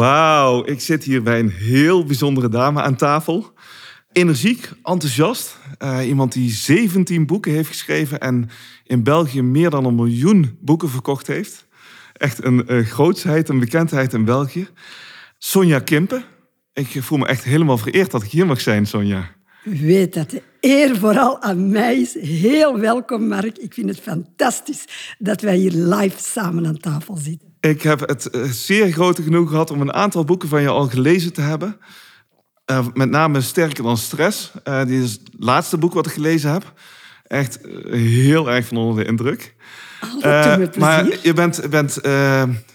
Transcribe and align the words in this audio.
Wauw, 0.00 0.64
ik 0.64 0.80
zit 0.80 1.04
hier 1.04 1.22
bij 1.22 1.38
een 1.38 1.50
heel 1.50 2.04
bijzondere 2.04 2.48
dame 2.48 2.82
aan 2.82 2.96
tafel. 2.96 3.52
Energiek, 4.12 4.70
enthousiast. 4.82 5.56
Eh, 5.78 6.08
iemand 6.08 6.32
die 6.32 6.50
17 6.50 7.26
boeken 7.26 7.52
heeft 7.52 7.68
geschreven 7.68 8.20
en 8.20 8.50
in 8.84 9.02
België 9.02 9.42
meer 9.42 9.70
dan 9.70 9.84
een 9.84 9.94
miljoen 9.94 10.58
boeken 10.60 10.88
verkocht 10.88 11.26
heeft. 11.26 11.66
Echt 12.12 12.44
een 12.44 12.64
uh, 12.68 12.86
grootsheid, 12.86 13.48
een 13.48 13.58
bekendheid 13.58 14.12
in 14.12 14.24
België. 14.24 14.68
Sonja 15.38 15.78
Kimpen. 15.78 16.24
Ik 16.72 17.02
voel 17.02 17.18
me 17.18 17.26
echt 17.26 17.44
helemaal 17.44 17.78
vereerd 17.78 18.10
dat 18.10 18.22
ik 18.22 18.30
hier 18.30 18.46
mag 18.46 18.60
zijn, 18.60 18.86
Sonja. 18.86 19.30
Weet 19.64 20.14
dat 20.14 20.30
de 20.30 20.42
eer 20.60 20.96
vooral 20.96 21.42
aan 21.42 21.70
mij 21.70 21.96
is. 21.96 22.14
Heel 22.14 22.78
welkom, 22.78 23.28
Mark. 23.28 23.58
Ik 23.58 23.74
vind 23.74 23.88
het 23.88 24.00
fantastisch 24.00 25.14
dat 25.18 25.40
wij 25.40 25.56
hier 25.56 25.72
live 25.72 26.18
samen 26.18 26.66
aan 26.66 26.78
tafel 26.78 27.16
zitten. 27.16 27.49
Ik 27.60 27.82
heb 27.82 28.08
het 28.08 28.30
eh, 28.30 28.42
zeer 28.42 28.92
grote 28.92 29.22
genoeg 29.22 29.50
gehad 29.50 29.70
om 29.70 29.80
een 29.80 29.92
aantal 29.92 30.24
boeken 30.24 30.48
van 30.48 30.62
je 30.62 30.68
al 30.68 30.88
gelezen 30.88 31.32
te 31.32 31.40
hebben. 31.40 31.80
Uh, 32.70 32.86
met 32.94 33.10
name 33.10 33.40
Sterker 33.40 33.82
dan 33.82 33.96
Stress. 33.96 34.52
Uh, 34.64 34.78
dit 34.78 35.02
is 35.02 35.12
het 35.12 35.20
laatste 35.38 35.78
boek 35.78 35.94
wat 35.94 36.06
ik 36.06 36.12
gelezen 36.12 36.52
heb. 36.52 36.72
Echt 37.22 37.58
heel 37.90 38.50
erg 38.50 38.66
van 38.66 38.76
onder 38.76 39.04
de 39.04 39.10
indruk. 39.10 39.54
Oh, 40.22 40.56
met 40.56 40.76
maar 40.76 41.06
je 41.22 41.32
bent, 41.32 41.70
bent 41.70 41.98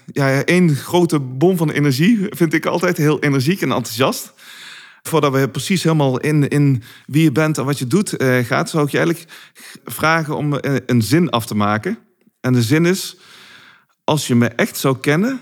ja, 0.06 0.44
één 0.44 0.74
grote 0.74 1.20
bom 1.20 1.56
van 1.56 1.70
energie, 1.70 2.26
vind 2.28 2.52
ik 2.52 2.66
altijd. 2.66 2.96
Heel 2.96 3.20
energiek 3.20 3.60
en 3.60 3.72
enthousiast. 3.72 4.32
Voordat 5.02 5.32
we 5.32 5.48
precies 5.48 5.82
helemaal 5.82 6.20
in, 6.20 6.48
in 6.48 6.82
wie 7.06 7.22
je 7.22 7.32
bent 7.32 7.58
en 7.58 7.64
wat 7.64 7.78
je 7.78 7.86
doet 7.86 8.14
gaat, 8.42 8.70
zou 8.70 8.84
ik 8.84 8.90
je 8.90 8.98
eigenlijk 8.98 9.32
vragen 9.84 10.36
om 10.36 10.58
een 10.86 11.02
zin 11.02 11.30
af 11.30 11.46
te 11.46 11.56
maken. 11.56 11.98
En 12.40 12.52
de 12.52 12.62
zin 12.62 12.86
is 12.86 13.16
als 14.06 14.26
je 14.26 14.34
me 14.34 14.48
echt 14.48 14.76
zou 14.76 14.98
kennen, 14.98 15.40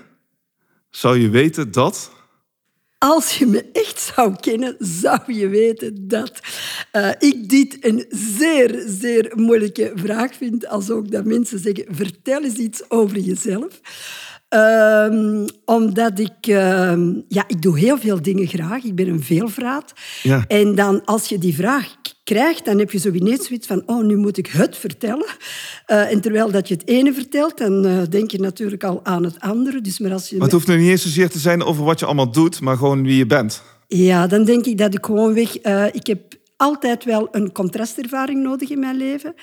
zou 0.91 1.19
je 1.21 1.29
weten 1.29 1.71
dat. 1.71 2.11
Als 2.99 3.39
je 3.39 3.47
me 3.47 3.71
echt 3.73 4.13
zou 4.15 4.37
kennen, 4.41 4.77
zou 4.79 5.21
je 5.33 5.49
weten 5.49 6.09
dat 6.09 6.41
uh, 6.93 7.11
ik 7.19 7.49
dit 7.49 7.77
een 7.81 8.07
zeer, 8.09 8.85
zeer 8.87 9.33
moeilijke 9.35 9.93
vraag 9.95 10.35
vind. 10.35 10.67
Als 10.67 10.91
ook 10.91 11.11
dat 11.11 11.25
mensen 11.25 11.59
zeggen, 11.59 11.87
vertel 11.89 12.43
eens 12.43 12.57
iets 12.57 12.91
over 12.91 13.19
jezelf. 13.19 13.81
Um, 14.55 15.45
omdat 15.65 16.19
ik... 16.19 16.47
Uh, 16.47 16.93
ja, 17.29 17.45
ik 17.47 17.63
doe 17.63 17.79
heel 17.79 17.99
veel 17.99 18.23
dingen 18.23 18.47
graag. 18.47 18.85
Ik 18.85 18.95
ben 18.95 19.09
een 19.09 19.23
veelvraat. 19.23 19.93
Ja. 20.23 20.45
En 20.49 20.75
dan 20.75 21.05
als 21.05 21.29
je 21.29 21.39
die 21.39 21.55
vraag 21.55 21.95
krijgt, 22.25 22.65
dan 22.65 22.79
heb 22.79 22.91
je 22.91 22.99
zo 22.99 23.11
ineens 23.11 23.47
zoiets 23.47 23.67
van, 23.67 23.83
oh, 23.87 24.05
nu 24.05 24.17
moet 24.17 24.39
ik 24.39 24.47
het 24.47 24.77
vertellen. 24.77 25.27
Uh, 25.87 26.13
en 26.13 26.21
terwijl 26.21 26.51
dat 26.51 26.69
je 26.69 26.75
het 26.75 26.89
ene 26.89 27.13
vertelt, 27.13 27.59
dan 27.59 27.87
uh, 27.87 28.03
denk 28.11 28.31
je 28.31 28.41
natuurlijk 28.41 28.85
al 28.85 29.01
aan 29.03 29.25
het 29.25 29.41
andere. 29.41 29.81
Dus 29.81 29.99
maar 29.99 30.13
als 30.13 30.29
je 30.29 30.37
maar 30.37 30.45
het 30.45 30.55
hoeft 30.55 30.67
nu 30.67 30.77
niet 30.77 30.91
eens 30.91 31.03
zozeer 31.03 31.31
te 31.31 31.39
zijn 31.39 31.63
over 31.63 31.85
wat 31.85 31.99
je 31.99 32.07
allemaal 32.07 32.31
doet, 32.31 32.61
maar 32.61 32.77
gewoon 32.77 33.03
wie 33.03 33.17
je 33.17 33.27
bent. 33.27 33.63
Ja, 33.87 34.27
dan 34.27 34.45
denk 34.45 34.65
ik 34.65 34.79
dat 34.79 34.95
ik 34.95 35.05
gewoon 35.05 35.35
weg... 35.35 35.65
Uh, 35.67 35.85
ik 35.93 36.07
heb 36.07 36.21
altijd 36.57 37.05
wel 37.05 37.29
een 37.31 37.53
contrastervaring 37.53 38.43
nodig 38.43 38.71
in 38.71 38.79
mijn 38.79 38.97
leven. 38.97 39.35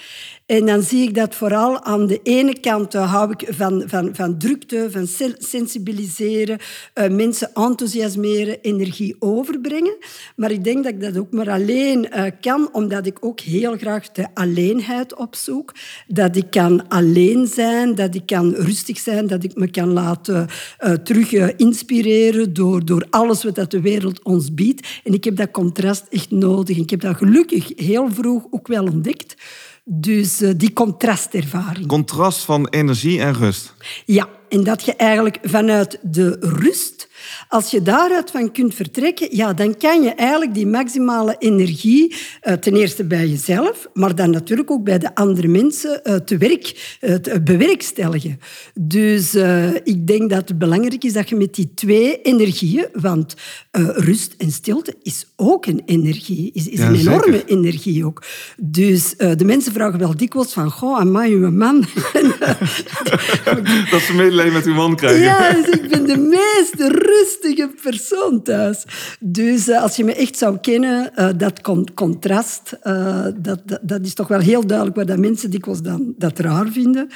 En 0.45 0.65
dan 0.65 0.81
zie 0.81 1.07
ik 1.07 1.15
dat 1.15 1.35
vooral 1.35 1.83
aan 1.83 2.07
de 2.07 2.19
ene 2.23 2.59
kant 2.59 2.95
uh, 2.95 3.11
hou 3.11 3.31
ik 3.31 3.47
van, 3.49 3.83
van, 3.85 4.09
van 4.13 4.37
drukte, 4.37 4.87
van 4.91 5.07
sensibiliseren, 5.37 6.59
uh, 6.95 7.09
mensen 7.09 7.53
enthousiasmeren, 7.53 8.61
energie 8.61 9.15
overbrengen. 9.19 9.97
Maar 10.35 10.51
ik 10.51 10.63
denk 10.63 10.83
dat 10.83 10.93
ik 10.93 11.01
dat 11.01 11.17
ook 11.17 11.31
maar 11.31 11.49
alleen 11.49 12.07
uh, 12.15 12.23
kan, 12.41 12.69
omdat 12.71 13.05
ik 13.05 13.17
ook 13.25 13.39
heel 13.39 13.77
graag 13.77 14.11
de 14.11 14.27
alleenheid 14.33 15.15
opzoek. 15.15 15.73
Dat 16.07 16.35
ik 16.35 16.49
kan 16.49 16.87
alleen 16.87 17.47
zijn, 17.47 17.95
dat 17.95 18.15
ik 18.15 18.25
kan 18.25 18.53
rustig 18.53 18.99
zijn, 18.99 19.27
dat 19.27 19.43
ik 19.43 19.55
me 19.55 19.71
kan 19.71 19.89
laten 19.93 20.47
terug 21.03 21.31
inspireren 21.55 22.53
door, 22.53 22.85
door 22.85 23.05
alles 23.09 23.43
wat 23.43 23.71
de 23.71 23.81
wereld 23.81 24.23
ons 24.23 24.53
biedt. 24.53 24.87
En 25.03 25.13
ik 25.13 25.23
heb 25.23 25.35
dat 25.35 25.51
contrast 25.51 26.05
echt 26.09 26.31
nodig. 26.31 26.77
Ik 26.77 26.89
heb 26.89 27.00
dat 27.01 27.17
gelukkig 27.17 27.71
heel 27.75 28.11
vroeg 28.11 28.43
ook 28.49 28.67
wel 28.67 28.83
ontdekt. 28.83 29.35
Dus 29.83 30.41
uh, 30.41 30.51
die 30.57 30.73
contrastervaring. 30.73 31.87
Contrast 31.87 32.39
van 32.39 32.67
energie 32.67 33.21
en 33.21 33.33
rust. 33.33 33.73
Ja, 34.05 34.29
en 34.49 34.63
dat 34.63 34.83
je 34.83 34.95
eigenlijk 34.95 35.37
vanuit 35.41 35.99
de 36.01 36.37
rust, 36.39 37.09
als 37.47 37.71
je 37.71 37.81
daaruit 37.81 38.31
van 38.31 38.51
kunt 38.51 38.73
vertrekken, 38.75 39.35
ja, 39.35 39.53
dan 39.53 39.77
kan 39.77 40.01
je 40.01 40.09
eigenlijk 40.09 40.53
die 40.53 40.67
maximale 40.67 41.35
energie 41.39 42.15
uh, 42.43 42.53
ten 42.53 42.75
eerste 42.75 43.03
bij 43.03 43.27
jezelf, 43.27 43.87
maar 43.93 44.15
dan 44.15 44.29
natuurlijk 44.29 44.71
ook 44.71 44.83
bij 44.83 44.97
de 44.97 45.15
andere 45.15 45.47
mensen 45.47 46.01
uh, 46.03 46.15
te 46.15 46.37
werk 46.37 46.97
uh, 47.01 47.15
te 47.15 47.41
bewerkstelligen. 47.41 48.39
Dus 48.73 49.35
ik 49.83 50.07
denk 50.07 50.29
dat 50.29 50.47
het 50.49 50.57
belangrijk 50.59 51.03
is 51.03 51.13
dat 51.13 51.29
je 51.29 51.35
met 51.35 51.53
die 51.53 51.71
twee 51.75 52.21
energieën, 52.21 52.85
want 52.93 53.35
rust 53.95 54.33
en 54.37 54.51
stilte 54.51 54.95
is 55.03 55.25
ook 55.35 55.65
een 55.65 55.81
energie, 55.85 56.51
is, 56.53 56.67
is 56.67 56.79
Ja, 56.79 56.87
een 56.87 56.95
enorme 56.95 57.31
zeker. 57.37 57.47
energie 57.57 58.05
ook. 58.05 58.23
Dus 58.57 59.15
de 59.17 59.45
mensen 59.45 59.73
vragen 59.73 59.99
wel 59.99 60.17
dikwijls 60.17 60.53
van, 60.53 60.71
goh, 60.71 60.99
amai, 60.99 61.33
uw 61.33 61.51
man. 61.51 61.79
Dat 63.91 64.01
ze 64.01 64.13
medelijden 64.15 64.53
met 64.53 64.65
uw 64.65 64.73
man 64.73 64.95
krijgen. 64.95 65.21
Ja, 65.21 65.53
dus 65.53 65.69
ik 65.69 65.89
ben 65.89 66.05
de 66.05 66.17
meest 66.17 66.77
rustige 67.17 67.69
persoon 67.81 68.41
thuis. 68.41 68.85
Dus 69.19 69.67
uh, 69.67 69.81
als 69.81 69.95
je 69.95 70.03
me 70.03 70.13
echt 70.13 70.37
zou 70.37 70.57
kennen, 70.57 71.11
uh, 71.15 71.29
dat 71.37 71.61
con 71.61 71.87
contrast, 71.93 72.77
uh, 72.83 73.25
dat, 73.35 73.61
dat, 73.65 73.79
dat, 73.81 74.05
is 74.05 74.13
toch 74.13 74.27
wel 74.27 74.39
heel 74.39 74.65
duidelijk 74.65 74.97
waar 74.97 75.05
dat 75.05 75.17
mensen 75.17 75.51
dikwijls 75.51 75.81
dan, 75.81 76.13
dat 76.17 76.39
raar 76.39 76.67
vinden. 76.67 77.07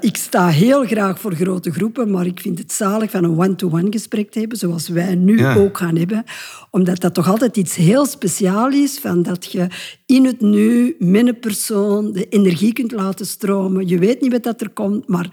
ik 0.00 0.16
sta 0.16 0.48
heel 0.48 0.84
graag 0.84 1.20
voor 1.20 1.34
grote 1.34 1.72
groepen, 1.72 2.10
maar 2.10 2.26
ik 2.26 2.40
vind 2.40 2.58
het 2.58 2.72
zalig 2.72 3.10
van 3.10 3.24
een 3.24 3.38
one-to-one 3.38 3.90
gesprek 3.90 4.30
te 4.30 4.38
hebben, 4.38 4.58
zoals 4.58 4.88
wij 4.88 5.14
nu 5.14 5.38
Ja. 5.38 5.54
ook 5.54 5.78
gaan 5.78 5.96
hebben. 5.96 6.24
Omdat 6.70 7.00
dat 7.00 7.14
toch 7.14 7.28
altijd 7.28 7.56
iets 7.56 7.74
heel 7.74 8.06
speciaals 8.06 8.74
is, 8.74 8.98
van 8.98 9.22
dat 9.22 9.52
je 9.52 9.66
in 10.06 10.24
het 10.24 10.40
nu, 10.40 10.96
met 10.98 11.26
een 11.26 11.38
persoon, 11.38 12.12
de 12.12 12.28
energie 12.28 12.72
kunt 12.72 12.92
laten 12.92 13.26
stromen. 13.26 13.88
Je 13.88 13.98
weet 13.98 14.20
niet 14.20 14.32
wat 14.32 14.42
dat 14.42 14.60
er 14.60 14.70
komt, 14.70 15.08
maar 15.08 15.28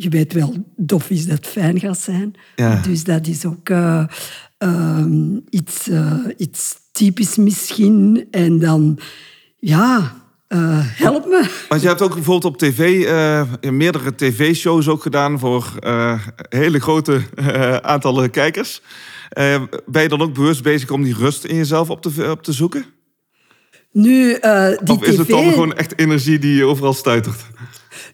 je 0.00 0.08
weet 0.08 0.32
wel, 0.32 0.54
dof 0.76 1.10
is 1.10 1.26
dat 1.26 1.46
fijn 1.46 1.80
gaat 1.80 1.98
zijn. 1.98 2.34
Ja. 2.56 2.80
Dus 2.82 3.04
dat 3.04 3.26
is 3.26 3.44
ook 3.44 3.68
uh, 3.68 4.04
uh, 4.58 5.04
iets, 5.48 5.88
uh, 5.88 6.24
iets 6.36 6.76
typisch 6.92 7.36
misschien. 7.36 8.26
En 8.30 8.58
dan, 8.58 8.98
ja, 9.58 10.14
uh, 10.48 10.78
help 10.82 11.26
me. 11.26 11.50
Want 11.68 11.82
je 11.82 11.88
hebt 11.88 12.02
ook 12.02 12.14
bijvoorbeeld 12.14 12.54
op 12.54 12.58
tv 12.58 13.04
uh, 13.04 13.70
meerdere 13.70 14.14
tv-shows 14.14 14.88
ook 14.88 15.02
gedaan 15.02 15.38
voor 15.38 15.72
uh, 15.80 16.20
hele 16.48 16.80
grote 16.80 17.20
aantallen 17.82 18.30
kijkers. 18.30 18.82
Ben 19.86 20.02
je 20.02 20.08
dan 20.08 20.22
ook 20.22 20.34
bewust 20.34 20.62
bezig 20.62 20.90
om 20.90 21.02
die 21.02 21.14
rust 21.14 21.44
in 21.44 21.56
jezelf 21.56 21.90
op 21.90 22.02
te, 22.02 22.30
op 22.30 22.42
te 22.42 22.52
zoeken? 22.52 22.84
Nu, 23.92 24.38
die 24.82 24.94
of 24.94 25.02
is 25.02 25.14
TV... 25.14 25.18
het 25.18 25.28
dan 25.28 25.50
gewoon 25.50 25.74
echt 25.74 25.98
energie 25.98 26.38
die 26.38 26.54
je 26.54 26.64
overal 26.64 26.92
stuitert? 26.94 27.46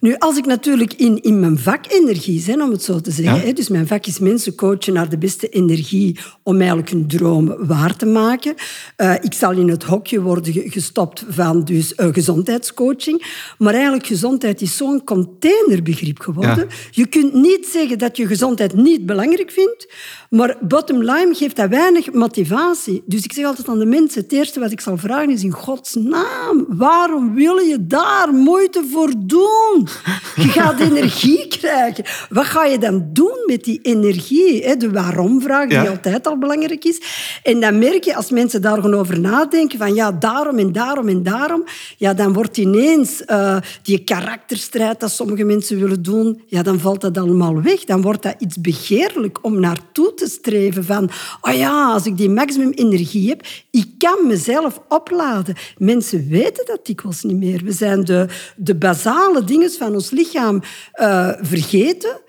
Nu, 0.04 0.16
als 0.18 0.36
ik 0.36 0.46
natuurlijk 0.46 0.92
in, 0.92 1.22
in 1.22 1.40
mijn 1.40 1.58
vak 1.58 1.84
energie 1.88 2.44
ben, 2.46 2.60
om 2.60 2.70
het 2.70 2.82
zo 2.82 3.00
te 3.00 3.10
zeggen. 3.10 3.36
Ja? 3.36 3.40
Hè, 3.40 3.52
dus 3.52 3.68
mijn 3.68 3.86
vak 3.86 4.06
is 4.06 4.18
mensen 4.18 4.54
coachen 4.54 4.92
naar 4.92 5.08
de 5.08 5.18
beste 5.18 5.48
energie 5.48 6.18
om 6.42 6.58
eigenlijk 6.58 6.90
hun 6.90 7.06
droom 7.06 7.54
waar 7.58 7.96
te 7.96 8.06
maken. 8.06 8.54
Uh, 8.96 9.14
ik 9.20 9.32
zal 9.32 9.52
in 9.52 9.68
het 9.68 9.82
hokje 9.82 10.20
worden 10.20 10.52
gestopt 10.70 11.24
van 11.28 11.64
dus, 11.64 11.92
uh, 11.96 12.06
gezondheidscoaching. 12.12 13.26
Maar 13.58 13.74
eigenlijk, 13.74 14.06
gezondheid 14.06 14.60
is 14.60 14.76
zo'n 14.76 15.04
containerbegrip 15.04 16.20
geworden. 16.20 16.66
Ja. 16.68 16.76
Je 16.90 17.06
kunt 17.06 17.32
niet 17.32 17.66
zeggen 17.66 17.98
dat 17.98 18.16
je 18.16 18.26
gezondheid 18.26 18.74
niet 18.74 19.06
belangrijk 19.06 19.50
vindt, 19.50 19.92
maar 20.30 20.56
bottom 20.60 20.98
line 20.98 21.34
geeft 21.34 21.56
dat 21.56 21.68
weinig 21.68 22.12
motivatie. 22.12 23.02
Dus 23.06 23.24
ik 23.24 23.32
zeg 23.32 23.44
altijd 23.44 23.68
aan 23.68 23.78
de 23.78 23.86
mensen, 23.86 24.22
het 24.22 24.32
eerste 24.32 24.60
wat 24.60 24.72
ik 24.72 24.80
zal 24.80 24.96
vragen 24.96 25.30
is 25.30 25.42
in 25.42 25.52
godsnaam, 25.52 26.66
waarom 26.68 27.34
wil 27.34 27.56
je 27.56 27.86
daar 27.86 28.32
moeite 28.32 28.84
voor 28.90 29.12
doen? 29.18 29.88
Je 30.36 30.48
gaat 30.48 30.80
energie 30.80 31.46
krijgen. 31.48 32.04
Wat 32.28 32.44
ga 32.44 32.64
je 32.64 32.78
dan 32.78 33.08
doen 33.12 33.42
met 33.46 33.64
die 33.64 33.78
energie? 33.82 34.76
De 34.76 34.90
waarom-vraag, 34.90 35.68
die 35.68 35.78
Ja. 35.78 35.88
altijd 35.88 36.26
al 36.26 36.38
belangrijk 36.38 36.84
is. 36.84 37.00
En 37.42 37.60
dan 37.60 37.78
merk 37.78 38.04
je, 38.04 38.14
als 38.16 38.30
mensen 38.30 38.62
daar 38.62 38.74
gewoon 38.74 38.94
over 38.94 39.20
nadenken, 39.20 39.78
van 39.78 39.94
ja, 39.94 40.12
daarom 40.12 40.58
en 40.58 40.72
daarom 40.72 41.08
en 41.08 41.22
daarom, 41.22 41.64
ja, 41.96 42.14
dan 42.14 42.32
wordt 42.32 42.56
ineens 42.56 43.24
eh, 43.24 43.56
die 43.82 43.98
karakterstrijd 44.04 45.00
dat 45.00 45.10
sommige 45.10 45.44
mensen 45.44 45.78
willen 45.80 46.02
doen, 46.02 46.42
ja, 46.46 46.62
dan 46.62 46.80
valt 46.80 47.00
dat 47.00 47.18
allemaal 47.18 47.62
weg. 47.62 47.84
Dan 47.84 48.02
wordt 48.02 48.22
dat 48.22 48.34
iets 48.38 48.60
begeerlijk 48.60 49.38
om 49.42 49.60
naartoe 49.60 50.14
te 50.14 50.26
streven 50.28 50.84
van, 50.84 51.10
oh 51.40 51.52
ja, 51.54 51.92
als 51.92 52.06
ik 52.06 52.16
die 52.16 52.30
maximum 52.30 52.70
energie 52.70 53.28
heb, 53.28 53.46
ik 53.70 53.86
kan 53.98 54.26
mezelf 54.26 54.80
opladen. 54.88 55.54
Mensen 55.78 56.28
weten 56.28 56.66
dat 56.66 56.86
dikwijls 56.86 57.22
niet 57.22 57.36
meer. 57.36 57.60
We 57.64 57.72
zijn 57.72 58.04
de, 58.04 58.26
de 58.56 58.74
basale 58.74 59.44
dingen 59.44 59.70
van 59.70 59.83
ons 59.92 60.10
lichaam 60.10 60.62
eh, 60.92 61.32
vergeten. 61.40 62.23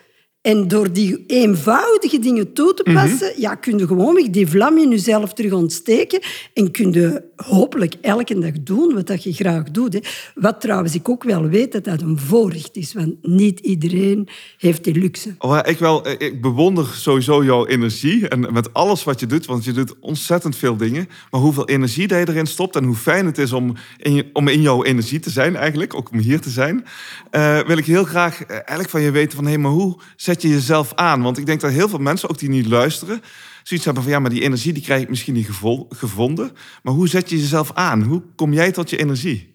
En 0.45 0.68
door 0.68 0.92
die 0.92 1.24
eenvoudige 1.27 2.19
dingen 2.19 2.53
toe 2.53 2.74
te 2.74 2.83
passen, 2.94 3.33
ja, 3.38 3.56
kun 3.56 3.77
je 3.77 3.88
gewoonweg 3.88 4.30
die 4.30 4.47
vlam 4.47 4.77
in 4.77 4.89
jezelf 4.89 5.33
terug 5.33 5.51
ontsteken 5.51 6.19
en 6.53 6.71
kun 6.71 6.92
je 6.92 7.24
hopelijk 7.36 7.94
elke 8.01 8.39
dag 8.39 8.51
doen 8.51 8.94
wat 8.94 9.07
dat 9.07 9.24
je 9.24 9.33
graag 9.33 9.71
doet. 9.71 9.94
Hè. 9.94 10.00
Wat 10.36 10.62
trouwens 10.62 10.95
ik 10.95 11.09
ook 11.09 11.24
wel 11.24 11.47
weet 11.47 11.71
dat 11.71 11.83
dat 11.83 12.01
een 12.01 12.19
voorrecht 12.19 12.75
is, 12.75 12.94
want 12.94 13.15
niet 13.21 13.59
iedereen 13.59 14.27
heeft 14.57 14.83
die 14.83 14.95
luxe. 14.95 15.36
Oh, 15.39 15.59
ik, 15.63 15.80
wel, 15.80 16.07
ik 16.07 16.42
bewonder 16.42 16.86
sowieso 16.86 17.44
jouw 17.44 17.65
energie 17.65 18.27
en 18.27 18.53
met 18.53 18.74
alles 18.74 19.03
wat 19.03 19.19
je 19.19 19.25
doet, 19.25 19.45
want 19.45 19.63
je 19.63 19.71
doet 19.71 19.95
ontzettend 20.00 20.56
veel 20.56 20.77
dingen. 20.77 21.07
Maar 21.31 21.41
hoeveel 21.41 21.68
energie 21.68 22.07
dat 22.07 22.19
je 22.19 22.30
erin 22.30 22.48
stopt 22.48 22.75
en 22.75 22.83
hoe 22.83 22.95
fijn 22.95 23.25
het 23.25 23.38
is 23.38 23.51
om 23.51 23.75
in, 23.98 24.30
om 24.33 24.48
in 24.48 24.62
jouw 24.62 24.83
energie 24.83 25.19
te 25.19 25.30
zijn 25.30 25.56
eigenlijk, 25.56 25.95
ook 25.95 26.12
om 26.12 26.19
hier 26.19 26.41
te 26.41 26.50
zijn, 26.50 26.86
eh, 27.31 27.59
wil 27.59 27.77
ik 27.77 27.86
heel 27.86 28.03
graag 28.03 28.44
eh, 28.44 28.56
eigenlijk 28.56 28.89
van 28.89 29.01
je 29.01 29.12
weten 29.12 29.38
van, 29.38 29.48
hé, 29.48 29.57
maar 29.57 29.71
hoe 29.71 29.98
zet 30.15 30.34
je 30.41 30.49
jezelf 30.49 30.93
aan? 30.93 31.21
Want 31.21 31.37
ik 31.37 31.45
denk 31.45 31.61
dat 31.61 31.71
heel 31.71 31.89
veel 31.89 31.99
mensen, 31.99 32.29
ook 32.29 32.39
die 32.39 32.49
niet 32.49 32.65
luisteren, 32.65 33.21
zoiets 33.63 33.85
hebben 33.85 34.03
van, 34.03 34.11
ja, 34.11 34.19
maar 34.19 34.29
die 34.29 34.41
energie 34.41 34.73
die 34.73 34.83
krijg 34.83 35.01
ik 35.01 35.09
misschien 35.09 35.33
niet 35.33 35.49
gevonden. 35.89 36.51
Maar 36.83 36.93
hoe 36.93 37.07
zet 37.07 37.29
je 37.29 37.37
jezelf 37.37 37.71
aan? 37.73 38.03
Hoe 38.03 38.21
kom 38.35 38.53
jij 38.53 38.71
tot 38.71 38.89
je 38.89 38.97
energie? 38.97 39.53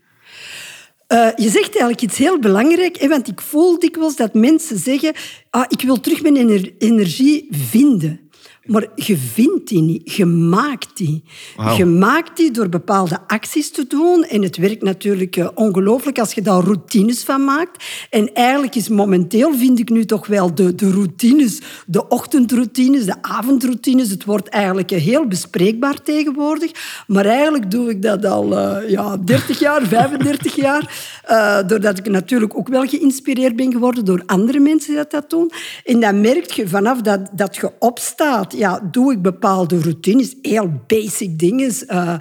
Eh, 1.07 1.29
je 1.37 1.49
zegt 1.49 1.69
eigenlijk 1.69 2.01
iets 2.01 2.19
heel 2.19 2.39
belangrijk, 2.39 2.97
hè, 2.97 3.09
want 3.09 3.29
ik 3.29 3.41
voel 3.41 3.79
dikwijls 3.79 4.17
dat 4.17 4.35
mensen 4.35 4.79
zeggen 4.79 5.15
ah, 5.51 5.65
ik 5.69 5.83
wil 5.83 6.01
terug 6.01 6.23
mijn 6.23 6.37
ener- 6.37 6.73
energie 6.79 7.49
vinden. 7.51 8.21
Maar 8.71 8.87
je 8.95 9.17
vindt 9.17 9.69
die 9.69 9.83
niet, 9.83 10.13
je 10.13 10.25
maakt 10.25 10.97
die. 10.97 11.23
Je 11.77 11.85
maakt 11.85 12.37
die 12.37 12.51
door 12.51 12.69
bepaalde 12.69 13.19
acties 13.27 13.71
te 13.71 13.87
doen. 13.87 14.25
En 14.25 14.43
het 14.43 14.57
werkt 14.57 14.83
natuurlijk 14.83 15.37
eh, 15.37 15.49
ongelooflijk 15.55 16.19
als 16.19 16.33
je 16.33 16.43
daar 16.43 16.63
routines 16.63 17.25
van 17.25 17.45
maakt. 17.45 17.85
En 18.11 18.35
eigenlijk 18.35 18.75
is 18.75 18.89
momenteel, 18.89 19.55
vind 19.55 19.79
ik 19.79 19.91
nu 19.91 20.05
toch 20.05 20.27
wel, 20.27 20.55
de, 20.55 20.75
de 20.75 20.91
routines, 20.91 21.61
de 21.87 22.09
ochtendroutines, 22.09 23.05
de 23.05 23.15
avondroutines, 23.21 24.11
het 24.11 24.25
wordt 24.25 24.49
eigenlijk 24.49 24.91
eh, 24.91 25.01
heel 25.03 25.27
bespreekbaar 25.27 26.03
tegenwoordig. 26.03 26.71
Maar 27.07 27.27
eigenlijk 27.27 27.71
doe 27.71 27.91
ik 27.91 28.03
dat 28.03 28.25
al 28.25 28.59
eh, 28.59 28.91
ja, 28.91 29.17
30 29.17 29.59
jaar, 29.67 29.87
35 29.87 30.55
jaar. 30.55 31.09
Doordat 31.67 31.99
ik 31.99 32.09
natuurlijk 32.09 32.57
ook 32.57 32.69
wel 32.69 32.87
geïnspireerd 32.87 33.57
ben 33.57 33.73
geworden 33.73 34.05
door 34.05 34.23
andere 34.27 34.59
mensen 34.59 34.95
die 34.95 35.05
dat 35.09 35.31
doen. 35.31 35.51
En 35.85 36.01
dan 36.01 36.21
merk 36.21 36.51
je 36.51 36.69
vanaf 36.69 37.01
dat, 37.01 37.21
dat 37.33 37.57
je 37.57 37.71
opstaat, 37.79 38.55
ja, 38.61 38.81
doe 38.91 39.13
ik 39.13 39.23
bepaalde 39.23 39.81
routines, 39.81 40.35
heel 40.43 40.83
basic 40.87 41.39
dingen. 41.39 41.73
Eh, 41.87 42.15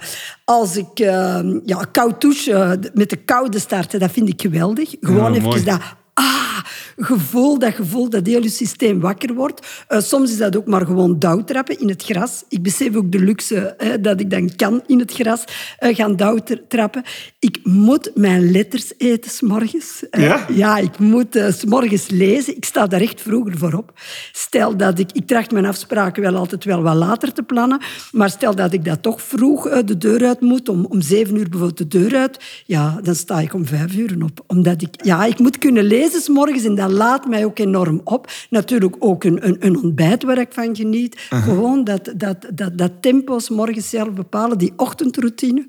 als 0.44 0.76
ik 0.76 0.98
eh, 0.98 1.40
ja, 1.64 1.84
koud 1.92 2.20
douchen, 2.20 2.90
met 2.94 3.10
de 3.10 3.16
koude 3.16 3.58
starten, 3.58 4.00
dat 4.00 4.10
vind 4.10 4.28
ik 4.28 4.40
geweldig. 4.40 4.94
Gewoon 5.00 5.32
Ja, 5.32 5.38
even 5.38 5.42
mooi. 5.42 5.64
dat 5.64 5.80
ah, 6.14 6.49
gevoel, 6.96 7.58
dat 7.58 7.74
gevoel 7.74 8.08
dat 8.10 8.26
heel 8.26 8.42
je 8.42 8.48
systeem 8.48 9.00
wakker 9.00 9.34
wordt. 9.34 9.66
Eh, 9.88 10.00
soms 10.00 10.30
is 10.30 10.36
dat 10.36 10.56
ook 10.56 10.66
maar 10.66 10.86
gewoon 10.86 11.18
dauwtrappen 11.18 11.80
in 11.80 11.88
het 11.88 12.02
gras. 12.02 12.44
Ik 12.48 12.62
besef 12.62 12.96
ook 12.96 13.12
de 13.12 13.18
luxe 13.18 13.74
hè, 13.78 14.00
dat 14.00 14.20
ik 14.20 14.30
dan 14.30 14.50
kan 14.56 14.82
in 14.86 14.98
het 14.98 15.12
gras 15.12 15.44
eh, 15.78 15.94
gaan 15.96 16.16
dauwtrappen. 16.16 17.02
Ik 17.38 17.58
moet 17.62 18.10
mijn 18.14 18.50
letters 18.50 18.92
eten 18.98 19.30
s'morgens. 19.30 20.08
Eh, 20.10 20.22
Ja? 20.22 20.46
ja, 20.52 20.76
ik 20.78 20.98
moet 20.98 21.36
eh, 21.36 21.52
's 21.52 21.58
s'morgens 21.58 22.08
lezen. 22.10 22.56
Ik 22.56 22.64
sta 22.64 22.86
daar 22.86 23.00
echt 23.00 23.20
vroeger 23.20 23.58
voor 23.58 23.72
op. 23.72 23.92
Stel 24.32 24.76
dat 24.76 24.98
ik... 24.98 25.12
Ik 25.12 25.26
tracht 25.26 25.50
mijn 25.50 25.66
afspraken 25.66 26.22
wel 26.22 26.36
altijd 26.36 26.64
wel 26.64 26.82
wat 26.82 26.94
later 26.94 27.32
te 27.32 27.42
plannen. 27.42 27.80
Maar 28.12 28.30
stel 28.30 28.54
dat 28.54 28.72
ik 28.72 28.84
dat 28.84 29.02
toch 29.02 29.22
vroeg 29.22 29.68
eh, 29.68 29.78
de 29.84 29.98
deur 29.98 30.26
uit 30.26 30.40
moet, 30.40 30.68
om, 30.68 30.84
om 30.84 31.00
zeven 31.00 31.36
uur 31.36 31.48
bijvoorbeeld 31.48 31.78
de 31.78 31.98
deur 31.98 32.16
uit, 32.16 32.38
ja, 32.66 33.00
dan 33.02 33.14
sta 33.14 33.40
ik 33.40 33.54
om 33.54 33.66
vijf 33.66 33.94
uur 33.94 34.16
op. 34.22 34.44
Omdat 34.46 34.82
ik... 34.82 35.04
Ja, 35.04 35.24
ik 35.24 35.38
moet 35.38 35.58
kunnen 35.58 35.84
lezen 35.84 36.20
's 36.20 36.28
morgens 36.50 36.68
en 36.68 36.74
dat 36.74 36.90
laat 36.90 37.26
mij 37.26 37.44
ook 37.44 37.58
enorm 37.58 38.00
op. 38.04 38.30
Natuurlijk 38.50 38.96
ook 38.98 39.24
een, 39.24 39.46
een, 39.46 39.56
een 39.60 39.82
ontbijt 39.82 40.22
waar 40.22 40.38
ik 40.38 40.52
van 40.52 40.76
geniet. 40.76 41.16
Gewoon 41.30 41.84
dat, 41.84 42.12
dat, 42.16 42.36
dat, 42.54 42.78
dat 42.78 42.92
tempo 43.00 43.38
's 43.38 43.48
morgens 43.48 43.88
zelf 43.88 44.12
bepalen, 44.12 44.58
die 44.58 44.72
ochtendroutine, 44.76 45.64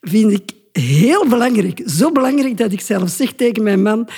vind 0.00 0.32
ik 0.32 0.50
heel 0.72 1.28
belangrijk. 1.28 1.82
Zo 1.86 2.12
belangrijk 2.12 2.56
dat 2.56 2.72
ik 2.72 2.80
zelf 2.80 3.10
zeg 3.10 3.32
tegen 3.32 3.62
mijn 3.62 3.82
man... 3.82 4.08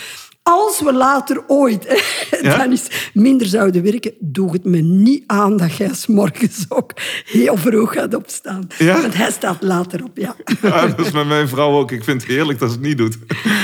Als 0.48 0.80
we 0.80 0.92
later 0.92 1.42
ooit 1.46 1.84
Ja? 2.42 2.56
dan 2.56 2.70
eens 2.70 3.10
minder 3.14 3.46
zouden 3.46 3.82
werken, 3.82 4.12
doe 4.20 4.52
het 4.52 4.64
me 4.64 4.78
niet 4.78 5.24
aan 5.26 5.56
dat 5.56 5.76
jij 5.76 5.94
's 5.94 6.06
morgens 6.06 6.64
ook 6.68 6.90
heel 7.24 7.56
vroeg 7.56 7.92
gaat 7.92 8.14
opstaan. 8.14 8.66
Ja? 8.78 9.00
Want 9.00 9.14
hij 9.14 9.30
staat 9.30 9.62
later 9.62 10.04
op, 10.04 10.16
ja. 10.16 10.36
Ja, 10.62 10.86
dat 10.86 11.06
is 11.06 11.12
met 11.12 11.26
mijn 11.26 11.48
vrouw 11.48 11.78
ook. 11.78 11.90
Ik 11.92 12.04
vind 12.04 12.22
het 12.22 12.30
heerlijk 12.30 12.58
dat 12.58 12.68
ze 12.70 12.76
het 12.76 12.84
niet 12.86 12.98
doet. 12.98 13.18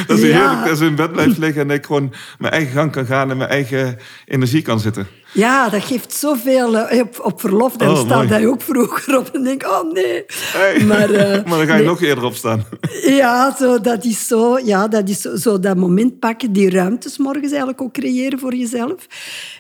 Dat 0.07 0.19
ze 0.19 0.27
Ja. 0.27 0.39
heerlijk 0.41 0.67
dat 0.69 0.79
ze 0.79 0.85
in 0.85 0.95
bed 0.95 1.13
blijft 1.13 1.39
liggen 1.39 1.63
en 1.63 1.71
ik 1.71 1.87
gewoon 1.87 2.13
mijn 2.39 2.53
eigen 2.53 2.73
gang 2.73 2.93
kan 2.93 3.07
gaan 3.07 3.31
en 3.31 3.37
mijn 3.37 3.51
eigen 3.51 3.99
energie 4.27 4.63
kan 4.63 4.81
zitten. 4.81 5.07
Ja, 5.33 5.69
dat 5.69 5.83
geeft 5.83 6.13
zoveel 6.13 6.79
eh, 6.79 7.01
op, 7.01 7.21
op 7.23 7.41
verlof. 7.41 7.77
Dan 7.77 7.89
Oh, 7.89 7.99
staat 8.05 8.29
hij 8.29 8.47
ook 8.47 8.63
vroeger 8.63 9.19
op 9.19 9.29
en 9.29 9.43
denk 9.43 9.63
oh 9.67 9.93
nee. 9.93 10.25
Hey. 10.29 10.85
Maar, 10.85 11.11
eh, 11.11 11.45
maar 11.47 11.59
dan 11.59 11.67
ga 11.67 11.73
je 11.73 11.79
nee. 11.79 11.85
nog 11.85 12.03
eerder 12.03 12.25
opstaan. 12.25 12.65
Ja, 13.03 13.57
zo, 13.59 13.81
dat 13.81 14.05
is, 14.05 14.27
zo, 14.27 14.59
ja, 14.59 14.89
dat, 14.89 15.09
is 15.09 15.21
zo, 15.21 15.37
zo 15.37 15.61
dat 15.61 15.77
moment 15.77 16.19
pakken, 16.19 16.53
die 16.53 16.71
ruimtes 16.71 17.19
morgens 17.19 17.51
eigenlijk 17.51 17.81
ook 17.81 17.93
creëren 17.93 18.39
voor 18.39 18.55
jezelf. 18.55 19.07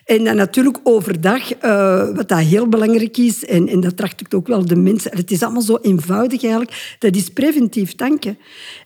En 0.04 0.24
dan 0.24 0.36
natuurlijk 0.36 0.78
overdag, 0.82 1.52
eh, 1.52 2.08
wat 2.14 2.28
dat 2.28 2.38
heel 2.38 2.68
belangrijk 2.68 3.16
is, 3.16 3.44
en, 3.44 3.68
en 3.68 3.80
dat 3.80 3.96
tracht 3.96 4.20
ik 4.20 4.34
ook 4.34 4.46
wel 4.46 4.66
de 4.66 4.76
mensen... 4.76 5.16
Het 5.16 5.30
is 5.30 5.42
allemaal 5.42 5.62
zo 5.62 5.78
eenvoudig 5.82 6.42
eigenlijk, 6.42 6.96
dat 6.98 7.16
is 7.16 7.28
preventief 7.28 7.94
tanken. 7.94 8.38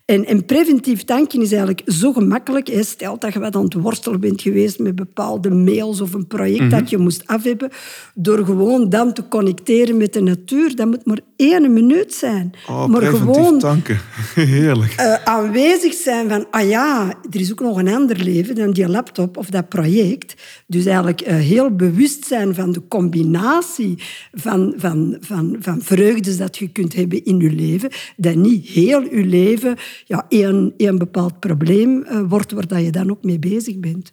En, 0.06 0.26
en 0.26 0.44
preventief 0.44 1.04
tanken 1.04 1.40
is 1.42 1.52
eigenlijk 1.52 1.82
zo 1.86 2.12
gemakkelijk. 2.12 2.68
Hè. 2.68 2.82
Stel 2.82 3.18
dat 3.18 3.32
je 3.32 3.38
wat 3.38 3.56
aan 3.56 3.64
het 3.64 3.74
worstelen 3.74 4.20
bent 4.20 4.42
geweest 4.42 4.78
met 4.78 4.94
bepaalde 4.94 5.50
mails 5.50 6.00
of 6.00 6.14
een 6.14 6.26
project 6.26 6.70
dat 6.70 6.90
je 6.90 6.98
moest 6.98 7.26
afhebben, 7.26 7.70
door 8.14 8.44
gewoon 8.44 8.88
dan 8.88 9.12
te 9.12 9.28
connecteren 9.28 9.96
met 9.96 10.12
de 10.12 10.20
natuur. 10.20 10.76
Dat 10.76 10.86
moet 10.86 11.04
maar 11.06 11.20
één 11.36 11.72
minuut 11.72 12.14
zijn. 12.14 12.52
Oh, 12.68 12.86
maar 12.86 13.02
gewoon 13.02 13.58
tanken. 13.58 14.00
Heerlijk. 14.34 14.92
eh, 14.92 15.14
aanwezig 15.24 15.94
zijn 15.94 16.28
van, 16.28 16.46
ah 16.50 16.68
ja, 16.68 17.08
er 17.30 17.40
is 17.40 17.52
ook 17.52 17.60
nog 17.60 17.78
een 17.78 17.94
ander 17.94 18.16
leven 18.16 18.54
dan 18.54 18.70
die 18.70 18.88
laptop 18.88 19.36
of 19.36 19.50
dat 19.50 19.68
project. 19.68 20.34
Dus 20.66 20.84
eigenlijk 20.84 21.20
eh, 21.20 21.36
heel 21.36 21.70
bewust 21.70 22.26
zijn 22.26 22.54
van 22.54 22.72
de 22.72 22.82
combinatie 22.88 24.02
van, 24.32 24.74
van, 24.76 25.16
van, 25.20 25.56
van 25.60 25.82
vreugdes 25.82 26.36
dat 26.36 26.56
je 26.58 26.68
kunt 26.68 26.94
hebben 26.94 27.24
in 27.24 27.38
je 27.38 27.50
leven. 27.50 27.90
Dat 28.16 28.34
niet 28.34 28.66
heel 28.66 29.02
je 29.02 29.24
leven 29.24 29.76
ja, 30.04 30.26
één, 30.28 30.74
één 30.76 30.98
bepaald 30.98 31.40
probleem 31.40 32.02
eh, 32.02 32.20
wordt 32.28 32.52
waar 32.52 32.66
dat 32.66 32.80
je 32.80 32.90
dan 32.90 33.10
ook 33.10 33.24
mee 33.24 33.38
bezig 33.38 33.78
bent. 33.78 34.12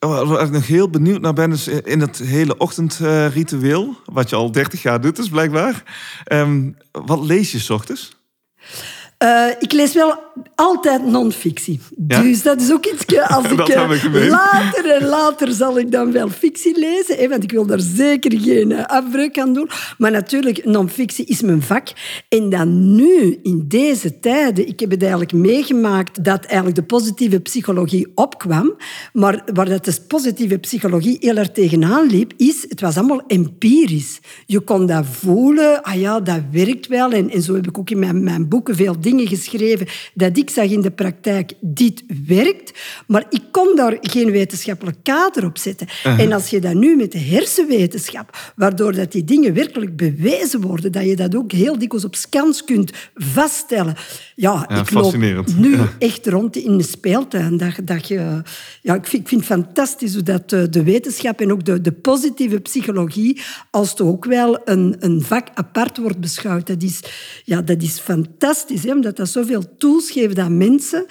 Oh, 0.00 0.28
Waar 0.28 0.44
ik 0.44 0.50
nog 0.50 0.66
heel 0.66 0.90
benieuwd 0.90 1.20
naar 1.20 1.32
ben, 1.32 1.52
is 1.52 1.68
in 1.68 2.00
het 2.00 2.18
hele 2.18 2.56
ochtendritueel, 2.56 3.96
wat 4.04 4.30
je 4.30 4.36
al 4.36 4.52
30 4.52 4.82
jaar 4.82 5.00
doet, 5.00 5.16
dus 5.16 5.28
blijkbaar. 5.28 5.82
Ehm, 6.24 6.70
wat 6.90 7.20
lees 7.20 7.52
je 7.52 7.58
's 7.58 7.70
ochtends? 7.70 8.18
Eh, 9.18 9.48
ik 9.58 9.72
lees 9.72 9.94
wel 9.94 10.18
altijd 10.54 11.06
non-fictie. 11.06 11.80
Ja? 12.08 12.22
Dus 12.22 12.42
dat 12.42 12.60
is 12.60 12.72
ook 12.72 12.86
iets... 12.86 13.06
Als 13.28 13.50
ik, 13.50 13.68
eh, 13.68 14.28
later 14.28 14.90
en 14.90 15.06
later 15.06 15.52
zal 15.52 15.78
ik 15.78 15.90
dan 15.90 16.12
wel 16.12 16.28
fictie 16.28 16.78
lezen. 16.78 17.16
Hè, 17.16 17.28
want 17.28 17.42
ik 17.42 17.50
wil 17.50 17.66
daar 17.66 17.80
zeker 17.80 18.40
geen 18.40 18.72
eh, 18.72 18.84
afbreuk 18.84 19.38
aan 19.38 19.52
doen. 19.52 19.68
Maar 19.98 20.10
natuurlijk, 20.10 20.64
non-fictie 20.64 21.24
is 21.24 21.40
mijn 21.42 21.62
vak. 21.62 21.88
En 22.28 22.50
dan 22.50 22.94
nu, 22.94 23.38
in 23.42 23.64
deze 23.68 24.18
tijden... 24.20 24.68
Ik 24.68 24.80
heb 24.80 24.90
het 24.90 25.00
eigenlijk 25.00 25.32
meegemaakt 25.32 26.24
dat 26.24 26.44
eigenlijk 26.44 26.76
de 26.76 26.82
positieve 26.82 27.40
psychologie 27.40 28.12
opkwam. 28.14 28.76
Maar 29.12 29.42
waar 29.54 29.68
dat 29.68 29.84
de 29.84 29.96
positieve 30.08 30.58
psychologie 30.58 31.16
heel 31.20 31.36
erg 31.36 31.50
tegenaan 31.50 32.06
liep, 32.06 32.32
is... 32.36 32.66
Het 32.68 32.80
was 32.80 32.96
allemaal 32.96 33.22
empirisch. 33.26 34.20
Je 34.46 34.60
kon 34.60 34.86
dat 34.86 35.04
voelen. 35.10 35.82
Ah 35.82 36.00
ja, 36.00 36.20
dat 36.20 36.40
werkt 36.52 36.86
wel. 36.86 37.12
En, 37.12 37.30
en 37.30 37.42
zo 37.42 37.54
heb 37.54 37.66
ik 37.66 37.78
ook 37.78 37.90
in 37.90 37.98
mijn, 37.98 38.24
mijn 38.24 38.48
boeken 38.48 38.76
veel 38.76 39.00
dingen 39.00 39.26
geschreven 39.26 39.86
dat 40.14 40.29
dat 40.30 40.38
ik 40.42 40.50
zag 40.50 40.64
in 40.64 40.80
de 40.80 40.90
praktijk, 40.90 41.52
dit 41.60 42.02
werkt, 42.26 42.78
maar 43.06 43.24
ik 43.30 43.42
kon 43.50 43.76
daar 43.76 43.96
geen 44.00 44.30
wetenschappelijk 44.30 44.96
kader 45.02 45.44
op 45.44 45.58
zetten. 45.58 45.86
En 46.04 46.32
als 46.32 46.50
je 46.50 46.60
dat 46.60 46.74
nu 46.74 46.96
met 46.96 47.12
de 47.12 47.18
hersenwetenschap, 47.18 48.52
waardoor 48.56 48.92
dat 48.94 49.12
die 49.12 49.24
dingen 49.24 49.54
werkelijk 49.54 49.96
bewezen 49.96 50.60
worden, 50.60 50.92
dat 50.92 51.04
je 51.04 51.16
dat 51.16 51.34
ook 51.34 51.52
heel 51.52 51.78
dikwijls 51.78 52.04
op 52.06 52.14
scans 52.14 52.64
kunt 52.64 52.90
vaststellen. 53.14 53.94
Ja, 54.36 54.64
Ja, 54.68 54.80
ik 54.80 54.90
loop 54.90 55.12
nu 55.56 55.76
Ja. 55.76 55.92
echt 55.98 56.26
rond 56.26 56.56
in 56.56 56.76
de 56.76 56.82
speeltuin. 56.84 57.56
Dat, 57.56 57.74
dat 57.84 58.08
je, 58.08 58.42
ja, 58.82 58.94
ik, 58.94 59.06
vind, 59.06 59.22
ik 59.22 59.28
vind 59.28 59.40
het 59.48 59.50
fantastisch 59.50 60.14
hoe 60.14 60.22
dat 60.22 60.50
de, 60.50 60.68
de 60.68 60.82
wetenschap 60.82 61.40
en 61.40 61.52
ook 61.52 61.64
de, 61.64 61.80
de 61.80 61.92
positieve 61.92 62.60
psychologie 62.60 63.40
als 63.70 63.94
toch 63.94 64.08
ook 64.08 64.24
wel 64.24 64.58
een, 64.64 64.96
een 64.98 65.22
vak 65.22 65.48
apart 65.54 65.96
wordt 65.98 66.20
beschouwd. 66.20 66.66
Dat 66.66 66.82
is, 66.82 67.00
ja, 67.44 67.62
dat 67.62 67.82
is 67.82 67.98
fantastisch, 67.98 68.82
hè, 68.84 68.92
omdat 68.92 69.16
dat 69.16 69.28
zoveel 69.28 69.76
tools 69.78 70.10
geeft 70.10 70.19
aan 70.38 70.56
mensen. 70.56 71.06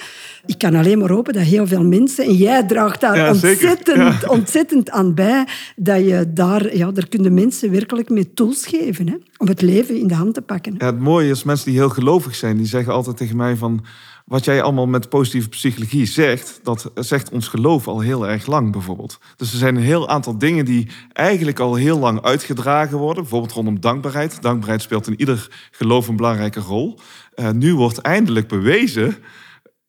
Ik 0.45 0.57
kan 0.57 0.75
alleen 0.75 0.99
maar 0.99 1.09
hopen 1.09 1.33
dat 1.33 1.43
heel 1.43 1.67
veel 1.67 1.83
mensen, 1.83 2.25
en 2.25 2.33
jij 2.33 2.63
draagt 2.63 3.01
daar 3.01 3.15
Ja, 3.17 3.29
ontzettend, 3.29 3.97
Ja. 3.97 4.19
ontzettend 4.27 4.89
aan 4.89 5.13
bij, 5.13 5.47
dat 5.75 5.99
je 5.99 6.31
daar, 6.33 6.75
ja, 6.75 6.91
daar 6.91 7.07
kunnen 7.07 7.33
mensen 7.33 7.71
werkelijk 7.71 8.09
mee 8.09 8.33
tools 8.33 8.65
geven 8.65 9.07
hè, 9.07 9.15
om 9.37 9.47
het 9.47 9.61
leven 9.61 9.99
in 9.99 10.07
de 10.07 10.13
hand 10.13 10.33
te 10.33 10.41
pakken. 10.41 10.75
Ja, 10.77 10.85
het 10.85 10.99
mooie 10.99 11.29
is, 11.29 11.43
mensen 11.43 11.65
die 11.65 11.79
heel 11.79 11.89
gelovig 11.89 12.35
zijn, 12.35 12.57
die 12.57 12.65
zeggen 12.65 12.93
altijd 12.93 13.17
tegen 13.17 13.35
mij 13.37 13.55
van... 13.55 13.85
Wat 14.25 14.45
jij 14.45 14.61
allemaal 14.61 14.87
met 14.87 15.09
positieve 15.09 15.49
psychologie 15.49 16.05
zegt, 16.05 16.59
dat 16.63 16.91
zegt 16.95 17.29
ons 17.31 17.47
geloof 17.47 17.87
al 17.87 17.99
heel 17.99 18.27
erg 18.27 18.45
lang 18.45 18.71
bijvoorbeeld. 18.71 19.19
Dus 19.35 19.51
er 19.51 19.57
zijn 19.57 19.75
een 19.75 19.81
heel 19.81 20.09
aantal 20.09 20.37
dingen 20.37 20.65
die 20.65 20.87
eigenlijk 21.13 21.59
al 21.59 21.75
heel 21.75 21.99
lang 21.99 22.21
uitgedragen 22.21 22.97
worden. 22.97 23.21
Bijvoorbeeld 23.23 23.51
rondom 23.51 23.79
dankbaarheid. 23.79 24.41
Dankbaarheid 24.41 24.81
speelt 24.81 25.07
in 25.07 25.19
ieder 25.19 25.47
geloof 25.71 26.07
een 26.07 26.15
belangrijke 26.15 26.59
rol. 26.59 26.99
Eh, 27.39 27.49
nu 27.49 27.75
wordt 27.75 27.97
eindelijk 27.97 28.47
bewezen, 28.47 29.15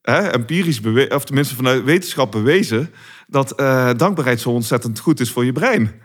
hè, 0.03 0.29
empirisch 0.29 0.81
bewezen, 0.81 1.15
of 1.15 1.25
tenminste 1.25 1.55
vanuit 1.55 1.85
wetenschap 1.85 2.33
bewezen... 2.33 2.91
dat 3.27 3.53
eh, 3.53 3.91
dankbaarheid 3.97 4.41
zo 4.41 4.51
ontzettend 4.51 4.99
goed 4.99 5.21
is 5.21 5.31
voor 5.31 5.45
je 5.45 5.53
brein. 5.53 6.01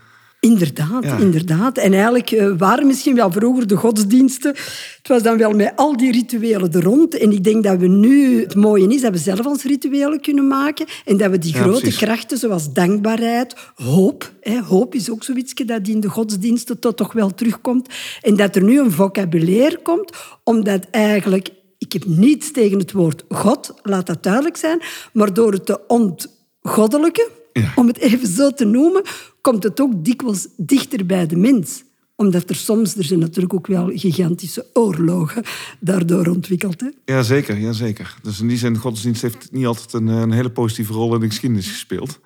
Inderdaad, 0.45 1.03
Ja. 1.03 1.17
inderdaad. 1.17 1.77
En 1.77 1.93
eigenlijk 1.93 2.31
eh, 2.31 2.51
waren 2.57 2.87
misschien 2.87 3.15
wel 3.15 3.31
vroeger 3.31 3.67
de 3.67 3.75
godsdiensten. 3.75 4.51
Het 4.97 5.07
was 5.07 5.23
dan 5.23 5.37
wel 5.37 5.51
met 5.51 5.73
al 5.75 5.97
die 5.97 6.11
rituelen 6.11 6.73
er 6.73 6.83
rond. 6.83 7.17
En 7.17 7.31
ik 7.31 7.43
denk 7.43 7.63
dat 7.63 7.77
we 7.79 7.87
nu, 7.87 8.41
het 8.41 8.55
mooie 8.55 8.87
is 8.93 9.01
dat 9.01 9.11
we 9.11 9.17
zelf 9.17 9.45
ons 9.45 9.63
rituelen 9.63 10.21
kunnen 10.21 10.47
maken. 10.47 10.85
En 11.05 11.17
dat 11.17 11.31
we 11.31 11.37
die 11.37 11.53
Ja, 11.53 11.61
grote 11.61 11.79
precies. 11.79 11.99
krachten 11.99 12.37
zoals 12.37 12.73
dankbaarheid, 12.73 13.55
hoop. 13.75 14.31
Hè, 14.41 14.59
hoop 14.61 14.95
is 14.95 15.09
ook 15.09 15.23
zoiets 15.23 15.53
dat 15.53 15.87
in 15.87 15.99
de 15.99 16.09
godsdiensten 16.09 16.79
tot 16.79 16.97
toch 16.97 17.13
wel 17.13 17.33
terugkomt. 17.33 17.89
En 18.21 18.35
dat 18.35 18.55
er 18.55 18.63
nu 18.63 18.79
een 18.79 18.91
vocabulaire 18.91 19.79
komt, 19.81 20.11
omdat 20.43 20.87
eigenlijk... 20.91 21.49
Ik 21.77 21.93
heb 21.93 22.05
niets 22.05 22.51
tegen 22.51 22.79
het 22.79 22.91
woord 22.91 23.23
God, 23.29 23.73
laat 23.81 24.05
dat 24.07 24.23
duidelijk 24.23 24.57
zijn. 24.57 24.81
Maar 25.13 25.33
door 25.33 25.51
het 25.51 25.65
te 25.65 25.79
ontgoddelijken, 25.87 27.27
Ja. 27.61 27.71
om 27.75 27.87
het 27.87 27.97
even 27.97 28.27
zo 28.27 28.51
te 28.51 28.65
noemen, 28.65 29.03
komt 29.41 29.63
het 29.63 29.81
ook 29.81 30.05
dikwijls 30.05 30.47
dichter 30.57 31.05
bij 31.05 31.27
de 31.27 31.35
mens. 31.35 31.83
Omdat 32.15 32.49
er 32.49 32.55
soms, 32.55 32.95
er 32.95 33.03
zijn 33.03 33.19
natuurlijk 33.19 33.53
ook 33.53 33.67
wel 33.67 33.91
gigantische 33.93 34.65
oorlogen 34.73 35.43
daardoor 35.79 36.27
ontwikkeld. 36.27 36.81
Hè? 36.81 36.89
Jazeker, 37.05 37.57
jazeker. 37.57 38.15
Dus 38.21 38.39
in 38.39 38.47
die 38.47 38.57
zin, 38.57 38.77
godsdienst 38.77 39.21
heeft 39.21 39.51
niet 39.51 39.65
altijd 39.65 39.93
een, 39.93 40.07
een 40.07 40.31
hele 40.31 40.49
positieve 40.49 40.93
rol 40.93 41.13
in 41.13 41.19
de 41.19 41.27
geschiedenis 41.27 41.67
gespeeld. 41.67 42.19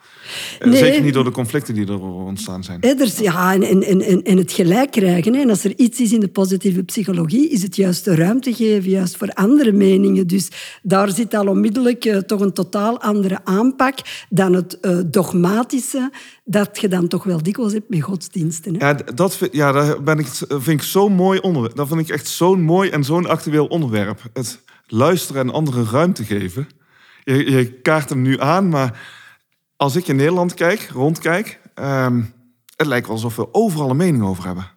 Nee. 0.66 0.78
Zeker 0.78 1.02
niet 1.02 1.14
door 1.14 1.24
de 1.24 1.32
conflicten 1.32 1.74
die 1.74 1.88
er 1.88 2.00
ontstaan 2.02 2.64
zijn. 2.64 2.80
Is- 2.82 3.18
ja, 3.18 3.54
en, 3.54 3.64
en, 3.64 3.84
en- 3.84 4.02
en, 4.02 4.24
en 4.24 4.38
het 4.38 4.52
gelijk 4.52 4.92
krijgen. 4.92 5.34
Hè. 5.34 5.42
En 5.42 5.50
als 5.50 5.64
er 5.64 5.74
iets 5.78 6.00
is 6.00 6.12
in 6.14 6.20
de 6.20 6.28
positieve 6.28 6.84
psychologie, 6.84 7.50
is 7.50 7.62
het 7.62 7.76
juist 7.76 8.06
de 8.06 8.16
ruimte 8.16 8.54
geven, 8.54 8.90
juist 8.90 9.18
voor 9.18 9.30
andere 9.34 9.72
meningen. 9.72 10.28
Dus 10.28 10.48
daar 10.84 11.10
zit 11.12 11.34
al 11.34 11.48
onmiddellijk 11.48 12.06
eh, 12.06 12.18
toch 12.18 12.40
een 12.42 12.54
totaal 12.54 13.02
andere 13.02 13.40
aanpak 13.44 13.98
dan 14.30 14.54
het 14.54 14.80
eh, 14.80 14.98
dogmatische 15.06 16.12
dat 16.44 16.80
je 16.82 16.88
dan 16.88 17.08
toch 17.08 17.24
wel 17.24 17.44
dikwijls 17.44 17.74
hebt 17.74 17.90
met 17.90 18.02
godsdiensten. 18.02 18.76
Hè. 18.78 18.88
Ja, 18.88 18.94
dat 19.16 19.38
vind, 19.38 19.54
ja, 19.54 20.00
ben 20.00 20.20
ik, 20.20 20.28
vind 20.48 20.68
ik 20.68 20.82
zo'n 20.82 21.14
mooi 21.14 21.40
onderwerp. 21.40 21.76
Dat 21.76 21.88
vind 21.88 22.00
ik 22.00 22.10
echt 22.10 22.28
zo'n 22.28 22.62
mooi 22.62 22.90
en 22.90 23.04
zo'n 23.04 23.28
actueel 23.28 23.66
onderwerp. 23.66 24.22
Het 24.34 24.60
luisteren 24.88 25.42
en 25.42 25.54
anderen 25.54 25.86
ruimte 25.92 26.24
geven. 26.24 26.68
Je, 27.24 27.52
je 27.52 27.72
kaart 27.72 28.10
hem 28.10 28.22
nu 28.22 28.40
aan, 28.42 28.70
maar 28.70 29.18
als 29.80 29.96
ik 29.96 30.08
in 30.08 30.16
Nederland 30.16 30.54
kijk, 30.54 30.90
rondkijk... 30.94 31.60
ehm, 31.74 32.22
het 32.76 32.88
lijkt 32.88 33.08
wel 33.08 33.16
alsof 33.16 33.36
we 33.36 33.54
overal 33.54 33.90
een 33.90 33.98
mening 33.98 34.24
over 34.24 34.46
hebben. 34.46 34.68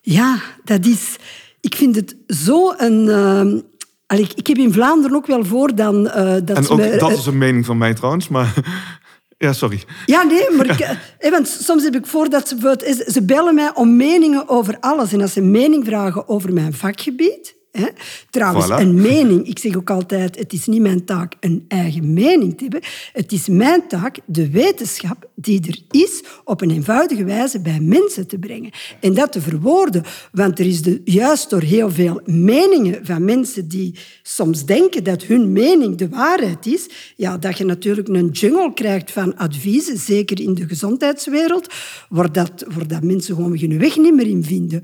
Ja, 0.00 0.40
dat 0.64 0.86
is... 0.86 1.16
Ik 1.60 1.74
vind 1.74 1.96
het 1.96 2.16
zo 2.26 2.72
een... 2.76 3.08
eh, 3.08 3.62
allee, 4.06 4.24
ik, 4.24 4.32
ik 4.32 4.46
heb 4.46 4.56
in 4.56 4.72
Vlaanderen 4.72 5.16
ook 5.16 5.26
wel 5.26 5.44
voor 5.44 5.74
dan... 5.74 6.08
eh, 6.08 6.36
dat 6.44 6.56
En 6.56 6.68
ook 6.68 6.78
me- 6.78 6.96
dat 6.96 7.10
is 7.10 7.26
een 7.26 7.38
mening 7.38 7.66
van 7.66 7.78
mij 7.78 7.94
trouwens, 7.94 8.28
maar... 8.28 8.54
Ja, 9.38 9.52
sorry. 9.52 9.82
Ja, 10.06 10.22
nee, 10.22 10.50
maar 10.56 10.66
ik, 10.66 10.80
eh, 11.18 11.30
want 11.30 11.48
soms 11.48 11.82
heb 11.82 11.94
ik 11.94 12.06
voor 12.06 12.28
dat 12.28 12.48
ze... 12.48 13.04
Ze 13.06 13.22
bellen 13.24 13.54
mij 13.54 13.74
om 13.74 13.96
meningen 13.96 14.48
over 14.48 14.76
alles. 14.80 15.12
En 15.12 15.20
als 15.20 15.32
ze 15.32 15.40
mening 15.40 15.84
vragen 15.84 16.28
over 16.28 16.52
mijn 16.52 16.74
vakgebied... 16.74 17.54
Hè, 17.72 17.86
trouwens, 18.30 18.66
Voilà. 18.66 18.80
een 18.80 18.94
mening... 18.94 19.46
Ik 19.46 19.58
zeg 19.58 19.76
ook 19.76 19.90
altijd, 19.90 20.38
het 20.38 20.52
is 20.52 20.66
niet 20.66 20.80
mijn 20.80 21.04
taak 21.04 21.34
een 21.40 21.64
eigen 21.68 22.12
mening 22.12 22.56
te 22.56 22.62
hebben. 22.62 22.80
Het 23.12 23.32
is 23.32 23.48
mijn 23.48 23.88
taak 23.88 24.18
de 24.24 24.50
wetenschap 24.50 25.28
die 25.34 25.60
er 25.66 26.00
is 26.00 26.22
op 26.44 26.60
een 26.60 26.70
eenvoudige 26.70 27.24
wijze 27.24 27.60
bij 27.60 27.80
mensen 27.80 28.26
te 28.26 28.38
brengen. 28.38 28.70
En 29.00 29.14
dat 29.14 29.32
te 29.32 29.40
verwoorden. 29.40 30.02
Want 30.32 30.58
er 30.58 30.66
is 30.66 30.82
de, 30.82 31.00
juist 31.04 31.50
door 31.50 31.60
heel 31.60 31.90
veel 31.90 32.20
meningen 32.24 33.06
van 33.06 33.24
mensen 33.24 33.68
die 33.68 33.98
soms 34.22 34.64
denken 34.64 35.04
dat 35.04 35.22
hun 35.22 35.52
mening 35.52 35.96
de 35.96 36.08
waarheid 36.08 36.66
is, 36.66 36.88
ja, 37.16 37.38
dat 37.38 37.58
je 37.58 37.64
natuurlijk 37.64 38.08
een 38.08 38.28
jungle 38.28 38.72
krijgt 38.74 39.10
van 39.10 39.36
adviezen, 39.36 39.98
zeker 39.98 40.40
in 40.40 40.54
de 40.54 40.68
gezondheidswereld, 40.68 41.66
waar, 42.08 42.32
dat, 42.32 42.64
waar 42.74 42.86
dat 42.86 43.02
mensen 43.02 43.34
gewoon 43.34 43.58
hun 43.58 43.78
weg 43.78 43.96
niet 43.96 44.14
meer 44.14 44.26
in 44.26 44.44
vinden. 44.44 44.82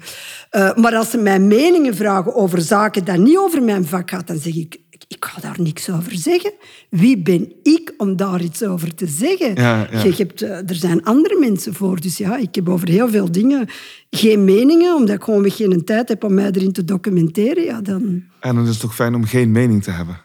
Eh, 0.51 0.77
maar 0.77 0.97
als 0.97 1.11
ze 1.11 1.19
mij 1.19 1.41
meningen 1.41 1.95
vragen 1.97 2.35
over 2.35 2.61
zaken 2.79 3.05
dat 3.05 3.17
niet 3.17 3.37
over 3.37 3.63
mijn 3.63 3.87
vak 3.87 4.11
gaat, 4.11 4.27
dan 4.27 4.39
zeg 4.39 4.55
ik, 4.55 4.77
ik, 4.91 5.05
ik 5.09 5.25
ga 5.25 5.41
daar 5.41 5.57
niks 5.59 5.91
over 5.91 6.15
zeggen. 6.15 6.53
Wie 6.91 7.19
ben 7.19 7.53
ik 7.63 7.95
om 7.97 8.17
daar 8.17 8.41
iets 8.41 8.63
over 8.63 8.95
te 8.95 9.07
zeggen? 9.07 9.55
Ja, 9.55 9.89
ja. 9.91 10.05
Je 10.05 10.15
hebt, 10.17 10.43
eh, 10.43 10.51
er 10.51 10.75
zijn 10.75 11.05
andere 11.05 11.39
mensen 11.39 11.75
voor. 11.75 12.01
Dus 12.01 12.17
ja, 12.17 12.37
ik 12.37 12.55
heb 12.55 12.69
over 12.69 12.89
heel 12.89 13.09
veel 13.09 13.33
dingen 13.33 13.69
geen 14.11 14.45
meningen, 14.45 14.97
omdat 14.97 15.17
ik 15.17 15.23
gewoon 15.23 15.51
geen 15.51 15.85
tijd 15.85 16.09
heb 16.09 16.25
om 16.25 16.35
mij 16.35 16.51
erin 16.53 16.73
te 16.73 16.85
documenteren. 16.85 17.65
Ja, 17.65 17.81
dan... 17.81 18.23
En 18.41 18.55
dan 18.55 18.63
is 18.63 18.71
het 18.71 18.81
toch 18.81 18.95
fijn 18.95 19.15
om 19.15 19.25
geen 19.25 19.53
mening 19.53 19.83
te 19.83 19.91
hebben. 19.91 20.21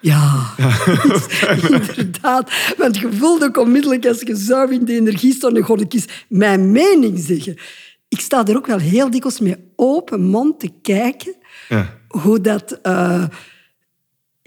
Ja, 0.00 0.54
inderdaad. 1.70 2.52
Want 2.76 2.96
je 2.96 3.12
voelt 3.12 3.44
ook 3.44 3.56
onmiddellijk 3.56 4.06
als 4.06 4.20
je 4.20 4.36
zo 4.36 4.66
in 4.66 4.84
de 4.84 4.92
energie 4.92 5.32
staat, 5.32 5.54
dan 5.54 5.64
ga 5.64 5.74
ik 5.74 5.94
eens 5.94 6.24
mijn 6.28 6.72
mening 6.72 7.18
zeggen. 7.18 7.56
Ik 8.08 8.20
sta 8.20 8.46
er 8.46 8.56
ook 8.56 8.66
wel 8.66 8.78
heel 8.78 9.10
dikwijls 9.10 9.40
met 9.40 9.58
open 9.76 10.22
mond 10.22 10.60
te 10.60 10.70
kijken 10.82 11.34
Ja. 11.68 11.98
hoe 12.08 12.40
dat... 12.40 12.78
eh, 12.82 13.24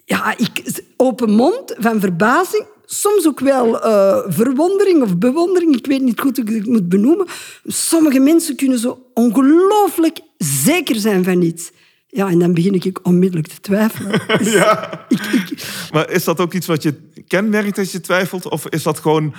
ja, 0.06 0.38
ik, 0.38 0.82
open 0.98 1.30
mond 1.32 1.76
van 1.78 2.00
verbazing. 2.00 2.66
Soms 2.86 3.28
ook 3.28 3.40
wel 3.40 3.82
eh, 3.84 4.24
verwondering 4.28 5.02
of 5.02 5.18
bewondering. 5.18 5.76
Ik 5.76 5.86
weet 5.88 6.02
niet 6.02 6.20
goed 6.20 6.38
hoe 6.38 6.46
ik 6.46 6.56
het 6.56 6.66
moet 6.66 6.90
benoemen. 6.90 7.28
Sommige 7.66 8.20
mensen 8.20 8.56
kunnen 8.56 8.80
zo 8.80 9.06
ongelooflijk 9.14 10.20
zeker 10.38 10.96
zijn 10.96 11.24
van 11.24 11.42
iets. 11.42 11.72
Ja, 12.08 12.28
en 12.28 12.40
dan 12.40 12.54
begin 12.54 12.74
ik 12.74 13.00
onmiddellijk 13.08 13.48
te 13.48 13.60
twijfelen. 13.60 14.22
Dus 14.38 14.54
Ja. 14.54 15.06
ik, 15.10 15.22
ik, 15.26 15.64
Maar 15.92 16.12
is 16.12 16.24
dat 16.24 16.40
ook 16.40 16.54
iets 16.54 16.68
wat 16.68 16.84
je 16.84 17.10
kenmerkt 17.28 17.76
dat 17.76 17.92
je 17.92 18.02
twijfelt? 18.02 18.50
Of 18.50 18.68
is 18.68 18.84
dat 18.84 19.00
gewoon 19.00 19.34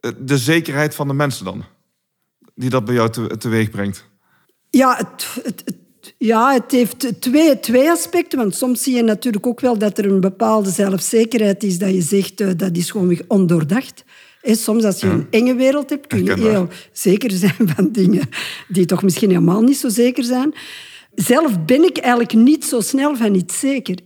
eh, 0.00 0.10
de 0.18 0.38
zekerheid 0.38 0.94
van 0.94 1.08
de 1.08 1.14
mensen 1.14 1.44
dan? 1.44 1.64
Die 2.54 2.70
dat 2.70 2.84
bij 2.84 2.94
jou 2.94 3.10
te, 3.10 3.36
teweeg 3.38 3.70
brengt? 3.70 4.08
Ja, 4.70 4.96
het, 4.96 5.26
het, 5.44 5.62
het- 5.64 5.80
ja, 6.18 6.52
het 6.52 6.70
heeft 6.70 7.20
twee, 7.20 7.60
twee 7.60 7.90
aspecten. 7.90 8.38
Want 8.38 8.54
soms 8.54 8.82
zie 8.82 8.96
je 8.96 9.02
natuurlijk 9.02 9.46
ook 9.46 9.60
wel 9.60 9.78
dat 9.78 9.98
er 9.98 10.06
een 10.06 10.20
bepaalde 10.20 10.70
zelfzekerheid 10.70 11.62
is 11.62 11.78
dat 11.78 11.90
je 11.90 12.02
zegt 12.02 12.40
eh, 12.40 12.48
dat 12.56 12.76
is 12.76 12.90
gewoon 12.90 13.20
ondoordacht. 13.28 14.04
Soms 14.42 14.84
als 14.84 15.00
je 15.00 15.06
een 15.06 15.26
enge 15.30 15.54
wereld 15.54 15.90
hebt, 15.90 16.06
kun 16.06 16.24
je 16.24 16.40
heel 16.40 16.68
zeker 16.92 17.30
zijn 17.30 17.68
van 17.74 17.92
dingen 17.92 18.28
die 18.68 18.86
toch 18.86 19.02
misschien 19.02 19.28
helemaal 19.28 19.62
niet 19.62 19.76
zo 19.76 19.88
zeker 19.88 20.24
zijn. 20.24 20.54
Zelf 21.14 21.64
ben 21.64 21.84
ik 21.84 21.98
eigenlijk 21.98 22.34
niet 22.34 22.64
zo 22.64 22.80
snel 22.80 23.16
van 23.16 23.34
iets 23.34 23.58
zeker. 23.58 23.98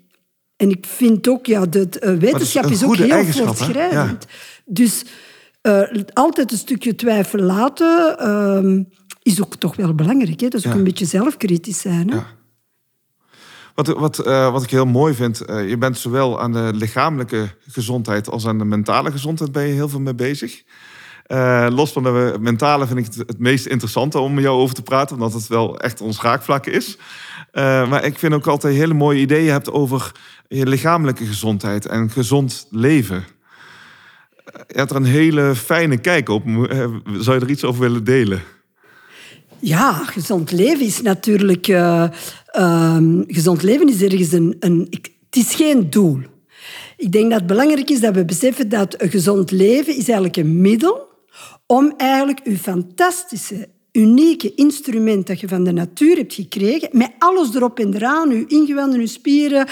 En 0.56 0.70
ik 0.70 0.86
vind 0.86 1.28
ook, 1.28 1.46
ja, 1.46 1.66
de, 1.66 1.88
de, 1.88 1.98
eh, 1.98 2.14
wetenschap 2.14 2.64
is, 2.64 2.84
ook 2.84 2.96
heel 2.96 3.24
voortschrijdend. 3.24 4.26
Dus 4.64 5.04
eh, 5.60 5.82
altijd 6.12 6.52
een 6.52 6.58
stukje 6.58 6.94
twijfel 6.94 7.38
laten 7.38 8.18
ehm, 8.18 8.82
is 9.26 9.42
ook 9.42 9.54
toch 9.54 9.76
wel 9.76 9.94
belangrijk. 9.94 10.40
Hè? 10.40 10.48
Dat 10.48 10.60
is 10.60 10.66
ook 10.66 10.72
Ja. 10.72 10.78
een 10.78 10.84
beetje 10.84 11.04
zelfkritisch 11.04 11.80
zijn. 11.80 12.10
Hè? 12.10 12.16
Ja. 12.16 12.26
Wat, 13.74 13.86
wat, 13.86 14.18
eh, 14.18 14.52
wat 14.52 14.62
ik 14.62 14.70
heel 14.70 14.86
mooi 14.86 15.14
vind, 15.14 15.40
eh, 15.40 15.68
je 15.68 15.78
bent 15.78 15.98
zowel 15.98 16.40
aan 16.40 16.52
de 16.52 16.70
lichamelijke 16.74 17.48
gezondheid 17.68 18.30
als 18.30 18.46
aan 18.46 18.58
de 18.58 18.64
mentale 18.64 19.10
gezondheid 19.10 19.52
ben 19.52 19.66
je 19.66 19.72
heel 19.72 19.88
veel 19.88 20.00
mee 20.00 20.14
bezig. 20.14 20.62
Eh, 21.26 21.66
los 21.70 21.92
van 21.92 22.02
de 22.02 22.36
mentale 22.40 22.86
vind 22.86 22.98
ik 22.98 23.04
het 23.04 23.16
het 23.16 23.38
meest 23.38 23.66
interessante 23.66 24.18
om 24.18 24.34
met 24.34 24.44
jou 24.44 24.58
over 24.58 24.74
te 24.74 24.82
praten, 24.82 25.16
omdat 25.16 25.32
het 25.32 25.46
wel 25.46 25.78
echt 25.78 26.00
ons 26.00 26.20
raakvlak 26.20 26.66
is. 26.66 26.98
Maar 27.52 28.04
ik 28.04 28.18
vind 28.18 28.34
ook 28.34 28.46
altijd 28.46 28.74
hele 28.74 28.94
mooie 28.94 29.20
ideeën 29.20 29.50
hebt 29.52 29.70
over 29.70 30.12
je 30.48 30.66
lichamelijke 30.66 31.24
gezondheid 31.26 31.86
en 31.86 32.10
gezond 32.10 32.66
leven. 32.70 33.24
Je 34.44 34.76
hebt 34.76 34.90
er 34.90 34.96
een 34.96 35.04
hele 35.04 35.54
fijne 35.54 35.98
kijk 35.98 36.28
op. 36.28 36.42
Zou 37.18 37.38
je 37.38 37.44
er 37.44 37.50
iets 37.50 37.64
over 37.64 37.80
willen 37.80 38.04
delen? 38.04 38.42
Ja, 39.66 39.92
gezond 39.92 40.50
leven 40.50 40.86
is 40.86 41.02
natuurlijk... 41.02 41.68
eh, 41.68 42.06
ehm, 42.46 43.22
gezond 43.26 43.62
leven 43.62 43.88
is 43.88 44.02
ergens 44.02 44.32
een... 44.32 44.56
een 44.58 44.86
het 44.90 45.36
is 45.44 45.54
geen 45.54 45.90
doel. 45.90 46.18
Ik 46.96 47.12
denk 47.12 47.30
dat 47.30 47.38
het 47.38 47.48
belangrijk 47.48 47.90
is 47.90 48.00
dat 48.00 48.14
we 48.14 48.24
beseffen 48.24 48.68
dat 48.68 49.02
een 49.02 49.10
gezond 49.10 49.50
leven 49.50 49.92
is 49.92 50.04
eigenlijk 50.04 50.36
een 50.36 50.60
middel 50.60 51.08
om 51.66 51.94
eigenlijk 51.96 52.40
uw 52.44 52.56
fantastische, 52.56 53.68
unieke 53.96 54.54
instrument 54.54 55.26
dat 55.26 55.40
je 55.40 55.48
van 55.48 55.64
de 55.64 55.72
natuur 55.72 56.16
hebt 56.16 56.34
gekregen, 56.34 56.88
met 56.92 57.10
alles 57.18 57.54
erop 57.54 57.78
en 57.78 57.94
eraan, 57.94 58.30
uw 58.30 58.44
ingewanden, 58.46 59.00
uw 59.00 59.06
spieren, 59.06 59.66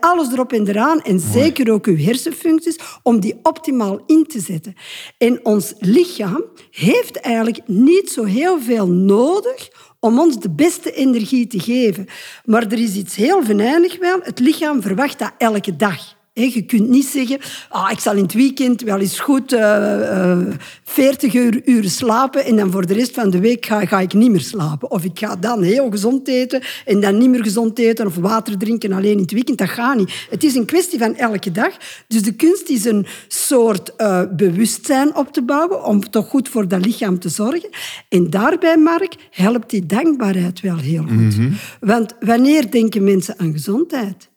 alles 0.00 0.32
erop 0.32 0.52
en 0.52 0.68
eraan, 0.68 1.02
en 1.02 1.20
zeker 1.20 1.72
ook 1.72 1.86
uw 1.86 1.96
hersenfuncties, 1.96 2.78
om 3.02 3.20
die 3.20 3.38
optimaal 3.42 4.00
in 4.06 4.26
te 4.26 4.40
zetten. 4.40 4.74
En 5.18 5.44
ons 5.44 5.74
lichaam 5.78 6.44
heeft 6.70 7.16
eigenlijk 7.16 7.68
niet 7.68 8.10
zo 8.10 8.24
heel 8.24 8.60
veel 8.60 8.88
nodig 8.88 9.68
om 10.00 10.18
ons 10.18 10.40
de 10.40 10.50
beste 10.50 10.92
energie 10.92 11.46
te 11.46 11.60
geven. 11.60 12.06
Maar 12.44 12.62
er 12.62 12.78
is 12.78 12.94
iets 12.94 13.16
heel 13.16 13.44
venijnig 13.44 13.98
wel. 13.98 14.18
Het 14.22 14.38
lichaam 14.38 14.82
verwacht 14.82 15.18
dat 15.18 15.32
elke 15.38 15.76
dag. 15.76 16.15
Je 16.44 16.62
kunt 16.62 16.88
niet 16.88 17.06
zeggen, 17.06 17.38
ah, 17.68 17.90
ik 17.90 17.98
zal 17.98 18.14
in 18.14 18.22
het 18.22 18.32
weekend 18.32 18.82
wel 18.82 19.00
eens 19.00 19.20
goed 19.20 19.52
eh, 19.52 20.30
eh, 20.30 20.38
40 20.84 21.34
uur, 21.34 21.62
uren 21.64 21.90
slapen 21.90 22.44
en 22.44 22.56
dan 22.56 22.70
voor 22.70 22.86
de 22.86 22.94
rest 22.94 23.14
van 23.14 23.30
de 23.30 23.40
week 23.40 23.66
ga, 23.66 23.86
ga 23.86 24.00
ik 24.00 24.12
niet 24.12 24.30
meer 24.30 24.40
slapen. 24.40 24.90
Of 24.90 25.04
ik 25.04 25.18
ga 25.18 25.36
dan 25.36 25.62
heel 25.62 25.90
gezond 25.90 26.28
eten 26.28 26.62
en 26.84 27.00
dan 27.00 27.18
niet 27.18 27.28
meer 27.28 27.42
gezond 27.42 27.78
eten 27.78 28.06
of 28.06 28.16
water 28.16 28.58
drinken 28.58 28.92
alleen 28.92 29.12
in 29.12 29.18
het 29.18 29.32
weekend. 29.32 29.58
Dat 29.58 29.68
gaat 29.68 29.96
niet. 29.96 30.26
Het 30.30 30.44
is 30.44 30.54
een 30.54 30.64
kwestie 30.64 30.98
van 30.98 31.16
elke 31.16 31.52
dag. 31.52 31.76
Dus 32.08 32.22
de 32.22 32.32
kunst 32.32 32.68
is 32.68 32.84
een 32.84 33.06
soort 33.28 33.96
eh, 33.96 34.22
bewustzijn 34.36 35.16
op 35.16 35.32
te 35.32 35.42
bouwen 35.42 35.84
om 35.84 36.10
toch 36.10 36.28
goed 36.28 36.48
voor 36.48 36.68
dat 36.68 36.84
lichaam 36.84 37.18
te 37.18 37.28
zorgen. 37.28 37.68
En 38.08 38.30
daarbij, 38.30 38.76
Mark, 38.76 39.14
helpt 39.30 39.70
die 39.70 39.86
dankbaarheid 39.86 40.60
wel 40.60 40.76
heel 40.76 41.04
goed. 41.04 41.36
Want 41.80 42.14
wanneer 42.20 42.70
denken 42.70 43.04
mensen 43.04 43.34
aan 43.38 43.52
gezondheid? 43.52 44.28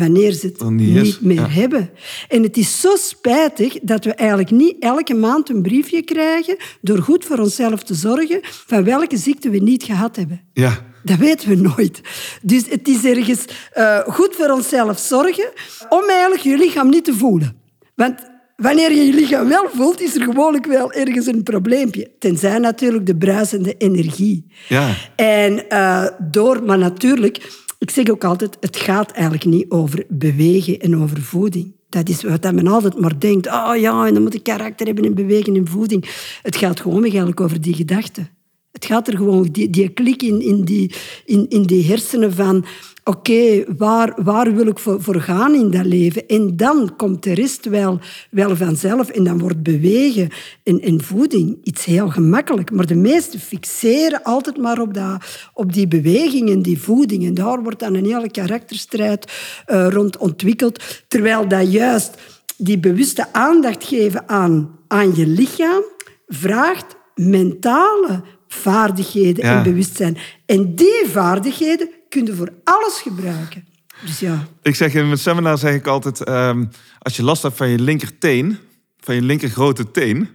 Wanneer 0.00 0.32
ze 0.32 0.46
het 0.46 0.58
Dan 0.58 0.74
niet 0.74 1.20
meer 1.20 1.40
ja. 1.40 1.48
hebben. 1.48 1.90
En 2.28 2.42
het 2.42 2.56
is 2.56 2.80
zo 2.80 2.96
spijtig 2.96 3.78
dat 3.82 4.04
we 4.04 4.14
eigenlijk 4.14 4.50
niet 4.50 4.76
elke 4.80 5.14
maand 5.14 5.48
een 5.48 5.62
briefje 5.62 6.02
krijgen 6.02 6.56
door 6.80 6.98
goed 6.98 7.24
voor 7.24 7.38
onszelf 7.38 7.82
te 7.82 7.94
zorgen 7.94 8.40
van 8.42 8.84
welke 8.84 9.16
ziekte 9.16 9.50
we 9.50 9.58
niet 9.58 9.82
gehad 9.82 10.16
hebben. 10.16 10.40
Ja, 10.52 10.78
Dat 11.02 11.18
weten 11.18 11.48
we 11.48 11.54
nooit. 11.54 12.00
Dus 12.42 12.68
het 12.68 12.88
is 12.88 13.04
ergens 13.04 13.44
eh, 13.72 13.98
goed 13.98 14.34
voor 14.34 14.50
onszelf 14.50 14.98
zorgen 14.98 15.50
om 15.88 16.08
eigenlijk 16.08 16.42
je 16.42 16.56
lichaam 16.56 16.88
niet 16.88 17.04
te 17.04 17.14
voelen. 17.14 17.56
Want 17.94 18.14
wanneer 18.56 18.92
je 18.92 19.04
je 19.04 19.14
lichaam 19.14 19.48
wel 19.48 19.68
voelt, 19.74 20.00
is 20.00 20.14
er 20.14 20.22
gewoonlijk 20.22 20.66
wel 20.66 20.92
ergens 20.92 21.26
een 21.26 21.42
probleempje. 21.42 22.10
Tenzij 22.18 22.58
natuurlijk 22.58 23.06
de 23.06 23.16
bruisende 23.16 23.74
energie. 23.78 24.46
Ja. 24.68 24.94
En 25.16 25.68
eh, 25.68 26.06
door, 26.30 26.62
maar 26.64 26.78
natuurlijk, 26.78 27.64
ik 27.78 27.90
zeg 27.90 28.10
ook 28.10 28.24
altijd, 28.24 28.56
het 28.60 28.76
gaat 28.76 29.10
eigenlijk 29.10 29.44
niet 29.44 29.70
over 29.70 30.04
bewegen 30.08 30.80
en 30.80 30.96
over 30.96 31.22
voeding. 31.22 31.74
Dat 31.88 32.08
is 32.08 32.22
wat 32.22 32.52
men 32.52 32.66
altijd 32.66 33.00
maar 33.00 33.20
denkt. 33.20 33.46
Oh 33.46 33.76
ja, 33.76 34.06
en 34.06 34.14
dan 34.14 34.22
moet 34.22 34.34
ik 34.34 34.42
karakter 34.42 34.86
hebben 34.86 35.04
en 35.04 35.14
bewegen 35.14 35.56
en 35.56 35.68
voeding. 35.68 36.28
Het 36.42 36.56
gaat 36.56 36.80
gewoon 36.80 37.02
eigenlijk 37.02 37.40
over 37.40 37.60
die 37.60 37.74
gedachten. 37.74 38.30
Het 38.72 38.84
gaat 38.84 39.08
er 39.08 39.16
gewoon, 39.16 39.48
die, 39.52 39.70
die 39.70 39.88
klik 39.88 40.22
in, 40.22 40.40
in, 40.40 40.64
die, 40.64 40.94
in, 41.24 41.48
in 41.48 41.62
die 41.62 41.84
hersenen 41.84 42.32
van... 42.32 42.64
Oké, 43.08 43.64
waar, 43.76 44.12
waar 44.16 44.54
wil 44.54 44.66
ik 44.66 44.78
voor, 44.78 45.02
voor 45.02 45.20
gaan 45.20 45.54
in 45.54 45.70
dat 45.70 45.84
leven? 45.84 46.26
En 46.26 46.56
dan 46.56 46.96
komt 46.96 47.22
de 47.22 47.34
rest 47.34 47.64
wel, 47.64 48.00
wel 48.30 48.56
vanzelf. 48.56 49.08
En 49.08 49.24
dan 49.24 49.38
wordt 49.38 49.62
bewegen 49.62 50.28
en, 50.62 50.80
en 50.80 51.02
voeding 51.02 51.58
iets 51.62 51.84
heel 51.84 52.08
gemakkelijk. 52.08 52.70
Maar 52.70 52.86
de 52.86 52.94
meesten 52.94 53.40
fixeren 53.40 54.22
altijd 54.22 54.56
maar 54.56 54.80
op, 54.80 54.94
dat, 54.94 55.24
op 55.54 55.72
die 55.72 55.88
beweging 55.88 56.50
en 56.50 56.62
die 56.62 56.80
voeding. 56.80 57.24
En 57.26 57.34
daar 57.34 57.62
wordt 57.62 57.78
dan 57.78 57.94
een 57.94 58.04
hele 58.04 58.30
karakterstrijd 58.30 59.32
eh, 59.66 59.86
rond 59.88 60.16
ontwikkeld. 60.16 61.04
Terwijl 61.08 61.48
dat 61.48 61.72
juist 61.72 62.14
die 62.56 62.78
bewuste 62.78 63.32
aandacht 63.32 63.84
geven 63.84 64.28
aan, 64.28 64.78
aan 64.88 65.16
je 65.16 65.26
lichaam 65.26 65.82
vraagt 66.26 66.96
mentale 67.14 68.22
vaardigheden 68.48 69.44
Ja. 69.44 69.56
en 69.56 69.62
bewustzijn. 69.62 70.16
En 70.46 70.74
die 70.74 71.04
vaardigheden 71.06 71.90
kun 72.16 72.26
je 72.26 72.34
voor 72.34 72.52
alles 72.64 73.00
gebruiken. 73.00 73.64
Dus 74.04 74.20
ja, 74.20 74.46
ik 74.62 74.74
zeg 74.74 74.94
in 74.94 75.06
mijn 75.06 75.18
seminar 75.18 75.58
zeg 75.58 75.74
ik 75.74 75.86
altijd, 75.86 76.24
ehm, 76.24 76.64
als 76.98 77.16
je 77.16 77.22
last 77.22 77.42
hebt 77.42 77.56
van 77.56 77.68
je 77.68 77.78
linkerteen, 77.78 78.58
van 79.00 79.14
je 79.14 79.22
linker 79.22 79.48
grote 79.48 79.90
teen, 79.90 80.28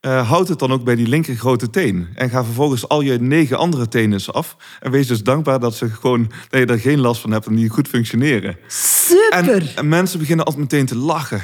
eh, 0.00 0.28
houd 0.28 0.48
het 0.48 0.58
dan 0.58 0.72
ook 0.72 0.84
bij 0.84 0.94
die 0.94 1.08
linker 1.08 1.36
grote 1.36 1.70
teen. 1.70 2.08
En 2.14 2.30
ga 2.30 2.44
vervolgens 2.44 2.88
al 2.88 3.00
je 3.00 3.18
negen 3.20 3.58
andere 3.58 3.88
tenen 3.88 4.20
af. 4.26 4.56
En 4.80 4.90
wees 4.90 5.06
dus 5.06 5.22
dankbaar 5.22 5.60
dat, 5.60 5.74
ze 5.74 5.90
gewoon, 5.90 6.30
dat 6.48 6.60
je 6.60 6.66
er 6.66 6.80
geen 6.80 7.00
last 7.00 7.20
van 7.20 7.30
hebt 7.30 7.46
en 7.46 7.54
die 7.54 7.68
goed 7.68 7.88
functioneren. 7.88 8.50
En, 8.50 9.44
super. 9.44 9.72
en 9.74 9.88
mensen 9.88 10.18
beginnen 10.18 10.44
altijd 10.44 10.62
meteen 10.62 10.86
te 10.86 10.96
lachen. 10.96 11.42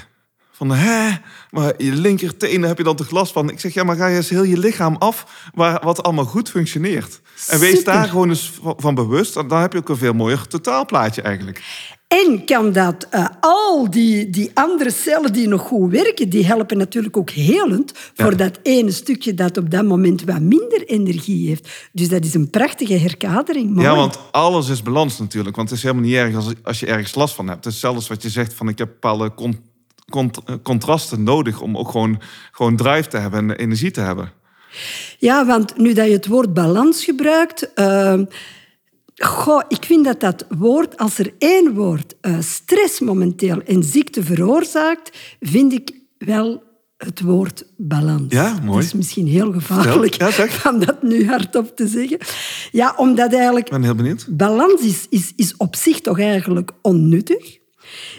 Van, 0.57 0.71
hè, 0.71 1.11
maar 1.51 1.73
je 1.77 1.93
linkertenen 1.93 2.69
heb 2.69 2.79
je 2.79 2.85
dan 2.85 2.97
toch 2.97 3.11
last 3.11 3.33
van? 3.33 3.51
Ik 3.51 3.61
zeg, 3.61 3.75
ja, 3.75 3.85
maar 3.85 3.97
ga 3.97 4.07
je 4.07 4.17
eens 4.17 4.29
heel 4.29 4.43
je 4.43 4.59
lichaam 4.59 4.97
af 4.97 5.51
waar, 5.55 5.85
wat 5.85 6.03
allemaal 6.03 6.25
goed 6.25 6.51
functioneert. 6.51 7.21
En 7.49 7.59
wees 7.59 7.77
Super. 7.77 7.93
daar 7.93 8.09
gewoon 8.09 8.29
eens 8.29 8.53
van, 8.63 8.95
bewust. 8.95 9.35
Dan 9.35 9.61
heb 9.61 9.73
je 9.73 9.79
ook 9.79 9.89
een 9.89 9.97
veel 9.97 10.13
mooier 10.13 10.47
totaalplaatje 10.47 11.23
eigenlijk. 11.23 11.63
En 12.09 12.45
kan 12.45 12.73
dat 12.73 13.07
eh, 13.11 13.27
al 13.41 13.91
die, 13.91 14.31
die 14.31 14.51
andere 14.55 14.91
cellen 14.91 15.33
die 15.33 15.49
nog 15.49 15.61
goed 15.61 15.91
werken, 15.91 16.29
die 16.29 16.47
helpen 16.47 16.79
natuurlijk 16.79 17.17
ook 17.17 17.31
helend 17.31 17.93
voor 18.15 18.37
dat 18.37 18.59
ene 18.63 18.91
stukje 18.91 19.35
dat 19.35 19.57
op 19.57 19.71
dat 19.71 19.85
moment 19.85 20.25
wat 20.25 20.41
minder 20.41 20.85
energie 20.87 21.49
heeft. 21.49 21.89
Dus 21.93 22.09
dat 22.09 22.25
is 22.25 22.35
een 22.35 22.51
prachtige 22.51 22.99
herkadering. 22.99 23.71
Mooi. 23.71 23.87
Ja, 23.87 23.95
want 23.95 24.19
alles 24.31 24.69
is 24.69 24.83
balans 24.83 25.19
natuurlijk. 25.19 25.57
Want 25.57 25.69
het 25.69 25.79
is 25.79 25.85
helemaal 25.85 26.05
niet 26.05 26.15
erg 26.15 26.35
als, 26.35 26.53
als 26.63 26.81
je 26.81 26.87
ergens 26.87 27.15
last 27.15 27.35
van 27.35 27.49
hebt. 27.49 27.65
Het 27.65 27.75
is 27.75 27.81
zelfs 27.81 28.09
wat 28.09 28.23
je 28.23 28.31
zegt 28.31 28.55
van 28.55 28.69
ik 28.69 28.79
heb 28.79 28.89
bepaalde 28.89 29.35
contrasten 30.63 31.23
nodig 31.23 31.61
om 31.61 31.79
ook 31.79 31.91
gewoon, 31.91 32.21
gewoon 32.53 32.77
drive 32.77 33.09
te 33.09 33.17
hebben 33.17 33.51
en 33.51 33.57
energie 33.57 33.91
te 33.91 34.01
hebben. 34.01 34.33
Ja, 35.19 35.47
want 35.47 35.77
nu 35.77 35.93
dat 35.93 36.07
je 36.07 36.13
het 36.13 36.27
woord 36.27 36.55
balans 36.55 37.05
gebruikt... 37.05 37.73
eh, 37.75 38.21
goh, 39.17 39.63
ik 39.69 39.85
vind 39.85 40.05
dat 40.05 40.21
dat 40.21 40.47
woord, 40.59 40.97
als 40.97 41.19
er 41.19 41.35
één 41.39 41.75
woord 41.75 42.15
eh, 42.21 42.41
stress 42.41 43.01
momenteel 43.01 43.63
en 43.63 43.83
ziekte 43.83 44.23
veroorzaakt, 44.23 45.19
vind 45.41 45.73
ik 45.73 45.91
wel 46.19 46.63
het 46.97 47.21
woord 47.21 47.65
balans. 47.77 48.33
Ja, 48.33 48.59
mooi. 48.63 48.77
Dat 48.77 48.85
is 48.85 48.93
misschien 48.93 49.27
heel 49.27 49.53
gevaarlijk 49.53 50.15
Ja, 50.15 50.31
om 50.71 50.85
dat 50.85 51.03
nu 51.03 51.27
hardop 51.27 51.77
te 51.77 51.87
zeggen. 51.87 52.19
Ja, 52.73 52.95
omdat 52.97 53.33
eigenlijk... 53.33 53.67
Ik 53.67 53.73
ben 53.73 53.83
heel 53.83 53.95
benieuwd. 53.95 54.27
Balans 54.31 54.81
is, 54.81 55.07
is, 55.11 55.33
is 55.37 55.57
op 55.57 55.77
zich 55.77 56.01
toch 56.01 56.21
eigenlijk 56.21 56.73
onnuttig. 56.83 57.59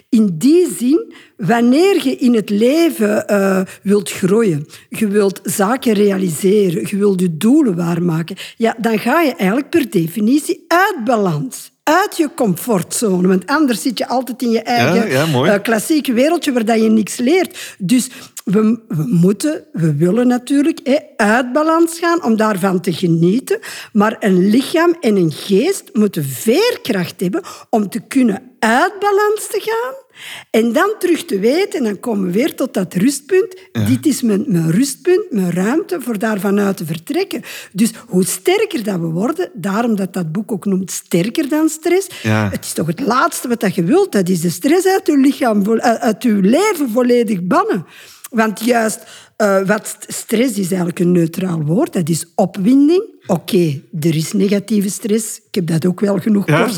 In 0.10 0.36
die 0.38 0.68
zin, 0.78 1.14
wanneer 1.38 2.08
je 2.08 2.16
in 2.16 2.34
het 2.34 2.50
leven 2.50 3.28
eh, 3.28 3.62
wilt 3.82 4.12
groeien, 4.12 4.66
je 4.90 5.08
wilt 5.08 5.40
zaken 5.44 5.94
realiseren, 5.94 6.88
je 6.90 6.98
wilt 6.98 7.20
je 7.20 7.38
doelen 7.38 7.76
waarmaken, 7.76 8.36
ja, 8.58 8.76
dan 8.80 9.00
ga 9.00 9.22
je 9.22 9.36
eigenlijk 9.36 9.70
per 9.70 9.90
definitie 9.90 10.66
uit 10.68 11.04
balans. 11.04 11.74
Uit 11.90 12.18
je 12.18 12.30
comfortzone. 12.36 13.28
Want 13.28 13.46
anders 13.46 13.82
zit 13.82 13.98
je 13.98 14.08
altijd 14.08 14.42
in 14.42 14.50
je 14.50 14.62
eigen 14.62 15.10
ja, 15.10 15.54
eh, 15.54 15.62
klassieke 15.62 16.14
wereldje 16.14 16.54
waar 16.54 16.66
dat 16.66 16.82
je 16.82 16.90
niks 16.90 17.18
leert. 17.18 17.76
Dus 17.78 18.10
we, 18.44 18.80
we 18.88 19.04
moeten, 19.08 19.64
we 19.72 19.96
willen 19.96 20.28
natuurlijk 20.28 21.04
uit 21.18 21.54
balans 21.54 22.00
gaan 22.00 22.24
om 22.24 22.36
daarvan 22.36 22.80
te 22.80 22.94
genieten. 22.94 23.60
Maar 23.94 24.16
een 24.20 24.50
lichaam 24.50 24.96
en 25.00 25.16
een 25.16 25.32
geest 25.32 25.90
moeten 25.94 26.24
veerkracht 26.26 27.20
hebben 27.20 27.42
om 27.70 27.90
te 27.90 28.00
kunnen 28.00 28.52
uit 28.60 29.00
balans 29.00 29.48
te 29.48 29.60
gaan. 29.62 30.05
En 30.50 30.74
dan 30.74 30.96
terug 31.00 31.26
te 31.26 31.40
weten, 31.40 31.80
en 31.80 31.84
dan 31.84 32.00
komen 32.00 32.26
we 32.26 32.32
weer 32.32 32.56
tot 32.56 32.74
dat 32.74 32.94
rustpunt. 32.94 33.56
Dit 33.88 34.06
is 34.06 34.22
mijn, 34.22 34.44
mijn 34.48 34.72
rustpunt, 34.72 35.32
mijn 35.32 35.52
ruimte 35.52 36.02
voor 36.02 36.20
daarvan 36.20 36.60
uit 36.60 36.78
te 36.78 36.86
vertrekken. 36.86 37.42
Dus 37.72 37.92
hoe 38.08 38.26
sterker 38.26 38.84
dat 38.84 39.00
we 39.00 39.08
worden, 39.08 39.50
daarom 39.54 39.96
dat 39.96 40.14
dat 40.14 40.32
boek 40.32 40.52
ook 40.52 40.66
noemt 40.66 40.92
sterker 40.92 41.50
dan 41.50 41.70
stress. 41.70 42.08
Ja. 42.22 42.50
Het 42.50 42.66
is 42.66 42.74
toch 42.74 42.88
het 42.88 43.00
laatste 43.00 43.48
wat 43.48 43.60
dat 43.60 43.76
je 43.76 43.84
wilt, 43.84 44.12
dat 44.12 44.30
is 44.30 44.42
de 44.42 44.50
stress 44.50 44.88
uit 44.88 45.08
je 45.08 45.18
lichaam, 45.18 45.80
uit 45.80 46.16
uit 46.16 46.24
je 46.24 46.34
leven 46.34 46.90
volledig 46.90 47.44
bannen. 47.44 47.86
Want 48.30 48.66
juist 48.66 49.04
Uh, 49.38 49.68
wat 49.68 49.98
stress 50.08 50.58
is 50.58 50.68
eigenlijk 50.68 51.00
een 51.00 51.12
neutraal 51.12 51.62
woord. 51.62 51.94
Dat 51.94 52.10
is 52.10 52.26
opwinding. 52.36 53.14
Oké, 53.28 53.82
er 54.00 54.16
is 54.16 54.34
negatieve 54.34 54.90
stress. 54.90 55.38
Ik 55.38 55.56
heb 55.56 55.68
dat 55.68 55.86
ook 55.86 56.00
wel 56.00 56.20
genoeg 56.20 56.48
Ja, 56.48 56.70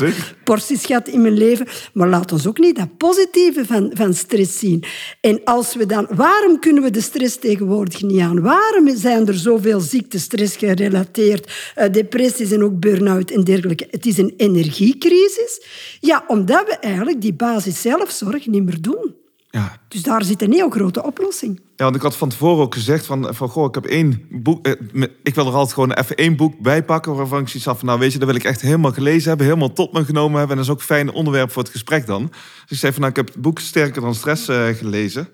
porties 0.44 0.86
gehad 0.86 1.08
in 1.08 1.22
mijn 1.22 1.38
leven. 1.38 1.66
Maar 1.92 2.08
laat 2.08 2.32
ons 2.32 2.46
ook 2.46 2.58
niet 2.58 2.76
dat 2.76 2.96
positieve 2.96 3.64
van, 3.64 3.90
van 3.94 4.14
stress 4.14 4.58
zien. 4.58 4.84
En 5.20 5.40
als 5.44 5.74
we 5.74 5.86
dan... 5.86 6.06
Waarom 6.10 6.58
kunnen 6.58 6.82
we 6.82 6.90
de 6.90 7.00
stress 7.00 7.38
tegenwoordig 7.38 8.02
niet 8.02 8.20
aan? 8.20 8.40
Waarom 8.40 8.96
zijn 8.96 9.26
er 9.26 9.34
zoveel 9.34 9.80
ziektes, 9.80 10.22
stress 10.22 10.56
gerelateerd, 10.56 11.72
eh, 11.74 11.92
depressies 11.92 12.52
en 12.52 12.62
ook 12.62 12.80
burn-out 12.80 13.30
en 13.30 13.44
dergelijke? 13.44 13.86
Het 13.90 14.06
is 14.06 14.18
een 14.18 14.34
energiecrisis. 14.36 15.62
Ja, 16.00 16.24
omdat 16.26 16.66
we 16.66 16.76
eigenlijk 16.76 17.20
die 17.20 17.34
basis 17.34 17.80
zelfzorg 17.80 18.46
niet 18.46 18.64
meer 18.64 18.80
doen. 18.80 19.17
Ja. 19.50 19.76
Dus 19.88 20.02
daar 20.02 20.24
zit 20.24 20.42
een 20.42 20.52
heel 20.52 20.70
grote 20.70 21.02
oplossing. 21.04 21.60
Ja, 21.76 21.84
want 21.84 21.96
ik 21.96 22.02
had 22.02 22.16
van 22.16 22.28
tevoren 22.28 22.64
ook 22.64 22.74
gezegd 22.74 23.06
van, 23.06 23.34
van 23.34 23.48
goh, 23.48 23.64
ik 23.68 23.74
heb 23.74 23.84
één 23.84 24.26
boek. 24.30 24.66
eh, 24.66 25.02
ik 25.22 25.34
wil 25.34 25.46
er 25.46 25.52
altijd 25.52 25.72
gewoon 25.74 25.92
even 25.92 26.16
één 26.16 26.36
boek 26.36 26.58
bij 26.58 26.84
pakken 26.84 27.14
waarvan 27.14 27.40
ik 27.40 27.48
zoiets 27.48 27.64
had 27.64 27.78
van, 27.78 27.86
nou 27.86 27.98
weet 27.98 28.12
je, 28.12 28.18
dat 28.18 28.28
wil 28.28 28.36
ik 28.36 28.44
echt 28.44 28.60
helemaal 28.60 28.92
gelezen 28.92 29.28
hebben, 29.28 29.46
helemaal 29.46 29.72
tot 29.72 29.92
me 29.92 30.04
genomen 30.04 30.38
hebben. 30.38 30.50
En 30.50 30.56
dat 30.56 30.64
is 30.64 30.70
ook 30.70 30.78
een 30.78 30.94
fijn 30.96 31.12
onderwerp 31.12 31.52
voor 31.52 31.62
het 31.62 31.70
gesprek 31.70 32.06
dan. 32.06 32.26
Dus 32.28 32.70
ik 32.70 32.76
zei 32.78 32.92
van, 32.92 33.00
nou, 33.00 33.12
ik 33.12 33.18
heb 33.18 33.28
het 33.28 33.42
boek 33.42 33.58
Sterker 33.58 34.00
dan 34.00 34.14
Stress 34.14 34.48
eh, 34.48 34.66
gelezen. 34.68 35.28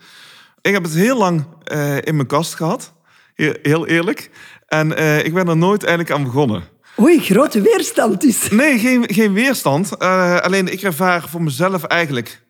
Ik 0.60 0.72
heb 0.72 0.82
het 0.82 0.94
heel 0.94 1.18
lang 1.18 1.44
eh, 1.64 1.96
in 1.96 2.14
mijn 2.16 2.26
kast 2.28 2.54
gehad, 2.54 2.92
heel, 3.34 3.54
heel 3.62 3.86
eerlijk. 3.86 4.30
En 4.66 4.96
eh, 4.96 5.24
ik 5.24 5.34
ben 5.34 5.48
er 5.48 5.56
nooit 5.56 5.82
eigenlijk 5.84 6.16
aan 6.16 6.24
begonnen. 6.24 6.62
Oei, 7.00 7.20
grote 7.20 7.60
weerstand 7.60 8.20
dus. 8.20 8.48
Nee, 8.50 8.78
geen, 8.78 9.04
geen 9.06 9.32
weerstand. 9.32 9.96
Eh, 9.96 10.36
alleen 10.36 10.72
ik 10.72 10.82
ervaar 10.82 11.28
voor 11.28 11.42
mezelf 11.42 11.82
eigenlijk 11.84 12.42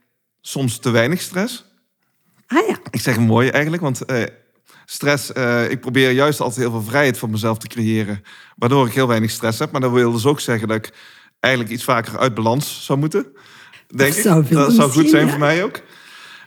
soms 0.47 0.79
te 0.79 0.91
weinig 0.91 1.21
stress. 1.21 1.65
Ah 2.47 2.69
ja. 2.69 2.79
Ik 2.91 3.01
zeg 3.01 3.19
mooi 3.19 3.49
eigenlijk, 3.49 3.83
want 3.83 4.05
eh, 4.05 4.23
stress, 4.85 5.33
eh, 5.33 5.71
ik 5.71 5.81
probeer 5.81 6.11
juist 6.11 6.41
altijd 6.41 6.61
heel 6.61 6.71
veel 6.71 6.83
vrijheid 6.83 7.19
voor 7.19 7.31
mezelf 7.31 7.59
te 7.59 7.67
creëren, 7.67 8.23
waardoor 8.57 8.87
ik 8.87 8.93
heel 8.93 9.07
weinig 9.07 9.31
stress 9.31 9.59
heb. 9.59 9.73
Maar 9.73 9.81
dat 9.81 9.93
wil 9.93 10.13
dus 10.13 10.27
ook 10.27 10.41
zeggen 10.41 10.69
dat 10.69 10.77
ik 10.77 10.95
eigenlijk 11.41 11.75
iets 11.75 11.85
vaker 11.85 12.19
uit 12.19 12.35
balans 12.35 12.85
zou 12.85 12.99
moeten. 12.99 13.27
Denk 13.89 14.15
ik. 14.15 14.23
zou 14.23 14.47
veel 14.47 14.59
dat 14.59 14.73
zou 14.73 14.91
goed 14.91 15.11
zijn 15.11 15.25
ja. 15.25 15.31
voor 15.31 15.41
mij 15.41 15.65
ook. 15.65 15.81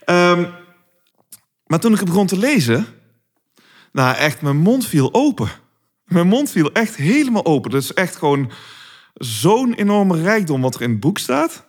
Ehm, 0.06 0.46
maar 1.66 1.80
toen 1.80 1.94
ik 1.94 2.00
het 2.00 2.08
begon 2.08 2.28
te 2.28 2.38
lezen, 2.38 2.86
nou 3.92 4.16
echt, 4.16 4.42
mijn 4.42 4.58
mond 4.58 4.86
viel 4.86 5.14
open. 5.14 5.50
Mijn 6.04 6.28
mond 6.28 6.50
viel 6.52 6.72
echt 6.72 6.96
helemaal 6.96 7.46
open. 7.46 7.72
Dat 7.72 7.82
is 7.82 7.94
echt 7.94 8.16
gewoon 8.16 8.52
zo'n 9.14 9.74
enorme 9.74 10.22
rijkdom 10.22 10.62
wat 10.62 10.76
er 10.76 10.82
in 10.82 10.90
het 10.90 11.00
boek 11.00 11.18
staat. 11.18 11.67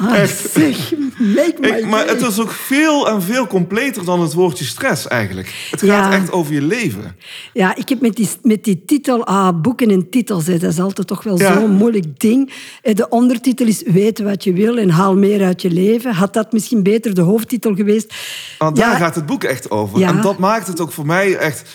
Maar 0.00 0.26
zeg, 0.26 0.92
make 1.18 1.54
my 1.60 1.68
Ik, 1.68 1.86
maar 1.86 2.06
het 2.08 2.20
is 2.22 2.40
ook 2.40 2.50
veel 2.50 3.08
en 3.08 3.22
veel 3.22 3.46
completer 3.46 4.04
dan 4.04 4.20
het 4.20 4.32
woordje 4.32 4.64
stress 4.64 5.08
eigenlijk. 5.08 5.54
Het 5.70 5.80
gaat 5.80 5.88
Ja. 5.88 6.12
echt 6.12 6.32
over 6.32 6.52
je 6.54 6.62
leven. 6.62 7.16
Ja, 7.52 7.76
ik 7.76 7.88
heb 7.88 8.00
met 8.00 8.16
die, 8.16 8.28
met 8.42 8.64
die 8.64 8.82
titel, 8.86 9.24
ah, 9.26 9.60
boeken 9.60 9.90
en 9.90 10.10
titels, 10.10 10.46
hè, 10.46 10.58
dat 10.58 10.72
is 10.72 10.78
altijd 10.80 11.06
toch 11.06 11.22
wel 11.22 11.38
Ja. 11.38 11.54
zo'n 11.60 11.70
moeilijk 11.70 12.20
ding. 12.20 12.52
Eh, 12.82 12.94
De 12.94 13.08
ondertitel 13.08 13.66
is 13.66 13.82
Weten 13.86 14.24
wat 14.24 14.44
je 14.44 14.52
wil 14.52 14.78
en 14.78 14.90
haal 14.90 15.16
meer 15.16 15.44
uit 15.44 15.62
je 15.62 15.70
leven. 15.70 16.14
Had 16.14 16.32
dat 16.34 16.52
misschien 16.52 16.82
beter 16.82 17.14
de 17.14 17.20
hoofdtitel 17.20 17.74
geweest? 17.74 18.14
Want 18.58 18.76
Ja. 18.78 18.88
daar 18.90 18.96
gaat 18.98 19.14
het 19.14 19.26
boek 19.26 19.44
echt 19.44 19.70
over. 19.70 19.98
Ja. 19.98 20.08
En 20.08 20.20
dat 20.20 20.38
maakt 20.38 20.66
het 20.66 20.80
ook 20.80 20.92
voor 20.92 21.06
mij 21.06 21.36
echt 21.36 21.70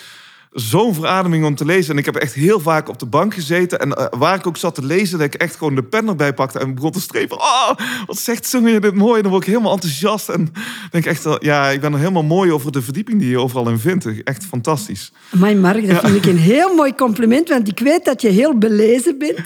zo'n 0.50 0.94
verademing 0.94 1.44
om 1.44 1.54
te 1.54 1.64
lezen. 1.64 1.92
En 1.92 1.98
ik 1.98 2.04
heb 2.04 2.16
echt 2.16 2.34
heel 2.34 2.60
vaak 2.60 2.88
op 2.88 2.98
de 2.98 3.06
bank 3.06 3.34
gezeten. 3.34 3.78
En 3.78 3.92
eh, 3.92 4.18
waar 4.18 4.38
ik 4.38 4.46
ook 4.46 4.56
zat 4.56 4.74
te 4.74 4.84
lezen, 4.84 5.18
dat 5.18 5.34
ik 5.34 5.40
echt 5.40 5.56
gewoon 5.56 5.74
de 5.74 5.82
pen 5.82 6.08
erbij 6.08 6.34
pakte 6.34 6.58
en 6.58 6.74
begon 6.74 6.90
te 6.90 7.00
strepen. 7.00 7.36
Oh, 7.36 7.70
wat 8.06 8.18
zegt 8.18 8.46
Sonja 8.46 8.78
dit 8.78 8.94
mooi. 8.94 9.16
En 9.16 9.22
dan 9.22 9.30
word 9.30 9.42
ik 9.42 9.48
helemaal 9.48 9.72
enthousiast. 9.72 10.28
En 10.28 10.52
denk 10.90 11.06
echt, 11.06 11.24
wel, 11.24 11.44
ja, 11.44 11.68
ik 11.68 11.80
ben 11.80 11.92
er 11.92 11.98
helemaal 11.98 12.22
mooi 12.22 12.52
over 12.52 12.72
de 12.72 12.82
verdieping 12.82 13.20
die 13.20 13.30
je 13.30 13.40
overal 13.40 13.68
in 13.68 13.78
vindt. 13.78 14.22
Echt 14.24 14.44
fantastisch. 14.44 15.12
Mijn 15.30 15.60
Mark, 15.60 15.88
dat 15.88 16.00
vind 16.00 16.16
ik 16.16 16.26
een 16.26 16.38
heel 16.38 16.74
mooi 16.74 16.94
compliment, 16.94 17.48
want 17.48 17.68
ik 17.68 17.78
weet 17.78 18.04
dat 18.04 18.22
je 18.22 18.28
heel 18.28 18.58
belezen 18.58 19.18
bent. 19.18 19.38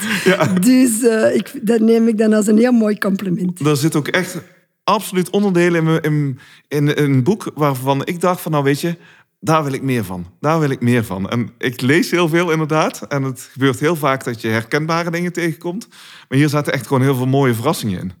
Dus 0.61 1.03
eh, 1.03 1.35
ik, 1.35 1.51
dat 1.61 1.79
neem 1.79 2.07
ik 2.07 2.17
dan 2.17 2.33
als 2.33 2.47
een 2.47 2.57
heel 2.57 2.71
mooi 2.71 2.97
compliment. 2.97 3.59
Er 3.59 3.77
zit 3.77 3.95
ook 3.95 4.07
echt 4.07 4.37
absoluut 4.83 5.29
onderdelen 5.29 6.01
in, 6.01 6.39
in, 6.67 6.95
in 6.95 7.03
een 7.03 7.23
boek 7.23 7.51
waarvan 7.55 8.05
ik 8.05 8.21
dacht 8.21 8.41
van, 8.41 8.51
nou 8.51 8.63
weet 8.63 8.81
je, 8.81 8.95
daar 9.43 9.63
wil 9.63 9.73
ik 9.73 9.81
meer 9.81 10.05
van. 10.05 10.25
Daar 10.39 10.59
wil 10.59 10.69
ik 10.69 10.81
meer 10.81 11.03
van. 11.03 11.29
En 11.29 11.49
ik 11.57 11.81
lees 11.81 12.11
heel 12.11 12.29
veel 12.29 12.51
inderdaad. 12.51 13.01
En 13.01 13.23
het 13.23 13.49
gebeurt 13.51 13.79
heel 13.79 13.95
vaak 13.95 14.23
dat 14.23 14.41
je 14.41 14.47
herkenbare 14.47 15.11
dingen 15.11 15.33
tegenkomt. 15.33 15.87
Maar 16.29 16.37
hier 16.37 16.49
zaten 16.49 16.73
echt 16.73 16.87
gewoon 16.87 17.01
heel 17.01 17.15
veel 17.15 17.25
mooie 17.25 17.53
verrassingen 17.53 17.99
in. 17.99 18.13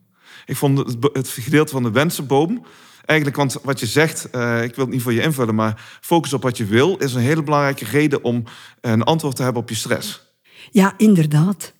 Ik 0.45 0.55
vond 0.55 0.77
het, 0.77 0.97
het 1.13 1.27
gedeelte 1.27 1.71
van 1.71 1.83
de 1.83 1.91
wensenboom... 1.91 2.65
Eigenlijk, 3.05 3.37
want 3.37 3.57
wat 3.63 3.79
je 3.79 3.85
zegt, 3.85 4.29
eh, 4.29 4.63
ik 4.63 4.75
wil 4.75 4.85
het 4.85 4.93
niet 4.93 5.01
voor 5.01 5.13
je 5.13 5.21
invullen... 5.21 5.55
maar 5.55 5.99
focus 6.01 6.33
op 6.33 6.43
wat 6.43 6.57
je 6.57 6.65
wil 6.65 6.97
is 6.97 7.13
een 7.13 7.21
hele 7.21 7.43
belangrijke 7.43 7.85
reden... 7.85 8.23
om 8.23 8.43
een 8.81 9.03
antwoord 9.03 9.35
te 9.35 9.43
hebben 9.43 9.61
op 9.61 9.69
je 9.69 9.75
stress. 9.75 10.35
Ja, 10.71 10.93
inderdaad. 10.97 11.73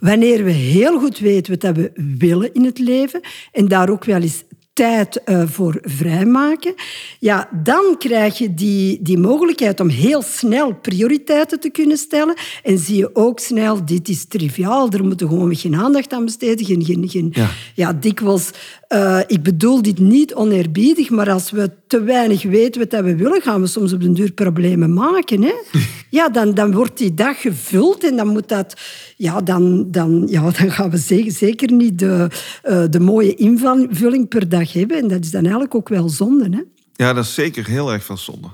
Wanneer 0.00 0.44
we 0.44 0.50
heel 0.50 0.98
goed 0.98 1.18
weten 1.18 1.58
wat 1.58 1.76
we 1.76 1.90
willen 2.18 2.54
in 2.54 2.64
het 2.64 2.78
leven 2.78 3.20
en 3.52 3.68
daar 3.68 3.90
ook 3.90 4.04
wel 4.04 4.20
eens 4.20 4.44
tijd 4.72 5.22
eh, 5.24 5.42
voor 5.46 5.78
vrijmaken, 5.82 6.74
ja, 7.18 7.48
dan 7.62 7.94
krijg 7.98 8.38
je 8.38 8.54
die, 8.54 8.98
die 9.02 9.18
mogelijkheid 9.18 9.80
om 9.80 9.88
heel 9.88 10.22
snel 10.22 10.74
prioriteiten 10.74 11.60
te 11.60 11.70
kunnen 11.70 11.96
stellen. 11.96 12.34
En 12.62 12.78
zie 12.78 12.96
je 12.96 13.10
ook 13.14 13.38
snel, 13.38 13.84
dit 13.84 14.08
is 14.08 14.26
triviaal, 14.26 14.90
er 14.90 15.04
moeten 15.04 15.28
gewoon 15.28 15.56
geen 15.56 15.76
aandacht 15.76 16.12
aan 16.12 16.24
besteden. 16.24 16.66
Geen, 16.66 16.84
geen, 16.84 17.08
geen, 17.08 17.28
Ja. 17.32 17.50
ja, 17.74 17.92
dikwijls, 17.92 18.50
eh, 18.90 19.18
ik 19.26 19.42
bedoel 19.42 19.82
dit 19.82 19.98
niet 19.98 20.34
oneerbiedig, 20.34 21.10
maar 21.10 21.30
als 21.30 21.50
we 21.50 21.70
te 21.86 22.02
weinig 22.02 22.42
weten 22.42 22.88
wat 22.88 23.02
we 23.02 23.16
willen, 23.16 23.42
gaan 23.42 23.60
we 23.60 23.66
soms 23.66 23.92
op 23.92 24.00
den 24.00 24.14
duur 24.14 24.32
problemen 24.32 24.92
maken. 24.94 25.42
Hè? 25.42 25.52
Ja, 26.10 26.28
dan, 26.28 26.54
dan 26.54 26.72
wordt 26.72 26.98
die 26.98 27.14
dag 27.14 27.40
gevuld 27.40 28.04
en 28.04 28.16
dan 28.16 28.28
moet 28.28 28.48
dat... 28.48 28.80
Ja, 29.16 29.40
dan, 29.40 29.90
dan, 29.90 30.26
ja, 30.26 30.42
dan 30.58 30.70
gaan 30.70 30.90
we 30.90 30.96
zeker, 30.96 31.32
zeker 31.32 31.72
niet 31.72 31.98
de, 31.98 32.28
eh, 32.62 32.84
de 32.90 33.00
mooie 33.00 33.34
invulling 33.34 34.28
per 34.28 34.48
dag 34.48 34.72
hebben. 34.72 34.96
En 34.96 35.08
dat 35.08 35.24
is 35.24 35.30
dan 35.30 35.42
eigenlijk 35.42 35.74
ook 35.74 35.88
wel 35.88 36.08
zonde. 36.08 36.48
Hè? 36.50 36.62
Ja, 37.04 37.12
dat 37.12 37.24
is 37.24 37.34
zeker 37.34 37.66
heel 37.66 37.92
erg 37.92 38.04
veel 38.04 38.16
zonde. 38.16 38.48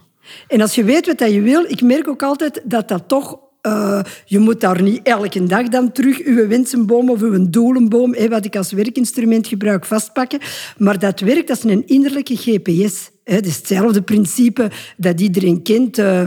En 0.49 0.61
als 0.61 0.75
je 0.75 0.85
weet 0.85 1.07
wat 1.07 1.33
je 1.33 1.41
wil, 1.41 1.65
ik 1.65 1.83
merk 1.83 2.09
ook 2.09 2.23
altijd 2.23 2.63
dat 2.65 2.89
dat 2.89 3.09
toch... 3.09 3.39
eh, 3.67 4.01
je 4.25 4.39
moet 4.39 4.61
daar 4.61 4.83
niet 4.83 5.01
elke 5.03 5.45
dag 5.45 5.69
dan 5.69 5.93
terug 5.93 6.25
uw 6.25 6.47
wensenboom 6.47 7.11
of 7.11 7.23
uw 7.23 7.51
doelenboom, 7.51 8.15
wat 8.29 8.45
ik 8.45 8.57
als 8.57 8.73
werkinstrument 8.73 9.47
gebruik, 9.47 9.85
vastpakken. 9.85 10.39
Maar 10.79 10.99
dat 10.99 11.21
werkt 11.21 11.51
als 11.51 11.65
een 11.65 11.87
innerlijke 11.87 12.37
GPS. 12.37 13.11
Het 13.27 13.47
is 13.47 13.57
hetzelfde 13.57 14.03
principe 14.03 14.71
dat 14.97 15.21
iedereen 15.21 15.63
kent. 15.63 15.99
Eh, 15.99 16.21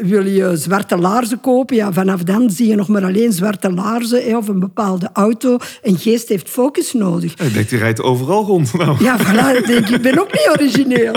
wil 0.00 0.26
je 0.26 0.56
zwarte 0.56 0.96
laarzen 0.96 1.40
kopen? 1.40 1.76
Ja, 1.76 1.92
vanaf 1.92 2.22
dan 2.22 2.50
zie 2.50 2.68
je 2.68 2.74
nog 2.74 2.88
maar 2.88 3.04
alleen 3.04 3.32
zwarte 3.32 3.72
laarzen 3.72 4.24
hè, 4.24 4.36
of 4.36 4.48
een 4.48 4.60
bepaalde 4.60 5.10
auto. 5.12 5.56
Een 5.82 5.98
geest 5.98 6.28
heeft 6.28 6.48
focus 6.48 6.92
nodig. 6.92 7.32
Ik 7.32 7.54
denk, 7.54 7.68
die 7.68 7.78
rijdt 7.78 8.02
overal 8.02 8.44
rond. 8.44 8.74
Nou. 8.76 9.04
Ja, 9.04 9.18
voilà, 9.18 9.58
ik 9.58 9.66
denk, 9.66 9.88
ik 9.88 10.02
ben 10.02 10.20
ook 10.20 10.32
niet 10.32 10.48
origineel. 10.58 11.14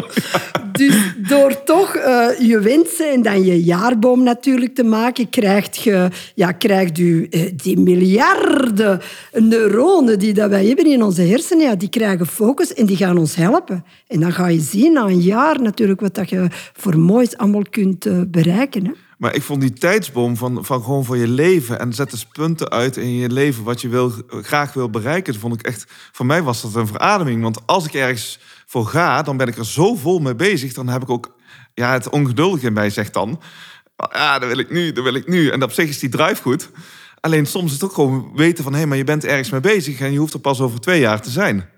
Dus 0.72 1.14
door 1.28 1.64
toch 1.64 1.96
eh, 1.96 2.28
je 2.40 2.60
wensen 2.60 3.12
en 3.12 3.22
dan 3.22 3.46
je 3.46 3.64
jaarboom 3.64 4.24
natuurlijk 4.24 4.76
te 4.76 4.84
maken, 4.84 5.30
krijgt 5.30 5.78
je, 5.78 6.08
ja, 6.36 6.52
krijgt 6.52 6.98
u 6.98 7.28
eh, 7.30 7.42
die 7.56 7.80
miljarden 7.80 9.02
neuronen 9.34 10.20
die 10.20 10.34
dat 10.34 10.50
wij 10.50 10.66
hebben 10.66 10.86
in 10.86 11.04
onze 11.04 11.22
hersenen, 11.22 11.66
ja, 11.66 11.76
die 11.76 11.90
krijgen 11.90 12.28
focus 12.28 12.74
en 12.74 12.86
die 12.86 12.98
gaan 12.98 13.18
ons 13.18 13.36
helpen. 13.36 13.86
En 14.08 14.20
dan 14.20 14.32
ga 14.32 14.48
je 14.48 14.60
zien 14.60 14.94
na 14.94 15.08
jaar 15.20 15.62
natuurlijk 15.62 16.00
wat 16.00 16.16
dat 16.16 16.30
je 16.30 16.48
voor 16.74 17.00
moois 17.00 17.38
allemaal 17.38 17.66
kunt 17.70 18.06
eh, 18.06 18.22
bereiken. 18.28 18.86
Hè. 18.86 18.92
Maar 19.20 19.36
ik 19.36 19.42
vond 19.42 19.62
die 19.62 19.74
tijdsboom 19.74 20.38
van, 20.38 20.66
van 20.66 20.84
gewoon 20.84 21.06
voor 21.06 21.18
je 21.18 21.28
leven 21.28 21.80
en 21.80 21.94
zet 21.94 22.12
eens 22.12 22.26
punten 22.26 22.70
uit 22.70 22.98
in 22.98 23.16
je 23.16 23.30
leven 23.30 23.64
wat 23.64 23.82
je 23.82 23.88
wil, 23.88 24.12
graag 24.28 24.74
wil 24.74 24.90
bereiken. 24.90 25.34
Dat 25.34 25.42
vond 25.42 25.54
ik 25.54 25.62
echt, 25.62 25.86
voor 26.12 26.26
mij 26.26 26.44
was 26.44 26.62
dat 26.62 26.76
een 26.76 26.88
verademing. 26.88 27.42
Want 27.42 27.68
als 27.68 27.86
ik 27.86 27.94
ergens 27.94 28.40
voor 28.66 28.86
ga, 28.86 29.22
dan 29.22 29.38
ben 29.38 29.48
ik 29.48 29.58
er 29.58 29.66
zo 29.66 29.96
vol 29.96 30.20
mee 30.20 30.36
bezig. 30.36 30.74
Dan 30.74 30.88
heb 30.88 31.02
ik 31.02 31.10
ook, 31.10 31.36
ja, 31.74 31.94
het 31.94 32.10
ongeduldige 32.10 32.66
in 32.66 32.74
mij 32.74 32.90
zegt 32.90 33.14
dan, 33.14 33.42
ja, 34.12 34.40
dat 34.40 34.50
wil 34.50 34.58
ik 34.58 34.70
nu, 34.70 34.92
dat 34.92 35.04
wil 35.04 35.14
ik 35.14 35.28
nu. 35.28 35.50
En 35.50 35.64
op 35.64 35.72
zich 35.72 35.90
is 35.90 36.00
die 36.00 36.10
drive 36.10 36.42
goed. 36.42 36.70
Alleen 37.20 37.46
soms 37.46 37.66
is 37.66 37.74
het 37.74 37.84
ook 37.84 37.94
gewoon 37.94 38.32
weten 38.36 38.64
van, 38.64 38.74
hé, 38.74 38.86
maar 38.86 38.98
je 38.98 39.04
bent 39.04 39.26
ergens 39.26 39.50
mee 39.50 39.60
bezig 39.60 40.00
en 40.00 40.12
je 40.12 40.20
hoeft 40.20 40.34
er 40.34 40.40
pas 40.40 40.62
over 40.62 40.80
twee 40.80 41.00
jaar 41.00 41.22
te 41.22 41.30
zijn. 41.30 41.70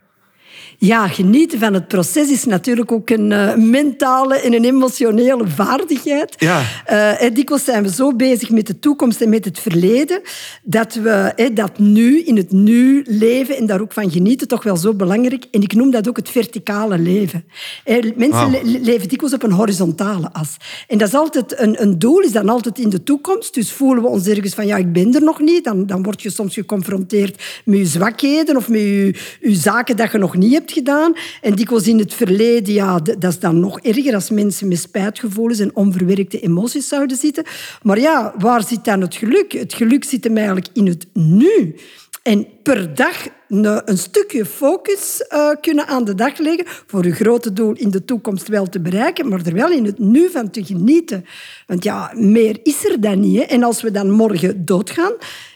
Ja, 0.84 1.08
genieten 1.08 1.60
van 1.60 1.74
het 1.74 1.88
proces 1.88 2.30
is 2.30 2.46
natuurlijk 2.46 2.92
ook 2.92 3.10
een 3.10 3.32
eh, 3.32 3.56
mentale 3.56 4.36
en 4.36 4.54
een 4.54 4.66
emotionele 4.66 5.48
vaardigheid. 5.48 6.36
Ja. 6.38 6.64
Eh, 6.86 7.22
en 7.22 7.34
dikwijls 7.34 7.64
zijn 7.64 7.84
we 7.84 7.92
zo 7.92 8.16
bezig 8.16 8.50
met 8.50 8.68
de 8.68 8.80
toekomst 8.80 9.22
en 9.22 9.30
met 9.30 9.46
het 9.46 9.60
verleden, 9.60 10.22
dat 10.64 10.94
we 10.94 11.10
eh, 11.10 11.56
dat 11.56 11.80
nu, 11.80 12.22
in 12.22 12.38
het 12.38 12.52
nu 12.52 13.04
leven 13.08 13.58
en 13.58 13.66
daar 13.66 13.82
ook 13.82 13.94
van 13.94 14.12
genieten, 14.12 14.48
toch 14.48 14.64
wel 14.64 14.78
zo 14.78 14.94
belangrijk. 14.94 15.46
En 15.52 15.62
ik 15.62 15.74
noem 15.74 15.92
dat 15.92 16.08
ook 16.10 16.18
het 16.18 16.30
verticale 16.30 16.98
leven. 17.00 17.44
Eh, 17.84 18.12
mensen 18.16 18.52
le- 18.52 18.80
leven 18.82 19.10
dikwijls 19.10 19.36
op 19.36 19.44
een 19.44 19.52
horizontale 19.52 20.30
as. 20.34 20.58
En 20.88 20.98
dat 20.98 21.08
is 21.08 21.14
altijd 21.14 21.60
een, 21.60 21.82
een 21.82 22.00
doel, 22.00 22.20
is 22.20 22.32
dan 22.32 22.50
altijd 22.50 22.80
in 22.80 22.90
de 22.90 23.04
toekomst. 23.04 23.54
Dus 23.54 23.72
voelen 23.72 24.04
we 24.04 24.10
ons 24.10 24.28
ergens 24.28 24.54
van, 24.54 24.66
ja, 24.66 24.78
ik 24.78 24.94
ben 24.94 25.14
er 25.16 25.24
nog 25.24 25.40
niet. 25.40 25.64
Dan, 25.64 25.86
dan 25.86 26.04
word 26.04 26.22
je 26.22 26.30
soms 26.30 26.54
geconfronteerd 26.54 27.62
met 27.66 27.78
je 27.80 27.86
zwakheden 27.86 28.58
of 28.58 28.70
met 28.70 28.80
je, 28.80 29.16
je 29.42 29.56
zaken 29.56 29.98
dat 29.98 30.12
je 30.12 30.18
nog 30.18 30.38
niet 30.38 30.54
hebt 30.54 30.70
gedaan. 30.72 31.14
En 31.42 31.56
dikwijls 31.56 31.88
in 31.88 32.00
het 32.00 32.14
verleden, 32.14 32.74
ja, 32.74 33.00
dat 33.00 33.24
is 33.24 33.40
dan 33.40 33.60
nog 33.60 33.80
erger 33.80 34.14
als 34.14 34.30
mensen 34.30 34.68
met 34.68 34.80
spijtgevoelens 34.80 35.60
en 35.60 35.76
onverwerkte 35.76 36.40
emoties 36.40 36.88
zouden 36.88 37.18
zitten. 37.18 37.44
Maar 37.82 38.00
ja, 38.00 38.34
waar 38.38 38.64
zit 38.64 38.86
dan 38.86 39.02
het 39.02 39.16
geluk? 39.16 39.52
Het 39.52 39.74
geluk 39.74 40.04
zit 40.04 40.24
hem 40.24 40.38
eigenlijk 40.38 40.68
in 40.74 40.88
het 40.88 41.08
nu. 41.14 41.76
En 42.24 42.48
per 42.64 42.96
dag 42.96 43.28
een, 43.48 43.98
stukje 43.98 44.46
focus 44.46 45.26
uh, 45.34 45.50
kunnen 45.62 45.88
aan 45.88 46.04
de 46.04 46.16
dag 46.16 46.38
leggen 46.38 46.66
voor 46.88 47.06
een 47.06 47.16
grote 47.16 47.54
doel 47.54 47.74
in 47.74 47.92
de 47.92 48.06
toekomst 48.06 48.48
wel 48.48 48.66
te 48.66 48.80
bereiken, 48.80 49.28
maar 49.28 49.46
er 49.46 49.54
wel 49.54 49.72
in 49.72 49.86
het 49.86 50.00
nu 50.00 50.30
van 50.30 50.50
te 50.50 50.66
genieten. 50.66 51.26
Want 51.68 51.84
ja, 51.84 52.12
meer 52.16 52.60
is 52.64 52.86
er 52.86 53.02
dan 53.02 53.20
niet. 53.20 53.38
Hè? 53.38 53.44
En 53.44 53.64
als 53.64 53.82
we 53.82 53.92
dan 53.92 54.12
morgen 54.12 54.66
doodgaan, 54.66 55.14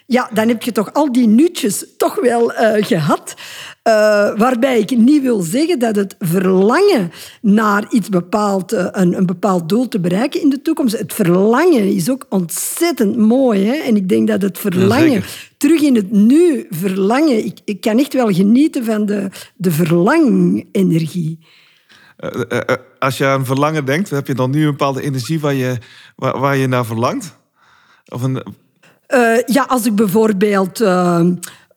ja, 0.08 0.30
dan 0.34 0.48
heb 0.48 0.64
je 0.64 0.72
toch 0.72 0.94
al 0.94 1.12
die 1.12 1.28
nutjes 1.28 1.86
toch 1.98 2.16
wel 2.16 2.52
uh, 2.52 2.86
gehad. 2.86 3.34
Uh, 3.88 3.94
waarbij 4.38 4.80
ik 4.80 4.98
niet 4.98 5.22
wil 5.22 5.42
zeggen 5.42 5.80
dat 5.80 5.96
het 5.96 6.16
verlangen 6.20 7.12
naar 7.42 7.86
iets 7.90 8.10
bepaald, 8.10 8.74
uh, 8.74 8.88
een, 8.92 9.18
een 9.18 9.26
bepaald 9.26 9.70
doel 9.70 9.88
te 9.88 10.00
bereiken 10.00 10.42
in 10.42 10.50
de 10.50 10.62
toekomst. 10.62 10.98
Het 10.98 11.14
verlangen 11.14 11.94
is 11.94 12.10
ook 12.10 12.26
ontzettend 12.30 13.18
mooi. 13.18 13.66
Hè? 13.66 13.74
En 13.74 13.96
ik 13.96 14.10
denk 14.10 14.28
dat 14.28 14.42
het 14.42 14.58
verlangen, 14.58 15.24
terug 15.58 15.82
in 15.82 15.96
het 15.96 16.12
nu 16.12 16.66
verlangen, 16.70 17.46
ik, 17.46 17.60
ik 17.66 17.82
kan 17.82 18.00
echt 18.00 18.14
wel 18.14 18.34
genieten 18.34 18.86
van 18.86 19.06
de, 19.06 19.30
de 19.56 19.72
verlangenergie. 19.72 21.40
als 23.00 23.18
je 23.18 23.26
aan 23.26 23.46
verlangen 23.46 23.86
denkt, 23.86 24.10
heb 24.10 24.28
je 24.28 24.36
dan 24.36 24.52
nu 24.52 24.64
een 24.64 24.72
bepaalde 24.72 25.02
energie 25.02 25.40
waar 25.40 25.54
je, 25.54 25.78
waar, 26.16 26.40
waar 26.40 26.58
je 26.58 26.68
naar 26.68 26.86
verlangt? 26.86 27.38
Of 28.06 28.22
een 28.22 28.44
ja, 29.46 29.64
als 29.68 29.86
ik 29.86 29.96
bijvoorbeeld... 29.96 30.82
Uh, 30.82 31.26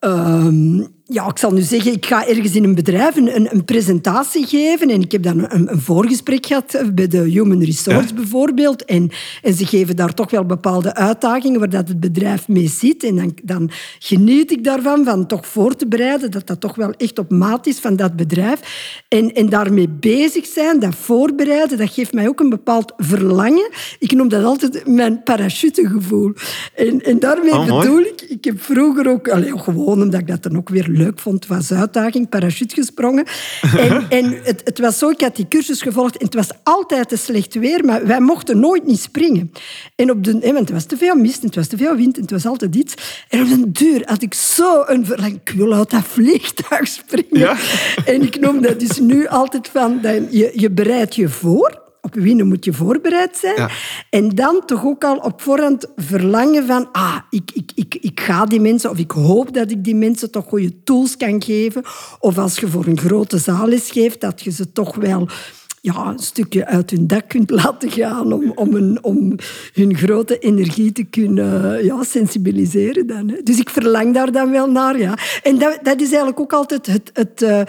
uh, 0.00 0.86
ja, 1.10 1.26
ik 1.26 1.38
zal 1.38 1.52
nu 1.52 1.60
zeggen, 1.60 1.92
ik 1.92 2.06
ga 2.06 2.26
ergens 2.26 2.54
in 2.54 2.64
een 2.64 2.74
bedrijf 2.74 3.16
een, 3.16 3.54
een 3.54 3.64
presentatie 3.64 4.46
geven 4.46 4.90
en 4.90 5.00
ik 5.00 5.12
heb 5.12 5.22
dan 5.22 5.38
een, 5.48 5.72
een 5.72 5.80
voorgesprek 5.80 6.46
gehad 6.46 6.82
bij 6.94 7.06
de 7.06 7.18
Human 7.18 7.64
Resource 7.64 8.14
bijvoorbeeld. 8.14 8.84
En, 8.84 9.10
en 9.42 9.54
ze 9.54 9.66
geven 9.66 9.96
daar 9.96 10.14
toch 10.14 10.30
wel 10.30 10.44
bepaalde 10.44 10.94
uitdagingen 10.94 11.58
waar 11.58 11.70
dat 11.70 11.88
het 11.88 12.00
bedrijf 12.00 12.48
mee 12.48 12.68
zit. 12.68 13.04
En 13.04 13.16
dan, 13.16 13.32
dan 13.42 13.70
geniet 13.98 14.50
ik 14.50 14.64
daarvan, 14.64 15.04
van 15.04 15.26
toch 15.26 15.46
voor 15.46 15.76
te 15.76 15.86
bereiden, 15.86 16.30
dat 16.30 16.46
dat 16.46 16.60
toch 16.60 16.74
wel 16.74 16.92
echt 16.96 17.18
op 17.18 17.30
maat 17.30 17.66
is 17.66 17.78
van 17.78 17.96
dat 17.96 18.16
bedrijf. 18.16 18.60
En, 19.08 19.34
en 19.34 19.48
daarmee 19.48 19.88
bezig 19.88 20.46
zijn, 20.46 20.80
dat 20.80 20.94
voorbereiden, 20.94 21.78
dat 21.78 21.92
geeft 21.92 22.12
mij 22.12 22.28
ook 22.28 22.40
een 22.40 22.48
bepaald 22.48 22.92
verlangen. 22.96 23.70
Ik 23.98 24.12
noem 24.12 24.28
dat 24.28 24.44
altijd 24.44 24.86
mijn 24.86 25.22
parachutegevoel. 25.22 26.32
En, 26.74 27.02
en 27.02 27.18
daarmee 27.18 27.52
oh, 27.52 27.80
bedoel 27.80 28.00
ik, 28.00 28.20
ik 28.28 28.44
heb 28.44 28.62
vroeger 28.62 29.08
ook, 29.08 29.28
allee, 29.28 29.58
gewoon 29.58 30.02
omdat 30.02 30.20
ik 30.20 30.26
dat 30.26 30.42
dan 30.42 30.56
ook 30.56 30.68
weer 30.68 30.96
leuk 30.98 31.18
vond. 31.18 31.44
Het 31.44 31.52
was 31.56 31.72
uitdaging, 31.72 32.28
parachute 32.28 32.74
gesprongen. 32.74 33.26
En, 33.76 34.06
en 34.18 34.40
het, 34.42 34.60
het, 34.64 34.78
was 34.78 34.98
zo, 34.98 35.10
ik 35.10 35.20
had 35.20 35.36
die 35.36 35.48
cursus 35.48 35.82
gevolgd 35.82 36.16
en 36.16 36.24
het 36.24 36.34
was 36.34 36.48
altijd 36.62 37.08
te 37.08 37.16
slecht 37.16 37.54
weer, 37.54 37.84
maar 37.84 38.06
wij 38.06 38.20
mochten 38.20 38.60
nooit 38.60 38.86
niet 38.86 39.00
springen. 39.00 39.52
En 39.94 40.10
op 40.10 40.24
de, 40.24 40.32
want 40.40 40.58
het 40.58 40.70
was 40.70 40.84
te 40.84 40.96
veel 40.96 41.14
mist, 41.14 41.40
en 41.40 41.46
het 41.46 41.54
was 41.54 41.66
te 41.66 41.76
veel 41.76 41.96
wind, 41.96 42.16
en 42.16 42.22
het 42.22 42.30
was 42.30 42.46
altijd 42.46 42.74
iets. 42.74 42.94
En 43.28 43.40
op 43.40 43.48
de 43.48 43.84
deur 43.84 44.02
had 44.04 44.22
ik 44.22 44.34
zo 44.34 44.82
een 44.86 45.06
verlangen, 45.06 45.40
ik 45.44 45.52
wil 45.56 45.72
uit 45.72 45.90
dat 45.90 46.04
vliegtuig 46.04 46.88
springen. 46.88 47.26
Ja? 47.30 47.56
En 48.04 48.22
ik 48.22 48.40
noem 48.40 48.62
dat 48.62 48.80
dus 48.80 48.98
nu 48.98 49.26
altijd 49.26 49.68
van, 49.68 50.00
je, 50.30 50.52
je 50.54 50.70
bereidt 50.70 51.14
je 51.14 51.28
voor 51.28 51.86
op 52.16 52.22
winnen 52.22 52.48
moet 52.48 52.64
je 52.64 52.72
voorbereid 52.72 53.36
zijn. 53.36 53.70
En 54.10 54.28
dan 54.28 54.62
toch 54.66 54.84
ook 54.84 55.04
al 55.04 55.16
op 55.16 55.40
voorhand 55.40 55.86
verlangen 55.96 56.66
van... 56.66 56.88
Ah, 56.92 57.16
ik, 57.30 57.50
ik, 57.54 57.70
ik, 57.74 57.94
ik 58.00 58.20
ga 58.20 58.46
die 58.46 58.60
mensen... 58.60 58.90
Of 58.90 58.98
ik 58.98 59.10
hoop 59.10 59.54
dat 59.54 59.70
ik 59.70 59.84
die 59.84 59.94
mensen 59.94 60.30
toch 60.30 60.44
goede 60.48 60.82
tools 60.84 61.16
kan 61.16 61.42
geven. 61.42 61.82
Of 62.20 62.38
als 62.38 62.58
je 62.58 62.68
voor 62.68 62.86
een 62.86 62.98
grote 62.98 63.38
zaal 63.38 63.68
is 63.68 63.90
geeft, 63.90 64.20
dat 64.20 64.42
je 64.42 64.50
ze 64.50 64.72
toch 64.72 64.94
wel 64.94 65.28
ja, 65.80 66.06
een 66.06 66.18
stukje 66.18 66.66
uit 66.66 66.90
hun 66.90 67.06
dak 67.06 67.28
kunt 67.28 67.50
laten 67.50 67.90
gaan 67.90 68.32
om, 68.32 68.52
om, 68.54 68.74
een, 68.74 68.98
om 69.02 69.34
hun 69.72 69.96
grote 69.96 70.38
energie 70.38 70.92
te 70.92 71.04
kunnen 71.04 71.84
ja, 71.84 72.02
sensibiliseren. 72.02 73.06
Dan, 73.06 73.28
hè. 73.28 73.42
Dus 73.42 73.58
ik 73.58 73.70
verlang 73.70 74.14
daar 74.14 74.32
dan 74.32 74.50
wel 74.50 74.70
naar. 74.70 74.98
Ja. 74.98 75.18
En 75.42 75.58
dat, 75.58 75.78
dat 75.82 76.00
is 76.00 76.08
eigenlijk 76.08 76.40
ook 76.40 76.52
altijd 76.52 76.86
het... 76.86 77.10
het 77.12 77.42
uh, 77.42 77.60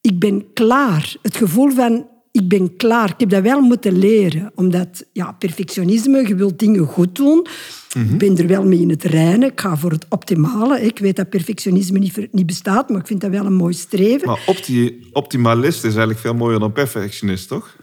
ik 0.00 0.18
ben 0.18 0.52
klaar. 0.52 1.14
Het 1.22 1.36
gevoel 1.36 1.70
van 1.70 2.08
ik 2.32 2.48
ben 2.48 2.76
klaar. 2.76 3.08
Ik 3.08 3.20
heb 3.20 3.30
dat 3.30 3.42
wel 3.42 3.60
moeten 3.60 3.98
leren. 3.98 4.52
Omdat 4.54 5.04
ja, 5.12 5.32
perfectionisme, 5.32 6.28
je 6.28 6.34
wilt 6.34 6.58
dingen 6.58 6.86
goed 6.86 7.14
doen. 7.14 7.46
Ik 7.94 8.18
ben 8.18 8.38
er 8.38 8.46
wel 8.46 8.64
mee 8.64 8.80
in 8.80 8.90
het 8.90 9.04
reinen. 9.04 9.50
Ik 9.50 9.60
ga 9.60 9.76
voor 9.76 9.90
het 9.90 10.06
optimale. 10.08 10.80
Ik 10.80 10.98
weet 10.98 11.16
dat 11.16 11.28
perfectionisme 11.28 11.98
niet, 11.98 12.32
niet 12.32 12.46
bestaat, 12.46 12.88
maar 12.88 13.00
ik 13.00 13.06
vind 13.06 13.20
dat 13.20 13.30
wel 13.30 13.46
een 13.46 13.54
mooi 13.54 13.74
streven. 13.74 14.28
Maar 14.28 14.42
opti 14.46 15.06
optimalist 15.12 15.78
is 15.78 15.90
eigenlijk 15.90 16.18
veel 16.18 16.34
mooier 16.34 16.60
dan 16.60 16.72
perfectionist, 16.72 17.48
toch? 17.48 17.76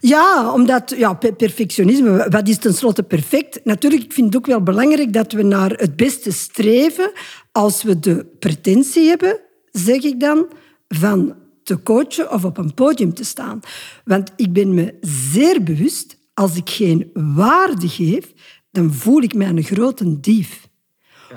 Ja, 0.00 0.52
omdat 0.52 0.94
ja, 0.96 1.14
perfectionisme, 1.14 2.26
wat 2.30 2.48
is 2.48 2.58
tenslotte 2.58 3.02
perfect? 3.02 3.60
Natuurlijk, 3.64 4.02
ik 4.02 4.12
vind 4.12 4.26
het 4.26 4.36
ook 4.36 4.46
wel 4.46 4.62
belangrijk 4.62 5.12
dat 5.12 5.32
we 5.32 5.42
naar 5.42 5.70
het 5.70 5.96
beste 5.96 6.32
streven 6.32 7.12
als 7.52 7.82
we 7.82 7.98
de 7.98 8.26
pretentie 8.38 9.08
hebben, 9.08 9.40
zeg 9.70 10.02
ik 10.02 10.20
dan, 10.20 10.46
van 10.88 11.34
te 11.66 11.82
coachen 11.82 12.32
of 12.32 12.44
op 12.44 12.58
een 12.58 12.74
podium 12.74 13.14
te 13.14 13.24
staan. 13.24 13.60
Want 14.04 14.32
ik 14.36 14.52
ben 14.52 14.74
me 14.74 14.94
zeer 15.00 15.62
bewust, 15.62 16.18
als 16.34 16.56
ik 16.56 16.70
geen 16.70 17.10
waarde 17.14 17.88
geef, 17.88 18.32
dan 18.70 18.92
voel 18.92 19.22
ik 19.22 19.34
mij 19.34 19.48
een 19.48 19.62
grote 19.62 20.20
dief. 20.20 20.68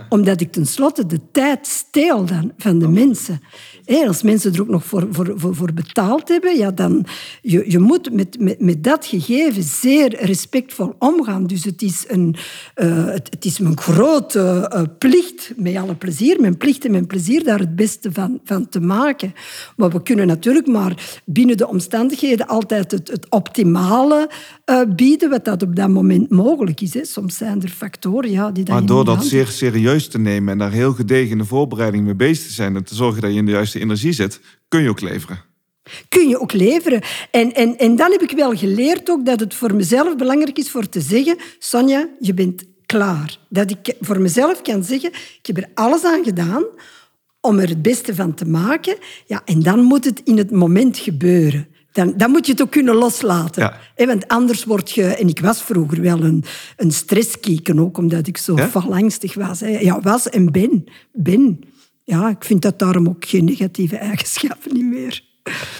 Omdat 0.09 0.41
ik 0.41 0.51
tenslotte 0.51 1.05
de 1.05 1.31
tijd 1.31 1.67
steel 1.67 2.25
dan 2.25 2.53
van 2.57 2.79
de 2.79 2.87
mensen. 2.87 3.41
Als 3.89 4.21
mensen 4.21 4.54
er 4.54 4.62
ook 4.62 4.67
nog 4.67 4.86
voor, 4.86 5.08
voor, 5.12 5.34
voor, 5.36 5.56
voor 5.56 5.73
betaald 5.73 6.28
hebben, 6.28 6.58
ja, 6.58 6.71
dan 6.71 7.06
je, 7.41 7.71
je 7.71 7.80
moet 7.80 8.13
met, 8.13 8.39
met, 8.39 8.62
met 8.62 8.84
dat 8.84 9.06
gegeven 9.06 9.63
zeer 9.63 10.25
respectvol 10.25 10.95
omgaan. 10.99 11.47
Dus 11.47 11.63
het 11.63 11.82
is, 11.82 12.06
een, 12.08 12.36
uh, 12.75 13.06
het, 13.06 13.28
het, 13.30 13.45
is 13.45 13.60
mijn 13.60 13.80
grote 13.80 14.71
uh, 14.73 14.82
plicht, 14.97 15.54
met 15.56 15.75
alle 15.75 15.95
plezier, 15.95 16.41
mijn 16.41 16.58
plicht 16.58 16.86
en 16.86 16.91
mijn 16.91 17.08
plezier 17.08 17.43
daar 17.43 17.60
het 17.60 17.75
beste 17.75 18.12
van, 18.12 18.39
van 18.43 18.69
te 18.69 18.80
maken. 18.80 19.34
Maar 19.75 19.89
we 19.89 20.04
kunnen 20.04 20.28
natuurlijk 20.28 20.67
maar 20.67 21.21
binnen 21.25 21.58
de 21.58 21.67
omstandigheden 21.67 22.47
altijd 22.47 22.91
het, 22.91 23.08
het 23.08 23.25
optimale 23.30 24.30
uh, 24.65 24.82
bieden, 24.95 25.30
wat 25.30 25.45
dat 25.45 25.63
op 25.63 25.75
dat 25.75 25.89
moment 25.89 26.30
mogelijk 26.30 26.82
is. 26.82 26.93
Hè. 26.93 27.06
Soms 27.06 27.38
zijn 27.38 27.62
er 27.62 27.69
factoren 27.69 28.32
ja, 28.32 28.52
die 28.52 28.63
dat 28.63 28.75
Maar 28.75 28.86
door 28.86 29.06
dat 29.06 29.25
zeer 29.25 29.47
serieus 29.47 30.08
te 30.08 30.19
nemen 30.19 30.52
en 30.52 30.58
daar 30.58 30.71
heel 30.71 30.93
gedegen 30.93 31.45
voorbereiding 31.45 32.06
mee 32.06 32.15
bezig 32.15 32.47
te 32.47 32.54
zijn 32.54 32.75
en 32.75 32.84
te 32.84 32.95
zorgen 32.95 33.21
dat 33.21 33.32
je 33.32 33.38
in 33.38 33.45
de 33.45 33.52
juiste 33.52 33.78
energie 33.79 34.11
zit, 34.11 34.39
kun 34.67 34.81
je 34.81 34.89
ook 34.89 35.01
leveren. 35.01 35.47
Kun 36.09 36.27
je 36.27 36.39
ook 36.39 36.53
leveren. 36.53 37.01
En, 37.31 37.53
en, 37.53 37.77
en 37.77 37.95
dan 37.95 38.11
heb 38.11 38.21
ik 38.21 38.31
wel 38.31 38.55
geleerd 38.55 39.09
ook 39.09 39.25
dat 39.25 39.39
het 39.39 39.53
voor 39.53 39.75
mezelf 39.75 40.15
belangrijk 40.15 40.57
is 40.57 40.69
voor 40.69 40.89
te 40.89 41.01
zeggen, 41.01 41.37
Sonja, 41.59 42.09
je 42.19 42.33
bent 42.33 42.63
klaar. 42.85 43.37
Dat 43.49 43.71
ik 43.71 43.95
voor 43.99 44.21
mezelf 44.21 44.61
kan 44.61 44.83
zeggen, 44.83 45.09
ik 45.13 45.45
heb 45.45 45.57
er 45.57 45.69
alles 45.73 46.03
aan 46.03 46.23
gedaan 46.23 46.63
om 47.41 47.59
er 47.59 47.69
het 47.69 47.81
beste 47.81 48.15
van 48.15 48.33
te 48.33 48.45
maken. 48.45 48.97
Ja, 49.25 49.41
en 49.45 49.59
dan 49.59 49.83
moet 49.83 50.05
het 50.05 50.21
in 50.23 50.37
het 50.37 50.51
moment 50.51 50.97
gebeuren. 50.97 51.67
Dan, 51.91 52.13
dan 52.17 52.31
moet 52.31 52.45
je 52.45 52.51
het 52.51 52.61
ook 52.61 52.71
kunnen 52.71 52.95
loslaten. 52.95 53.73
Ja. 53.95 54.05
want 54.05 54.27
anders 54.27 54.63
word 54.63 54.91
je... 54.91 55.03
En 55.03 55.27
ik 55.27 55.39
was 55.39 55.61
vroeger 55.61 56.01
wel 56.01 56.23
een, 56.23 56.43
een 56.75 56.91
stresskieken, 56.91 57.79
ook 57.79 57.97
omdat 57.97 58.27
ik 58.27 58.37
zo 58.37 58.55
ja? 58.55 58.69
was. 59.33 59.59
Ja, 59.59 59.99
was 60.01 60.29
en 60.29 60.51
ben. 60.51 60.83
Ben 61.11 61.59
ja, 62.10 62.30
ik 62.30 62.43
vind 62.43 62.62
dat 62.62 62.80
daarom 62.80 63.08
ook 63.08 63.26
geen 63.26 63.45
negatieve 63.45 63.98
eigenschappen 63.98 64.74
niet 64.74 64.86
meer. 64.86 65.24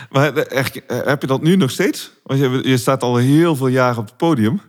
Maar 0.10 0.38
eh, 0.38 0.66
heb 0.88 1.22
je 1.22 1.28
dat 1.28 1.42
nu 1.42 1.56
nog 1.56 1.72
steeds? 1.72 2.12
Want 2.24 2.40
je, 2.40 2.62
je 2.64 2.78
staat 2.78 3.04
al 3.04 3.16
heel 3.16 3.56
veel 3.56 3.68
jaar 3.68 3.98
op 3.98 4.06
het 4.06 4.18
podium. 4.18 4.62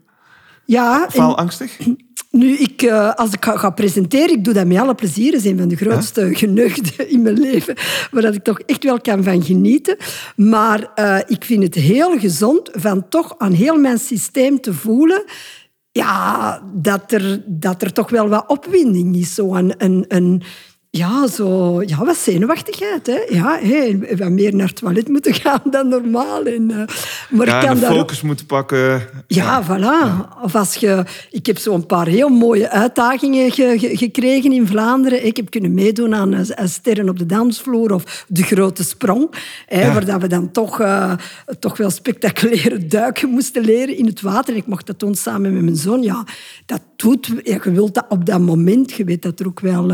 Ja. 0.64 1.06
Faalangstig? 1.10 1.78
Nu, 2.30 2.56
ik, 2.56 2.82
eh, 2.82 3.14
als 3.14 3.32
ik 3.32 3.44
ga, 3.44 3.70
presenteren, 3.70 4.30
ik 4.30 4.44
doe 4.44 4.54
dat 4.54 4.66
met 4.66 4.78
alle 4.78 4.94
plezier. 4.94 5.32
Dat 5.32 5.40
is 5.40 5.46
een 5.46 5.58
van 5.58 5.68
de 5.68 5.76
grootste 5.76 6.20
ja? 6.20 6.36
geneugden 6.44 7.10
in 7.10 7.22
mijn 7.22 7.38
leven, 7.38 7.74
waar 8.10 8.24
ik 8.24 8.44
toch 8.44 8.60
echt 8.60 8.84
wel 8.84 9.00
kan 9.00 9.24
van 9.24 9.42
genieten. 9.42 9.96
Maar 10.36 10.90
uh, 10.96 11.18
ik 11.26 11.44
vind 11.44 11.62
het 11.62 11.74
heel 11.74 12.18
gezond 12.18 12.70
van 12.72 13.08
toch 13.08 13.34
aan 13.38 13.52
heel 13.52 13.78
mijn 13.78 13.98
systeem 13.98 14.60
te 14.60 14.74
voelen 14.74 15.24
ja, 15.92 16.62
dat, 16.74 17.12
er, 17.12 17.42
dat 17.46 17.82
er 17.82 17.92
toch 17.92 18.10
wel 18.10 18.28
wat 18.28 18.48
opwinding 18.48 19.16
is. 19.16 19.34
Zo 19.34 19.54
een, 19.54 19.74
een, 19.78 20.04
een 20.08 20.42
ja, 20.92 21.26
zo, 21.26 21.82
ja, 21.82 22.04
wat 22.04 22.16
zenuwachtigheid. 22.16 23.06
Hè? 23.06 23.18
Ja, 23.28 23.58
hey, 23.60 24.16
wat 24.18 24.30
meer 24.30 24.54
naar 24.54 24.66
het 24.66 24.76
toilet 24.76 25.08
moeten 25.08 25.34
gaan 25.42 25.62
dan 25.64 25.88
normaal. 25.88 26.44
En, 26.44 26.70
uh, 26.70 26.82
maar 27.30 27.46
ja, 27.46 27.64
kan 27.64 27.78
de 27.78 27.86
focus 27.86 28.22
moeten 28.22 28.46
pakken. 28.46 29.02
Ja, 29.26 29.64
voilà. 29.64 30.28
Of 30.42 30.54
als 30.54 30.74
je... 30.74 31.04
Ik 31.30 31.46
heb 31.46 31.58
zo'n 31.58 31.86
paar 31.86 32.06
heel 32.06 32.28
mooie 32.28 32.70
uitdagingen 32.70 33.52
ge, 33.52 33.74
ge, 33.78 33.96
gekregen 33.96 34.52
in 34.52 34.66
Vlaanderen. 34.66 35.26
Ik 35.26 35.36
heb 35.36 35.50
kunnen 35.50 35.74
meedoen 35.74 36.14
aan, 36.14 36.34
uh, 36.34 36.40
Sterren 36.64 37.08
op 37.08 37.18
de 37.18 37.26
Dansvloer 37.26 37.92
of 37.92 38.24
De 38.28 38.42
Grote 38.42 38.84
Sprong. 38.84 39.34
Hè. 39.66 39.92
Waar 39.92 40.20
we 40.20 40.26
dan 40.26 40.50
toch, 40.50 40.80
uh, 40.80 41.12
toch 41.58 41.76
wel 41.76 41.90
spectaculaire 41.90 42.86
duiken 42.86 43.28
moesten 43.28 43.64
leren 43.64 43.96
in 43.96 44.06
het 44.06 44.20
water. 44.20 44.56
Ik 44.56 44.66
mocht 44.66 44.86
dat 44.86 45.00
doen 45.00 45.14
samen 45.14 45.52
met 45.52 45.62
mijn 45.62 45.76
zoon. 45.76 46.02
Ja, 46.02 46.24
dat 46.66 46.82
doet... 46.96 47.26
Je 47.44 47.70
wilt 47.72 47.94
dat 47.94 48.06
op 48.08 48.26
dat 48.26 48.40
moment. 48.40 48.92
Je 48.92 49.04
weet 49.04 49.22
dat 49.22 49.40
er 49.40 49.46
ook 49.46 49.60
wel... 49.60 49.92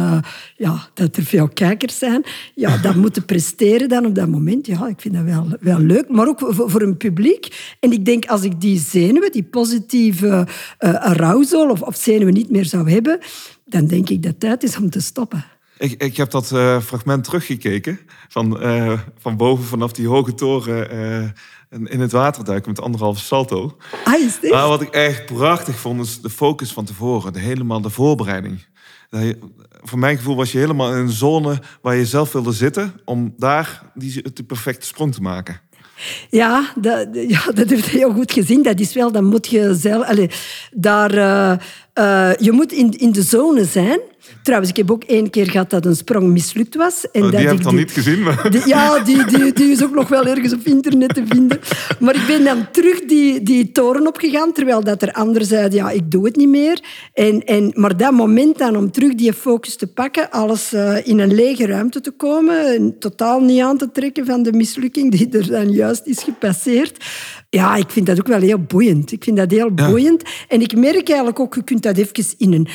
ja, 0.57 0.86
dat 0.97 1.17
er 1.17 1.23
veel 1.23 1.49
kijkers 1.49 1.99
zijn. 1.99 2.25
Ja, 2.55 2.77
dat 2.77 2.95
moeten 3.05 3.25
presteren 3.25 3.89
dan 3.89 4.07
op 4.07 4.15
dat 4.15 4.29
moment. 4.29 4.67
Ja, 4.67 4.89
ik 4.89 5.01
vind 5.01 5.15
dat 5.15 5.25
wel, 5.25 5.57
wel 5.61 5.79
leuk. 5.79 6.09
Maar 6.09 6.29
ook 6.29 6.39
voor, 6.39 6.71
voor 6.71 6.83
een 6.83 6.97
publiek. 6.97 7.75
En 7.81 7.93
ik 7.93 8.05
denk, 8.05 8.25
als 8.27 8.43
ik 8.43 8.61
die 8.61 8.79
zenuwen, 8.79 9.33
die 9.33 9.43
positieve 9.43 10.47
uh, 10.81 10.95
arousal 10.95 11.71
of, 11.71 11.83
of 11.83 11.97
zenuwen 11.97 12.35
niet 12.35 12.51
meer 12.51 12.65
zou 12.65 12.91
hebben, 12.91 13.19
dan 13.65 13.87
denk 13.87 14.09
ik 14.09 14.23
dat 14.23 14.31
het 14.31 14.41
tijd 14.41 14.63
is 14.63 14.77
om 14.77 14.91
te 14.91 15.01
stoppen. 15.01 15.45
Ik, 15.79 16.03
ik 16.03 16.17
heb 16.17 16.31
dat 16.31 16.51
uh, 16.51 16.81
fragment 16.81 17.25
teruggekeken. 17.25 17.99
Van, 18.29 18.63
uh, 18.63 18.99
van 19.19 19.37
boven 19.37 19.65
vanaf 19.65 19.93
die 19.93 20.09
hoge 20.09 20.35
toren 20.35 20.95
uh, 20.95 21.91
in 21.91 22.01
het 22.01 22.13
water 22.13 22.45
duiken 22.45 22.71
met 22.71 22.81
anderhalve 22.81 23.21
salto. 23.21 23.77
Ah, 24.05 24.21
is 24.21 24.41
dit? 24.41 24.51
Maar 24.51 24.69
wat 24.69 24.81
ik 24.81 24.89
echt 24.89 25.27
prachtig 25.27 25.79
vond, 25.79 26.05
is 26.05 26.21
de 26.21 26.31
focus 26.31 26.73
van 26.73 26.85
tevoren. 26.85 27.33
De, 27.33 27.39
helemaal 27.39 27.81
de 27.81 27.91
voorbereiding. 27.91 28.65
Je, 29.11 29.39
voor 29.83 29.99
mijn 29.99 30.17
gevoel 30.17 30.37
was 30.37 30.53
je 30.53 30.59
helemaal 30.59 30.93
in 30.93 30.99
een 30.99 31.11
zone 31.11 31.59
waar 31.83 31.97
je 31.97 32.07
zelf 32.07 32.33
wilde 32.33 32.53
zitten... 32.53 33.01
om 33.05 33.35
daar 33.37 33.83
die, 33.95 34.33
de 34.33 34.45
perfecte 34.45 34.87
sprong 34.87 35.15
te 35.15 35.21
maken. 35.21 35.61
Ja 36.31 36.73
dat, 36.81 37.09
ja, 37.13 37.45
dat 37.55 37.69
je 37.69 37.77
heel 37.77 38.13
goed 38.13 38.33
gezien. 38.33 38.63
Dat 38.63 38.81
is 38.81 38.95
wel, 38.95 39.13
dan 39.13 39.25
moet 39.25 39.47
je 39.47 39.75
zelf... 39.75 40.07
Allez, 40.07 40.35
daar, 40.71 41.15
uh, 41.15 41.57
uh, 41.95 42.35
je 42.39 42.53
moet 42.53 42.73
in, 42.73 42.91
in 42.91 43.13
de 43.13 43.23
zone 43.23 43.65
zijn... 43.65 44.01
Trouwens, 44.43 44.71
ik 44.71 44.77
heb 44.77 44.91
ook 44.91 45.05
één 45.05 45.31
keer 45.31 45.51
gehad 45.51 45.71
dat 45.71 45.87
een 45.87 45.97
sprong 45.97 46.29
mislukt 46.29 46.75
was. 46.75 47.07
En 47.13 47.23
oh, 47.23 47.31
die 47.31 47.39
dat 47.39 47.49
heb 47.49 47.59
ik 47.59 47.63
dan 47.63 47.75
niet 47.75 47.91
gezien. 47.91 48.23
Maar... 48.23 48.51
Die, 48.51 48.69
ja, 48.69 48.99
die, 48.99 49.25
die, 49.25 49.53
die 49.53 49.71
is 49.71 49.85
ook 49.85 49.95
nog 49.95 50.09
wel 50.09 50.27
ergens 50.27 50.53
op 50.53 50.65
internet 50.65 51.15
te 51.15 51.23
vinden. 51.29 51.61
Maar 51.99 52.15
ik 52.15 52.27
ben 52.27 52.45
dan 52.45 52.71
terug 52.73 53.05
die, 53.05 53.43
die 53.43 53.73
toren 53.73 54.07
opgegaan, 54.07 54.53
terwijl 54.53 54.85
dat 54.85 55.03
er 55.03 55.13
anderen 55.13 55.47
zeiden, 55.47 55.79
ja, 55.79 55.91
ik 55.91 56.11
doe 56.11 56.25
het 56.25 56.37
niet 56.37 56.49
meer. 56.49 56.81
En, 57.13 57.45
en, 57.45 57.73
maar 57.75 57.97
dat 57.97 58.13
moment 58.13 58.59
dan 58.59 58.77
om 58.77 58.91
terug 58.91 59.15
die 59.15 59.33
focus 59.33 59.77
te 59.77 59.87
pakken, 59.87 60.31
alles 60.31 60.73
uh, 60.73 61.07
in 61.07 61.19
een 61.19 61.35
lege 61.35 61.67
ruimte 61.67 62.01
te 62.01 62.11
komen, 62.11 62.75
en 62.75 62.99
totaal 62.99 63.41
niet 63.41 63.61
aan 63.61 63.79
te 63.79 63.91
trekken 63.93 64.27
van 64.27 64.43
de 64.43 64.53
mislukking 64.53 65.11
die 65.11 65.29
er 65.31 65.51
dan 65.51 65.71
juist 65.71 66.07
is 66.07 66.23
gepasseerd. 66.23 67.05
Ja, 67.51 67.77
ik 67.77 67.91
vind 67.91 68.07
dat 68.07 68.19
ook 68.19 68.27
wel 68.27 68.41
heel 68.41 68.63
boeiend. 68.63 69.13
Ik 69.13 69.25
vind 69.25 69.37
dat 69.37 69.51
heel 69.51 69.71
ja. 69.75 69.89
boeiend. 69.89 70.23
En 70.49 70.61
ik 70.61 70.77
merk 70.77 71.09
eigenlijk 71.09 71.41
ook, 71.41 71.55
je 71.55 71.65
kunt 71.65 71.83
dat 71.83 71.97
even 71.97 72.25
in 72.39 72.53
een 72.53 72.69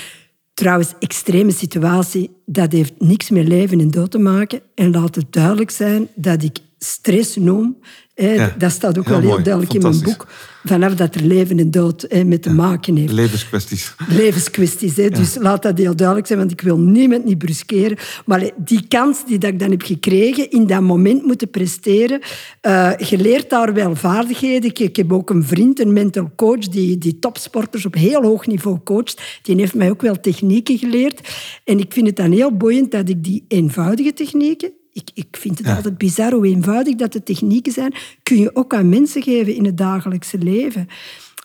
Trouwens, 0.61 0.93
extreme 0.99 1.51
situatie, 1.51 2.29
dat 2.45 2.71
heeft 2.71 2.93
niks 2.97 3.29
met 3.29 3.47
leven 3.47 3.79
en 3.79 3.91
dood 3.91 4.11
te 4.11 4.17
maken. 4.17 4.61
En 4.75 4.91
laat 4.91 5.15
het 5.15 5.33
duidelijk 5.33 5.71
zijn 5.71 6.07
dat 6.15 6.43
ik 6.43 6.57
stress 6.77 7.35
noem. 7.35 7.77
Ja, 8.21 8.55
dat 8.57 8.71
staat 8.71 8.97
ook 8.97 9.07
wel 9.07 9.19
heel 9.19 9.29
mooi. 9.29 9.43
duidelijk 9.43 9.73
in 9.73 9.81
mijn 9.81 10.01
boek. 10.01 10.27
Vanaf 10.63 10.95
dat 10.95 11.15
er 11.15 11.23
leven 11.23 11.59
en 11.59 11.71
dood 11.71 12.05
hè, 12.09 12.23
met 12.23 12.41
te 12.41 12.49
ja, 12.49 12.55
maken 12.55 12.95
heeft. 12.95 13.13
Levenskwesties. 13.13 13.95
Levenskwesties. 14.07 14.95
Hè. 14.95 15.03
Ja. 15.03 15.09
Dus 15.09 15.35
laat 15.39 15.61
dat 15.61 15.77
heel 15.77 15.95
duidelijk 15.95 16.27
zijn, 16.27 16.39
want 16.39 16.51
ik 16.51 16.61
wil 16.61 16.77
niemand 16.77 17.25
niet 17.25 17.37
bruskeren. 17.37 17.97
Maar 18.25 18.49
die 18.57 18.87
kans 18.87 19.25
die 19.25 19.37
dat 19.37 19.49
ik 19.49 19.59
dan 19.59 19.71
heb 19.71 19.81
gekregen, 19.81 20.51
in 20.51 20.67
dat 20.67 20.81
moment 20.81 21.25
moeten 21.25 21.49
presteren. 21.49 22.19
Uh, 22.61 22.91
je 22.97 23.17
leert 23.17 23.49
daar 23.49 23.73
wel 23.73 23.95
vaardigheden. 23.95 24.69
Ik, 24.69 24.79
ik, 24.79 24.95
heb 24.95 25.13
ook 25.13 25.29
een 25.29 25.43
vriend, 25.43 25.79
een 25.79 25.93
mental 25.93 26.31
coach, 26.35 26.67
die, 26.67 26.97
die 26.97 27.19
topsporters 27.19 27.85
op 27.85 27.93
heel 27.93 28.21
hoog 28.21 28.47
niveau 28.47 28.79
coacht. 28.83 29.21
Die 29.41 29.55
heeft 29.55 29.75
mij 29.75 29.89
ook 29.89 30.01
wel 30.01 30.19
technieken 30.19 30.77
geleerd. 30.77 31.29
En 31.63 31.79
ik 31.79 31.93
vind 31.93 32.07
het 32.07 32.15
dan 32.15 32.31
heel 32.31 32.57
boeiend 32.57 32.91
dat 32.91 33.09
ik 33.09 33.23
die 33.23 33.45
eenvoudige 33.47 34.13
technieken 34.13 34.71
ik, 34.93 35.09
ik 35.13 35.27
vind 35.31 35.57
het 35.57 35.67
ja. 35.67 35.75
altijd 35.75 35.97
bizar 35.97 36.31
hoe 36.31 36.47
eenvoudig 36.47 36.95
dat 36.95 37.13
de 37.13 37.23
technieken 37.23 37.71
zijn. 37.71 37.93
Kun 38.23 38.37
je 38.37 38.55
ook 38.55 38.73
aan 38.73 38.89
mensen 38.89 39.21
geven 39.21 39.55
in 39.55 39.65
het 39.65 39.77
dagelijkse 39.77 40.37
leven. 40.37 40.87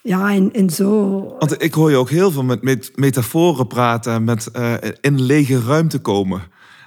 Ja, 0.03 0.33
en, 0.35 0.53
en 0.53 0.71
zo... 0.71 1.21
Want 1.39 1.63
ik 1.63 1.75
hoor 1.75 1.91
je 1.91 1.97
ook 1.97 2.11
heel 2.11 2.31
veel 2.31 2.45
met, 2.45 2.63
met 2.63 2.93
metaforen 2.95 3.67
praten, 3.67 4.25
met 4.25 4.49
uh, 4.57 4.75
in 5.01 5.23
lege 5.23 5.61
ruimte 5.61 5.99
komen. 5.99 6.43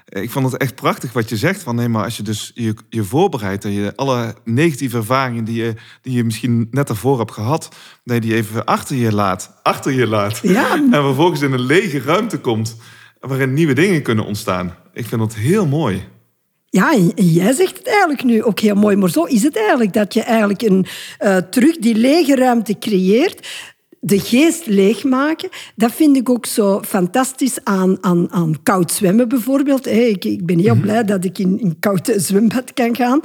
Ik 0.10 0.30
vond 0.30 0.52
het 0.52 0.62
echt 0.62 0.76
prachtig 0.76 1.14
wat 1.14 1.30
je 1.30 1.38
zegt. 1.38 1.64
Van, 1.64 1.76
nee, 1.76 1.88
maar 1.88 2.04
als 2.04 2.18
je 2.18 2.24
dus 2.24 2.52
je, 2.54 2.74
je 2.90 3.04
voorbereidt 3.04 3.66
en 3.66 3.72
je 3.72 3.94
alle 3.96 4.36
negatieve 4.44 4.98
ervaringen 4.98 5.44
die 5.44 5.64
je, 5.64 5.74
die 6.02 6.14
je 6.14 6.24
misschien 6.24 6.68
net 6.72 6.90
ervoor 6.90 7.20
hebt 7.20 7.32
gehad, 7.32 7.70
je 8.04 8.20
die 8.20 8.36
even 8.36 8.66
achter 8.66 8.96
je 8.96 9.14
laat. 9.14 9.60
Achter 9.64 9.92
je 9.92 10.08
laat. 10.08 10.40
Ja. 10.44 10.74
En 10.92 11.04
vervolgens 11.04 11.42
in 11.42 11.52
een 11.52 11.66
lege 11.66 12.00
ruimte 12.00 12.40
komt 12.40 12.76
waarin 13.20 13.54
nieuwe 13.54 13.74
dingen 13.74 14.02
kunnen 14.02 14.26
ontstaan. 14.26 14.76
Ik 14.94 15.06
vind 15.06 15.22
dat 15.22 15.36
heel 15.36 15.68
mooi. 15.68 16.08
Ja, 16.70 16.94
en 16.94 17.12
jij 17.16 17.54
zegt 17.54 17.78
het 17.78 17.88
eigenlijk 17.88 18.24
nu 18.24 18.44
ook 18.44 18.60
heel 18.60 18.76
mooi, 18.76 18.96
maar 18.96 19.10
zo 19.10 19.24
is 19.24 19.44
het 19.44 19.58
eigenlijk. 19.58 19.94
Dat 19.94 20.14
je 20.14 20.22
eigenlijk 20.22 20.62
een, 20.62 20.86
uh, 21.24 21.38
terug 21.38 21.78
die 21.78 21.96
lege 21.96 22.36
ruimte 22.36 22.78
creëert, 22.80 23.48
de 24.00 24.20
geest 24.20 24.66
leegmaken. 24.66 25.50
Dat 25.76 25.92
vind 25.92 26.18
ik 26.18 26.30
ook 26.30 26.46
zo 26.46 26.82
fantastisch 26.82 27.60
aan, 27.64 27.98
aan, 28.02 28.32
aan 28.32 28.56
koud 28.64 28.92
zwemmen 28.92 29.30
bijvoorbeeld. 29.30 29.88
Ik, 29.88 30.26
ik 30.26 30.46
ben 30.46 30.60
heel 30.60 30.76
blij 30.76 31.04
dat 31.04 31.26
ik 31.26 31.38
in 31.38 31.60
een 31.62 31.80
koud 31.80 32.14
zwembad 32.16 32.74
kan 32.74 32.96
gaan. 32.96 33.20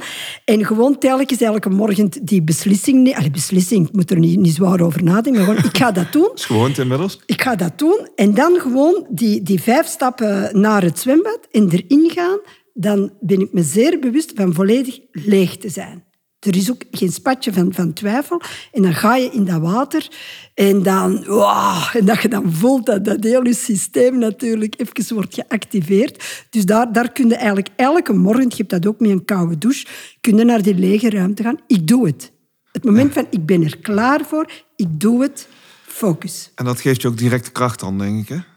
En 0.45 0.65
gewoon 0.65 0.97
telkens 0.97 1.41
elke 1.41 1.69
morgen 1.69 2.09
die 2.21 2.43
beslissing... 2.43 3.15
Allee, 3.15 3.31
beslissing, 3.31 3.87
ik 3.87 3.93
moet 3.93 4.11
er 4.11 4.19
niet, 4.19 4.39
niet 4.39 4.55
zwaar 4.55 4.81
over 4.81 5.03
nadenken, 5.03 5.45
maar 5.45 5.55
gewoon, 5.55 5.69
ik 5.69 5.77
ga 5.77 5.91
dat 5.91 6.11
doen. 6.11 6.31
is 6.35 6.45
gewoon 6.45 6.73
inmiddels. 6.77 7.19
Ik 7.25 7.41
ga 7.41 7.55
dat 7.55 7.79
doen. 7.79 8.09
En 8.15 8.33
dan 8.33 8.59
gewoon 8.59 9.05
die, 9.09 9.43
die 9.43 9.61
vijf 9.61 9.85
stappen 9.85 10.59
naar 10.59 10.83
het 10.83 10.99
zwembad 10.99 11.39
en 11.51 11.69
erin 11.69 12.11
gaan 12.13 12.39
dan 12.77 13.13
ben 13.19 13.39
ik 13.39 13.53
me 13.53 13.63
zeer 13.63 13.99
bewust 13.99 14.31
van 14.35 14.53
volledig 14.53 14.99
leeg 15.11 15.57
te 15.57 15.69
zijn. 15.69 16.03
Er 16.39 16.55
is 16.55 16.71
ook 16.71 16.81
geen 16.91 17.11
spatje 17.11 17.53
van, 17.53 17.73
van 17.73 17.93
twijfel. 17.93 18.41
En 18.71 18.81
dan 18.81 18.93
ga 18.93 19.15
je 19.15 19.29
in 19.31 19.45
dat 19.45 19.61
water 19.61 20.07
en 20.53 20.83
dan... 20.83 21.23
Wow, 21.25 21.95
en 21.95 22.05
dat 22.05 22.21
je 22.21 22.27
dan 22.27 22.53
voelt 22.53 22.85
dat 22.85 23.05
dat 23.05 23.23
hele 23.23 23.53
systeem 23.53 24.17
natuurlijk 24.17 24.75
even 24.77 25.15
wordt 25.15 25.33
geactiveerd. 25.33 26.45
Dus 26.49 26.65
daar, 26.65 26.93
daar 26.93 27.11
kun 27.11 27.27
je 27.27 27.35
eigenlijk 27.35 27.69
elke 27.75 28.13
morgen, 28.13 28.49
je 28.49 28.55
hebt 28.55 28.69
dat 28.69 28.87
ook 28.87 28.99
met 28.99 29.09
een 29.09 29.25
koude 29.25 29.57
douche, 29.57 29.85
kun 30.21 30.37
je 30.37 30.43
naar 30.43 30.61
die 30.61 30.75
lege 30.75 31.09
ruimte 31.09 31.43
gaan. 31.43 31.59
Ik 31.67 31.87
doe 31.87 32.05
het. 32.05 32.31
Het 32.71 32.83
moment 32.83 33.13
van 33.13 33.27
ik 33.29 33.45
ben 33.45 33.63
er 33.63 33.77
klaar 33.77 34.25
voor, 34.25 34.51
ik 34.75 34.99
doe 34.99 35.21
het, 35.21 35.47
focus. 35.87 36.51
En 36.55 36.65
dat 36.65 36.81
geeft 36.81 37.01
je 37.01 37.07
ook 37.07 37.17
direct 37.17 37.51
kracht 37.51 37.79
dan, 37.79 37.97
denk 37.97 38.29
ik? 38.29 38.53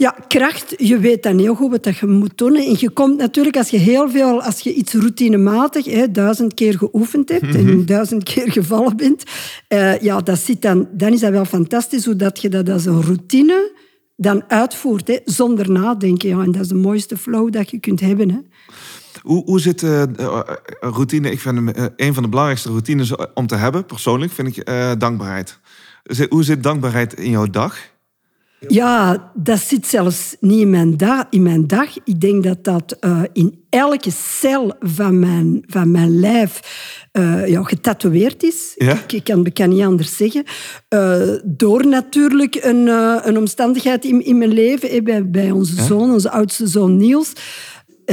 Ja, 0.00 0.16
kracht, 0.28 0.74
je 0.76 0.98
weet 0.98 1.22
dan 1.22 1.38
heel 1.38 1.54
goed 1.54 1.70
wat 1.70 1.84
dat 1.84 1.96
je 1.96 2.06
moet 2.06 2.38
doen. 2.38 2.56
En 2.56 2.76
je 2.78 2.90
komt 2.90 3.16
natuurlijk, 3.16 3.56
als 3.56 3.68
je 3.68 3.76
heel 3.76 4.10
veel, 4.10 4.42
als 4.42 4.60
je 4.60 4.74
iets 4.74 4.94
routinematig, 4.94 5.84
hè, 5.84 6.10
duizend 6.10 6.54
keer 6.54 6.78
geoefend 6.78 7.28
hebt 7.28 7.54
en 7.54 7.64
mhm. 7.64 7.84
duizend 7.84 8.22
keer 8.22 8.52
gevallen 8.52 8.96
bent, 8.96 9.22
uh, 9.68 10.00
ja, 10.00 10.20
dat 10.20 10.38
zit 10.38 10.62
dan, 10.62 10.88
dan 10.92 11.12
is 11.12 11.20
dat 11.20 11.30
wel 11.30 11.44
fantastisch, 11.44 12.04
hoe 12.04 12.16
dat 12.16 12.40
je 12.40 12.48
dat 12.48 12.68
als 12.68 12.84
een 12.84 13.02
routine 13.02 13.72
dan 14.16 14.42
uitvoert, 14.48 15.08
hè, 15.08 15.18
zonder 15.24 15.70
nadenken. 15.70 16.28
Ja, 16.28 16.42
en 16.42 16.52
dat 16.52 16.62
is 16.62 16.68
de 16.68 16.74
mooiste 16.74 17.16
flow 17.16 17.52
dat 17.52 17.70
je 17.70 17.78
kunt 17.78 18.00
hebben. 18.00 18.30
Hè. 18.30 18.38
Hoe, 19.22 19.44
hoe 19.44 19.60
zit 19.60 19.82
uh, 19.82 20.02
routine? 20.80 21.30
Ik 21.30 21.40
vind 21.40 21.58
uh, 21.58 21.84
een 21.96 22.14
van 22.14 22.22
de 22.22 22.28
belangrijkste 22.28 22.68
routines 22.68 23.14
om 23.34 23.46
te 23.46 23.56
hebben, 23.56 23.86
persoonlijk, 23.86 24.32
vind 24.32 24.56
ik 24.56 24.66
dankbaarheid. 24.98 25.58
Hoe 26.28 26.44
zit 26.44 26.62
dankbaarheid 26.62 27.14
in 27.14 27.30
jouw 27.30 27.46
dag? 27.46 27.89
Ja, 28.68 29.30
dat 29.34 29.58
zit 29.58 29.86
zelfs 29.86 30.36
niet 30.40 30.60
in 30.60 30.70
mijn, 30.70 30.96
dag, 30.96 31.24
in 31.30 31.42
mijn 31.42 31.66
dag. 31.66 31.88
Ik 32.04 32.20
denk 32.20 32.44
dat 32.44 32.64
dat 32.64 32.96
uh, 33.00 33.22
in 33.32 33.64
elke 33.70 34.10
cel 34.10 34.74
van 34.80 35.18
mijn, 35.18 35.64
van 35.66 35.90
mijn 35.90 36.20
lijf 36.20 36.60
uh, 37.12 37.48
ja, 37.48 37.62
getatoeëerd 37.62 38.42
is. 38.42 38.72
Ja? 38.76 38.92
Ik, 38.92 39.12
ik, 39.12 39.24
kan, 39.24 39.46
ik 39.46 39.54
kan 39.54 39.68
niet 39.68 39.82
anders 39.82 40.16
zeggen. 40.16 40.44
Uh, 40.94 41.20
door 41.44 41.86
natuurlijk 41.86 42.54
een, 42.60 42.86
een 43.28 43.38
omstandigheid 43.38 44.04
in, 44.04 44.24
in 44.24 44.38
mijn 44.38 44.52
leven. 44.52 45.04
bij, 45.04 45.30
bij 45.30 45.50
onze 45.50 45.76
ja? 45.76 45.84
zoon, 45.84 46.10
onze 46.10 46.30
oudste 46.30 46.66
zoon 46.66 46.96
Niels 46.96 47.32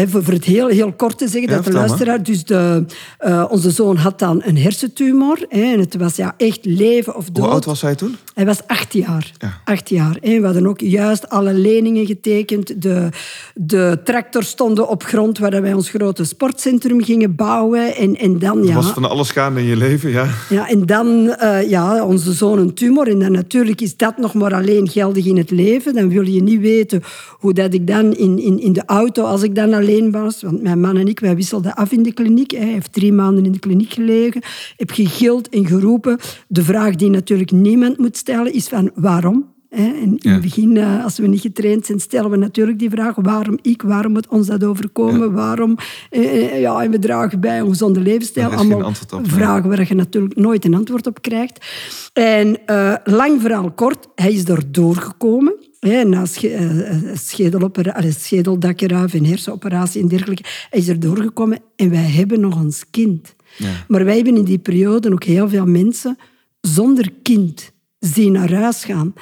voor, 0.05 0.23
voor 0.23 0.33
het 0.33 0.45
heel, 0.45 0.67
heel 0.67 0.91
kort 0.91 1.17
te 1.17 1.27
zeggen, 1.27 1.49
dat 1.49 1.65
de 1.65 1.71
luisteraar... 1.71 2.23
Dus 2.23 2.43
de, 2.43 2.85
uh, 3.25 3.45
onze 3.49 3.71
zoon 3.71 3.95
had 3.95 4.19
dan 4.19 4.41
een 4.45 4.57
hersentumor. 4.57 5.45
Hè, 5.49 5.61
en 5.73 5.79
het 5.79 5.95
was 5.95 6.15
ja, 6.15 6.33
echt 6.37 6.65
leven 6.65 7.15
of 7.15 7.25
dood. 7.25 7.45
Hoe 7.45 7.53
oud 7.53 7.65
was 7.65 7.81
hij 7.81 7.95
toen? 7.95 8.15
Hij 8.33 8.45
was 8.45 8.59
acht 8.67 8.93
jaar. 8.93 9.31
Ja. 9.37 9.61
Acht 9.65 9.89
jaar. 9.89 10.17
Hè. 10.21 10.39
We 10.39 10.45
hadden 10.45 10.67
ook 10.67 10.79
juist 10.79 11.29
alle 11.29 11.53
leningen 11.53 12.05
getekend. 12.05 12.81
De, 12.81 13.09
de 13.55 13.99
tractor 14.03 14.43
stonden 14.43 14.89
op 14.89 15.03
grond 15.03 15.37
waar 15.37 15.61
wij 15.61 15.73
ons 15.73 15.89
grote 15.89 16.23
sportcentrum 16.23 17.03
gingen 17.03 17.35
bouwen. 17.35 17.95
En, 17.95 18.15
en 18.15 18.39
dan, 18.39 18.63
ja... 18.63 18.73
was 18.73 18.87
van 18.87 19.09
alles 19.09 19.31
gaande 19.31 19.59
in 19.59 19.65
je 19.65 19.77
leven, 19.77 20.09
ja. 20.09 20.27
Ja, 20.49 20.69
en 20.69 20.85
dan, 20.85 21.35
uh, 21.43 21.69
ja, 21.69 22.05
onze 22.05 22.33
zoon 22.33 22.59
een 22.59 22.73
tumor. 22.73 23.07
En 23.07 23.19
dan 23.19 23.31
natuurlijk 23.31 23.81
is 23.81 23.97
dat 23.97 24.17
nog 24.17 24.33
maar 24.33 24.53
alleen 24.53 24.89
geldig 24.89 25.25
in 25.25 25.37
het 25.37 25.51
leven. 25.51 25.93
Dan 25.93 26.09
wil 26.09 26.25
je 26.25 26.43
niet 26.43 26.61
weten 26.61 27.03
hoe 27.29 27.53
dat 27.53 27.73
ik 27.73 27.87
dan 27.87 28.15
in, 28.15 28.39
in, 28.39 28.61
in 28.61 28.73
de 28.73 28.83
auto, 28.85 29.23
als 29.23 29.43
ik 29.43 29.55
dan 29.55 29.73
alleen 29.73 29.85
was. 30.11 30.41
Want 30.41 30.61
mijn 30.61 30.79
man 30.79 30.97
en 30.97 31.07
ik, 31.07 31.19
wij 31.19 31.35
wisselden 31.35 31.75
af 31.75 31.91
in 31.91 32.03
de 32.03 32.13
kliniek. 32.13 32.51
Hij 32.51 32.67
heeft 32.67 32.93
drie 32.93 33.13
maanden 33.13 33.45
in 33.45 33.51
de 33.51 33.59
kliniek 33.59 33.93
gelegen. 33.93 34.41
Heb 34.75 34.91
gegild 34.91 35.49
en 35.49 35.65
geroepen. 35.65 36.17
De 36.47 36.63
vraag 36.63 36.95
die 36.95 37.09
natuurlijk 37.09 37.51
niemand 37.51 37.97
moet 37.97 38.17
stellen 38.17 38.53
is 38.53 38.67
van 38.67 38.91
waarom? 38.95 39.55
in 39.69 40.19
het 40.21 40.41
begin, 40.41 40.77
eh, 40.77 41.03
als 41.03 41.17
we 41.17 41.27
niet 41.27 41.41
getraind 41.41 41.85
zijn, 41.85 41.99
stellen 41.99 42.29
we 42.29 42.37
natuurlijk 42.37 42.79
die 42.79 42.89
vraag: 42.89 43.15
waarom 43.15 43.57
ik? 43.61 43.81
Waarom 43.81 44.11
moet 44.11 44.27
ons 44.27 44.47
dat 44.47 44.63
overkomen? 44.63 45.33
Waarom? 45.33 45.77
Eh, 46.09 46.45
eh, 46.45 46.59
ja, 46.59 46.83
en 46.83 46.91
we 46.91 46.99
dragen 46.99 47.39
bij 47.39 47.59
een 47.59 47.67
gezonde 47.67 47.99
levensstijl. 47.99 48.51
Allemaal 48.51 48.93
vragen 49.21 49.69
waar 49.69 49.87
je 49.87 49.95
natuurlijk 49.95 50.35
nooit 50.35 50.65
een 50.65 50.73
antwoord 50.73 51.07
op 51.07 51.21
krijgt. 51.21 51.65
En 52.13 52.57
lang 53.03 53.41
verhaal 53.41 53.71
kort, 53.71 54.07
hij 54.15 54.33
is 54.33 54.49
er 54.49 54.71
doorgekomen. 54.71 55.53
Na 55.87 56.25
sch 56.25 56.43
uh, 56.43 56.89
schedelopera 57.13 58.01
schedeldakkenruif 58.11 59.13
en 59.13 59.25
hersenoperatie 59.25 60.01
en 60.01 60.07
dergelijke. 60.07 60.43
Hij 60.69 60.79
is 60.79 60.87
er 60.87 60.99
doorgekomen 60.99 61.59
en 61.75 61.89
wij 61.89 62.09
hebben 62.09 62.39
nog 62.39 62.61
ons 62.61 62.83
kind. 62.91 63.35
Ja. 63.57 63.85
Maar 63.87 64.05
wij 64.05 64.15
hebben 64.15 64.35
in 64.35 64.43
die 64.43 64.57
periode 64.57 65.11
ook 65.11 65.23
heel 65.23 65.49
veel 65.49 65.65
mensen 65.65 66.17
zonder 66.61 67.11
kind 67.21 67.71
zien 67.99 68.31
naar 68.31 68.53
huis 68.53 68.85
gaan. 68.85 69.13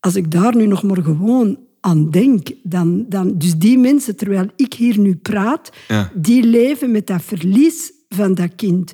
Als 0.00 0.16
ik 0.16 0.30
daar 0.30 0.56
nu 0.56 0.66
nog 0.66 0.82
maar 0.82 1.02
gewoon 1.02 1.58
aan 1.80 2.10
denk, 2.10 2.48
dan, 2.62 3.04
dan... 3.08 3.38
Dus 3.38 3.54
die 3.54 3.78
mensen, 3.78 4.16
terwijl 4.16 4.46
ik 4.56 4.74
hier 4.74 4.98
nu 4.98 5.14
praat, 5.14 5.72
die 6.14 6.44
leven 6.44 6.90
met 6.90 7.06
dat 7.06 7.22
verlies 7.22 7.92
van 8.14 8.34
dat 8.34 8.54
kind. 8.56 8.92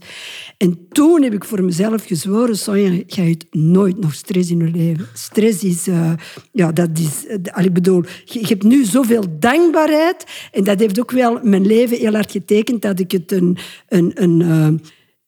En 0.57 0.87
toen 0.93 1.23
heb 1.23 1.33
ik 1.33 1.45
voor 1.45 1.65
mezelf 1.65 2.05
gezworen, 2.05 2.57
Sonja, 2.57 3.03
je 3.07 3.21
hebt 3.21 3.47
nooit 3.51 4.01
nog 4.01 4.15
stress 4.15 4.51
in 4.51 4.59
je 4.59 4.71
leven. 4.71 5.07
Stress 5.15 5.63
is, 5.63 5.89
uh, 5.89 6.13
ja, 6.53 6.73
dat 6.73 6.91
is, 6.93 7.25
uh, 7.27 7.65
ik 7.65 7.73
bedoel, 7.73 8.05
je, 8.25 8.47
hebt 8.47 8.63
nu 8.63 8.85
zoveel 8.85 9.25
dankbaarheid 9.39 10.25
en 10.53 10.65
dat 10.65 10.79
heeft 10.79 11.01
ook 11.01 11.11
wel 11.11 11.39
mijn 11.43 11.67
leven 11.67 11.99
heel 11.99 12.13
hard 12.13 12.31
getekend 12.31 12.83
dat 12.83 13.01
ik 13.01 13.11
het 13.11 13.33
een, 13.33 13.59
een, 13.89 14.11
een 14.15 14.41
uh, 14.41 14.69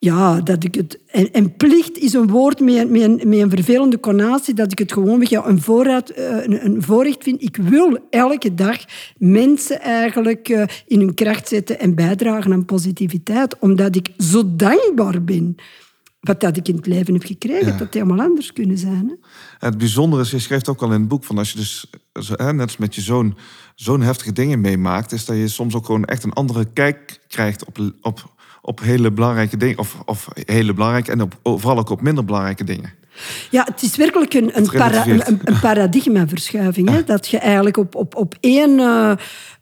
ja, 0.03 0.41
dat 0.41 0.65
ik 0.65 0.75
het... 0.75 0.99
En, 1.07 1.33
en, 1.33 1.57
plicht 1.57 1.99
is 1.99 2.13
een 2.13 2.29
woord 2.29 2.61
met, 2.61 2.91
met, 2.91 3.03
een, 3.03 3.21
met 3.29 3.39
een 3.39 3.51
vervelende 3.51 4.01
connotatie, 4.01 4.55
dat 4.55 4.73
ik 4.73 4.79
het 4.79 4.93
gewoon 4.93 5.27
ja, 5.29 5.47
een, 5.47 5.63
voorraad, 5.63 6.09
eh, 6.09 6.45
een, 6.45 6.65
een 6.65 6.83
voorrecht 6.83 7.23
vind. 7.23 7.43
Ik 7.43 7.57
wil 7.57 7.99
elke 8.11 8.55
dag 8.55 8.79
mensen 9.19 9.81
eigenlijk 9.81 10.49
uh, 10.49 10.65
in 10.87 11.01
hun 11.01 11.15
kracht 11.15 11.49
zetten 11.49 11.81
en 11.81 11.95
bijdragen 11.95 12.53
aan 12.53 12.65
positiviteit, 12.65 13.59
omdat 13.59 13.97
ik 13.97 14.09
zo 14.19 14.43
dankbaar 14.57 15.25
ben 15.25 15.57
wat 16.21 16.41
dat 16.41 16.57
ik 16.57 16.69
in 16.69 16.77
het 16.77 16.87
leven 16.87 17.15
heb 17.15 17.25
gekregen, 17.25 17.67
ja. 17.67 17.71
dat 17.71 17.81
het 17.81 17.95
helemaal 17.95 18.27
anders 18.27 18.53
kunnen 18.53 18.79
zijn. 18.79 19.09
Hè? 19.09 19.15
Het 19.67 19.79
bijzondere 19.79 20.23
is, 20.23 20.31
je 20.31 20.39
schrijft 20.39 20.69
ook 20.69 20.83
al 20.83 20.93
in 20.93 21.01
het 21.01 21.09
boek, 21.09 21.25
van 21.25 21.39
als 21.39 21.53
je 21.53 21.59
dus, 21.59 21.87
net 22.39 22.61
als 22.61 22.77
met 22.77 22.95
je 22.95 23.01
zoon, 23.01 23.37
zo'n 23.75 24.01
heftige 24.01 24.33
dingen 24.33 24.61
meemaakt, 24.61 25.13
is 25.13 25.25
dat 25.25 25.37
je 25.37 25.49
soms 25.49 25.75
ook 25.75 25.87
gewoon 25.87 26.05
echt 26.05 26.25
een 26.25 26.33
andere 26.33 26.65
kijk 26.73 27.21
krijgt 27.29 27.65
op, 27.65 27.79
op 28.01 28.39
op 28.63 28.81
hele 28.81 29.11
belangrijke 29.11 29.57
dingen. 29.57 29.79
Of, 29.79 29.97
of 30.05 30.29
hele 30.35 30.73
belangrijke 30.73 31.11
en 31.11 31.23
op, 31.23 31.39
vooral 31.43 31.79
ook 31.79 31.91
op 31.91 32.01
minder 32.01 32.25
belangrijke 32.25 32.65
dingen. 32.65 32.99
Ja, 33.51 33.65
het 33.65 33.83
is 33.83 33.97
werkelijk 33.97 34.35
een, 34.35 34.57
een, 34.57 34.71
para, 34.71 35.07
een, 35.07 35.23
een 35.45 35.61
paradigmaverschuiving. 35.61 36.89
Hè? 36.89 37.05
Dat 37.05 37.29
je 37.29 37.39
eigenlijk 37.39 37.77
op, 37.77 37.95
op, 37.95 38.15
op 38.17 38.35
één, 38.41 38.71
uh, 38.79 39.13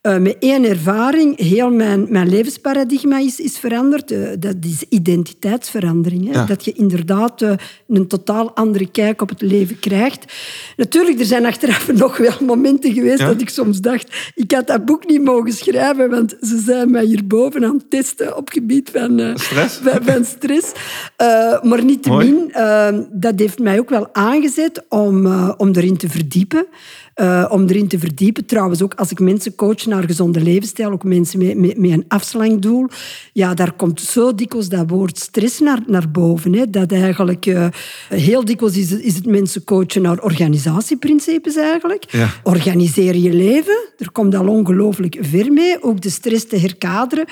uh, 0.02 0.16
met 0.18 0.36
één 0.38 0.64
ervaring 0.64 1.38
heel 1.38 1.70
mijn, 1.70 2.06
mijn 2.08 2.28
levensparadigma 2.28 3.18
is, 3.18 3.40
is 3.40 3.58
veranderd. 3.58 4.12
Uh, 4.12 4.28
dat 4.38 4.54
is 4.60 4.84
identiteitsverandering. 4.88 6.34
Hè? 6.34 6.44
Dat 6.44 6.64
je 6.64 6.72
inderdaad 6.72 7.42
een 7.88 8.06
totaal 8.06 8.54
andere 8.54 8.90
kijk 8.90 9.22
op 9.22 9.28
het 9.28 9.42
leven 9.42 9.78
krijgt. 9.78 10.32
Natuurlijk, 10.76 11.18
er 11.18 11.24
zijn 11.24 11.46
achteraf 11.46 11.92
nog 11.92 12.16
wel 12.16 12.32
momenten 12.46 12.92
geweest 12.92 13.18
dat 13.18 13.40
ik 13.40 13.48
soms 13.48 13.80
dacht, 13.80 14.32
ik 14.34 14.52
had 14.52 14.66
dat 14.66 14.84
boek 14.84 15.06
niet 15.06 15.24
mogen 15.24 15.52
schrijven, 15.52 16.10
want 16.10 16.36
ze 16.40 16.62
zijn 16.64 16.90
mij 16.90 17.04
hierboven 17.04 17.64
aan 17.64 17.76
het 17.76 17.90
testen 17.90 18.36
op 18.36 18.48
gebied 18.48 18.90
van 18.92 19.34
stress. 19.34 19.76
Van, 19.88 20.04
van 20.04 20.24
stress. 20.24 20.72
maar 21.62 21.84
niet 21.84 22.02
te 22.02 22.10
min, 22.10 22.52
dat 23.12 23.38
heeft 23.38 23.58
mij 23.58 23.78
ook 23.78 23.90
wel 23.90 24.08
aangezet 24.14 24.84
om, 24.88 25.26
om 25.56 25.70
erin 25.72 25.96
te 25.96 26.08
verdiepen. 26.08 26.66
Om 27.48 27.66
erin 27.66 27.88
te 27.88 27.98
verdiepen. 27.98 28.46
Trouwens, 28.46 28.82
ook 28.82 28.94
als 28.94 29.10
ik 29.10 29.20
mensen 29.20 29.54
coach 29.54 29.86
naar 29.88 30.04
gezonde 30.04 30.40
levensstijl, 30.40 30.90
ook 30.90 31.04
mensen 31.04 31.38
met, 31.38 31.56
met, 31.56 31.78
met 31.78 31.90
een 31.90 32.04
afslankdoel, 32.08 32.88
ja, 33.32 33.54
daar 33.54 33.72
komt 33.72 34.00
zo 34.00 34.34
dikwijls 34.34 34.68
dat 34.68 34.90
woord 34.90 35.18
stress 35.18 35.60
naar, 35.60 35.82
naar 35.86 36.10
boven. 36.10 36.52
Hè, 36.52 36.70
dat 36.70 36.92
eigenlijk 36.92 37.46
uh, 37.46 37.66
heel 38.08 38.44
dikwijls 38.44 38.76
is 38.76 38.90
het, 38.90 39.00
is 39.00 39.14
het 39.14 39.26
mensen 39.26 39.64
coachen 39.64 40.02
naar 40.02 40.22
organisatieprincipes 40.22 41.56
eigenlijk. 41.56 42.04
Ja. 42.10 42.30
Organiseer 42.42 43.16
je 43.16 43.32
leven. 43.32 43.88
Er 43.98 44.12
komt 44.12 44.34
al 44.34 44.48
ongelooflijk 44.48 45.18
ver 45.20 45.52
mee. 45.52 45.82
Ook 45.82 46.00
de 46.00 46.10
stress 46.10 46.46
te 46.46 46.58
herkaderen. 46.58 47.26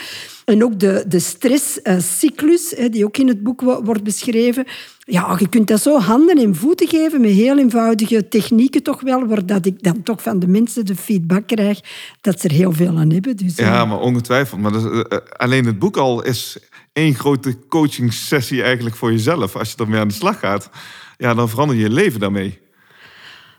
En 0.46 0.64
ook 0.64 0.80
de, 0.80 1.04
de 1.08 1.18
stresscyclus, 1.18 2.74
die 2.90 3.04
ook 3.04 3.16
in 3.16 3.28
het 3.28 3.42
boek 3.42 3.60
wordt 3.60 4.02
beschreven. 4.02 4.64
Ja, 4.98 5.36
je 5.38 5.48
kunt 5.48 5.68
dat 5.68 5.82
zo 5.82 5.98
handen 5.98 6.36
en 6.38 6.54
voeten 6.54 6.88
geven 6.88 7.20
met 7.20 7.30
heel 7.30 7.58
eenvoudige 7.58 8.28
technieken 8.28 8.82
toch 8.82 9.00
wel, 9.00 9.26
waar 9.26 9.46
dat 9.46 9.66
ik 9.66 9.82
dan 9.82 10.02
toch 10.02 10.22
van 10.22 10.38
de 10.38 10.46
mensen 10.46 10.84
de 10.84 10.96
feedback 10.96 11.46
krijg 11.46 11.80
dat 12.20 12.40
ze 12.40 12.48
er 12.48 12.54
heel 12.54 12.72
veel 12.72 12.96
aan 12.96 13.10
hebben. 13.10 13.36
Dus, 13.36 13.56
ja, 13.56 13.84
maar 13.84 14.00
ongetwijfeld. 14.00 14.60
Maar 14.60 14.72
dat, 14.72 14.84
uh, 14.84 15.02
alleen 15.36 15.64
het 15.66 15.78
boek 15.78 15.96
al 15.96 16.22
is 16.22 16.56
één 16.92 17.14
grote 17.14 17.58
coaching 17.68 18.12
sessie 18.12 18.62
eigenlijk 18.62 18.96
voor 18.96 19.12
jezelf. 19.12 19.56
Als 19.56 19.70
je 19.70 19.76
ermee 19.76 20.00
aan 20.00 20.08
de 20.08 20.14
slag 20.14 20.38
gaat, 20.38 20.70
ja, 21.18 21.34
dan 21.34 21.48
verander 21.48 21.76
je 21.76 21.82
je 21.82 21.90
leven 21.90 22.20
daarmee. 22.20 22.58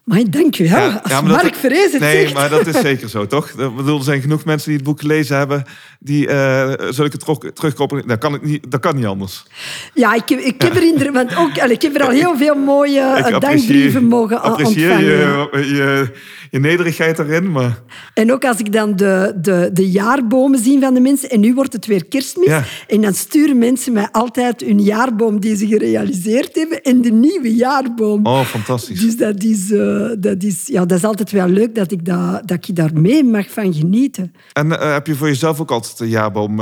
Maar 0.07 0.21
dank 0.29 0.55
je 0.55 0.69
wel. 0.69 0.89
Ja, 0.89 1.01
ja, 1.07 1.21
Mark 1.21 1.55
Vrees 1.55 1.91
het 1.91 2.01
Nee, 2.01 2.21
zegt. 2.21 2.33
maar 2.33 2.49
dat 2.49 2.67
is 2.67 2.81
zeker 2.89 3.09
zo, 3.09 3.27
toch? 3.27 3.49
Ik 3.49 3.75
bedoel, 3.75 3.97
er 3.97 4.03
zijn 4.03 4.21
genoeg 4.21 4.45
mensen 4.45 4.67
die 4.67 4.77
het 4.77 4.85
boek 4.85 4.99
gelezen 4.99 5.38
hebben... 5.38 5.65
die 5.99 6.27
uh, 6.27 6.73
zulke 6.89 7.17
terugkoppelen... 7.53 8.07
Dat 8.07 8.17
kan, 8.17 8.33
ik 8.33 8.43
niet, 8.43 8.71
dat 8.71 8.79
kan 8.79 8.95
niet 8.95 9.05
anders. 9.05 9.45
Ja, 9.93 10.13
ik, 10.13 10.29
ik 10.29 10.61
heb 10.61 10.75
er 10.75 11.11
want 11.11 11.35
ook, 11.35 11.55
ik 11.55 11.81
heb 11.81 11.95
er 11.95 12.03
al 12.03 12.09
heel 12.09 12.37
veel 12.37 12.55
mooie 12.55 13.27
dankbrieven 13.39 14.03
mogen 14.03 14.41
apprecieer 14.41 14.99
Je, 14.99 15.49
je, 15.51 16.11
je 16.51 16.59
nederigheid 16.59 17.17
daarin, 17.17 17.51
maar... 17.51 17.81
En 18.13 18.31
ook 18.31 18.45
als 18.45 18.57
ik 18.57 18.71
dan 18.71 18.95
de, 18.95 19.33
de, 19.41 19.69
de 19.73 19.89
jaarbomen 19.91 20.59
zie 20.59 20.79
van 20.79 20.93
de 20.93 20.99
mensen... 20.99 21.29
En 21.29 21.39
nu 21.39 21.53
wordt 21.53 21.73
het 21.73 21.85
weer 21.85 22.05
kerstmis. 22.05 22.47
Ja. 22.47 22.63
En 22.87 23.01
dan 23.01 23.13
sturen 23.13 23.57
mensen 23.57 23.93
mij 23.93 24.07
altijd 24.11 24.61
hun 24.61 24.81
jaarboom 24.81 25.39
die 25.39 25.55
ze 25.55 25.67
gerealiseerd 25.67 26.55
hebben... 26.55 26.81
En 26.81 27.01
de 27.01 27.11
nieuwe 27.11 27.55
jaarboom. 27.55 28.25
Oh, 28.25 28.41
fantastisch. 28.41 28.99
Dus 28.99 29.17
dat 29.17 29.43
is... 29.43 29.71
Uh, 29.71 30.09
dat, 30.19 30.43
is, 30.43 30.63
ja, 30.65 30.85
dat 30.85 30.97
is 30.97 31.03
altijd 31.03 31.31
wel 31.31 31.47
leuk 31.47 31.75
dat 31.75 31.91
ik, 31.91 32.05
dat, 32.05 32.47
dat 32.47 32.67
ik 32.67 32.75
daar 32.75 32.91
mee 32.93 33.23
mag 33.23 33.49
van 33.49 33.73
genieten. 33.73 34.33
En 34.53 34.67
uh, 34.67 34.93
heb 34.93 35.07
je 35.07 35.15
voor 35.15 35.27
jezelf 35.27 35.59
ook 35.59 35.71
altijd 35.71 35.86
de 35.95 36.09
jaarboom... 36.09 36.61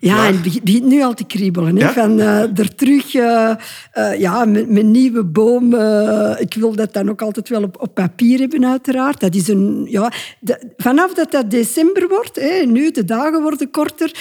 Ja, 0.00 0.26
en 0.26 0.32
het 0.32 0.62
begint 0.62 0.84
nu 0.84 1.02
al 1.02 1.14
te 1.14 1.24
kriebelen. 1.24 1.76
Hè? 1.76 1.84
Ja? 1.84 1.92
Van 1.92 2.18
uh, 2.18 2.58
er 2.58 2.74
terug, 2.74 3.14
uh, 3.14 3.50
uh, 3.98 4.18
ja, 4.18 4.44
mijn 4.44 4.90
nieuwe 4.90 5.24
boom. 5.24 5.74
ik 6.38 6.54
wil 6.54 6.74
dat 6.74 6.92
dan 6.92 7.10
ook 7.10 7.22
altijd 7.22 7.48
wel 7.48 7.62
op, 7.62 7.80
op 7.80 7.94
papier 7.94 8.38
hebben, 8.38 8.66
uiteraard. 8.66 9.20
Dat 9.20 9.34
is 9.34 9.48
een, 9.48 9.86
ja, 9.88 10.12
de, 10.40 10.72
vanaf 10.76 11.14
dat 11.14 11.30
dat 11.30 11.50
december 11.50 12.08
wordt, 12.08 12.36
hè, 12.36 12.64
nu 12.66 12.90
de 12.90 13.04
dagen 13.04 13.42
worden 13.42 13.70
korter, 13.70 14.14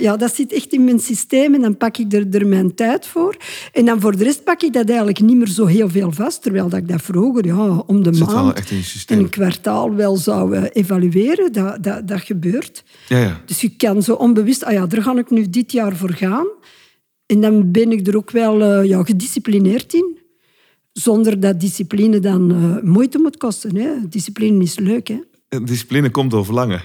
ja, 0.00 0.16
dat 0.16 0.34
zit 0.34 0.52
echt 0.52 0.72
in 0.72 0.84
mijn 0.84 0.98
systeem 0.98 1.54
en 1.54 1.60
dan 1.60 1.76
pak 1.76 1.96
ik 1.96 2.12
er, 2.12 2.26
er 2.30 2.46
mijn 2.46 2.74
tijd 2.74 3.06
voor. 3.06 3.36
En 3.72 3.84
dan 3.84 4.00
voor 4.00 4.16
de 4.16 4.24
rest 4.24 4.44
pak 4.44 4.62
ik 4.62 4.72
dat 4.72 4.88
eigenlijk 4.88 5.20
niet 5.20 5.36
meer 5.36 5.48
zo 5.48 5.66
heel 5.66 5.88
veel 5.88 6.12
vast, 6.12 6.42
terwijl 6.42 6.68
dat 6.68 6.78
ik 6.78 6.88
dat 6.88 7.02
vroeger 7.02 7.46
ja, 7.46 7.82
om 7.86 8.02
de 8.02 8.14
Zit 8.14 8.26
maand 8.26 8.58
echt 8.58 8.70
in 9.10 9.18
een 9.18 9.28
kwartaal 9.28 9.94
wel 9.94 10.16
zou 10.16 10.56
evalueren. 10.72 11.52
Dat, 11.52 11.82
dat, 11.82 12.08
dat 12.08 12.20
gebeurt. 12.20 12.84
Ja, 13.08 13.18
ja. 13.18 13.40
Dus 13.44 13.60
je 13.60 13.76
kan 13.76 14.02
zo 14.02 14.12
onbewust, 14.12 14.64
ah 14.64 14.72
ja, 14.72 14.86
daar 15.04 15.14
ga 15.14 15.20
ik 15.20 15.30
nu 15.30 15.50
dit 15.50 15.72
jaar 15.72 15.96
voor 15.96 16.12
gaan. 16.12 16.46
En 17.26 17.40
dan 17.40 17.70
ben 17.70 17.92
ik 17.92 18.06
er 18.06 18.16
ook 18.16 18.30
wel 18.30 18.60
uh, 18.60 18.88
ja, 18.88 19.04
gedisciplineerd 19.04 19.94
in. 19.94 20.18
Zonder 20.92 21.40
dat 21.40 21.60
discipline 21.60 22.18
dan 22.20 22.50
uh, 22.52 22.82
moeite 22.82 23.18
moet 23.18 23.36
kosten. 23.36 23.76
Hè. 23.76 24.08
Discipline 24.08 24.62
is 24.62 24.78
leuk. 24.78 25.08
Hè. 25.08 25.18
Discipline 25.64 26.10
komt 26.10 26.30
door 26.30 26.44
verlangen. 26.44 26.82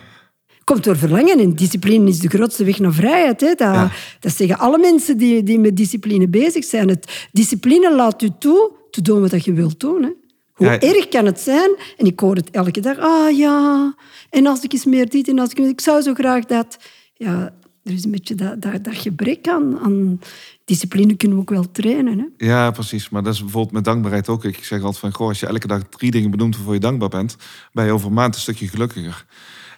Komt 0.64 0.84
door 0.84 0.97
verlangen. 0.97 1.39
En 1.39 1.55
discipline 1.55 2.09
is 2.09 2.20
de 2.20 2.28
grootste 2.28 2.64
weg 2.64 2.80
naar 2.80 2.93
vrijheid. 2.93 3.41
Hè. 3.41 3.47
Dat, 3.47 3.57
Ja. 3.57 3.91
dat 4.20 4.36
zeggen 4.36 4.57
alle 4.59 4.78
mensen 4.78 5.18
die, 5.18 5.43
die 5.43 5.59
met 5.59 5.78
discipline 5.78 6.28
bezig 6.28 6.64
zijn. 6.64 6.88
Het, 6.89 7.28
discipline 7.32 7.95
laat 7.95 8.22
u 8.22 8.30
toe 8.39 8.72
te 8.91 9.01
doen 9.01 9.30
wat 9.30 9.45
je 9.45 9.53
wilt 9.53 9.80
doen. 9.80 10.03
Hè. 10.03 10.09
Hoe 10.53 10.66
Ja. 10.68 10.80
erg 10.80 11.07
kan 11.07 11.26
het 11.26 11.39
zijn? 11.39 11.76
En 11.97 12.05
ik 12.05 12.20
hoor 12.20 12.36
het 12.36 12.49
elke 12.51 12.80
dag. 12.80 12.97
Ah 12.99 13.38
ja, 13.38 13.95
en 14.30 14.45
als 14.47 14.64
ik 14.64 14.74
eens 14.74 14.86
meer 14.86 15.09
dit 15.09 15.28
en 15.28 15.39
als 15.39 15.51
ik... 15.51 15.57
Ik 15.57 15.82
zou 15.82 16.01
zo 16.01 16.14
graag 16.14 16.45
dat... 16.45 16.78
Ja, 17.14 17.53
er 17.84 17.92
is 17.92 18.04
een 18.04 18.12
beetje 18.12 18.36
dat, 18.36 18.62
dat, 18.62 18.80
gebrek 18.84 19.48
aan, 19.48 19.80
aan 19.80 20.20
discipline 20.66 21.16
kunnen 21.16 21.38
we 21.38 21.44
ook 21.44 21.50
wel 21.50 21.72
trainen. 21.72 22.20
Hè? 22.20 22.46
Ja, 22.46 22.72
precies. 22.72 23.10
Maar 23.10 23.24
dat 23.24 23.34
is 23.34 23.40
bijvoorbeeld 23.40 23.74
met 23.74 23.84
dankbaarheid 23.84 24.30
ook. 24.30 24.44
Ik 24.44 24.64
zeg 24.64 24.80
altijd 24.80 24.98
van, 24.98 25.14
goh, 25.14 25.28
als 25.28 25.40
je 25.40 25.48
elke 25.48 25.68
dag 25.68 25.82
drie 25.90 26.12
dingen 26.12 26.32
benoemt 26.32 26.56
waarvoor 26.56 26.74
je 26.74 26.80
dankbaar 26.80 27.10
bent, 27.10 27.38
ben 27.72 27.86
je 27.86 27.92
over 27.92 28.08
een 28.08 28.14
maand 28.14 28.36
een 28.36 28.42
stukje 28.42 28.68
gelukkiger. 28.68 29.26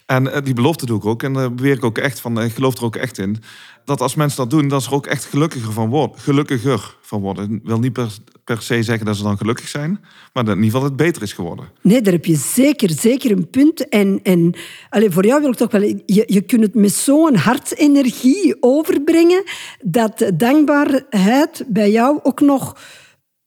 En 0.06 0.34
eh, 0.34 0.44
die 0.44 0.54
belofte 0.54 0.86
doe 0.86 0.98
ik 0.98 1.06
ook. 1.06 1.24
En 1.24 1.34
daar 1.34 1.54
beweer 1.54 1.76
ik 1.76 1.84
ook 1.84 1.98
echt 1.98 2.20
van, 2.20 2.42
ik 2.42 2.54
geloof 2.54 2.78
er 2.78 2.84
ook 2.84 2.96
echt 2.96 3.18
in. 3.18 3.38
Dat 3.86 4.02
als 4.02 4.16
mensen 4.16 4.38
dat 4.38 4.50
doen, 4.50 4.68
dat 4.68 4.84
ze 4.84 4.90
er 4.90 4.96
ook 4.96 5.06
echt 5.06 5.26
gelukkiger 5.26 5.72
van 5.72 5.90
worden. 5.90 6.20
Gelukkiger 6.20 6.96
van 7.02 7.22
worden. 7.22 7.52
Ik 7.52 7.62
wil 7.64 7.80
niet 7.80 7.94
per, 7.94 8.18
per 8.44 8.62
se 8.62 8.84
zeggen 8.84 9.06
dat 9.06 9.16
ze 9.16 9.24
dan 9.24 9.38
gelukkig 9.38 9.68
zijn. 9.68 10.00
Maar 10.34 10.46
dat 10.46 10.56
in 10.56 10.64
ieder 10.64 10.72
geval 10.72 10.84
het 10.84 10.96
beter 10.96 11.22
is 11.22 11.34
geworden. 11.34 11.66
Nee, 11.82 12.02
daar 12.02 12.14
heb 12.14 12.26
je 12.26 12.36
zeker, 12.36 12.90
zeker 12.90 13.32
een 13.32 13.50
punt. 13.50 13.90
En, 13.90 14.20
en 14.24 14.54
allez, 14.90 15.14
voor 15.14 15.26
jou 15.26 15.42
wil 15.42 15.50
ik 15.50 15.58
toch 15.58 15.72
wel... 15.72 15.82
Je, 15.82 16.24
je 16.26 16.42
kunt 16.42 16.62
het 16.62 16.76
met 16.76 16.92
zo'n 16.92 17.36
hartsenergie 17.36 18.58
overbrengen 18.60 19.44
dat 19.82 20.32
dankbaarheid 20.34 21.64
bij 21.68 21.92
jou 21.92 22.20
ook 22.24 22.42
nog 22.42 22.76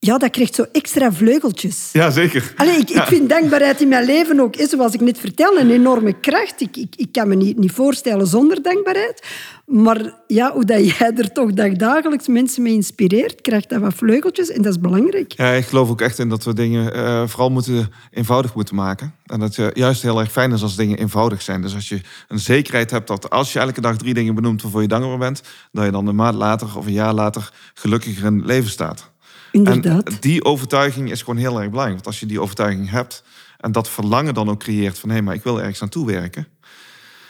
ja, 0.01 0.19
dat 0.19 0.31
krijgt 0.31 0.55
zo 0.55 0.65
extra 0.73 1.13
vleugeltjes. 1.13 1.89
Ja, 1.93 2.11
zeker. 2.11 2.53
Allee, 2.57 2.77
ik, 2.77 2.91
ik 2.91 3.03
vind 3.03 3.29
dankbaarheid 3.29 3.81
in 3.81 3.89
mijn 3.89 4.05
leven 4.05 4.41
ook, 4.41 4.57
is, 4.57 4.71
zoals 4.71 4.95
ik 4.95 5.01
net 5.01 5.19
vertel, 5.19 5.59
een 5.59 5.71
enorme 5.71 6.21
kracht. 6.21 6.61
Ik, 6.61 6.77
ik, 6.77 6.95
ik 6.97 7.13
kan 7.13 7.29
me 7.29 7.35
niet, 7.35 7.59
niet 7.59 7.73
voorstellen 7.73 8.27
zonder 8.27 8.63
dankbaarheid. 8.63 9.27
Maar 9.67 10.15
ja, 10.27 10.53
hoe 10.53 10.65
dat 10.65 10.97
jij 10.97 11.13
er 11.17 11.33
toch 11.33 11.53
dagdagelijks 11.53 12.29
mensen 12.29 12.63
mee 12.63 12.73
inspireert, 12.73 13.41
krijgt 13.41 13.69
dat 13.69 13.81
wat 13.81 13.95
vleugeltjes 13.95 14.51
en 14.51 14.63
dat 14.63 14.73
is 14.73 14.81
belangrijk. 14.81 15.33
Ja, 15.33 15.51
ik 15.51 15.65
geloof 15.65 15.91
ook 15.91 16.01
echt 16.01 16.19
in 16.19 16.29
dat 16.29 16.45
we 16.45 16.55
dingen 16.55 16.97
uh, 16.97 17.27
vooral 17.27 17.51
moeten 17.51 17.93
eenvoudig 18.11 18.55
moeten 18.55 18.75
maken. 18.75 19.15
En 19.27 19.41
dat 19.41 19.57
het 19.57 19.77
juist 19.77 20.03
heel 20.03 20.21
erg 20.21 20.33
fijn 20.33 20.53
is 20.53 20.63
als 20.63 20.77
dingen 20.77 20.99
eenvoudig 20.99 21.43
zijn. 21.43 21.63
Dus 21.63 21.75
als 21.75 21.89
je 21.89 22.01
een 22.29 22.39
zekerheid 22.39 22.91
hebt 22.91 23.09
dat 23.09 23.31
als 23.31 23.53
je 23.53 23.59
elke 23.59 23.81
dag 23.81 23.97
drie 23.97 24.15
dingen 24.15 24.35
benoemt 24.35 24.63
waarvoor 24.63 24.83
je 24.83 24.89
dankbaar 24.89 25.19
bent, 25.19 25.43
dat 25.73 25.85
je 25.85 25.91
dan 25.91 26.07
een 26.07 26.15
maand 26.15 26.37
later 26.37 26.77
of 26.77 26.87
een 26.87 26.93
jaar 26.93 27.15
later 27.15 27.53
gelukkiger 27.75 28.25
in 28.25 28.37
het 28.37 28.47
leven 28.47 28.71
staat. 28.71 29.11
Inderdaad. 29.53 30.09
En 30.09 30.17
die 30.21 30.45
overtuiging 30.45 31.11
is 31.11 31.21
gewoon 31.21 31.37
heel 31.37 31.61
erg 31.61 31.71
belangrijk. 31.71 31.95
Want 31.95 32.07
als 32.07 32.21
je 32.21 32.27
die 32.27 32.41
overtuiging 32.41 32.91
hebt 32.91 33.23
en 33.59 33.73
dat 33.73 33.89
verlangen 33.89 34.35
dan 34.35 34.51
ook 34.51 34.59
creëert 34.59 34.99
van 34.99 35.11
hé, 35.11 35.23
maar 35.23 35.35
ik 35.35 35.43
wil 35.43 35.59
ergens 35.59 35.81
naartoe 35.81 36.07
werken. 36.07 36.47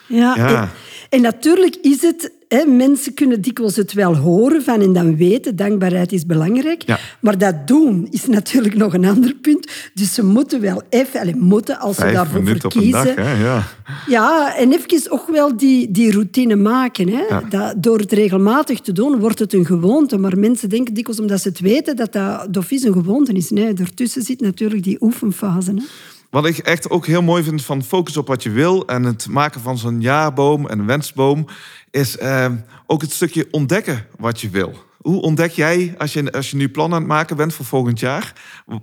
Ja, 0.06 0.34
ja. 0.36 0.60
En, 0.62 0.70
en, 1.08 1.20
natuurlijk 1.20 1.76
is 1.76 2.02
het, 2.02 2.32
mensen 2.66 3.14
kunnen 3.14 3.40
dikwijls 3.40 3.76
het 3.76 3.92
wel 3.92 4.16
horen 4.16 4.62
van 4.62 4.80
en 4.80 4.92
dan 4.92 5.16
weten, 5.16 5.56
dankbaarheid 5.56 6.12
is 6.12 6.26
belangrijk. 6.26 6.82
Ja. 6.82 6.98
Maar 7.20 7.38
dat 7.38 7.66
doen 7.66 8.08
is 8.10 8.26
natuurlijk 8.26 8.74
nog 8.76 8.94
een 8.94 9.04
ander 9.04 9.34
punt. 9.34 9.70
Dus 9.94 10.14
ze 10.14 10.24
moeten 10.24 10.60
wel 10.60 10.82
even, 10.88 11.20
allez, 11.20 11.34
moeten 11.34 11.78
als 11.78 11.96
Vijf 11.96 12.08
ze 12.08 12.14
daarvoor 12.14 12.44
verkiezen. 12.44 13.00
Op 13.00 13.06
een 13.06 13.14
dag, 13.14 13.24
hè? 13.24 13.44
Ja. 13.44 13.62
Ja, 14.06 14.56
en 14.56 14.72
even 14.72 15.10
ook 15.10 15.28
wel 15.28 15.56
die, 15.56 15.90
die 15.90 16.12
routine 16.12 16.56
maken. 16.56 17.08
Hè. 17.08 17.22
Ja. 17.28 17.40
Dat, 17.48 17.82
door 17.82 17.98
het 17.98 18.12
regelmatig 18.12 18.80
te 18.80 18.92
doen, 18.92 19.18
wordt 19.18 19.38
het 19.38 19.52
een 19.52 19.66
gewoonte. 19.66 20.18
Maar 20.18 20.38
mensen 20.38 20.68
denken 20.68 20.94
dikwijls, 20.94 21.20
omdat 21.20 21.40
ze 21.40 21.48
het 21.48 21.60
weten, 21.60 21.96
dat 21.96 22.12
dat 22.12 22.46
dofies 22.54 22.82
een 22.82 22.92
gewoonte 22.92 23.32
is. 23.32 23.50
Nee, 23.50 23.72
daartussen 23.72 24.22
zit 24.22 24.40
natuurlijk 24.40 24.82
die 24.82 24.96
oefenfase. 25.00 25.70
Hè. 25.70 25.82
Wat 26.30 26.46
ik 26.46 26.58
echt 26.58 26.90
ook 26.90 27.06
heel 27.06 27.22
mooi 27.22 27.42
vind 27.42 27.64
van 27.64 27.84
focus 27.84 28.16
op 28.16 28.26
wat 28.26 28.42
je 28.42 28.50
wil 28.50 28.86
en 28.86 29.02
het 29.02 29.28
maken 29.28 29.60
van 29.60 29.78
zo'n 29.78 30.00
jaarboom 30.00 30.68
en 30.68 30.86
wensboom, 30.86 31.46
is 31.90 32.18
eh, 32.18 32.52
ook 32.86 33.00
het 33.00 33.12
stukje 33.12 33.48
ontdekken 33.50 34.06
wat 34.18 34.40
je 34.40 34.48
wil. 34.48 34.86
Hoe 34.98 35.22
ontdek 35.22 35.50
jij, 35.50 35.94
als 35.98 36.12
je, 36.12 36.32
als 36.32 36.50
je 36.50 36.56
nu 36.56 36.68
plan 36.68 36.92
aan 36.92 36.98
het 36.98 37.08
maken 37.08 37.36
bent 37.36 37.54
voor 37.54 37.64
volgend 37.64 38.00
jaar, 38.00 38.32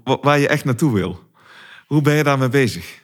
waar 0.04 0.40
je 0.40 0.48
echt 0.48 0.66
naartoe 0.66 0.94
wil? 0.94 1.20
Hoe 1.88 2.02
ben 2.02 2.16
je 2.16 2.24
daarmee 2.24 2.50
bezig? 2.50 3.04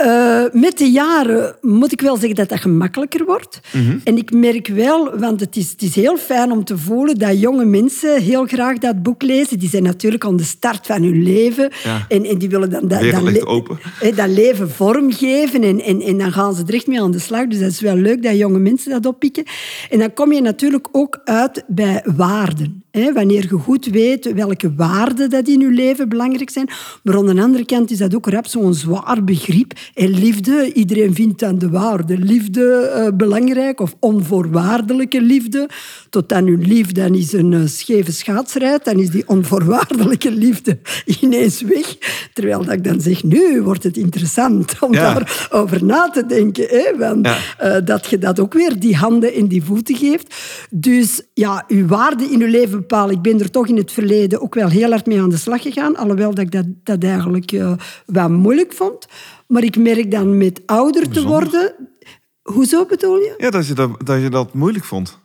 Uh, 0.00 0.44
met 0.52 0.78
de 0.78 0.90
jaren 0.90 1.56
moet 1.60 1.92
ik 1.92 2.00
wel 2.00 2.16
zeggen 2.16 2.34
dat 2.34 2.48
dat 2.48 2.60
gemakkelijker 2.60 3.24
wordt. 3.24 3.60
Mm 3.72 3.86
-hmm. 3.86 4.00
En 4.04 4.16
ik 4.16 4.32
merk 4.32 4.68
wel, 4.68 5.18
want 5.18 5.40
het 5.40 5.56
is, 5.56 5.70
het 5.70 5.82
is 5.82 5.94
heel 5.94 6.16
fijn 6.16 6.52
om 6.52 6.64
te 6.64 6.78
voelen 6.78 7.18
dat 7.18 7.40
jonge 7.40 7.64
mensen 7.64 8.22
heel 8.22 8.46
graag 8.46 8.78
dat 8.78 9.02
boek 9.02 9.22
lezen. 9.22 9.58
Die 9.58 9.68
zijn 9.68 9.82
natuurlijk 9.82 10.24
aan 10.24 10.36
de 10.36 10.42
start 10.44 10.86
van 10.86 11.02
hun 11.02 11.22
leven. 11.22 11.70
Ja. 11.84 12.06
En, 12.08 12.24
en 12.24 12.38
die 12.38 12.48
willen 12.48 12.70
dan 12.70 12.88
dat, 12.88 13.00
dat, 13.10 13.22
le 13.22 13.46
open. 13.46 13.78
dat 14.14 14.28
leven 14.28 14.70
vormgeven. 14.70 15.62
En, 15.62 15.80
en, 15.80 16.00
en 16.00 16.18
dan 16.18 16.32
gaan 16.32 16.54
ze 16.54 16.62
er 16.66 16.74
echt 16.74 16.86
mee 16.86 17.00
aan 17.00 17.10
de 17.10 17.18
slag. 17.18 17.46
Dus 17.46 17.58
dat 17.58 17.70
is 17.70 17.80
wel 17.80 17.96
leuk 17.96 18.22
dat 18.22 18.36
jonge 18.36 18.58
mensen 18.58 18.90
dat 18.90 19.06
oppikken. 19.06 19.44
En 19.90 19.98
dan 19.98 20.12
kom 20.12 20.32
je 20.32 20.40
natuurlijk 20.40 20.88
ook 20.92 21.20
uit 21.24 21.64
bij 21.66 22.04
waarden. 22.16 22.81
Wanneer 22.92 23.42
je 23.42 23.48
goed 23.58 23.86
weet 23.86 24.32
welke 24.32 24.74
waarden 24.74 25.30
dat 25.30 25.48
in 25.48 25.60
je 25.60 25.70
leven 25.70 26.08
belangrijk 26.08 26.50
zijn. 26.50 26.68
Maar 27.02 27.16
aan 27.16 27.26
de 27.26 27.42
andere 27.42 27.64
kant 27.64 27.90
is 27.90 27.98
dat 27.98 28.14
ook 28.14 28.26
rap 28.26 28.46
zo'n 28.46 28.74
zwaar 28.74 29.24
begrip. 29.24 29.72
En 29.94 30.10
liefde, 30.10 30.72
iedereen 30.72 31.14
vindt 31.14 31.38
dan 31.38 31.58
de 31.58 31.70
waarde 31.70 32.18
liefde 32.18 32.92
uh, 32.96 33.16
belangrijk 33.16 33.80
of 33.80 33.94
onvoorwaardelijke 34.00 35.20
liefde. 35.22 35.68
Tot 36.10 36.28
dan 36.28 36.46
uw 36.46 36.56
liefde 36.60 37.00
dan 37.02 37.14
is 37.14 37.32
een 37.32 37.52
uh, 37.52 37.66
scheve 37.66 38.12
schaatsrijd, 38.12 38.84
dan 38.84 38.98
is 38.98 39.10
die 39.10 39.28
onvoorwaardelijke 39.28 40.30
liefde 40.30 40.78
ineens 41.20 41.62
weg. 41.62 41.96
Terwijl 42.32 42.64
dat 42.64 42.72
ik 42.74 42.84
dan 42.84 43.00
zeg, 43.00 43.22
nu 43.24 43.62
wordt 43.62 43.82
het 43.82 43.96
interessant 43.96 44.74
om 44.80 44.92
Ja. 44.94 45.14
daarover 45.14 45.84
na 45.84 46.10
te 46.10 46.26
denken. 46.26 46.98
Want 46.98 47.26
Ja. 47.26 47.38
eh, 47.58 47.84
dat 47.84 48.06
je 48.06 48.18
dat 48.18 48.40
ook 48.40 48.52
weer 48.52 48.78
die 48.78 48.96
handen 48.96 49.34
en 49.34 49.48
die 49.48 49.62
voeten 49.62 49.96
geeft. 49.96 50.34
Dus 50.70 51.22
ja, 51.34 51.64
uw 51.68 51.86
waarde 51.86 52.24
in 52.24 52.40
uw 52.40 52.50
leven 52.50 52.81
bepalen. 52.86 53.14
Ik 53.14 53.22
ben 53.22 53.40
er 53.40 53.50
toch 53.50 53.68
in 53.68 53.76
het 53.76 53.92
verleden 53.92 54.40
ook 54.40 54.54
wel 54.54 54.68
heel 54.68 54.90
hard 54.90 55.06
mee 55.06 55.20
aan 55.20 55.30
de 55.30 55.36
slag 55.36 55.62
gegaan. 55.62 55.96
Alhoewel 55.96 56.34
dat 56.34 56.44
ik 56.44 56.50
dat, 56.50 56.66
dat 56.82 57.04
eigenlijk 57.04 57.52
eh, 57.52 57.72
wel 58.06 58.28
moeilijk 58.28 58.72
vond. 58.72 59.06
Maar 59.46 59.62
ik 59.62 59.76
merk 59.76 60.10
dan 60.10 60.38
met 60.38 60.62
ouder 60.66 61.08
te 61.08 61.22
worden... 61.22 61.74
Hoezo 62.42 62.86
bedoel 62.86 63.16
je? 63.16 63.34
Ja, 63.36 63.50
dat 63.50 63.66
je 63.66 63.74
dat, 63.74 63.90
dat, 64.04 64.20
je 64.20 64.30
dat 64.30 64.54
moeilijk 64.54 64.84
vond. 64.84 65.21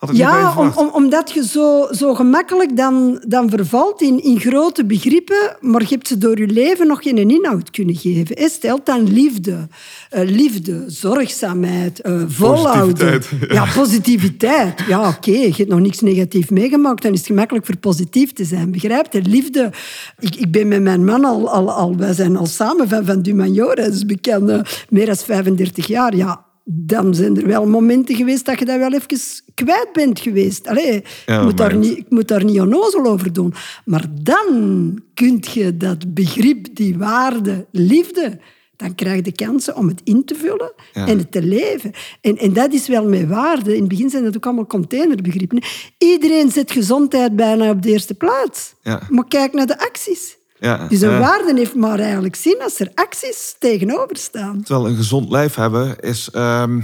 Had 0.00 0.10
ik 0.10 0.16
Ja, 0.16 0.54
om, 0.74 0.88
omdat 0.92 1.30
je 1.30 1.46
zo, 1.46 1.86
zo 1.90 2.14
gemakkelijk 2.14 2.76
dan, 2.76 3.22
dan 3.28 3.50
vervalt 3.50 4.02
in, 4.02 4.22
in 4.22 4.40
grote 4.40 4.84
begrippen, 4.84 5.56
maar 5.60 5.80
je 5.80 5.86
hebt 5.88 6.08
ze 6.08 6.18
door 6.18 6.38
je 6.38 6.46
leven 6.46 6.86
nog 6.86 7.02
geen 7.02 7.30
inhoud 7.30 7.70
kunnen 7.70 7.94
geven. 7.94 8.38
Hè, 8.38 8.48
Stelt 8.48 8.86
dan 8.86 9.12
liefde, 9.12 9.68
eh, 10.10 10.24
liefde, 10.24 10.84
zorgzaamheid, 10.86 12.00
eh, 12.00 12.22
volhouden. 12.26 12.94
Positiviteit. 12.94 13.50
Ja, 13.50 13.66
positiviteit. 13.74 14.80
Ja, 14.88 15.08
oké, 15.08 15.30
je 15.30 15.54
hebt 15.56 15.68
nog 15.68 15.80
niks 15.80 16.00
negatief 16.00 16.50
meegemaakt, 16.50 17.02
dan 17.02 17.12
is 17.12 17.18
het 17.18 17.26
gemakkelijk 17.26 17.66
voor 17.66 17.76
positief 17.76 18.32
te 18.32 18.44
zijn. 18.44 18.70
Begrijpt 18.70 19.12
je? 19.12 19.22
Liefde. 19.22 19.70
Ik, 20.18 20.36
ik 20.36 20.50
ben 20.50 20.68
met 20.68 20.82
mijn 20.82 21.04
man 21.04 21.24
al, 21.24 21.50
al, 21.50 21.72
al, 21.72 21.96
wij 21.96 22.12
zijn 22.12 22.36
al 22.36 22.46
samen 22.46 22.88
van, 22.88 23.04
van 23.04 23.22
Dumajora, 23.22 23.84
dus 23.84 24.04
we 24.04 24.18
kennen 24.18 24.66
meer 24.88 25.06
dan 25.06 25.16
35 25.16 25.86
jaar. 25.86 26.16
Ja, 26.16 26.48
dan 26.72 27.14
zijn 27.14 27.36
er 27.36 27.46
wel 27.46 27.66
momenten 27.66 28.14
geweest 28.16 28.44
dat 28.44 28.58
je 28.58 28.64
dat 28.64 28.78
wel 28.78 28.92
even 28.92 29.18
kwijt 29.54 29.88
bent 29.92 30.20
geweest. 30.20 30.66
Allee, 30.66 31.02
Ja, 31.26 31.38
ik, 31.38 31.44
moet 31.44 31.56
daar 31.56 31.76
niet, 31.76 31.98
ik 31.98 32.10
moet 32.10 32.28
daar 32.28 32.44
niet 32.44 32.60
onnozel 32.60 33.06
over 33.06 33.32
doen. 33.32 33.54
Maar 33.84 34.04
dan 34.22 34.98
kun 35.14 35.44
je 35.52 35.76
dat 35.76 36.14
begrip, 36.14 36.66
die 36.76 36.98
waarde, 36.98 37.66
liefde... 37.70 38.38
Dan 38.76 38.94
krijg 38.94 39.16
je 39.16 39.22
de 39.22 39.32
kansen 39.32 39.76
om 39.76 39.88
het 39.88 40.00
in 40.04 40.24
te 40.24 40.34
vullen 40.34 40.72
Ja. 40.92 41.06
en 41.06 41.18
het 41.18 41.32
te 41.32 41.42
leven. 41.42 41.92
En, 42.20 42.36
en 42.38 42.52
dat 42.52 42.72
is 42.72 42.88
wel 42.88 43.08
met 43.08 43.28
waarde. 43.28 43.72
In 43.74 43.80
het 43.80 43.88
begin 43.88 44.10
zijn 44.10 44.24
dat 44.24 44.36
ook 44.36 44.44
allemaal 44.46 44.66
containerbegrippen. 44.66 45.62
Iedereen 45.98 46.50
zet 46.50 46.70
gezondheid 46.70 47.36
bijna 47.36 47.70
op 47.70 47.82
de 47.82 47.88
eerste 47.90 48.14
plaats. 48.14 48.74
Ja. 48.82 49.02
Maar 49.08 49.24
kijk 49.28 49.52
naar 49.52 49.66
de 49.66 49.78
acties. 49.78 50.38
Ja, 50.60 50.86
Dus 50.88 51.00
een 51.00 51.10
ja. 51.10 51.18
waarde 51.18 51.52
heeft 51.54 51.74
maar 51.74 51.98
eigenlijk 51.98 52.36
zin 52.36 52.62
als 52.62 52.80
er 52.80 52.90
acties 52.94 53.56
tegenover 53.58 54.16
staan. 54.16 54.62
Terwijl 54.62 54.88
een 54.88 54.96
gezond 54.96 55.30
lijf 55.30 55.54
hebben 55.54 55.98
is 55.98 56.30
ehm, 56.30 56.80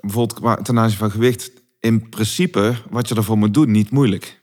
bijvoorbeeld 0.00 0.64
ten 0.64 0.78
aanzien 0.78 0.98
van 0.98 1.10
gewicht 1.10 1.50
in 1.80 2.08
principe 2.08 2.74
wat 2.90 3.08
je 3.08 3.14
ervoor 3.14 3.38
moet 3.38 3.54
doen 3.54 3.70
niet 3.70 3.90
moeilijk. 3.90 4.42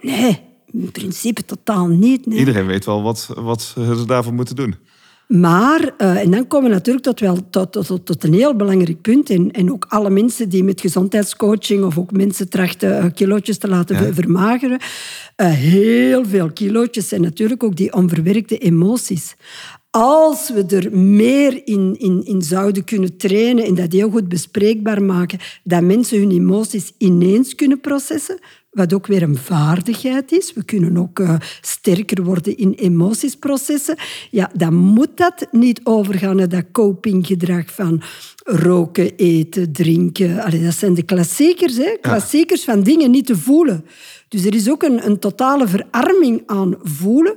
Nee, 0.00 0.40
in 0.72 0.90
principe 0.90 1.44
totaal 1.44 1.86
niet. 1.86 2.26
Nee. 2.26 2.38
Iedereen 2.38 2.66
weet 2.66 2.84
wel 2.84 3.02
wat, 3.02 3.28
wat 3.34 3.62
ze 3.62 4.04
daarvoor 4.06 4.34
moeten 4.34 4.56
doen. 4.56 4.74
Maar, 5.26 5.94
eh, 5.98 6.16
en 6.20 6.30
dan 6.30 6.46
komen 6.46 6.68
we 6.68 6.74
natuurlijk 6.74 7.04
tot, 7.04 7.20
wel, 7.20 7.38
tot, 7.50 7.72
tot, 7.72 7.86
tot, 7.86 8.06
tot 8.06 8.24
een 8.24 8.34
heel 8.34 8.56
belangrijk 8.56 9.00
punt. 9.00 9.30
En, 9.30 9.50
en 9.50 9.72
ook 9.72 9.86
alle 9.88 10.10
mensen 10.10 10.48
die 10.48 10.64
met 10.64 10.80
gezondheidscoaching 10.80 11.84
of 11.84 11.98
ook 11.98 12.12
mensen 12.12 12.48
trachten 12.48 12.98
eh, 12.98 13.04
kilootjes 13.14 13.58
te 13.58 13.68
laten 13.68 14.04
Ja. 14.04 14.12
vermageren. 14.14 14.78
eh, 15.36 15.50
heel 15.52 16.24
veel 16.24 16.52
kilootjes 16.52 17.08
zijn 17.08 17.20
natuurlijk 17.20 17.62
ook 17.62 17.76
die 17.76 17.92
onverwerkte 17.92 18.58
emoties. 18.58 19.34
Als 19.90 20.50
we 20.50 20.64
er 20.76 20.96
meer 20.96 21.60
in, 21.66 21.94
in, 21.98 22.24
in 22.24 22.42
zouden 22.42 22.84
kunnen 22.84 23.16
trainen 23.16 23.64
en 23.64 23.74
dat 23.74 23.92
heel 23.92 24.10
goed 24.10 24.28
bespreekbaar 24.28 25.02
maken, 25.02 25.38
dat 25.64 25.82
mensen 25.82 26.18
hun 26.18 26.30
emoties 26.30 26.92
ineens 26.98 27.54
kunnen 27.54 27.80
processen, 27.80 28.38
wat 28.76 28.92
ook 28.92 29.06
weer 29.06 29.22
een 29.22 29.36
vaardigheid 29.36 30.32
is. 30.32 30.52
We 30.52 30.64
kunnen 30.64 30.96
ook 30.96 31.18
eh, 31.18 31.34
sterker 31.60 32.24
worden 32.24 32.56
in 32.56 32.72
emoties 32.72 33.36
processen. 33.36 33.96
Ja, 34.30 34.50
dan 34.54 34.74
moet 34.74 35.16
dat 35.16 35.46
niet 35.50 35.80
overgaan 35.84 36.36
naar 36.36 36.48
dat 36.48 36.64
copinggedrag 36.72 37.74
van 37.74 38.02
roken, 38.44 39.16
eten, 39.16 39.72
drinken. 39.72 40.40
Allee, 40.42 40.62
dat 40.62 40.74
zijn 40.74 40.94
de 40.94 41.02
klassiekers, 41.02 41.76
hè? 41.76 41.96
klassiekers 42.00 42.64
van 42.64 42.82
dingen 42.82 43.10
niet 43.10 43.26
te 43.26 43.36
voelen. 43.36 43.84
Dus 44.28 44.44
er 44.44 44.54
is 44.54 44.70
ook 44.70 44.82
een, 44.82 45.06
een 45.06 45.18
totale 45.18 45.68
verarming 45.68 46.42
aan 46.46 46.76
voelen. 46.82 47.36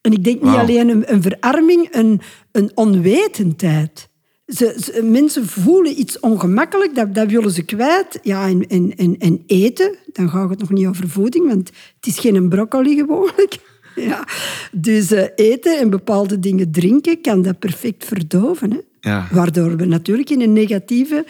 En 0.00 0.12
ik 0.12 0.24
denk 0.24 0.42
niet 0.42 0.54
alleen 0.54 0.88
een, 0.88 1.12
een 1.12 1.22
verarming, 1.22 1.88
een, 1.90 2.20
een 2.52 2.70
onwetendheid. 2.74 4.07
Ze, 4.48 4.76
ze- 4.82 5.02
mensen 5.02 5.46
voelen 5.46 6.00
iets 6.00 6.20
ongemakkelijk, 6.20 6.94
dat, 6.94 7.14
dat 7.14 7.30
willen 7.30 7.50
ze 7.50 7.62
kwijt. 7.62 8.18
Ja, 8.22 8.46
en, 8.48 8.66
en, 8.66 8.92
en, 8.96 9.16
en 9.18 9.42
eten, 9.46 9.96
dan 10.12 10.28
gaat 10.30 10.50
het 10.50 10.58
nog 10.58 10.70
niet 10.70 10.86
over 10.86 11.08
voeding, 11.08 11.46
want 11.48 11.70
het 11.96 12.06
is 12.06 12.18
geen 12.18 12.48
broccoli 12.48 12.96
gewoonlijk. 12.96 13.58
Ja. 13.94 14.26
Dus 14.72 15.10
eh, 15.12 15.24
eten 15.34 15.78
en 15.78 15.90
bepaalde 15.90 16.38
dingen 16.38 16.70
drinken 16.72 17.20
kan 17.20 17.42
dat 17.42 17.58
perfect 17.58 18.04
verdoven. 18.04 18.70
Hè? 18.72 18.78
Ja. 19.10 19.28
Waardoor 19.32 19.76
we 19.76 19.84
natuurlijk 19.84 20.30
in 20.30 20.40
een 20.40 20.52
negatieve, 20.52 21.26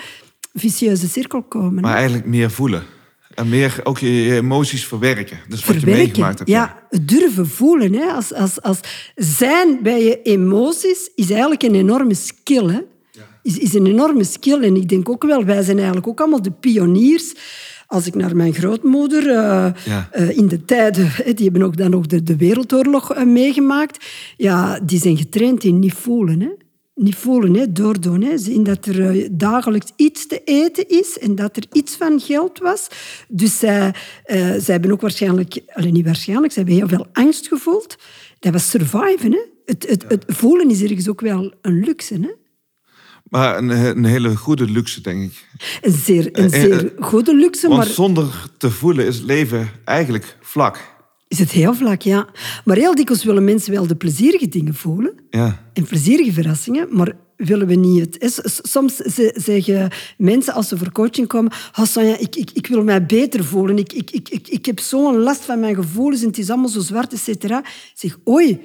vicieuze 0.54 1.08
cirkel 1.08 1.42
komen. 1.42 1.74
hè. 1.74 1.80
Maar 1.80 1.94
eigenlijk 1.96 2.26
meer 2.26 2.50
voelen. 2.50 2.82
En 3.34 3.48
meer 3.48 3.80
ook 3.84 3.98
je, 3.98 4.22
je 4.24 4.34
emoties 4.34 4.84
verwerken. 4.86 5.38
Dus 5.48 5.64
wat 5.64 5.80
je 5.80 5.86
meegemaakt 5.86 6.38
hebt. 6.38 6.50
Ja, 6.50 6.82
durven 7.04 7.46
voelen. 7.48 7.92
Hè. 7.92 8.04
Als, 8.04 8.34
als, 8.34 8.62
als 8.62 8.80
zijn 9.14 9.78
bij 9.82 10.02
je 10.02 10.22
emoties 10.22 11.10
is 11.14 11.30
eigenlijk 11.30 11.62
een 11.62 11.74
enorme 11.74 12.14
skill. 12.14 12.66
Hè. 12.68 12.80
Is, 13.48 13.58
is 13.58 13.74
een 13.74 13.86
enorme 13.86 14.24
skill. 14.24 14.62
En 14.62 14.76
ik 14.76 14.88
denk 14.88 15.08
ook 15.08 15.24
wel, 15.24 15.44
wij 15.44 15.62
zijn 15.62 15.76
eigenlijk 15.76 16.06
ook 16.06 16.20
allemaal 16.20 16.42
de 16.42 16.50
pioniers 16.50 17.34
Als 17.86 18.06
ik 18.06 18.14
naar 18.14 18.36
mijn 18.36 18.54
grootmoeder, 18.54 19.26
uh, 19.26 19.66
Ja. 19.84 20.08
uh, 20.18 20.36
in 20.36 20.48
de 20.48 20.64
tijden, 20.64 21.10
die 21.36 21.44
hebben 21.44 21.62
ook 21.62 21.76
dan 21.76 21.94
ook 21.94 22.08
de, 22.08 22.22
de 22.22 22.36
Wereldoorlog 22.36 23.16
uh, 23.16 23.24
meegemaakt, 23.24 24.04
ja, 24.36 24.80
die 24.80 25.00
zijn 25.00 25.16
getraind 25.16 25.64
in 25.64 25.78
niet 25.78 25.94
voelen. 25.94 26.40
Hè? 26.40 26.48
Niet 26.94 27.14
voelen, 27.14 27.54
hè? 27.54 27.72
doordoen. 27.72 28.22
Hè? 28.22 28.38
Zien 28.38 28.62
dat 28.64 28.86
er 28.86 29.28
dagelijks 29.30 29.92
iets 29.96 30.26
te 30.26 30.40
eten 30.44 30.88
is 30.88 31.18
en 31.18 31.34
dat 31.34 31.56
er 31.56 31.64
iets 31.72 31.96
van 31.96 32.20
geld 32.20 32.58
was. 32.58 32.88
Dus 33.28 33.58
zij, 33.58 33.94
zij 34.26 34.60
hebben 34.64 34.92
ook 34.92 35.00
waarschijnlijk, 35.00 35.60
alleen 35.72 35.92
niet 35.92 36.04
waarschijnlijk, 36.04 36.52
ze 36.52 36.58
hebben 36.58 36.76
heel 36.76 36.88
veel 36.88 37.06
angst 37.12 37.48
gevoeld. 37.48 37.96
Dat 38.38 38.52
was 38.52 38.70
surviven. 38.70 39.32
Hè? 39.32 39.40
Het, 39.64 39.86
het, 39.88 40.04
het 40.08 40.24
voelen 40.26 40.70
is 40.70 40.82
ergens 40.82 41.08
ook 41.08 41.20
wel 41.20 41.52
een 41.62 41.80
luxe. 41.84 42.14
Hè? 42.14 42.30
Maar 43.30 43.58
een, 43.58 43.68
een, 43.68 44.04
hele 44.04 44.36
goede 44.36 44.64
luxe, 44.64 45.00
denk 45.00 45.22
ik. 45.22 45.46
Een 45.82 45.92
zeer, 45.92 46.28
een 46.32 46.50
zeer 46.50 46.92
goede 46.98 47.34
luxe. 47.34 47.68
Want 47.68 47.80
maar... 47.80 47.86
zonder 47.86 48.50
te 48.56 48.70
voelen 48.70 49.06
is 49.06 49.20
leven 49.20 49.70
eigenlijk 49.84 50.36
vlak. 50.40 50.96
Is 51.28 51.38
het 51.38 51.50
heel 51.50 51.74
vlak, 51.74 52.02
ja. 52.02 52.28
Maar 52.64 52.76
heel 52.76 52.94
dikwijls 52.94 53.24
willen 53.24 53.44
mensen 53.44 53.72
wel 53.72 53.86
de 53.86 53.96
plezierige 53.96 54.48
dingen 54.48 54.74
voelen. 54.74 55.12
Ja. 55.30 55.70
En 55.72 55.84
plezierige 55.84 56.32
verrassingen, 56.32 56.88
maar 56.90 57.12
willen 57.36 57.66
we 57.66 57.74
niet 57.74 58.18
het... 58.20 58.40
Soms 58.62 58.96
zeggen 59.34 59.90
mensen 60.16 60.54
als 60.54 60.68
ze 60.68 60.78
voor 60.78 60.92
coaching 60.92 61.26
komen... 61.26 61.52
Oh, 61.78 61.84
Sonja, 61.84 62.18
ik, 62.18 62.36
ik, 62.36 62.50
ik 62.52 62.66
wil 62.66 62.82
mij 62.82 63.06
beter 63.06 63.44
voelen. 63.44 63.78
Ik, 63.78 63.92
ik, 63.92 64.10
ik, 64.10 64.28
ik, 64.28 64.48
ik 64.48 64.66
heb 64.66 64.80
zo'n 64.80 65.18
last 65.18 65.40
van 65.40 65.60
mijn 65.60 65.74
gevoelens 65.74 66.20
en 66.20 66.28
het 66.28 66.38
is 66.38 66.50
allemaal 66.50 66.68
zo 66.68 66.80
zwart, 66.80 67.12
et 67.12 67.20
cetera. 67.20 67.64
Zeg, 67.94 68.18
oei, 68.28 68.60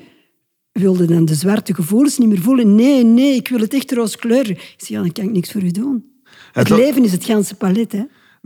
wilde 0.74 1.06
dan 1.06 1.26
de 1.26 1.36
zwarte 1.36 1.74
gevoelens 1.74 2.18
niet 2.18 2.30
meer 2.30 2.42
voelen? 2.42 2.76
Nee, 2.76 3.04
nee, 3.04 3.36
ik 3.36 3.48
wil 3.48 3.60
het 3.60 3.74
echt 3.74 3.92
rooskleurig. 3.92 4.50
Ik 4.50 4.74
zeg, 4.78 4.88
ja, 4.88 5.00
dan 5.00 5.12
kan 5.12 5.24
ik 5.24 5.32
niks 5.32 5.52
voor 5.52 5.64
u 5.64 5.72
doen. 5.72 6.06
Het, 6.52 6.68
het 6.68 6.78
leven 6.78 7.04
is 7.04 7.12
het 7.12 7.26
ganse 7.26 7.56
palet, 7.56 7.92
hè. 7.92 8.04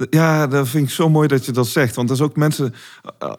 Ja, 0.09 0.47
dat 0.47 0.67
vind 0.67 0.87
ik 0.87 0.93
zo 0.93 1.09
mooi 1.09 1.27
dat 1.27 1.45
je 1.45 1.51
dat 1.51 1.67
zegt. 1.67 1.95
Want 1.95 2.09
er 2.09 2.15
is 2.15 2.21
ook 2.21 2.35
mensen, 2.35 2.73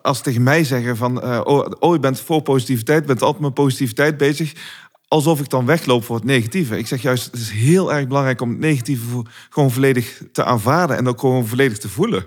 als 0.03 0.17
ze 0.17 0.23
tegen 0.23 0.43
mij 0.43 0.65
zeggen 0.65 0.97
van... 0.97 1.25
Uh, 1.25 1.41
oh, 1.45 1.67
oh, 1.79 1.95
je 1.95 2.01
bent 2.01 2.21
voor 2.21 2.43
positiviteit, 2.43 3.07
bent 3.07 3.23
altijd 3.23 3.43
met 3.43 3.55
positiviteit 3.55 4.17
bezig... 4.17 4.53
alsof 5.09 5.41
ik 5.41 5.49
dan 5.49 5.67
wegloop 5.67 6.05
voor 6.05 6.17
het 6.17 6.25
negatieve. 6.25 6.79
Ik 6.79 6.87
zeg 6.87 7.03
juist, 7.03 7.25
het 7.25 7.41
is 7.41 7.51
heel 7.51 7.93
erg 7.93 8.07
belangrijk 8.07 8.41
om 8.41 8.51
het 8.51 8.59
negatieve 8.59 9.25
gewoon 9.51 9.71
volledig 9.71 10.23
te 10.33 10.45
aanvaarden... 10.45 10.97
en 10.97 11.09
ook 11.09 11.21
gewoon 11.21 11.47
volledig 11.47 11.79
te 11.79 11.89
voelen. 11.89 12.27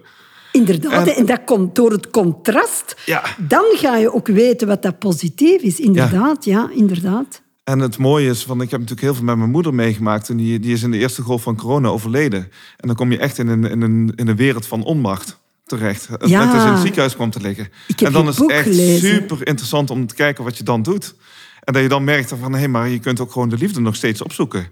Inderdaad, 0.51 1.07
en, 1.07 1.15
en, 1.15 1.25
dat 1.25 1.43
komt 1.45 1.75
door 1.75 1.91
het 1.91 2.09
contrast. 2.09 2.95
Ja. 3.05 3.23
Dan 3.37 3.65
ga 3.71 3.97
je 3.97 4.13
ook 4.13 4.27
weten 4.27 4.67
wat 4.67 4.81
dat 4.81 4.99
positief 4.99 5.61
is. 5.61 5.79
Inderdaad, 5.79 6.45
ja, 6.45 6.59
ja 6.59 6.69
inderdaad. 6.75 7.41
En 7.63 7.79
het 7.79 7.97
mooie 7.97 8.29
is, 8.29 8.43
van, 8.43 8.61
ik 8.61 8.71
heb 8.71 8.79
natuurlijk 8.79 9.07
heel 9.07 9.15
veel 9.15 9.23
met 9.23 9.37
mijn 9.37 9.49
moeder 9.49 9.73
meegemaakt. 9.73 10.29
En 10.29 10.37
die, 10.37 10.59
die 10.59 10.73
is 10.73 10.83
in 10.83 10.91
de 10.91 10.97
eerste 10.97 11.21
golf 11.21 11.41
van 11.41 11.55
corona 11.55 11.87
overleden. 11.87 12.39
En 12.77 12.87
dan 12.87 12.95
kom 12.95 13.11
je 13.11 13.17
echt 13.17 13.37
in 13.37 13.47
een, 13.47 13.63
in 13.63 13.81
een, 13.81 14.13
in 14.15 14.27
een 14.27 14.35
wereld 14.35 14.67
van 14.67 14.83
onmacht 14.83 15.39
terecht. 15.65 16.07
Ja. 16.25 16.45
Net 16.45 16.53
als 16.53 16.63
in 16.63 16.71
het 16.71 16.81
ziekenhuis 16.81 17.15
kwam 17.15 17.29
te 17.29 17.41
liggen. 17.41 17.69
en 17.95 18.11
dan 18.11 18.27
is 18.27 18.37
het 18.37 18.51
echt 18.51 18.63
gelezen. 18.63 19.09
super 19.09 19.47
interessant 19.47 19.89
om 19.89 20.07
te 20.07 20.15
kijken 20.15 20.43
wat 20.43 20.57
je 20.57 20.63
dan 20.63 20.83
doet. 20.83 21.15
En 21.63 21.73
dat 21.73 21.81
je 21.81 21.89
dan 21.89 22.03
merkt 22.03 22.33
van, 22.39 22.51
hé, 22.53 22.59
hey, 22.59 22.67
maar 22.67 22.89
je 22.89 22.99
kunt 22.99 23.19
ook 23.19 23.31
gewoon 23.31 23.49
de 23.49 23.57
liefde 23.57 23.81
nog 23.81 23.95
steeds 23.95 24.21
opzoeken. 24.21 24.67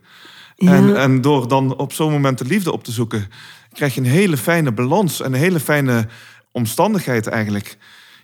Ja. 0.56 0.74
En, 0.74 0.96
en 0.96 1.22
door 1.22 1.48
dan 1.48 1.78
op 1.78 1.94
zo'n 1.94 2.12
moment 2.12 2.38
de 2.38 2.46
liefde 2.46 2.72
op 2.72 2.84
te 2.84 2.92
zoeken, 2.92 3.28
krijg 3.74 3.94
je 3.96 4.02
een 4.02 4.08
hele 4.08 4.38
fijne 4.38 4.72
balans 4.72 5.22
en 5.22 5.34
een 5.34 5.40
hele 5.40 5.60
fijne 5.60 6.08
omstandigheid 6.52 7.28
eigenlijk. 7.28 7.78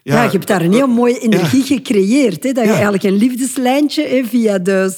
Ja, 0.03 0.23
je 0.23 0.29
hebt 0.29 0.47
daar 0.47 0.61
een 0.61 0.73
heel 0.73 0.87
mooie 0.87 1.19
energie 1.19 1.59
ja. 1.59 1.65
gecreëerd. 1.65 2.43
Hè? 2.43 2.51
Dat 2.51 2.63
je 2.63 2.69
Ja. 2.69 2.73
eigenlijk 2.73 3.03
een 3.03 3.15
liefdeslijntje 3.17 4.07
hè, 4.07 4.23
via, 4.23 4.59
de, 4.59 4.93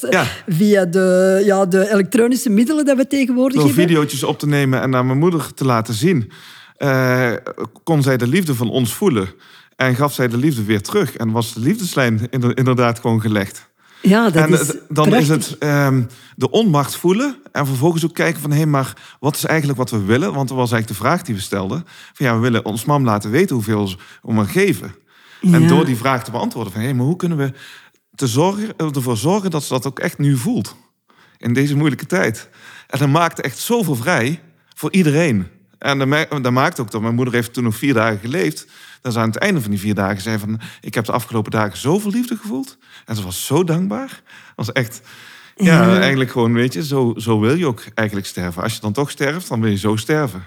via 0.47 0.85
de, 0.85 1.41
ja, 1.45 1.65
de 1.65 1.91
elektronische 1.91 2.49
middelen 2.49 2.85
dat 2.85 2.97
we 2.97 3.07
tegenwoordig 3.07 3.57
Door 3.57 3.65
hebben. 3.67 3.83
video's 3.87 4.23
op 4.23 4.39
te 4.39 4.47
nemen 4.47 4.81
en 4.81 4.89
naar 4.89 5.05
mijn 5.05 5.17
moeder 5.19 5.53
te 5.53 5.65
laten 5.65 5.93
zien, 5.93 6.31
eh, 6.77 7.31
kon 7.83 8.01
zij 8.03 8.17
de 8.17 8.27
liefde 8.27 8.55
van 8.55 8.69
ons 8.69 8.93
voelen. 8.93 9.29
En 9.75 9.95
gaf 9.95 10.13
zij 10.13 10.27
de 10.27 10.37
liefde 10.37 10.63
weer 10.63 10.81
terug. 10.81 11.15
En 11.15 11.31
was 11.31 11.53
de 11.53 11.59
liefdeslijn 11.59 12.27
inder- 12.29 12.57
inderdaad 12.57 12.99
gewoon 12.99 13.21
gelegd. 13.21 13.69
Ja, 14.01 14.29
dat 14.29 14.43
en 14.43 14.49
is 14.53 14.59
het- 14.67 14.81
dan 14.89 15.15
is 15.15 15.27
het 15.27 15.57
ehm, 15.57 16.03
de 16.35 16.49
onmacht 16.51 16.95
voelen. 16.95 17.37
En 17.51 17.65
vervolgens 17.65 18.05
ook 18.05 18.13
kijken 18.13 18.41
van... 18.41 18.51
hé, 18.51 18.65
maar 18.65 18.93
wat 19.19 19.35
is 19.35 19.45
eigenlijk 19.45 19.79
wat 19.79 19.89
we 19.89 20.03
willen? 20.03 20.33
Want 20.33 20.47
dat 20.47 20.57
was 20.57 20.71
eigenlijk 20.71 20.87
de 21.01 21.05
vraag 21.07 21.21
die 21.21 21.35
we 21.35 21.41
stelden. 21.41 21.83
Van 22.13 22.25
ja, 22.25 22.33
we 22.35 22.39
willen 22.39 22.65
ons 22.65 22.85
mam 22.85 23.03
laten 23.03 23.31
weten 23.31 23.55
hoeveel 23.55 23.87
ze 23.87 23.97
om 24.21 24.45
geven. 24.45 24.95
En 25.41 25.67
door 25.67 25.85
die 25.85 25.95
vraag 25.97 26.23
te 26.23 26.31
beantwoorden 26.31 26.73
van... 26.73 26.81
hé, 26.81 26.93
maar 26.93 27.05
hoe 27.05 27.15
kunnen 27.15 27.37
we 27.37 27.53
te 28.15 28.27
zorgen, 28.27 28.73
ervoor 28.77 29.17
zorgen 29.17 29.51
dat 29.51 29.63
ze 29.63 29.73
dat 29.73 29.85
ook 29.87 29.99
echt 29.99 30.17
nu 30.17 30.37
voelt? 30.37 30.75
In 31.37 31.53
deze 31.53 31.75
moeilijke 31.75 32.05
tijd. 32.05 32.49
En 32.87 32.99
dat 32.99 33.09
maakt 33.09 33.41
echt 33.41 33.57
zoveel 33.57 33.95
vrij 33.95 34.41
voor 34.75 34.91
iedereen. 34.91 35.47
En 35.79 35.97
dat, 35.97 36.07
ma- 36.07 36.25
dat 36.41 36.51
maakt 36.51 36.79
ook 36.79 36.91
dat 36.91 37.01
mijn 37.01 37.15
moeder 37.15 37.33
heeft 37.33 37.53
toen 37.53 37.63
nog 37.63 37.75
vier 37.75 37.93
dagen 37.93 38.19
geleefd. 38.19 38.67
Dat 39.01 39.13
ze 39.13 39.19
aan 39.19 39.27
het 39.29 39.37
einde 39.37 39.61
van 39.61 39.71
die 39.71 39.79
vier 39.79 39.93
dagen 39.93 40.21
zei 40.21 40.37
van... 40.39 40.59
ik 40.81 40.93
heb 40.93 41.05
de 41.05 41.11
afgelopen 41.11 41.51
dagen 41.51 41.77
zoveel 41.77 42.11
liefde 42.11 42.35
gevoeld. 42.35 42.77
En 43.05 43.15
ze 43.15 43.23
was 43.23 43.45
zo 43.45 43.63
dankbaar. 43.63 44.07
Dat 44.55 44.65
was 44.65 44.71
echt... 44.71 45.01
Ja, 45.55 45.85
Ja. 45.93 45.99
eigenlijk 45.99 46.31
gewoon, 46.31 46.53
weet 46.53 46.73
je, 46.73 46.85
zo, 46.85 47.13
zo 47.17 47.39
wil 47.39 47.55
je 47.55 47.65
ook 47.65 47.83
eigenlijk 47.93 48.27
sterven. 48.27 48.63
Als 48.63 48.73
je 48.73 48.79
dan 48.81 48.93
toch 48.93 49.09
sterft, 49.09 49.47
dan 49.47 49.61
wil 49.61 49.69
je 49.71 49.77
zo 49.77 49.95
sterven. 49.95 50.43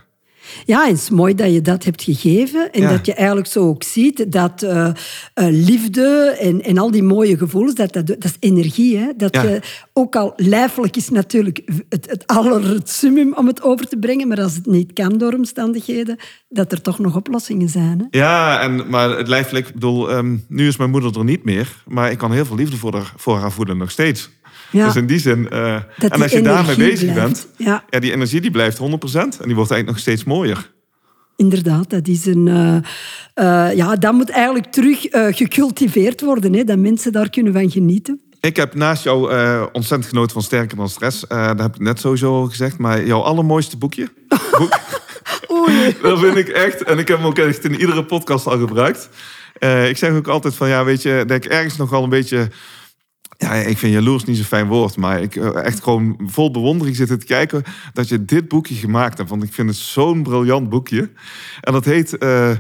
Ja, 0.64 0.84
en 0.84 0.90
het 0.92 1.00
is 1.00 1.10
mooi 1.10 1.34
dat 1.34 1.52
je 1.52 1.60
dat 1.60 1.84
hebt 1.84 2.02
gegeven. 2.02 2.72
En 2.72 2.80
Ja. 2.82 2.88
dat 2.90 3.06
je 3.06 3.14
eigenlijk 3.14 3.46
zo 3.46 3.60
ook 3.68 3.82
ziet 3.82 4.32
dat 4.32 4.62
eh, 4.62 4.86
eh, 4.86 4.92
liefde 5.50 6.36
en, 6.40 6.62
en 6.62 6.78
al 6.78 6.90
die 6.90 7.02
mooie 7.02 7.36
gevoelens, 7.36 7.74
dat, 7.74 7.92
dat, 7.92 8.06
dat 8.06 8.24
is 8.24 8.36
energie. 8.40 8.96
Hè? 8.98 9.06
Dat 9.16 9.34
Ja. 9.34 9.42
je, 9.42 9.60
ook 9.92 10.16
al 10.16 10.32
lijfelijk 10.36 10.96
is 10.96 11.08
natuurlijk 11.08 11.62
het, 11.88 12.10
het 12.10 12.26
aller 12.26 12.68
het 12.68 12.90
summum 12.90 13.34
om 13.34 13.46
het 13.46 13.62
over 13.62 13.88
te 13.88 13.96
brengen, 13.96 14.28
maar 14.28 14.40
als 14.42 14.54
het 14.54 14.66
niet 14.66 14.92
kan 14.92 15.18
door 15.18 15.32
omstandigheden, 15.32 16.16
dat 16.48 16.72
er 16.72 16.80
toch 16.80 16.98
nog 16.98 17.16
oplossingen 17.16 17.68
zijn. 17.68 17.98
Hè? 18.10 18.18
Ja, 18.18 18.60
en, 18.60 18.88
maar 18.88 19.16
het 19.18 19.28
lijfelijk, 19.28 19.66
ik 19.66 19.74
bedoel, 19.74 20.10
ehm, 20.10 20.36
nu 20.48 20.66
is 20.66 20.76
mijn 20.76 20.90
moeder 20.90 21.18
er 21.18 21.24
niet 21.24 21.44
meer. 21.44 21.82
Maar 21.86 22.10
ik 22.10 22.18
kan 22.18 22.32
heel 22.32 22.44
veel 22.44 22.56
liefde 22.56 22.76
voor 22.76 22.94
haar, 22.94 23.12
voor 23.16 23.36
haar 23.38 23.52
voelen 23.52 23.76
nog 23.78 23.90
steeds. 23.90 24.30
Ja. 24.70 24.84
Dus 24.86 24.96
in 24.96 25.06
die 25.06 25.18
zin, 25.18 25.48
eh, 25.50 25.74
en 25.74 25.84
die 25.98 26.22
als 26.22 26.32
je 26.32 26.42
daarmee 26.42 26.76
bezig 26.76 27.12
blijft. 27.12 27.14
bent, 27.14 27.48
Ja. 27.56 27.84
ja, 27.90 27.98
die 28.00 28.12
energie 28.12 28.40
die 28.40 28.50
blijft 28.50 28.78
100% 28.78 28.82
en 28.82 29.46
die 29.46 29.54
wordt 29.54 29.70
eigenlijk 29.70 29.86
nog 29.86 29.98
steeds 29.98 30.24
mooier. 30.24 30.70
Inderdaad, 31.36 31.90
dat 31.90 32.08
is 32.08 32.26
een... 32.26 32.48
eh, 32.48 32.76
eh, 33.68 33.76
ja, 33.76 33.96
dat 33.96 34.12
moet 34.12 34.30
eigenlijk 34.30 34.66
terug 34.72 35.04
eh, 35.06 35.26
gecultiveerd 35.36 36.20
worden, 36.20 36.52
hè? 36.52 36.64
dat 36.64 36.78
mensen 36.78 37.12
daar 37.12 37.30
kunnen 37.30 37.52
van 37.52 37.70
genieten. 37.70 38.20
Ik 38.40 38.56
heb 38.56 38.74
naast 38.74 39.04
jou 39.04 39.22
ontzettend 39.72 40.08
genoten 40.08 40.32
van 40.32 40.42
Sterker 40.42 40.76
dan 40.76 40.88
Stress. 40.88 41.24
Dat 41.28 41.58
heb 41.60 41.74
ik 41.74 41.80
net 41.80 42.00
sowieso 42.00 42.34
al 42.34 42.46
gezegd. 42.46 42.78
Maar 42.78 43.04
jouw 43.06 43.20
allermooiste 43.20 43.76
boekje, 43.76 44.08
boek, 44.58 44.78
Oei. 45.52 45.96
dat 46.02 46.18
vind 46.20 46.36
ik 46.36 46.48
echt. 46.48 46.82
En 46.82 46.98
ik 46.98 47.08
heb 47.08 47.16
hem 47.16 47.26
ook 47.26 47.38
echt 47.38 47.64
in 47.64 47.80
iedere 47.80 48.04
podcast 48.04 48.46
al 48.46 48.58
gebruikt. 48.58 49.08
Ik 49.88 49.96
zeg 49.96 50.12
ook 50.12 50.28
altijd 50.28 50.54
van, 50.54 50.68
ja, 50.68 50.84
weet 50.84 51.02
je, 51.02 51.24
dat 51.26 51.36
ik 51.36 51.44
ergens 51.44 51.76
nog 51.76 51.90
wel 51.90 52.02
een 52.02 52.08
beetje... 52.08 52.48
Ja, 53.42 53.52
ik 53.52 53.78
vind 53.78 53.92
jaloers 53.92 54.24
niet 54.24 54.36
zo'n 54.36 54.44
fijn 54.44 54.66
woord, 54.66 54.96
maar 54.96 55.22
ik 55.22 55.36
eh, 55.36 55.64
echt 55.64 55.82
gewoon 55.82 56.18
vol 56.26 56.50
bewondering 56.50 56.96
zitten 56.96 57.18
te 57.18 57.26
kijken 57.26 57.62
dat 57.92 58.08
je 58.08 58.24
dit 58.24 58.48
boekje 58.48 58.74
gemaakt 58.74 59.18
hebt. 59.18 59.30
Want 59.30 59.42
ik 59.42 59.52
vind 59.52 59.68
het 59.68 59.78
zo'n 59.78 60.22
briljant 60.22 60.68
boekje. 60.68 61.10
En 61.60 61.72
dat 61.72 61.84
heet... 61.84 62.18
eh, 62.18 62.50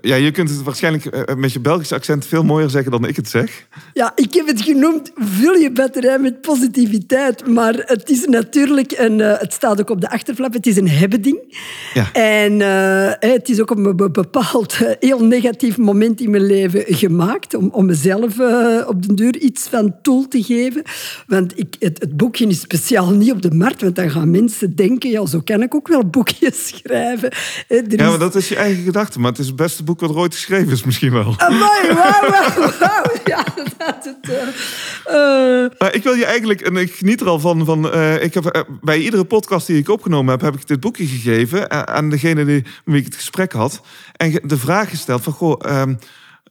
ja, 0.00 0.14
je 0.14 0.30
kunt 0.30 0.50
het 0.50 0.62
waarschijnlijk 0.62 1.04
eh, 1.06 1.34
met 1.34 1.52
je 1.52 1.60
Belgisch 1.60 1.92
accent 1.92 2.26
veel 2.26 2.44
mooier 2.44 2.70
zeggen 2.70 2.90
dan 2.90 3.06
ik 3.06 3.16
het 3.16 3.28
zeg. 3.28 3.66
Ja, 3.94 4.12
ik 4.14 4.34
heb 4.34 4.46
het 4.46 4.60
genoemd, 4.62 5.10
vul 5.16 5.54
je 5.54 5.72
batterij 5.72 6.18
met 6.18 6.40
positiviteit. 6.40 7.46
Maar 7.46 7.74
het 7.74 8.10
is 8.10 8.24
natuurlijk 8.24 8.92
een... 8.96 9.20
eh, 9.20 9.38
het 9.40 9.52
staat 9.52 9.80
ook 9.80 9.90
op 9.90 10.00
de 10.00 10.10
achterflap, 10.10 10.52
het 10.52 10.66
is 10.66 10.76
een 10.76 10.88
hebben-ding. 10.88 11.58
Ja. 11.94 12.12
En 12.12 12.60
eh, 12.60 13.30
het 13.30 13.48
is 13.48 13.60
ook 13.60 13.70
op 13.70 13.76
een 13.76 13.96
be- 13.96 14.10
bepaald 14.10 14.72
eh, 14.82 14.90
heel 15.00 15.24
negatief 15.24 15.76
moment 15.76 16.20
in 16.20 16.30
mijn 16.30 16.46
leven 16.46 16.84
gemaakt. 16.86 17.54
Om, 17.54 17.68
om 17.72 17.86
mezelf 17.86 18.38
eh, 18.38 18.88
op 18.88 19.06
den 19.06 19.16
duur 19.16 19.36
iets 19.38 19.62
van 19.68 19.94
tool 20.02 20.28
te 20.28 20.42
geven. 20.42 20.82
Want 21.26 21.58
ik, 21.58 21.74
het, 21.78 21.98
het 22.00 22.16
boekje 22.16 22.46
is 22.46 22.60
speciaal 22.60 23.10
niet 23.10 23.32
op 23.32 23.42
de 23.42 23.50
markt. 23.54 23.80
Want 23.80 23.96
dan 23.96 24.10
gaan 24.10 24.30
mensen 24.30 24.76
denken, 24.76 25.10
ja, 25.10 25.26
zo 25.26 25.40
kan 25.40 25.62
ik 25.62 25.74
ook 25.74 25.88
wel 25.88 26.06
boekjes 26.06 26.66
schrijven. 26.74 27.30
Eh, 27.68 27.82
Ja, 27.88 28.08
maar 28.08 28.18
dat 28.18 28.34
is 28.34 28.48
je 28.48 28.56
eigen 28.56 28.84
gedachte. 28.84 29.20
Maar 29.20 29.30
het 29.30 29.40
is 29.40 29.46
het 29.46 29.56
beste 29.76 29.92
boek 29.92 30.00
wat 30.00 30.10
er 30.10 30.16
ooit 30.22 30.34
geschreven 30.34 30.72
is, 30.72 30.84
misschien 30.84 31.12
wel. 31.12 31.34
Amai, 31.38 31.92
wauw, 31.94 32.30
wauw, 32.30 32.72
wauw. 32.78 33.04
Ja, 33.24 33.44
dat 33.78 34.04
het... 34.04 34.30
eh, 34.30 35.62
eh, 35.64 35.70
Maar 35.78 35.94
ik 35.94 36.02
wil 36.02 36.14
je 36.14 36.24
eigenlijk, 36.24 36.60
en 36.60 36.76
ik 36.76 36.92
geniet 36.94 37.20
er 37.20 37.28
al 37.28 37.38
van, 37.38 37.64
van 37.64 37.92
eh, 37.92 38.22
ik 38.22 38.34
heb, 38.34 38.66
bij 38.80 38.98
iedere 38.98 39.24
podcast 39.24 39.66
die 39.66 39.78
ik 39.78 39.88
opgenomen 39.88 40.30
heb, 40.30 40.40
heb 40.40 40.54
ik 40.54 40.66
dit 40.66 40.80
boekje 40.80 41.06
gegeven 41.06 41.88
aan 41.88 42.10
degene 42.10 42.44
die, 42.44 42.62
met 42.62 42.72
wie 42.84 42.96
ik 42.96 43.04
het 43.04 43.14
gesprek 43.14 43.52
had. 43.52 43.80
En 44.12 44.40
de 44.42 44.58
vraag 44.58 44.88
gesteld 44.88 45.22
van, 45.22 45.32
goh, 45.32 45.60
ehm, 45.70 45.94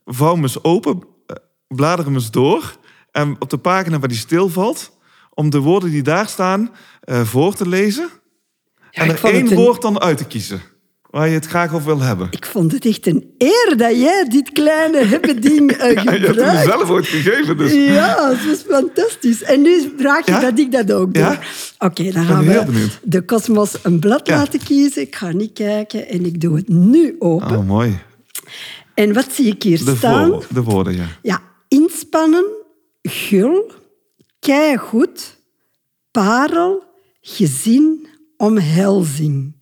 vouw 0.06 0.34
hem 0.34 0.42
eens 0.44 0.64
open, 0.64 1.04
blader 1.68 2.06
hem 2.06 2.14
eens 2.14 2.32
door. 2.32 2.76
En 3.12 3.36
op 3.40 3.50
de 3.50 3.58
pagina 3.58 4.00
waar 4.00 4.08
die 4.10 4.18
stilvalt, 4.18 4.98
om 5.34 5.50
de 5.50 5.60
woorden 5.60 5.90
die 5.92 6.04
daar 6.04 6.28
staan 6.28 6.72
voor 7.24 7.54
te 7.56 7.68
lezen. 7.68 8.10
Ja, 8.92 9.02
en 9.02 9.10
er 9.10 9.24
één 9.24 9.48
een- 9.52 9.56
woord 9.56 9.82
dan 9.82 10.00
uit 10.02 10.18
te 10.18 10.26
kiezen. 10.26 10.62
Waar 11.16 11.28
je 11.28 11.34
het 11.34 11.46
graag 11.46 11.74
over 11.74 11.86
wil 11.86 12.02
hebben? 12.02 12.28
Ik 12.32 12.46
vond 12.46 12.72
het 12.72 12.86
echt 12.86 13.08
een 13.08 13.34
eer 13.38 13.74
dat 13.78 14.00
jij 14.00 14.26
dit 14.30 14.52
kleine 14.52 15.06
hebben 15.06 15.42
ding 15.48 15.72
uh, 15.72 15.94
Ja, 15.94 16.12
je 16.12 16.20
hebt 16.20 16.42
het 16.42 16.66
zelf 16.66 16.90
ooit 16.90 17.08
gegeven, 17.08 17.58
dus... 17.58 17.74
Ja, 17.74 18.16
dat 18.30 18.46
was 18.46 18.62
fantastisch. 18.68 19.42
En 19.42 19.62
nu 19.62 19.94
vraag 19.98 20.26
je 20.26 20.32
Ja? 20.32 20.40
dat 20.40 20.60
ik 20.60 20.72
dat 20.72 20.92
ook 20.92 21.14
doe. 21.14 21.24
Ja? 21.24 21.40
Oké, 21.80 22.12
dan 22.12 22.26
gaan 22.26 22.46
we 22.46 22.88
de 23.04 23.22
kosmos 23.22 23.74
een 23.84 24.00
blad 24.00 24.28
laten 24.28 24.64
kiezen. 24.64 25.02
Ik 25.02 25.16
ga 25.16 25.32
niet 25.32 25.54
kijken 25.54 26.08
en 26.08 26.26
ik 26.26 26.42
doe 26.42 26.56
het 26.56 26.68
nu 26.68 27.16
open. 27.20 27.58
Oh, 27.58 27.68
mooi. 27.68 28.00
En 28.94 29.14
wat 29.14 29.28
zie 29.32 29.46
ik 29.46 29.64
hier 29.64 29.86
De, 29.86 29.96
staan? 29.96 30.42
de 30.50 30.64
woorden, 30.64 30.96
ja. 30.96 31.06
Ja, 31.22 31.42
inspannen, 31.68 32.46
gul, 33.02 33.72
keigoed, 34.40 35.38
parel, 36.12 36.84
gezin, 37.22 38.08
omhelzing. 38.38 39.55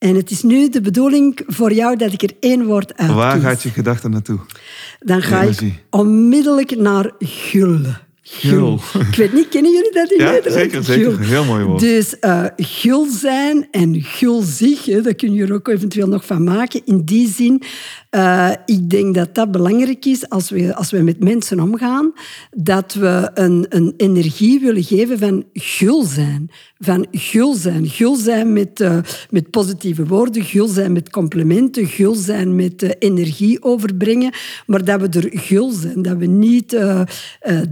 En 0.00 0.14
het 0.14 0.30
is 0.30 0.42
nu 0.42 0.68
de 0.68 0.80
bedoeling 0.80 1.40
voor 1.46 1.72
jou 1.72 1.96
dat 1.96 2.12
ik 2.12 2.22
er 2.22 2.30
één 2.40 2.64
woord 2.64 2.96
uit 2.96 3.10
Waar 3.12 3.40
gaat 3.40 3.62
je 3.62 3.68
gedachte 3.70 4.08
naartoe? 4.08 4.38
Dan 5.00 5.22
ga 5.22 5.36
ik 5.38 5.42
energie? 5.42 5.78
onmiddellijk 5.90 6.76
naar 6.76 7.10
gul. 7.18 7.78
Gul. 8.22 8.80
Ik 9.10 9.16
weet 9.16 9.32
niet, 9.32 9.48
kennen 9.48 9.72
jullie 9.72 9.92
dat 9.92 10.10
in 10.10 10.24
Ja, 10.24 10.30
Nederland? 10.30 10.60
zeker, 10.62 10.84
zeker. 10.84 11.12
Gul. 11.12 11.26
Heel 11.26 11.44
mooi 11.44 11.64
woord. 11.64 11.80
Dus 11.80 12.18
eh, 12.18 12.44
gul 12.56 13.06
zijn 13.10 13.68
en 13.70 14.02
gulzig, 14.02 14.84
hè, 14.84 15.00
daar 15.02 15.14
kun 15.14 15.32
je 15.32 15.44
er 15.44 15.52
ook 15.54 15.68
eventueel 15.68 16.08
nog 16.08 16.26
van 16.26 16.44
maken. 16.44 16.82
In 16.84 17.04
die 17.04 17.28
zin, 17.28 17.62
eh, 18.10 18.50
ik 18.66 18.90
denk 18.90 19.14
dat 19.14 19.34
dat 19.34 19.50
belangrijk 19.50 20.04
is 20.04 20.28
als 20.28 20.50
we, 20.50 20.74
als 20.74 20.90
we 20.90 21.02
met 21.02 21.24
mensen 21.24 21.60
omgaan, 21.60 22.12
dat 22.50 22.94
we 22.94 23.30
een, 23.34 23.66
een 23.68 23.94
energie 23.96 24.60
willen 24.60 24.82
geven 24.82 25.18
van 25.18 25.44
gul 25.52 26.02
zijn. 26.02 26.50
Van 26.78 27.06
gul 27.12 27.54
zijn. 27.54 27.88
Gul 27.88 28.16
zijn 28.16 28.52
met, 28.52 28.80
eh, 28.80 28.98
met 29.30 29.50
positieve 29.50 30.06
woorden, 30.06 30.44
gul 30.44 30.66
zijn 30.66 30.92
met 30.92 31.10
complimenten, 31.10 31.86
gul 31.86 32.14
zijn 32.14 32.56
met 32.56 32.82
eh, 32.82 32.90
energie 32.98 33.62
overbrengen, 33.62 34.32
maar 34.66 34.84
dat 34.84 35.00
we 35.00 35.08
er 35.08 35.38
gul 35.38 35.70
zijn. 35.70 36.02
Dat 36.02 36.16
we 36.16 36.26
niet 36.26 36.78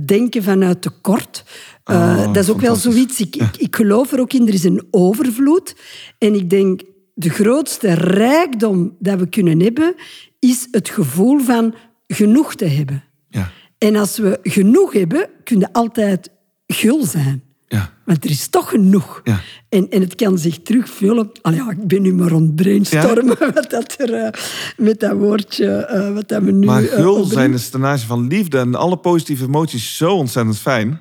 denken 0.06 0.42
vanuit 0.42 0.82
tekort. 0.82 1.44
Oh, 1.84 2.32
dat 2.32 2.36
is 2.36 2.50
ook 2.50 2.60
wel 2.60 2.76
zoiets. 2.76 3.20
Ik, 3.20 3.36
ik, 3.36 3.56
ik 3.56 3.76
geloof 3.76 4.12
er 4.12 4.20
ook 4.20 4.32
in, 4.32 4.48
er 4.48 4.54
is 4.54 4.64
een 4.64 4.82
overvloed. 4.90 5.74
En 6.18 6.34
ik 6.34 6.50
denk, 6.50 6.80
de 7.18 7.30
grootste 7.30 7.92
rijkdom 7.94 8.96
dat 8.98 9.18
we 9.18 9.28
kunnen 9.28 9.60
hebben, 9.60 9.94
is 10.38 10.68
het 10.70 10.88
gevoel 10.88 11.40
van 11.40 11.74
genoeg 12.06 12.54
te 12.54 12.64
hebben. 12.64 13.04
Ja, 13.28 13.50
En 13.78 13.96
als 13.96 14.18
we 14.18 14.38
genoeg 14.42 14.92
hebben, 14.92 15.28
kun 15.44 15.58
je 15.58 15.72
altijd 15.72 16.30
gul 16.66 17.04
zijn. 17.04 17.42
ja. 17.68 17.96
Want 18.04 18.24
er 18.24 18.30
is 18.30 18.48
toch 18.48 18.68
genoeg. 18.68 19.20
Ja. 19.24 19.40
En, 19.68 19.90
en 19.90 20.00
het 20.00 20.14
kan 20.14 20.38
zich 20.38 20.58
terugvullen. 20.62 21.30
Al 21.42 21.52
ja, 21.52 21.70
ik 21.70 21.86
ben 21.86 22.02
nu 22.02 22.14
maar 22.14 22.32
aan 22.32 22.42
het 22.42 22.54
brainstormen 22.56 23.36
wat 23.54 23.70
dat 23.70 23.94
er, 23.98 24.14
eh, 24.14 24.32
met 24.76 25.00
dat 25.00 25.12
woordje 25.12 25.66
eh, 25.66 26.14
wat 26.14 26.28
dat 26.28 26.42
we 26.42 26.52
nu... 26.52 26.66
Maar 26.66 26.82
eh, 26.84 26.94
gul 26.94 27.24
zijn 27.24 27.52
is 27.52 27.68
ten 27.68 27.84
aanzien 27.84 28.08
van 28.08 28.26
liefde 28.26 28.58
en 28.58 28.74
alle 28.74 28.96
positieve 28.96 29.44
emoties 29.44 29.96
zo 29.96 30.12
ontzettend 30.12 30.58
fijn. 30.58 31.00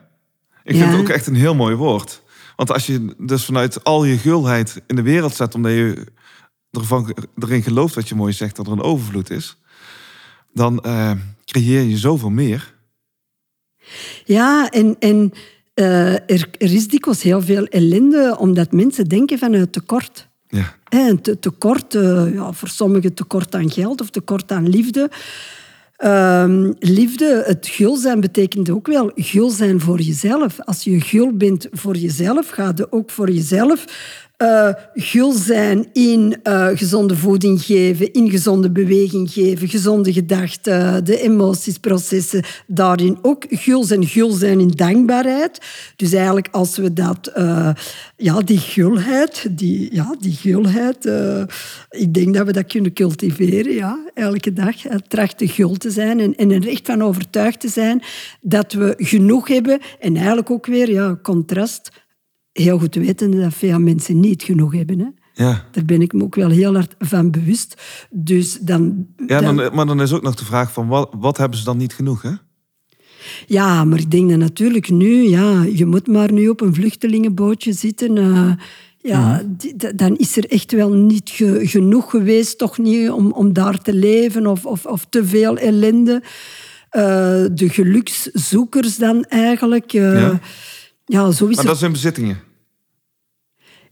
Ik 0.64 0.76
vind 0.76 0.92
het 0.92 1.00
ook 1.00 1.10
echt 1.10 1.28
een 1.28 1.36
heel 1.36 1.56
mooi 1.56 1.76
woord. 1.76 2.22
Want 2.56 2.72
als 2.72 2.86
je 2.86 3.16
dus 3.18 3.46
vanuit 3.46 3.84
al 3.84 4.04
je 4.06 4.18
gulheid 4.18 4.82
in 4.88 4.96
de 4.96 5.02
wereld 5.02 5.36
zet, 5.36 5.56
omdat 5.56 5.72
je 5.72 6.06
ervan, 6.72 7.16
erin 7.38 7.64
gelooft 7.64 7.96
wat 7.96 8.10
je 8.10 8.16
mooi 8.16 8.34
zegt, 8.34 8.56
dat 8.56 8.66
er 8.66 8.72
een 8.72 8.82
overvloed 8.82 9.30
is, 9.30 9.58
dan 10.54 10.80
eh, 10.80 11.12
creëer 11.46 11.82
je 11.82 11.98
zoveel 11.98 12.30
meer. 12.30 12.76
Ja, 14.26 14.70
en, 14.70 14.96
en 15.00 15.32
eh, 15.74 16.14
er, 16.14 16.50
er 16.58 16.74
is 16.74 16.88
dikwijls 16.88 17.24
heel 17.24 17.42
veel 17.42 17.66
ellende 17.66 18.36
omdat 18.40 18.72
mensen 18.72 19.06
denken 19.06 19.38
vanuit 19.38 19.72
tekort. 19.74 20.28
Ja, 20.50 20.76
te- 21.22 21.40
tekort, 21.40 21.96
eh, 21.96 22.34
ja, 22.34 22.52
voor 22.54 22.68
sommigen 22.68 23.14
tekort 23.14 23.56
aan 23.56 23.72
geld 23.72 24.02
of 24.02 24.10
tekort 24.10 24.52
aan 24.52 24.70
liefde. 24.70 25.10
Ehm, 25.98 26.74
liefde, 26.80 27.44
het 27.46 27.68
gul 27.68 27.96
zijn 27.96 28.20
betekent 28.20 28.70
ook 28.70 28.88
wel 28.88 29.12
gul 29.16 29.50
zijn 29.50 29.80
voor 29.82 30.02
jezelf. 30.02 30.60
Als 30.62 30.84
je 30.84 31.02
gul 31.02 31.34
bent 31.34 31.68
voor 31.72 31.96
jezelf, 31.96 32.50
ga 32.50 32.72
je 32.76 32.92
ook 32.92 33.10
voor 33.10 33.32
jezelf 33.32 33.86
eh, 34.38 34.70
gul 34.94 35.32
zijn 35.32 35.88
in 35.94 36.40
eh, 36.44 36.68
gezonde 36.74 37.16
voeding 37.16 37.62
geven, 37.62 38.14
in 38.14 38.30
gezonde 38.30 38.72
beweging 38.72 39.32
geven, 39.32 39.68
gezonde 39.68 40.14
gedachten, 40.14 41.06
de 41.06 41.22
emoties, 41.22 41.78
processen. 41.78 42.44
Daarin 42.68 43.18
ook 43.22 43.46
gul 43.50 43.84
zijn, 43.84 44.06
gul 44.06 44.32
zijn 44.32 44.60
in 44.60 44.68
dankbaarheid. 44.68 45.62
Dus 45.96 46.14
eigenlijk 46.14 46.48
als 46.52 46.78
we 46.78 46.94
dat, 46.94 47.28
eh, 47.28 47.70
ja, 48.18 48.40
die 48.40 48.60
gulheid, 48.60 49.48
die, 49.52 49.96
ja, 49.96 50.16
die 50.20 50.34
gulheid, 50.34 51.06
ik 51.90 52.14
denk 52.14 52.34
dat 52.34 52.46
we 52.46 52.54
dat 52.54 52.66
kunnen 52.66 52.94
cultiveren, 52.94 53.74
ja, 53.74 54.00
elke 54.14 54.54
dag. 54.54 54.76
Trachten 55.08 55.48
gul 55.48 55.76
te 55.76 55.90
zijn 55.90 56.20
en, 56.20 56.36
en 56.36 56.52
er 56.52 56.68
echt 56.68 56.86
van 56.86 57.04
overtuigd 57.04 57.60
te 57.60 57.70
zijn 57.70 58.04
dat 58.42 58.74
we 58.74 58.94
genoeg 58.98 59.48
hebben. 59.48 59.80
En 60.00 60.16
eigenlijk 60.16 60.52
ook 60.52 60.66
weer, 60.66 60.92
ja, 60.92 61.20
contrast, 61.22 61.92
heel 62.60 62.80
goed 62.80 62.96
weten 62.96 63.32
dat 63.32 63.54
veel 63.54 63.80
mensen 63.80 64.20
niet 64.20 64.44
genoeg 64.44 64.74
hebben. 64.74 65.00
Hè. 65.00 65.08
ja. 65.44 65.66
Daar 65.72 65.86
ben 65.86 66.02
ik 66.02 66.14
me 66.14 66.24
ook 66.24 66.36
wel 66.36 66.50
heel 66.50 66.74
hard 66.74 66.96
van 67.00 67.32
bewust. 67.32 67.82
Dus 68.10 68.58
dan... 68.62 69.08
ja 69.28 69.42
dan- 69.42 69.56
dan, 69.58 69.76
maar 69.76 69.86
dan 69.86 70.02
is 70.02 70.14
ook 70.14 70.22
nog 70.22 70.36
de 70.36 70.46
vraag 70.46 70.72
van 70.74 70.88
wat, 70.88 71.14
wat 71.20 71.38
hebben 71.38 71.58
ze 71.58 71.64
dan 71.66 71.78
niet 71.78 71.94
genoeg, 71.94 72.22
hè? 72.22 72.32
Ja, 73.48 73.84
maar 73.84 74.00
ik 74.00 74.12
denk 74.12 74.30
dat 74.30 74.40
natuurlijk 74.40 74.90
nu, 74.90 75.30
ja, 75.30 75.64
je 75.64 75.86
moet 75.86 76.08
maar 76.08 76.32
nu 76.32 76.48
op 76.50 76.62
een 76.62 76.74
vluchtelingenbootje 76.74 77.74
zitten. 77.74 78.18
eh, 78.18 78.52
ja, 78.98 79.44
die- 79.58 79.76
d- 79.76 79.98
dan 79.98 80.16
is 80.18 80.38
er 80.38 80.46
echt 80.46 80.72
wel 80.72 80.94
niet 80.94 81.30
ge- 81.30 81.62
genoeg 81.68 82.10
geweest, 82.10 82.58
toch 82.58 82.78
niet, 82.78 83.10
om, 83.10 83.32
om 83.32 83.54
daar 83.54 83.82
te 83.82 83.94
leven 83.94 84.48
of, 84.48 84.66
of, 84.66 84.86
of 84.86 85.06
te 85.10 85.26
veel 85.26 85.58
ellende. 85.58 86.24
Eh, 86.90 87.02
de 87.52 87.70
gelukszoekers 87.70 88.98
dan 88.98 89.24
eigenlijk. 89.24 89.94
eh, 89.94 90.20
Ja. 90.20 90.40
ja. 91.06 91.32
zo 91.32 91.46
is 91.48 91.56
Maar 91.56 91.64
er 91.64 91.70
dat 91.70 91.80
zijn 91.80 91.92
bezittingen. 91.92 92.38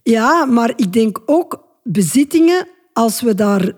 Ja, 0.09 0.45
maar 0.45 0.73
ik 0.75 0.93
denk 0.93 1.21
ook 1.25 1.63
bezittingen, 1.83 2.67
als 2.93 3.21
we 3.21 3.35
daar 3.35 3.71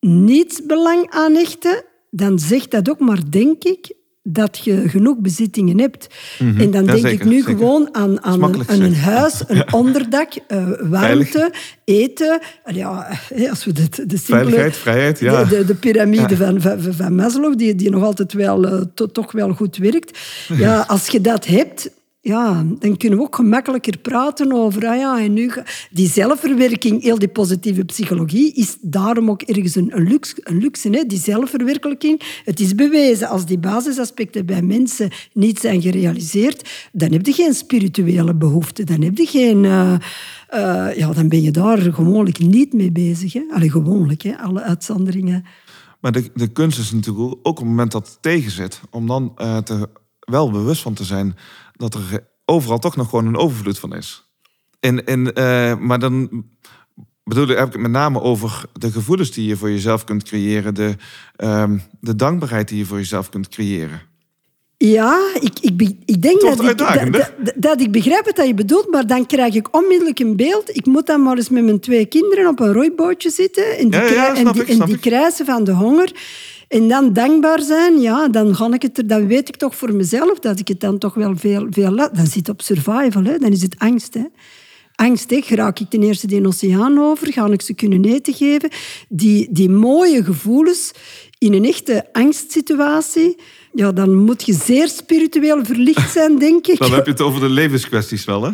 niets 0.00 0.66
belang 0.66 1.06
aan 1.10 1.34
hechten, 1.34 1.82
dan 2.10 2.38
zegt 2.38 2.70
dat 2.70 2.90
ook 2.90 2.98
maar, 2.98 3.18
denk 3.30 3.64
ik, 3.64 3.92
dat 4.22 4.58
je 4.64 4.88
genoeg 4.88 5.18
bezittingen 5.18 5.80
hebt. 5.80 6.06
En 6.38 6.46
dan 6.54 6.56
Mhm. 6.56 6.72
Ja, 6.72 6.82
denk 6.82 7.06
zeker, 7.06 7.10
ik 7.10 7.24
nu 7.24 7.36
zeker. 7.36 7.56
gewoon 7.56 7.88
aan, 7.94 8.22
aan, 8.24 8.42
een, 8.42 8.68
aan 8.68 8.92
huis, 8.92 9.42
een 9.46 9.72
onderdak, 9.82 10.32
eh, 10.46 10.68
warmte, 10.80 11.52
eten. 11.84 12.40
En 12.64 12.74
Ja, 12.74 13.18
als 13.50 13.64
we 13.64 13.72
de, 13.72 13.82
de 13.88 13.96
simpele... 13.96 14.24
Veiligheid, 14.24 14.76
vrijheid, 14.76 15.18
ja. 15.18 15.44
De, 15.44 15.56
de, 15.58 15.64
de 15.64 15.74
piramide 15.74 16.36
van, 16.36 16.60
van, 16.60 16.80
van 16.92 17.14
Maslow, 17.14 17.58
die, 17.58 17.74
die 17.74 17.90
nog 17.90 18.02
altijd 18.02 18.32
wel, 18.32 18.64
eh, 18.66 18.80
to- 18.94 19.06
toch 19.06 19.32
wel 19.32 19.52
goed 19.52 19.76
werkt. 19.76 20.18
Ja, 20.56 20.84
als 20.88 21.06
je 21.08 21.20
dat 21.20 21.46
hebt, 21.46 21.90
ja, 22.22 22.64
dan 22.78 22.96
kunnen 22.96 23.18
we 23.18 23.24
ook 23.24 23.34
gemakkelijker 23.34 23.98
praten 23.98 24.52
over... 24.52 24.86
Ah 24.86 24.96
ja, 24.96 25.20
en 25.20 25.32
nu 25.32 25.50
die 25.90 26.08
zelfverwerking, 26.08 27.02
heel 27.02 27.18
die 27.18 27.28
positieve 27.28 27.84
psychologie, 27.84 28.52
is 28.54 28.76
daarom 28.80 29.30
ook 29.30 29.42
ergens 29.42 29.74
een, 29.74 29.96
een 29.96 30.08
luxe. 30.08 30.34
Een 30.42 30.58
luxe 30.58 30.90
hè? 30.90 31.04
Die 31.04 31.18
zelfverwerking, 31.18 32.40
het 32.44 32.60
is 32.60 32.74
bewezen. 32.74 33.28
Als 33.28 33.46
die 33.46 33.58
basisaspecten 33.58 34.46
bij 34.46 34.62
mensen 34.62 35.10
niet 35.32 35.58
zijn 35.58 35.82
gerealiseerd, 35.82 36.88
dan 36.92 37.12
heb 37.12 37.26
je 37.26 37.32
geen 37.32 37.54
spirituele 37.54 38.34
behoefte. 38.34 38.84
Dan 38.84 39.02
heb 39.02 39.18
je 39.18 39.26
geen... 39.26 39.64
eh, 39.64 39.94
eh, 40.48 40.96
ja, 40.96 41.12
dan 41.12 41.28
ben 41.28 41.42
je 41.42 41.50
daar 41.50 41.78
gewoonlijk 41.78 42.38
niet 42.38 42.72
mee 42.72 42.92
bezig. 42.92 43.32
Hè? 43.32 43.42
Allee, 43.50 43.70
gewoonlijk, 43.70 44.22
hè? 44.22 44.38
alle 44.38 44.62
uitzonderingen. 44.62 45.44
Maar 46.00 46.12
de, 46.12 46.30
de 46.34 46.48
kunst 46.48 46.78
is 46.78 46.92
natuurlijk 46.92 47.26
ook 47.26 47.38
op 47.42 47.56
het 47.56 47.66
moment 47.66 47.92
dat 47.92 48.08
het 48.08 48.18
tegen 48.20 48.50
zit, 48.50 48.80
om 48.90 49.06
dan 49.06 49.32
eh, 49.36 49.58
te, 49.58 49.88
wel 50.30 50.50
bewust 50.50 50.82
van 50.82 50.94
te 50.94 51.04
zijn 51.04 51.36
dat 51.72 51.94
er 51.94 52.28
overal 52.44 52.78
toch 52.78 52.96
nog 52.96 53.08
gewoon 53.08 53.26
een 53.26 53.36
overvloed 53.36 53.78
van 53.78 53.94
is. 53.94 54.28
En, 54.80 55.06
en, 55.06 55.34
eh, 55.34 55.76
maar 55.76 55.98
dan 55.98 56.44
bedoel 57.24 57.48
ik, 57.48 57.56
heb 57.56 57.66
ik 57.66 57.72
het 57.72 57.82
met 57.82 57.90
name 57.90 58.20
over 58.20 58.64
de 58.72 58.90
gevoelens 58.90 59.30
die 59.30 59.46
je 59.46 59.56
voor 59.56 59.70
jezelf 59.70 60.04
kunt 60.04 60.22
creëren, 60.22 60.74
de, 60.74 60.94
ehm, 61.36 61.78
de 62.00 62.16
dankbaarheid 62.16 62.68
die 62.68 62.78
je 62.78 62.84
voor 62.84 62.98
jezelf 62.98 63.28
kunt 63.28 63.48
creëren. 63.48 64.08
Ja, 64.76 65.30
ik, 65.40 65.58
ik, 65.60 65.96
ik 66.04 66.22
denk 66.22 66.40
dat 66.40 66.64
ik, 66.64 66.78
dat, 66.78 67.32
dat, 67.54 67.80
ik 67.80 67.92
begrijp 67.92 68.24
wat 68.24 68.46
je 68.46 68.54
bedoelt, 68.54 68.90
maar 68.90 69.06
dan 69.06 69.26
krijg 69.26 69.54
ik 69.54 69.76
onmiddellijk 69.76 70.18
een 70.18 70.36
beeld. 70.36 70.76
Ik 70.76 70.86
moet 70.86 71.06
dan 71.06 71.22
maar 71.22 71.36
eens 71.36 71.48
met 71.48 71.64
mijn 71.64 71.80
twee 71.80 72.06
kinderen 72.06 72.48
op 72.48 72.60
een 72.60 72.72
roeibootje 72.72 73.30
zitten 73.30 73.78
en 73.78 73.90
die, 73.90 74.00
Ja, 74.00 74.34
en 74.34 74.52
die, 74.52 74.62
ik, 74.62 74.68
en 74.68 74.98
die 75.00 75.44
van 75.44 75.64
de 75.64 75.72
honger. 75.72 76.12
En 76.70 76.88
dan 76.88 77.12
dankbaar 77.12 77.60
zijn, 77.60 78.00
ja, 78.00 78.28
dan, 78.28 78.54
ga 78.54 78.72
ik 78.72 78.82
het 78.82 78.98
er, 78.98 79.06
dan 79.06 79.26
weet 79.26 79.48
ik 79.48 79.56
toch 79.56 79.74
voor 79.74 79.94
mezelf 79.94 80.38
dat 80.38 80.58
ik 80.58 80.68
het 80.68 80.80
dan 80.80 80.98
toch 80.98 81.14
wel 81.14 81.36
veel, 81.36 81.66
veel 81.70 81.90
laat. 81.90 82.16
Dan 82.16 82.26
zit 82.26 82.48
op 82.48 82.62
survival, 82.62 83.24
hè. 83.24 83.38
dan 83.38 83.50
is 83.50 83.62
het 83.62 83.74
angst. 83.78 84.14
Hè. 84.14 84.24
Angst, 84.94 85.30
hè. 85.30 85.40
raak 85.48 85.78
ik 85.78 85.90
ten 85.90 86.02
eerste 86.02 86.26
de 86.26 86.46
oceaan 86.46 86.98
over? 86.98 87.32
Ga 87.32 87.46
ik 87.46 87.62
ze 87.62 87.74
kunnen 87.74 88.04
eten 88.04 88.34
geven? 88.34 88.70
Die, 89.08 89.48
die 89.50 89.70
mooie 89.70 90.24
gevoelens 90.24 90.92
in 91.38 91.52
een 91.52 91.64
echte 91.64 92.04
angstsituatie, 92.12 93.36
ja, 93.72 93.92
dan 93.92 94.14
moet 94.14 94.46
je 94.46 94.52
zeer 94.52 94.88
spiritueel 94.88 95.64
verlicht 95.64 96.12
zijn, 96.12 96.38
denk 96.38 96.66
ik. 96.66 96.78
Dan 96.88 96.92
heb 96.92 97.04
je 97.04 97.12
het 97.12 97.20
over 97.20 97.40
de 97.40 97.48
levenskwesties 97.48 98.24
wel, 98.24 98.42
hè? 98.42 98.50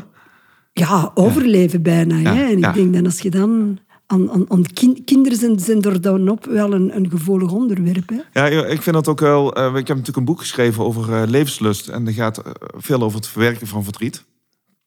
Ja, 0.73 1.11
overleven 1.15 1.83
bijna. 1.83 2.19
Ja, 2.19 2.35
Hè? 2.35 2.45
En 2.45 2.59
ja. 2.59 2.69
ik 2.69 2.75
denk 2.75 2.95
dat 2.95 3.05
als 3.05 3.21
je 3.21 3.31
dan 3.31 3.79
aan, 4.07 4.31
aan, 4.31 4.51
aan 4.51 4.63
kin- 4.73 5.05
kinderen 5.05 5.39
zijn, 5.39 5.59
zijn 5.59 5.83
er 5.83 6.01
dan 6.01 6.29
op 6.29 6.45
wel 6.45 6.73
een, 6.73 6.97
een 6.97 7.11
gevoelig 7.11 7.53
onderwerp. 7.53 8.09
Hè? 8.09 8.41
Ja, 8.49 8.65
ik 8.67 8.83
vind 8.83 8.95
dat 8.97 9.09
ook 9.09 9.21
wel. 9.21 9.55
eh, 9.55 9.67
ik 9.67 9.75
heb 9.75 9.87
natuurlijk 9.87 10.17
een 10.17 10.25
boek 10.25 10.41
geschreven 10.41 10.85
over 10.85 11.15
eh, 11.23 11.29
levenslust. 11.29 11.89
En 11.89 12.05
dat 12.05 12.15
gaat 12.15 12.39
eh, 12.39 12.53
veel 12.77 13.03
over 13.03 13.19
het 13.19 13.29
verwerken 13.29 13.67
van 13.67 13.85
verdriet. 13.85 14.25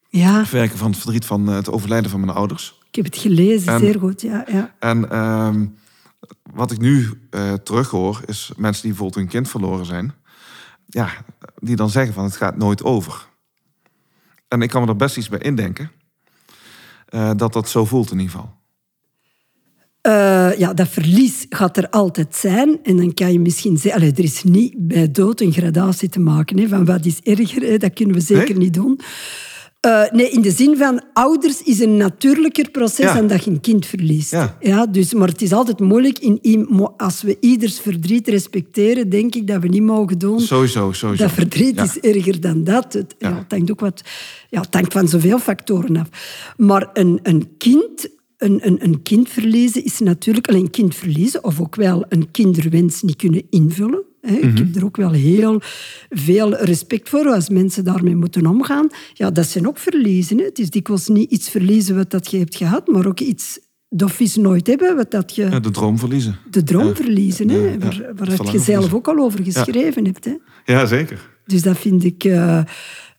Ja, 0.08 0.38
Het 0.38 0.48
verwerken 0.48 0.78
van 0.78 0.90
het 0.90 1.00
verdriet 1.00 1.24
van 1.26 1.46
het 1.46 1.70
overlijden 1.70 2.10
van 2.10 2.20
mijn 2.20 2.36
ouders. 2.36 2.78
ik 2.88 2.94
heb 2.94 3.04
het 3.04 3.16
gelezen, 3.16 3.72
En- 3.72 3.80
zeer 3.80 3.98
goed. 3.98 4.20
Ja, 4.20 4.44
ja. 4.48 4.74
En 4.78 5.10
ehm, 5.10 5.66
wat 6.52 6.70
ik 6.70 6.78
nu 6.78 7.20
terughoor, 7.62 8.20
is 8.26 8.52
mensen 8.56 8.82
die 8.82 8.90
bijvoorbeeld 8.90 9.14
hun 9.14 9.28
kind 9.28 9.48
verloren 9.48 9.86
zijn. 9.86 10.14
Ja, 10.86 11.08
die 11.58 11.76
dan 11.76 11.90
zeggen 11.90 12.14
van 12.14 12.24
het 12.24 12.36
gaat 12.36 12.56
nooit 12.56 12.82
over. 12.84 13.28
En 14.48 14.62
ik 14.62 14.68
kan 14.70 14.82
me 14.82 14.88
er 14.88 14.96
best 14.96 15.16
iets 15.16 15.28
bij 15.28 15.38
indenken. 15.38 15.90
dat 17.36 17.52
dat 17.52 17.68
zo 17.68 17.84
voelt 17.84 18.10
in 18.10 18.18
ieder 18.18 18.32
geval. 18.34 18.58
Eh, 20.00 20.58
ja, 20.58 20.74
dat 20.74 20.88
verlies 20.88 21.46
gaat 21.48 21.76
er 21.76 21.88
altijd 21.90 22.36
zijn. 22.36 22.78
En 22.82 22.96
dan 22.96 23.14
kan 23.14 23.32
je 23.32 23.40
misschien 23.40 23.76
zeggen... 23.76 24.00
Allee, 24.00 24.12
er 24.16 24.24
is 24.24 24.42
niet 24.44 24.74
bij 24.76 25.10
dood 25.10 25.40
een 25.40 25.52
gradatie 25.52 26.08
te 26.08 26.20
maken. 26.20 26.58
Hè, 26.58 26.68
van 26.68 26.84
wat 26.84 27.04
is 27.06 27.20
erger, 27.22 27.62
hè, 27.62 27.76
dat 27.76 27.92
kunnen 27.92 28.14
we 28.14 28.20
zeker 28.20 28.54
Nee? 28.54 28.58
niet 28.64 28.74
doen. 28.74 29.00
Eh, 29.80 30.02
nee, 30.10 30.30
in 30.30 30.40
de 30.40 30.50
zin 30.50 30.76
van 30.76 31.02
ouders 31.12 31.62
is 31.62 31.80
een 31.80 31.96
natuurlijker 31.96 32.70
proces 32.70 33.04
Ja. 33.04 33.14
dan 33.14 33.26
dat 33.26 33.44
je 33.44 33.50
een 33.50 33.60
kind 33.60 33.86
verliest. 33.86 34.36
Ja. 34.60 34.86
dus, 34.86 35.12
maar 35.14 35.28
het 35.28 35.42
is 35.42 35.52
altijd 35.52 35.80
moeilijk. 35.80 36.18
In, 36.18 36.90
als 36.96 37.22
we 37.22 37.36
ieders 37.40 37.80
verdriet 37.80 38.28
respecteren, 38.28 39.08
denk 39.08 39.34
ik 39.34 39.46
dat 39.46 39.62
we 39.62 39.68
niet 39.68 39.82
mogen 39.82 40.18
doen... 40.18 40.40
Sowieso, 40.40 40.92
sowieso. 40.92 41.22
Dat 41.24 41.32
verdriet 41.32 41.74
Ja. 41.74 41.82
is 41.82 41.98
erger 41.98 42.40
dan 42.40 42.64
dat. 42.64 42.92
Het, 42.92 43.14
ja. 43.18 43.28
Ja. 43.28 43.36
het 43.38 43.50
hangt 43.52 43.70
ook 43.70 43.80
wat, 43.80 44.02
ja, 44.48 44.60
het 44.60 44.74
hangt 44.74 44.92
van 44.92 45.08
zoveel 45.08 45.38
factoren 45.38 45.96
af. 45.96 46.08
Maar 46.56 46.90
een, 46.92 47.20
een 47.22 47.48
kind, 47.58 48.08
een, 48.40 48.58
een, 48.66 48.84
een 48.84 49.02
kind 49.02 49.28
verliezen 49.28 49.84
is 49.84 49.98
natuurlijk 49.98 50.48
alleen 50.48 50.60
een 50.62 50.70
kind 50.70 50.94
verliezen, 50.94 51.44
of 51.44 51.60
ook 51.60 51.74
wel 51.76 52.04
een 52.08 52.30
kinderwens 52.30 53.02
niet 53.02 53.16
kunnen 53.16 53.42
invullen. 53.50 54.02
Ik 54.22 54.58
heb 54.58 54.76
er 54.76 54.84
ook 54.84 54.96
wel 54.96 55.10
heel 55.12 55.60
veel 56.10 56.56
respect 56.56 57.08
voor 57.08 57.26
als 57.26 57.48
mensen 57.48 57.84
daarmee 57.84 58.16
moeten 58.16 58.46
omgaan. 58.46 58.86
Ja, 59.14 59.30
dat 59.30 59.46
zijn 59.46 59.68
ook 59.68 59.78
verliezen. 59.78 60.38
Hè. 60.38 60.44
Het 60.44 60.58
is 60.58 60.70
dikwijls 60.70 61.08
niet 61.08 61.30
iets 61.30 61.50
verliezen 61.50 61.96
wat 61.96 62.10
dat 62.10 62.30
je 62.30 62.38
hebt 62.38 62.56
gehad, 62.56 62.86
maar 62.88 63.06
ook 63.06 63.20
iets 63.20 63.58
doffies 63.88 64.36
nooit 64.36 64.66
hebben, 64.66 64.96
wat 64.96 65.10
dat 65.10 65.34
je 65.34 65.42
Ja, 65.42 65.60
de 65.60 65.70
droom 65.70 65.98
verliezen. 65.98 66.36
de 66.50 66.62
droom 66.62 66.86
Ja. 66.86 66.94
verliezen. 66.94 67.48
Hè, 67.48 67.58
Ja, 67.58 67.78
waar, 68.16 68.52
je 68.52 68.58
zelf 68.58 68.94
ook 68.94 69.08
al 69.08 69.18
over 69.18 69.44
geschreven 69.44 70.04
hebt. 70.04 70.24
Hè. 70.24 70.34
Ja, 70.64 70.86
zeker. 70.86 71.28
Dus 71.46 71.62
dat 71.62 71.78
vind 71.78 72.04
ik. 72.04 72.24
eh, 72.24 72.62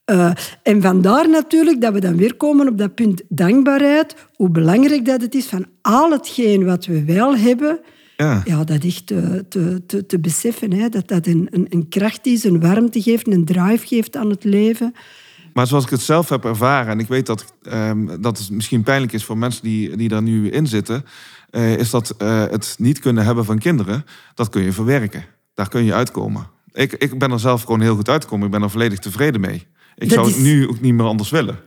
eh, 0.06 0.32
en 0.64 0.82
vandaar 0.82 1.30
natuurlijk 1.30 1.82
dat 1.82 1.94
we 1.94 2.00
dan 2.00 2.18
weer 2.18 2.36
komen 2.36 2.68
op 2.68 2.78
dat 2.78 2.96
punt 2.96 3.22
dankbaarheid. 3.30 4.16
Hoe 4.34 4.50
belangrijk 4.50 5.06
dat 5.06 5.22
het 5.22 5.36
is 5.36 5.46
van 5.46 5.66
al 5.82 6.12
hetgeen 6.12 6.66
wat 6.66 6.86
we 6.86 7.04
wel 7.04 7.38
hebben. 7.38 7.80
Ja. 8.18 8.42
Ja, 8.46 8.64
dat 8.64 8.84
echt 8.84 9.08
te, 9.08 9.46
te, 9.50 9.86
te, 9.86 10.06
te 10.06 10.20
beseffen. 10.20 10.74
Hè, 10.74 10.90
dat 10.90 11.08
dat 11.08 11.28
een, 11.28 11.48
een, 11.52 11.66
een 11.70 11.88
kracht 11.90 12.26
is, 12.26 12.44
een 12.44 12.60
warmte 12.60 13.02
geeft, 13.02 13.28
een 13.28 13.46
drive 13.46 13.88
geeft 13.88 14.16
aan 14.16 14.30
het 14.30 14.44
leven. 14.44 14.94
Maar 15.54 15.68
zoals 15.68 15.84
ik 15.84 15.90
het 15.90 16.02
zelf 16.02 16.30
heb 16.30 16.46
ervaren, 16.46 16.92
en 16.92 17.00
ik 17.00 17.08
weet 17.08 17.26
dat, 17.26 17.54
ehm, 17.64 18.22
dat 18.22 18.38
het 18.38 18.50
misschien 18.50 18.84
pijnlijk 18.84 19.14
is 19.14 19.24
voor 19.24 19.38
mensen 19.38 19.64
die, 19.64 19.96
die 19.96 20.10
daar 20.10 20.22
nu 20.22 20.50
in 20.50 20.68
zitten, 20.68 21.06
eh, 21.50 21.78
is 21.78 21.90
dat 21.90 22.16
eh, 22.18 22.46
het 22.50 22.76
niet 22.80 23.00
kunnen 23.00 23.26
hebben 23.26 23.46
van 23.46 23.60
kinderen, 23.60 24.06
dat 24.36 24.50
kun 24.50 24.62
je 24.62 24.72
verwerken. 24.72 25.26
Daar 25.54 25.70
kun 25.70 25.84
je 25.84 25.94
uitkomen. 25.94 26.48
Ik, 26.72 26.94
ik 26.94 27.20
ben 27.20 27.32
er 27.32 27.40
zelf 27.40 27.62
gewoon 27.62 27.82
heel 27.82 27.96
goed 27.96 28.10
uitgekomen. 28.10 28.46
Ik 28.46 28.52
ben 28.52 28.62
er 28.62 28.70
volledig 28.70 29.00
tevreden 29.00 29.42
mee. 29.42 29.68
Ik 30.02 30.10
Dat 30.10 30.18
zou 30.18 30.28
is- 30.28 30.34
het 30.34 30.44
nu 30.44 30.68
ook 30.68 30.82
niet 30.82 30.94
meer 30.94 31.06
anders 31.06 31.30
willen. 31.30 31.60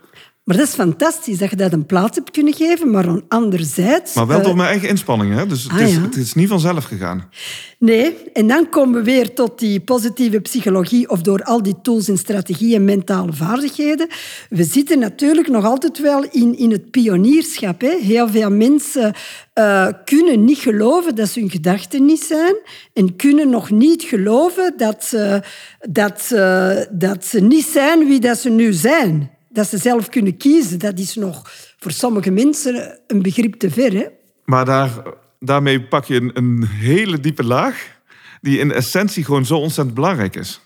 Maar 0.45 0.57
dat 0.57 0.67
is 0.67 0.75
fantastisch 0.75 1.39
dat 1.39 1.51
je 1.51 1.57
dat 1.57 1.73
een 1.73 1.87
plaats 1.87 2.17
hebt 2.17 2.31
kunnen 2.31 2.55
geven. 2.55 2.91
Maar 2.91 3.09
aan 3.09 3.23
anderzijds... 3.29 4.15
Maar 4.15 4.27
wel 4.27 4.39
eh, 4.39 4.45
door 4.45 4.57
mijn 4.57 4.69
eigen 4.69 4.89
inspanningen. 4.89 5.37
Hè? 5.39 5.47
Dus 5.47 5.63
het, 5.63 5.73
Ah, 5.73 5.81
is, 5.81 5.95
ja. 5.95 6.01
het 6.01 6.17
is 6.17 6.35
niet 6.35 6.49
vanzelf 6.49 6.85
gegaan. 6.85 7.29
Nee, 7.79 8.17
en 8.33 8.47
dan 8.47 8.69
komen 8.69 8.95
we 8.95 9.03
weer 9.05 9.35
tot 9.35 9.59
die 9.59 9.81
positieve 9.81 10.41
psychologie 10.41 11.11
of 11.11 11.21
door 11.21 11.43
al 11.43 11.63
die 11.63 11.75
tools 11.83 12.09
en 12.09 12.19
strategieën 12.19 12.75
en 12.75 12.85
mentale 12.85 13.33
vaardigheden. 13.33 14.09
We 14.49 14.65
zitten 14.65 14.99
natuurlijk 14.99 15.49
nog 15.49 15.65
altijd 15.65 16.01
wel 16.01 16.25
in, 16.31 16.59
in 16.59 16.71
het 16.71 16.91
pionierschap. 16.91 17.81
Hè. 17.81 17.99
Heel 18.01 18.29
veel 18.29 18.51
mensen 18.51 19.15
eh, 19.53 19.87
kunnen 20.05 20.45
niet 20.45 20.59
geloven 20.59 21.15
dat 21.15 21.29
ze 21.29 21.41
hun 21.41 21.51
gedachten 21.51 22.05
niet 22.05 22.23
zijn 22.23 22.57
en 22.93 23.17
kunnen 23.17 23.51
nog 23.51 23.71
niet 23.71 24.03
geloven 24.03 24.75
dat 24.77 25.05
ze, 25.05 25.43
dat 25.91 26.21
ze, 26.23 26.87
dat 26.91 27.25
ze 27.25 27.41
niet 27.41 27.65
zijn 27.67 28.07
wie 28.07 28.21
dat 28.21 28.39
ze 28.39 28.51
nu 28.51 28.73
zijn. 28.73 29.31
Dat 29.55 29.69
ze 29.69 29.79
zelf 29.79 30.09
kunnen 30.09 30.37
kiezen, 30.37 30.79
dat 30.79 30.99
is 30.99 31.15
nog 31.15 31.51
voor 31.79 31.91
sommige 31.91 32.31
mensen 32.31 33.01
een 33.07 33.23
begrip 33.23 33.55
te 33.55 33.71
ver. 33.71 33.93
Hè. 33.93 34.07
Maar 34.45 34.65
daar, 34.65 35.03
daarmee 35.39 35.83
pak 35.83 36.05
je 36.05 36.17
een, 36.17 36.31
een 36.35 36.67
hele 36.67 37.21
diepe 37.21 37.45
laag, 37.45 38.01
die 38.41 38.59
in 38.59 38.73
essentie 38.73 39.25
gewoon 39.25 39.47
zo 39.47 39.57
ontzettend 39.57 39.95
belangrijk 39.95 40.37
is. 40.37 40.61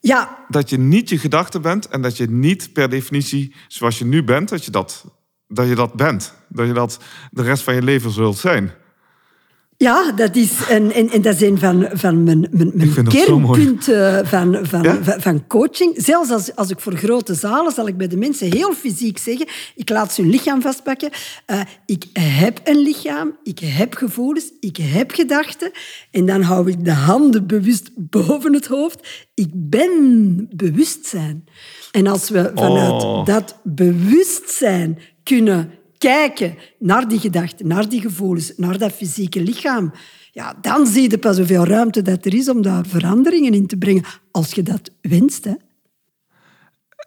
Ja, 0.00 0.44
dat 0.48 0.70
je 0.70 0.78
niet 0.78 1.08
je 1.08 1.18
gedachte 1.18 1.60
bent 1.60 1.88
en 1.88 2.02
dat 2.02 2.16
je 2.16 2.30
niet 2.30 2.72
per 2.72 2.88
definitie 2.88 3.54
zoals 3.68 3.98
je 3.98 4.04
nu 4.04 4.24
bent, 4.24 4.48
dat 4.48 4.64
je 4.64 4.70
dat, 4.70 5.04
dat, 5.48 5.68
je 5.68 5.74
dat 5.74 5.94
bent. 5.94 6.34
Dat 6.48 6.66
je 6.66 6.72
dat 6.72 6.98
de 7.30 7.42
rest 7.42 7.62
van 7.62 7.74
je 7.74 7.82
leven 7.82 8.10
zult 8.10 8.38
zijn. 8.38 8.72
Ja, 9.82 10.12
dat 10.12 10.36
is, 10.36 10.52
en, 10.68 10.92
en, 10.92 11.10
en 11.10 11.22
dat 11.22 11.34
is 11.34 11.40
een 11.40 11.58
van, 11.58 11.88
van 11.92 12.22
mijn, 12.22 12.48
mijn, 12.50 13.08
kernpunten 13.08 14.26
van, 14.26 14.58
van, 14.62 14.82
Ja? 14.82 15.02
van, 15.02 15.20
van 15.20 15.46
coaching. 15.46 15.94
Zelfs 15.96 16.30
als, 16.30 16.56
als 16.56 16.70
ik 16.70 16.80
voor 16.80 16.96
grote 16.96 17.34
zalen, 17.34 17.72
zal 17.72 17.88
ik 17.88 17.96
bij 17.96 18.08
de 18.08 18.16
mensen 18.16 18.52
heel 18.52 18.72
fysiek 18.72 19.18
zeggen, 19.18 19.46
ik 19.74 19.88
laat 19.88 20.12
ze 20.12 20.20
hun 20.20 20.30
lichaam 20.30 20.62
vastpakken. 20.62 21.10
Eh, 21.46 21.60
ik 21.86 22.04
heb 22.12 22.60
een 22.64 22.78
lichaam, 22.78 23.36
ik 23.42 23.58
heb 23.58 23.94
gevoelens, 23.94 24.52
ik 24.60 24.76
heb 24.76 25.10
gedachten. 25.10 25.70
En 26.10 26.26
dan 26.26 26.42
hou 26.42 26.70
ik 26.70 26.84
de 26.84 26.92
handen 26.92 27.46
bewust 27.46 27.90
boven 27.96 28.54
het 28.54 28.66
hoofd. 28.66 29.28
Ik 29.34 29.48
ben 29.52 30.48
bewustzijn. 30.56 31.44
En 31.90 32.06
als 32.06 32.30
we 32.30 32.52
vanuit 32.54 33.02
Oh. 33.02 33.26
dat 33.26 33.56
bewustzijn 33.64 34.98
kunnen 35.22 35.70
kijken 36.00 36.54
naar 36.78 37.08
die 37.08 37.18
gedachten, 37.18 37.66
naar 37.66 37.88
die 37.88 38.00
gevoelens, 38.00 38.52
naar 38.56 38.78
dat 38.78 38.92
fysieke 38.92 39.42
lichaam, 39.42 39.92
ja, 40.32 40.54
dan 40.60 40.86
zie 40.86 41.10
je 41.10 41.18
pas 41.18 41.36
hoeveel 41.36 41.64
ruimte 41.64 42.02
dat 42.02 42.24
er 42.24 42.34
is 42.34 42.48
om 42.48 42.62
daar 42.62 42.86
veranderingen 42.86 43.54
in 43.54 43.66
te 43.66 43.76
brengen, 43.76 44.04
als 44.30 44.52
je 44.52 44.62
dat 44.62 44.90
wenst. 45.00 45.44
Hè. 45.44 45.52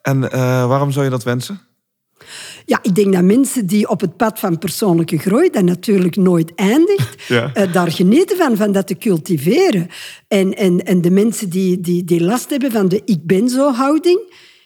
En 0.01 0.31
eh, 0.31 0.67
waarom 0.67 0.91
zou 0.91 1.05
je 1.05 1.11
dat 1.11 1.23
wensen? 1.23 1.61
Ja, 2.65 2.79
ik 2.81 2.95
denk 2.95 3.13
dat 3.13 3.23
mensen 3.23 3.65
die 3.65 3.89
op 3.89 4.01
het 4.01 4.17
pad 4.17 4.39
van 4.39 4.57
persoonlijke 4.57 5.17
groei, 5.17 5.49
dat 5.49 5.63
natuurlijk 5.63 6.15
nooit 6.15 6.55
eindigt, 6.55 7.23
Ja. 7.27 7.53
eh, 7.53 7.73
daar 7.73 7.91
genieten 7.91 8.37
van, 8.37 8.57
van 8.57 8.71
dat 8.71 8.87
te 8.87 8.97
cultiveren. 8.97 9.87
En, 10.27 10.53
en, 10.53 10.85
en 10.85 11.01
de 11.01 11.11
mensen 11.11 11.49
die, 11.49 11.79
die, 11.79 12.03
die 12.03 12.23
last 12.23 12.49
hebben 12.49 12.71
van 12.71 12.87
de 12.87 13.01
ik 13.05 13.25
ben 13.25 13.49
zo 13.49 13.71
houding, 13.71 14.19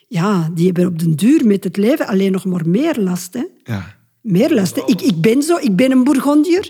ja, 0.08 0.50
die 0.54 0.66
hebben 0.66 0.88
op 0.88 1.00
den 1.00 1.16
duur 1.16 1.46
met 1.46 1.64
het 1.64 1.78
leven 1.78 2.08
alleen 2.08 2.32
nog 2.32 2.46
maar 2.46 2.68
meer 2.68 3.00
last. 3.00 3.34
Hè. 3.34 3.44
Ja. 3.64 3.97
Meer. 4.28 4.72
Ik, 4.86 5.02
ik 5.02 5.22
ben 5.22 5.42
zo, 5.42 5.58
ik 5.58 5.76
ben 5.76 5.92
een 5.92 6.04
Bourgondier. 6.04 6.70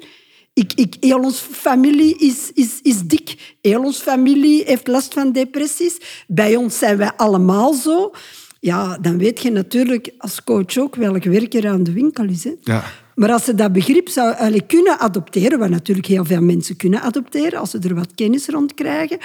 Ik, 0.53 0.73
ik, 0.75 0.95
heel 0.99 1.19
onze 1.19 1.43
familie 1.51 2.17
is, 2.17 2.51
is, 2.53 2.79
is 2.81 3.01
dik. 3.01 3.55
Heel 3.61 3.83
onze 3.83 4.01
familie 4.01 4.63
heeft 4.65 4.87
last 4.87 5.13
van 5.13 5.31
depressies. 5.31 5.97
Bij 6.27 6.55
ons 6.55 6.77
zijn 6.77 6.97
wij 6.97 7.11
allemaal 7.15 7.73
zo. 7.73 8.11
Ja, 8.59 8.97
dan 8.97 9.17
weet 9.17 9.41
je 9.41 9.51
natuurlijk 9.51 10.09
als 10.17 10.43
coach 10.43 10.77
ook 10.77 10.95
welk 10.95 11.23
werk 11.23 11.53
er 11.53 11.67
aan 11.67 11.83
de 11.83 11.91
winkel 11.91 12.25
is. 12.25 12.43
Hè. 12.43 12.53
Ja. 12.63 12.83
Maar 13.15 13.31
als 13.31 13.43
ze 13.43 13.55
dat 13.55 13.73
begrip 13.73 14.09
zou 14.09 14.59
kunnen 14.67 14.99
adopteren, 14.99 15.59
wat 15.59 15.69
natuurlijk 15.69 16.07
heel 16.07 16.25
veel 16.25 16.41
mensen 16.41 16.75
kunnen 16.75 17.01
adopteren, 17.01 17.59
als 17.59 17.69
ze 17.69 17.79
er 17.79 17.95
wat 17.95 18.15
kennis 18.15 18.47
rond 18.47 18.73
krijgen, 18.73 19.17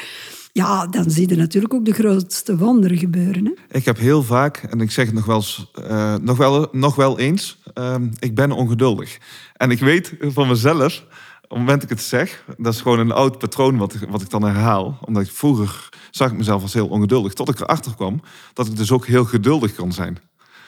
ja, 0.53 0.87
dan 0.87 1.11
zie 1.11 1.29
je 1.29 1.37
natuurlijk 1.37 1.75
ook 1.75 1.85
de 1.85 1.93
grootste 1.93 2.57
wonderen 2.57 2.99
gebeuren. 2.99 3.45
Hè. 3.45 3.77
Ik 3.77 3.85
heb 3.85 3.99
heel 3.99 4.23
vaak, 4.23 4.57
en 4.57 4.81
ik 4.81 4.91
zeg 4.91 5.07
het 5.07 5.15
nog 5.15 5.25
wel, 5.25 5.45
eh, 5.85 6.15
nog 6.17 6.37
wel, 6.37 6.69
nog 6.73 6.95
wel 6.95 7.19
eens, 7.19 7.59
ehm, 7.75 8.09
ik 8.19 8.35
ben 8.35 8.53
ongeduldig. 8.53 9.19
En 9.57 9.71
ik 9.71 9.81
weet 9.81 10.15
van 10.21 10.49
mezelf, 10.49 11.05
op 11.43 11.59
het 11.59 11.59
moment 11.59 11.81
dat 11.81 11.91
ik 11.91 11.97
het 11.97 12.07
zeg, 12.07 12.45
dat 12.57 12.75
is 12.75 12.81
gewoon 12.81 12.99
een 12.99 13.13
oud 13.13 13.39
patroon 13.39 13.77
wat, 13.77 13.97
wat 14.09 14.23
ik 14.23 14.31
dan 14.31 14.43
herhaal. 14.43 14.99
Omdat 15.05 15.23
ik 15.23 15.31
vroeger 15.31 15.89
zag 16.11 16.31
ik 16.31 16.37
mezelf 16.37 16.63
als 16.63 16.73
heel 16.73 16.89
ongeduldig. 16.89 17.33
Tot 17.33 17.49
ik 17.49 17.61
erachter 17.61 17.95
kwam 17.95 18.21
dat 18.53 18.67
ik 18.67 18.77
dus 18.77 18.91
ook 18.91 19.07
heel 19.07 19.25
geduldig 19.25 19.75
kan 19.75 19.93
zijn. 19.93 20.19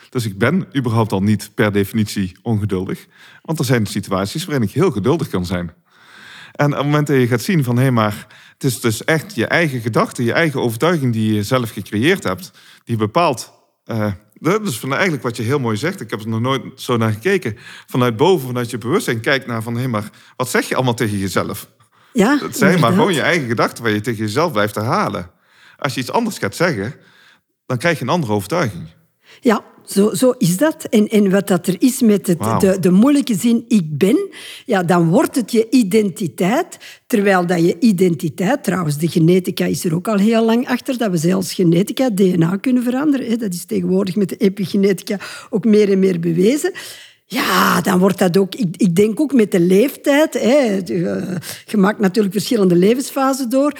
Dus 0.09 0.25
ik 0.25 0.37
ben 0.37 0.67
überhaupt 0.77 1.11
al 1.11 1.21
niet 1.21 1.51
per 1.55 1.71
definitie 1.71 2.37
ongeduldig. 2.41 3.05
Want 3.41 3.59
er 3.59 3.65
zijn 3.65 3.85
situaties 3.85 4.45
waarin 4.45 4.67
ik 4.67 4.71
heel 4.71 4.91
geduldig 4.91 5.27
kan 5.27 5.45
zijn. 5.45 5.71
En 6.55 6.65
op 6.71 6.75
het 6.77 6.85
moment 6.85 7.07
dat 7.07 7.15
je 7.17 7.27
gaat 7.27 7.41
zien 7.41 7.63
van 7.63 7.77
hé, 7.77 7.91
maar 7.91 8.27
het 8.53 8.63
is 8.63 8.79
dus 8.81 9.03
echt 9.03 9.35
je 9.35 9.47
eigen 9.47 9.81
gedachte, 9.81 10.23
je 10.23 10.33
eigen 10.33 10.61
overtuiging 10.61 11.13
die 11.13 11.33
je 11.33 11.43
zelf 11.43 11.71
gecreëerd 11.71 12.23
hebt, 12.23 12.51
die 12.83 12.97
bepaalt. 12.97 13.53
eh, 13.85 14.11
dat 14.33 14.67
is 14.67 14.79
van 14.79 14.93
eigenlijk 14.93 15.23
wat 15.23 15.37
je 15.37 15.43
heel 15.43 15.59
mooi 15.59 15.77
zegt. 15.77 16.01
Ik 16.01 16.09
heb 16.09 16.19
er 16.21 16.27
nog 16.27 16.39
nooit 16.39 16.61
zo 16.75 16.97
naar 16.97 17.11
gekeken. 17.11 17.57
Vanuit 17.87 18.17
boven, 18.17 18.47
vanuit 18.47 18.69
je 18.69 18.77
bewustzijn, 18.77 19.19
kijk 19.19 19.45
naar 19.47 19.61
van 19.63 19.77
hé, 19.77 19.87
maar 19.87 20.09
wat 20.35 20.49
zeg 20.49 20.67
je 20.69 20.75
allemaal 20.75 20.93
tegen 20.93 21.17
jezelf? 21.17 21.67
Ja, 22.13 22.37
Het 22.41 22.57
zijn 22.57 22.79
maar 22.79 22.91
gewoon 22.91 23.13
je 23.13 23.21
eigen 23.21 23.47
gedachten 23.47 23.83
waar 23.83 23.91
je 23.93 24.01
tegen 24.01 24.23
jezelf 24.23 24.51
blijft 24.51 24.75
herhalen. 24.75 25.31
Als 25.77 25.93
je 25.93 25.99
iets 25.99 26.11
anders 26.11 26.37
gaat 26.37 26.55
zeggen, 26.55 26.95
dan 27.65 27.77
krijg 27.77 27.97
je 27.97 28.03
een 28.03 28.09
andere 28.09 28.33
overtuiging. 28.33 28.87
Ja, 29.39 29.63
zo, 29.85 30.13
zo 30.13 30.33
is 30.37 30.57
dat. 30.57 30.83
En, 30.83 31.07
en 31.07 31.31
wat 31.31 31.47
dat 31.47 31.67
er 31.67 31.75
is 31.79 32.01
met 32.01 32.27
het, 32.27 32.39
de, 32.59 32.77
de 32.79 32.91
moeilijke 32.91 33.35
zin 33.35 33.65
ik 33.67 33.97
ben, 33.97 34.29
ja, 34.65 34.83
dan 34.83 35.09
wordt 35.09 35.35
het 35.35 35.51
je 35.51 35.67
identiteit. 35.69 36.77
Terwijl 37.07 37.45
dat 37.45 37.65
je 37.65 37.79
identiteit, 37.79 38.63
trouwens, 38.63 38.97
de 38.97 39.07
genetica 39.07 39.65
is 39.65 39.85
er 39.85 39.95
ook 39.95 40.07
al 40.07 40.17
heel 40.17 40.45
lang 40.45 40.67
achter, 40.67 40.97
dat 40.97 41.11
we 41.11 41.17
zelfs 41.17 41.53
genetica, 41.53 42.09
DNA 42.09 42.57
kunnen 42.57 42.83
veranderen. 42.83 43.27
Hè. 43.27 43.35
Dat 43.35 43.53
is 43.53 43.65
tegenwoordig 43.65 44.15
met 44.15 44.29
de 44.29 44.37
epigenetica 44.37 45.19
ook 45.49 45.65
meer 45.65 45.91
en 45.91 45.99
meer 45.99 46.19
bewezen. 46.19 46.73
Ja, 47.27 47.81
dan 47.81 47.99
wordt 47.99 48.19
dat 48.19 48.37
ook... 48.37 48.55
Ik, 48.55 48.75
ik 48.77 48.95
denk 48.95 49.19
ook 49.19 49.33
met 49.33 49.51
de 49.51 49.59
leeftijd. 49.59 50.33
Hè, 50.33 50.77
eh, 50.77 51.37
je 51.65 51.77
maakt 51.77 51.99
natuurlijk 51.99 52.33
verschillende 52.33 52.75
levensfasen 52.75 53.49
door. 53.49 53.73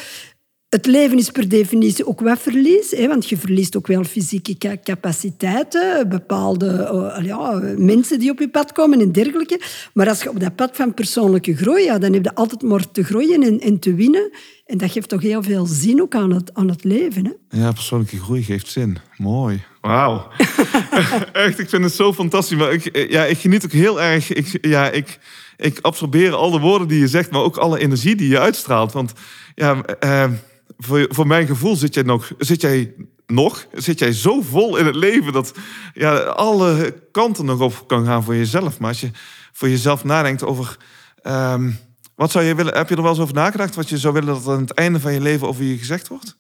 Het 0.75 0.85
leven 0.85 1.17
is 1.17 1.29
per 1.29 1.49
definitie 1.49 2.07
ook 2.07 2.19
wat 2.19 2.39
verlies, 2.39 2.91
hè, 2.91 3.07
want 3.07 3.29
je 3.29 3.37
verliest 3.37 3.77
ook 3.77 3.87
wel 3.87 4.03
fysieke 4.03 4.57
ca- 4.57 4.77
capaciteiten, 4.83 6.09
bepaalde 6.09 6.67
eh, 6.67 7.25
ja, 7.25 7.61
mensen 7.77 8.19
die 8.19 8.31
op 8.31 8.39
je 8.39 8.49
pad 8.49 8.71
komen 8.71 8.99
en 8.99 9.11
dergelijke. 9.11 9.61
Maar 9.93 10.09
als 10.09 10.23
je 10.23 10.29
op 10.29 10.39
dat 10.39 10.55
pad 10.55 10.75
van 10.75 10.93
persoonlijke 10.93 11.55
groei, 11.55 11.83
ja, 11.83 11.97
dan 11.97 12.13
heb 12.13 12.23
je 12.23 12.35
altijd 12.35 12.61
maar 12.61 12.91
te 12.91 13.03
groeien 13.03 13.43
en, 13.43 13.59
en 13.59 13.79
te 13.79 13.93
winnen. 13.93 14.31
En 14.65 14.77
dat 14.77 14.91
geeft 14.91 15.09
toch 15.09 15.21
heel 15.21 15.43
veel 15.43 15.65
zin 15.65 16.01
ook 16.01 16.15
aan 16.15 16.33
het, 16.33 16.53
aan 16.53 16.69
het 16.69 16.83
leven. 16.83 17.25
Hè? 17.25 17.59
Ja, 17.59 17.71
persoonlijke 17.71 18.19
groei 18.19 18.43
geeft 18.43 18.67
zin. 18.67 18.97
Mooi. 19.17 19.63
Wauw. 19.81 20.27
Echt, 21.33 21.59
ik 21.59 21.69
vind 21.69 21.83
het 21.83 21.93
zo 21.93 22.13
fantastisch. 22.13 22.57
Maar 22.57 22.73
ik, 22.73 23.09
ja, 23.11 23.23
ik 23.23 23.37
geniet 23.37 23.65
ook 23.65 23.71
heel 23.71 24.01
erg. 24.01 24.33
Ik, 24.33 24.57
ja, 24.61 24.89
ik, 24.89 25.19
ik 25.57 25.79
absorbeer 25.81 26.33
al 26.33 26.51
de 26.51 26.59
woorden 26.59 26.87
die 26.87 26.99
je 26.99 27.07
zegt, 27.07 27.31
maar 27.31 27.41
ook 27.41 27.57
alle 27.57 27.79
energie 27.79 28.15
die 28.15 28.29
je 28.29 28.39
uitstraalt. 28.39 28.91
Want 28.91 29.13
ja, 29.55 29.81
eh, 29.99 30.31
voor, 30.77 31.05
voor 31.09 31.27
mijn 31.27 31.47
gevoel 31.47 31.75
zit 31.75 31.93
jij 31.93 32.03
nog, 32.03 32.31
zit 32.37 32.61
jij 32.61 32.93
nog, 33.27 33.67
zit 33.73 33.99
jij 33.99 34.11
zo 34.11 34.41
vol 34.41 34.77
in 34.77 34.85
het 34.85 34.95
leven 34.95 35.33
dat 35.33 35.53
ja, 35.93 36.17
alle 36.17 37.01
kanten 37.11 37.45
nog 37.45 37.59
op 37.59 37.83
kan 37.87 38.05
gaan 38.05 38.23
voor 38.23 38.35
jezelf. 38.35 38.79
Maar 38.79 38.89
als 38.89 39.01
je 39.01 39.11
voor 39.51 39.69
jezelf 39.69 40.03
nadenkt 40.03 40.43
over. 40.43 40.77
ehm, 41.21 41.71
wat 42.15 42.31
zou 42.31 42.45
je 42.45 42.55
willen? 42.55 42.75
Heb 42.75 42.89
je 42.89 42.95
er 42.95 43.01
wel 43.01 43.11
eens 43.11 43.19
over 43.19 43.33
nagedacht? 43.33 43.75
Wat 43.75 43.89
je 43.89 43.97
zou 43.97 44.13
willen 44.13 44.33
dat 44.33 44.47
aan 44.47 44.61
het 44.61 44.73
einde 44.73 44.99
van 44.99 45.13
je 45.13 45.21
leven 45.21 45.47
over 45.47 45.63
je 45.63 45.77
gezegd 45.77 46.07
wordt? 46.07 46.37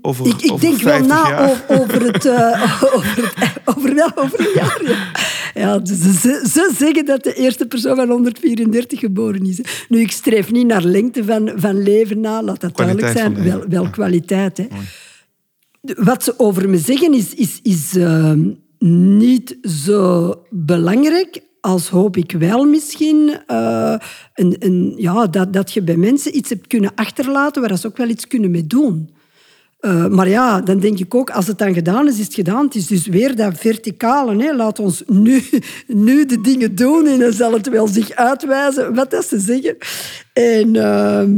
Over, 0.00 0.26
Ik, 0.26 0.40
ik 0.42 0.50
over 0.52 0.66
denk 0.66 0.80
wel 0.82 0.92
50 0.92 1.06
na 1.16 1.28
jaar? 1.28 1.50
over, 1.50 1.80
over 1.80 2.02
het... 2.12 2.24
eh, 2.24 2.82
over, 2.94 3.16
het 3.16 3.52
over, 3.64 3.94
wel, 3.94 4.10
over 4.14 4.40
een 4.40 4.52
jaar, 4.54 4.80
ja. 4.84 5.12
ja 5.54 5.78
dus 5.78 5.98
ze, 5.98 6.46
ze 6.52 6.74
zeggen 6.78 7.04
dat 7.04 7.22
de 7.24 7.34
eerste 7.34 7.66
persoon 7.66 7.96
van 7.96 8.08
134 8.08 8.98
geboren 9.00 9.46
is. 9.46 9.60
Nu, 9.88 10.00
ik 10.00 10.10
streef 10.10 10.50
niet 10.50 10.66
naar 10.66 10.82
lengte 10.82 11.24
van, 11.24 11.52
van 11.56 11.82
leven 11.82 12.20
na, 12.20 12.42
laat 12.42 12.60
dat 12.60 12.76
duidelijk 12.76 13.16
zijn. 13.18 13.42
Wel, 13.42 13.64
wel 13.68 13.82
Ja. 13.82 13.90
kwaliteit, 13.90 14.56
hè. 14.56 14.66
Wat 15.96 16.22
ze 16.24 16.34
over 16.38 16.68
me 16.68 16.78
zeggen 16.78 17.14
is, 17.14 17.34
is, 17.34 17.58
is 17.62 17.96
eh, 17.96 18.32
niet 18.88 19.56
zo 19.62 20.34
belangrijk 20.50 21.42
als 21.60 21.88
hoop 21.88 22.16
ik 22.16 22.32
wel 22.32 22.64
misschien 22.64 23.40
eh, 23.46 23.94
een, 24.34 24.56
een, 24.58 24.94
ja, 24.96 25.26
dat, 25.26 25.52
dat 25.52 25.72
je 25.72 25.82
bij 25.82 25.96
mensen 25.96 26.36
iets 26.36 26.48
hebt 26.48 26.66
kunnen 26.66 26.92
achterlaten 26.94 27.62
waar 27.62 27.78
ze 27.78 27.86
ook 27.86 27.96
wel 27.96 28.08
iets 28.08 28.26
kunnen 28.26 28.50
mee 28.50 28.66
doen. 28.66 29.13
Eh, 29.84 30.06
maar 30.06 30.28
ja, 30.28 30.60
dan 30.60 30.78
denk 30.78 30.98
ik 30.98 31.14
ook, 31.14 31.30
als 31.30 31.46
het 31.46 31.58
dan 31.58 31.74
gedaan 31.74 32.08
is, 32.08 32.18
is 32.18 32.24
het 32.24 32.34
gedaan. 32.34 32.64
Het 32.64 32.74
is 32.74 32.86
dus 32.86 33.06
weer 33.06 33.36
dat 33.36 33.58
verticale. 33.58 34.42
Hè. 34.42 34.54
Laat 34.56 34.78
ons 34.78 35.02
nu, 35.06 35.42
nu 35.86 36.26
de 36.26 36.40
dingen 36.40 36.74
doen 36.74 37.06
en 37.06 37.18
dan 37.18 37.32
zal 37.32 37.52
het 37.52 37.68
wel 37.68 37.86
zich 37.86 38.10
uitwijzen 38.10 38.94
wat 38.94 39.10
dat 39.10 39.24
ze 39.24 39.38
zeggen. 39.38 39.76
En 40.32 40.76
ehm, 40.76 41.32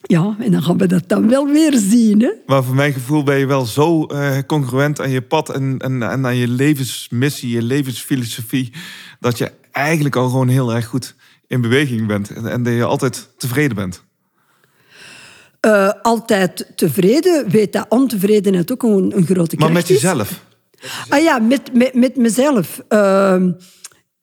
ja, 0.00 0.36
en 0.38 0.52
dan 0.52 0.62
gaan 0.62 0.78
we 0.78 0.86
dat 0.86 1.02
dan 1.06 1.28
wel 1.28 1.46
weer 1.46 1.76
zien. 1.76 2.20
Hè. 2.20 2.30
Maar 2.46 2.64
voor 2.64 2.74
mijn 2.74 2.92
gevoel 2.92 3.22
ben 3.22 3.38
je 3.38 3.46
wel 3.46 3.66
zo 3.66 4.04
eh, 4.04 4.38
congruent 4.46 5.00
aan 5.00 5.10
je 5.10 5.22
pad 5.22 5.48
en, 5.48 5.78
en, 5.78 6.02
en 6.02 6.26
aan 6.26 6.36
je 6.36 6.48
levensmissie, 6.48 7.50
je 7.50 7.62
levensfilosofie, 7.62 8.72
dat 9.20 9.38
je 9.38 9.52
eigenlijk 9.72 10.16
al 10.16 10.28
gewoon 10.28 10.48
heel 10.48 10.74
erg 10.74 10.86
goed 10.86 11.14
in 11.46 11.60
beweging 11.60 12.06
bent 12.06 12.30
en, 12.30 12.46
en 12.46 12.62
dat 12.62 12.74
je 12.74 12.84
altijd 12.84 13.28
tevreden 13.36 13.76
bent. 13.76 14.06
Eh, 15.60 15.90
altijd 16.02 16.66
tevreden, 16.74 17.50
weet 17.50 17.72
dat 17.72 17.86
ontevredenheid 17.88 18.72
ook 18.72 18.82
een, 18.82 19.12
een 19.16 19.26
grote 19.26 19.56
kracht 19.56 19.58
Maar 19.58 19.72
met 19.72 19.88
jezelf. 19.88 20.44
Ah 21.08 21.22
ja, 21.22 21.38
met, 21.38 21.74
met, 21.74 21.94
met 21.94 22.16
mezelf. 22.16 22.82
Ehm, 22.88 23.50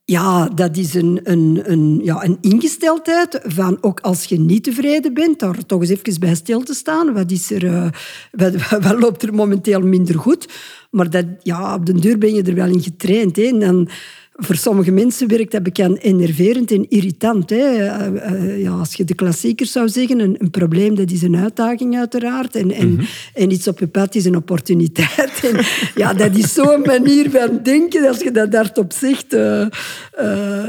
ja, 0.05 0.47
dat 0.47 0.77
is 0.77 0.93
een, 0.93 1.19
een, 1.23 1.61
een, 1.63 2.01
ja, 2.03 2.23
een 2.23 2.37
ingesteldheid 2.41 3.39
van 3.43 3.77
ook 3.81 3.99
als 3.99 4.23
je 4.23 4.39
niet 4.39 4.63
tevreden 4.63 5.13
bent, 5.13 5.39
daar 5.39 5.65
toch 5.65 5.81
eens 5.81 5.89
even 5.89 6.19
bij 6.19 6.35
stil 6.35 6.63
te 6.63 6.73
staan. 6.73 7.13
Wat, 7.13 7.31
is 7.31 7.51
er, 7.51 7.65
eh, 7.65 7.87
wat, 8.31 8.53
wat 8.87 8.99
loopt 8.99 9.23
er 9.23 9.33
momenteel 9.33 9.79
minder 9.79 10.19
goed? 10.19 10.47
Maar 10.91 11.09
dat, 11.09 11.25
ja, 11.41 11.73
op 11.73 11.85
den 11.85 11.97
duur 11.97 12.17
ben 12.17 12.33
je 12.33 12.43
er 12.43 12.55
wel 12.55 12.67
in 12.67 12.83
getraind. 12.83 13.35
Hè. 13.35 13.43
En 13.43 13.59
dan, 13.59 13.89
voor 14.37 14.55
sommige 14.55 14.91
mensen 14.91 15.27
werkt 15.27 15.51
dat 15.51 15.63
bekend 15.63 15.99
enerverend 15.99 16.71
en 16.71 16.89
irritant. 16.89 17.49
Hè. 17.49 17.57
Eh, 17.57 18.05
eh, 18.05 18.61
ja, 18.61 18.71
als 18.71 18.93
je 18.93 19.03
de 19.03 19.15
klassiekers 19.15 19.71
zou 19.71 19.89
zeggen, 19.89 20.19
een, 20.19 20.35
een 20.37 20.49
probleem 20.49 20.95
dat 20.95 21.11
is 21.11 21.21
een 21.21 21.35
uitdaging 21.35 21.97
uiteraard. 21.97 22.55
En, 22.55 22.71
en, 22.71 23.07
en 23.33 23.51
iets 23.51 23.67
op 23.67 23.79
je 23.79 23.87
pad 23.87 24.15
is 24.15 24.25
een 24.25 24.35
opportuniteit. 24.35 25.33
En, 25.45 25.65
ja, 25.95 26.13
dat 26.13 26.35
is 26.35 26.53
zo'n 26.53 26.81
manier 26.81 27.29
van 27.29 27.59
denken. 27.63 28.07
Als 28.07 28.19
je 28.19 28.31
dat 28.31 28.53
hardop 28.53 28.93
zegt, 28.93 29.33
eh, 29.33 29.67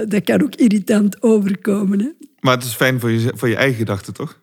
dat 0.08 0.24
kan 0.24 0.42
ook 0.42 0.54
irritant 0.54 1.22
overkomen. 1.22 1.98
Hè. 1.98 2.08
Maar 2.40 2.54
het 2.54 2.64
is 2.64 2.72
fijn 2.72 3.00
voor 3.00 3.10
je, 3.10 3.32
voor 3.34 3.48
je 3.48 3.56
eigen 3.56 3.76
gedachten, 3.76 4.14
toch? 4.14 4.40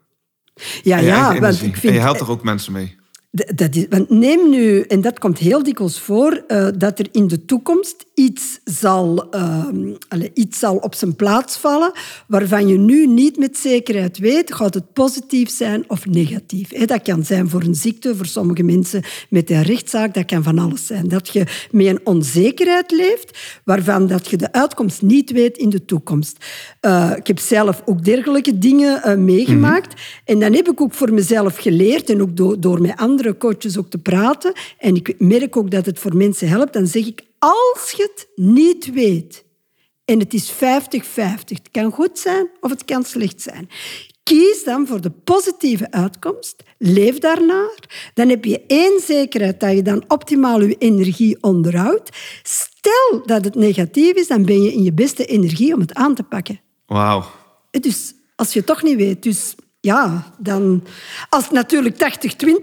Ja, 0.84 0.98
ja, 0.98 1.40
want 1.40 1.62
ik 1.62 1.76
vind... 1.76 1.84
En 1.84 1.94
je 1.94 2.00
helpt 2.00 2.20
er 2.20 2.30
ook 2.30 2.44
mensen 2.44 2.74
mee. 2.74 2.96
Dat 3.34 3.76
is, 3.76 3.86
want 3.90 4.10
neem 4.10 4.50
nu, 4.50 4.82
en 4.82 5.02
dat 5.02 5.20
komt 5.20 5.38
heel 5.38 5.64
dikwijls 5.64 6.00
voor, 6.00 6.44
eh, 6.48 6.68
dat 6.78 7.00
er 7.00 7.08
in 7.12 7.28
de 7.28 7.46
toekomst 7.46 8.06
iets 8.14 8.60
zal, 8.64 9.30
ehm, 9.30 9.94
allee, 10.08 10.32
iets 10.34 10.60
zal 10.60 10.76
op 10.76 10.96
zijn 10.96 11.16
plaats 11.16 11.58
vallen 11.58 11.92
waarvan 12.28 12.68
je 12.68 12.78
nu 12.78 13.08
niet 13.08 13.38
met 13.38 13.58
zekerheid 13.58 14.18
weet, 14.18 14.54
gaat 14.54 14.74
het 14.74 14.94
positief 14.94 15.50
zijn 15.50 15.84
of 15.88 16.06
negatief. 16.06 16.70
Dat 16.70 17.02
kan 17.02 17.26
zijn 17.26 17.50
voor 17.50 17.62
een 17.62 17.76
ziekte, 17.76 18.16
voor 18.16 18.26
sommige 18.26 18.64
mensen 18.64 19.04
met 19.30 19.50
een 19.50 19.64
rechtszaak, 19.64 20.14
dat 20.14 20.26
kan 20.26 20.44
van 20.44 20.60
alles 20.60 20.86
zijn. 20.86 21.08
Dat 21.08 21.30
je 21.30 21.44
met 21.72 21.86
een 21.86 22.00
onzekerheid 22.04 22.92
leeft 22.92 23.38
waarvan 23.64 24.08
dat 24.08 24.28
je 24.28 24.38
de 24.38 24.52
uitkomst 24.52 25.02
niet 25.02 25.32
weet 25.32 25.58
in 25.58 25.70
de 25.70 25.86
toekomst. 25.86 26.46
Eh, 26.80 27.12
ik 27.16 27.28
heb 27.28 27.40
zelf 27.40 27.82
ook 27.86 28.04
dergelijke 28.06 28.58
dingen 28.58 29.04
eh, 29.04 29.16
meegemaakt. 29.16 30.02
En 30.26 30.40
dan 30.40 30.54
heb 30.54 30.70
ik 30.70 30.82
ook 30.82 30.94
voor 30.94 31.14
mezelf 31.14 31.58
geleerd, 31.58 32.10
en 32.10 32.22
ook 32.22 32.38
door, 32.38 32.60
door 32.60 32.82
met 32.82 32.98
andere 33.24 33.38
coaches 33.38 33.78
ook 33.78 33.90
te 33.90 33.98
praten. 33.98 34.54
En 34.78 34.96
ik 34.96 35.16
merk 35.20 35.58
ook 35.58 35.72
dat 35.72 35.86
het 35.86 36.00
voor 36.00 36.16
mensen 36.16 36.48
helpt. 36.48 36.74
Dan 36.74 36.88
zeg 36.88 37.06
ik, 37.06 37.24
als 37.40 37.94
je 37.98 38.12
het 38.14 38.28
niet 38.36 38.94
weet, 38.94 39.44
en 40.06 40.20
het 40.20 40.34
is 40.34 40.52
50-50, 40.54 40.58
het 41.46 41.70
kan 41.72 41.92
goed 41.92 42.20
zijn 42.20 42.50
of 42.62 42.70
het 42.70 42.86
kan 42.86 43.04
slecht 43.04 43.42
zijn. 43.42 43.70
Kies 44.24 44.64
dan 44.64 44.88
voor 44.88 45.02
de 45.02 45.10
positieve 45.10 45.92
uitkomst. 45.92 46.64
Leef 46.78 47.20
daarnaar. 47.20 47.78
Dan 48.14 48.30
heb 48.30 48.46
je 48.46 48.64
één 48.68 49.00
zekerheid 49.00 49.60
dat 49.60 49.72
je 49.72 49.82
dan 49.82 50.04
optimaal 50.08 50.62
je 50.62 50.76
energie 50.78 51.38
onderhoudt. 51.42 52.10
Stel 52.44 53.22
dat 53.26 53.44
het 53.46 53.56
negatief 53.56 54.14
is, 54.14 54.28
dan 54.28 54.46
ben 54.46 54.62
je 54.62 54.74
in 54.74 54.84
je 54.84 54.94
beste 54.94 55.26
energie 55.26 55.74
om 55.74 55.80
het 55.80 55.94
aan 55.94 56.16
te 56.16 56.24
pakken. 56.24 56.60
Wauw. 56.86 57.26
Dus 57.72 58.14
als 58.36 58.54
je 58.54 58.60
het 58.60 58.68
toch 58.68 58.84
niet 58.84 58.96
weet, 58.96 59.24
dus 59.24 59.56
ja, 59.86 60.24
dan... 60.38 60.84
Als 61.30 61.44
het 61.44 61.52
natuurlijk 61.54 61.96
80-20 61.96 61.98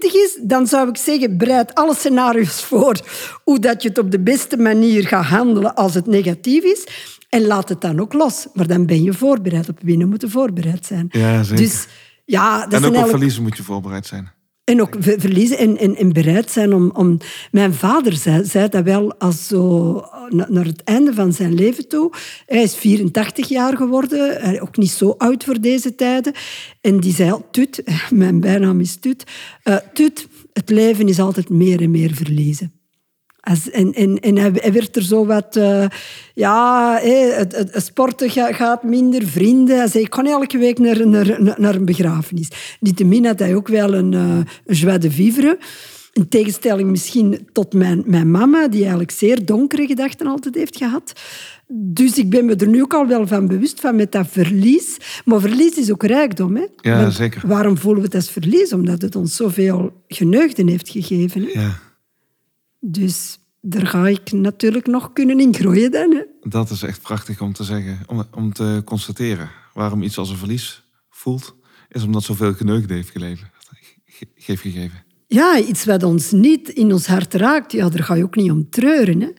is, 0.01 0.39
dan 0.41 0.67
zou 0.67 0.89
ik 0.89 0.97
zeggen, 0.97 1.37
bereid 1.37 1.75
alle 1.75 1.95
scenario's 1.95 2.63
voor 2.69 2.99
hoe 3.43 3.59
dat 3.59 3.81
je 3.83 3.89
het 3.89 3.97
op 3.97 4.11
de 4.11 4.19
beste 4.19 4.57
manier 4.57 5.07
gaat 5.07 5.25
handelen 5.25 5.75
als 5.75 5.93
het 5.93 6.05
negatief 6.07 6.63
is. 6.63 6.87
En 7.29 7.45
laat 7.45 7.69
het 7.69 7.81
dan 7.81 7.99
ook 7.99 8.13
los. 8.13 8.47
Maar 8.53 8.67
dan 8.67 8.85
ben 8.85 9.03
je 9.03 9.13
voorbereid. 9.13 9.69
Op 9.69 9.79
winnen 9.81 10.09
moet 10.09 10.21
je 10.21 10.29
voorbereid 10.29 10.85
zijn. 10.85 11.07
Ja, 11.09 11.43
zeker. 11.43 11.63
Dus 11.63 11.87
ja, 12.25 12.53
dat 12.59 12.61
En 12.61 12.67
ook 12.67 12.73
op 12.75 12.81
eigenlijk- 12.83 13.09
verliezen 13.09 13.43
moet 13.43 13.57
je 13.57 13.63
voorbereid 13.63 14.05
zijn. 14.07 14.31
En 14.63 14.81
ook 14.81 14.95
ver- 14.99 15.19
verliezen 15.19 15.57
en, 15.57 15.77
en, 15.77 15.95
en 15.95 16.13
bereid 16.13 16.51
zijn 16.51 16.73
om, 16.73 16.91
om... 16.93 17.17
Mijn 17.51 17.73
vader 17.73 18.13
zei, 18.13 18.45
zei 18.45 18.69
dat 18.69 18.83
wel 18.83 19.13
als 19.19 19.47
zo 19.47 19.93
na- 20.29 20.47
naar 20.49 20.65
het 20.65 20.83
einde 20.83 21.13
van 21.13 21.33
zijn 21.33 21.53
leven 21.53 21.87
toe. 21.87 22.11
Hij 22.45 22.61
is 22.61 22.75
84 22.75 23.47
jaar 23.47 23.77
geworden, 23.77 24.41
hij- 24.41 24.61
ook 24.61 24.77
niet 24.77 24.91
zo 24.91 25.15
oud 25.17 25.43
voor 25.43 25.61
deze 25.61 25.95
tijden. 25.95 26.33
En 26.81 26.99
die 26.99 27.13
zei, 27.13 27.31
al, 27.31 27.47
Tut, 27.51 27.83
mijn 28.09 28.39
bijnaam 28.39 28.79
is 28.79 28.95
Tut, 28.95 29.23
eh, 29.63 29.75
Tut, 29.93 30.27
het 30.53 30.69
leven 30.69 31.07
is 31.07 31.19
altijd 31.19 31.49
meer 31.49 31.81
en 31.81 31.91
meer 31.91 32.13
verliezen. 32.13 32.80
Als, 33.41 33.69
en 33.69 33.93
en, 33.93 34.19
en 34.19 34.37
hij, 34.37 34.71
werd 34.73 34.95
er 34.95 35.01
zo 35.03 35.25
wat... 35.25 35.55
eh, 35.55 35.85
ja, 36.33 36.97
hé, 37.01 37.31
het, 37.31 37.71
sporten 37.75 38.29
ga- 38.29 38.53
gaat 38.53 38.83
minder, 38.83 39.23
vrienden. 39.27 39.77
Hij 39.77 39.87
zei, 39.87 40.03
ik 40.03 40.13
ga 40.15 40.23
elke 40.23 40.57
week 40.57 40.79
naar, 40.79 41.07
naar, 41.07 41.55
naar 41.57 41.75
een 41.75 41.85
begrafenis. 41.85 42.47
Niettemin 42.79 43.25
had 43.25 43.39
hij 43.39 43.55
ook 43.55 43.67
wel 43.67 43.93
een, 43.93 44.13
eh, 44.13 44.37
een 44.65 44.75
joie 44.75 44.97
de 44.97 45.11
vivre. 45.11 45.57
In 46.13 46.27
tegenstelling 46.27 46.89
misschien 46.89 47.47
tot 47.51 47.73
mijn, 47.73 48.03
mijn 48.05 48.31
mama, 48.31 48.67
die 48.67 48.79
eigenlijk 48.81 49.11
zeer 49.11 49.45
donkere 49.45 49.85
gedachten 49.87 50.27
altijd 50.27 50.55
heeft 50.55 50.77
gehad. 50.77 51.13
Dus 51.73 52.17
ik 52.17 52.29
ben 52.29 52.45
me 52.45 52.55
er 52.55 52.67
nu 52.67 52.81
ook 52.81 52.93
al 52.93 53.07
wel 53.07 53.27
van 53.27 53.47
bewust 53.47 53.79
van 53.79 53.95
met 53.95 54.11
dat 54.11 54.27
verlies. 54.29 54.97
Maar 55.25 55.39
verlies 55.39 55.77
is 55.77 55.91
ook 55.91 56.03
rijkdom. 56.03 56.55
Hè? 56.55 56.65
Ja, 56.75 57.01
Want 57.01 57.13
zeker. 57.13 57.47
Waarom 57.47 57.77
voelen 57.77 57.99
we 58.01 58.05
het 58.07 58.15
als 58.15 58.29
verlies? 58.31 58.73
Omdat 58.73 59.01
het 59.01 59.15
ons 59.15 59.35
zoveel 59.35 59.91
geneugden 60.07 60.67
heeft 60.67 60.89
gegeven. 60.89 61.41
Hè? 61.41 61.59
Ja. 61.61 61.79
Dus 62.83 63.39
daar 63.61 63.87
ga 63.87 64.07
ik 64.07 64.31
natuurlijk 64.31 64.87
nog 64.87 65.13
kunnen 65.13 65.39
in 65.39 65.55
groeien 65.55 65.91
dan. 65.91 66.15
Hè. 66.15 66.49
Dat 66.49 66.69
is 66.69 66.83
echt 66.83 67.01
prachtig 67.01 67.41
om 67.41 67.53
te 67.53 67.63
zeggen, 67.63 67.99
om, 68.07 68.23
om 68.31 68.53
te 68.53 68.81
constateren. 68.85 69.49
Waarom 69.73 70.01
iets 70.01 70.17
als 70.17 70.29
een 70.29 70.37
verlies 70.37 70.83
voelt, 71.09 71.55
is 71.89 72.03
omdat 72.03 72.23
zoveel 72.23 72.53
geneukt 72.53 72.89
heeft 72.89 73.09
geleven, 73.09 73.51
geef 74.35 74.61
gegeven. 74.61 75.03
Ja, 75.27 75.59
iets 75.59 75.85
wat 75.85 76.03
ons 76.03 76.31
niet 76.31 76.69
in 76.69 76.91
ons 76.91 77.07
hart 77.07 77.33
raakt, 77.33 77.71
ja, 77.71 77.89
daar 77.89 78.03
ga 78.03 78.13
je 78.13 78.23
ook 78.23 78.35
niet 78.35 78.51
om 78.51 78.69
treuren. 78.69 79.21
Hè. 79.21 79.29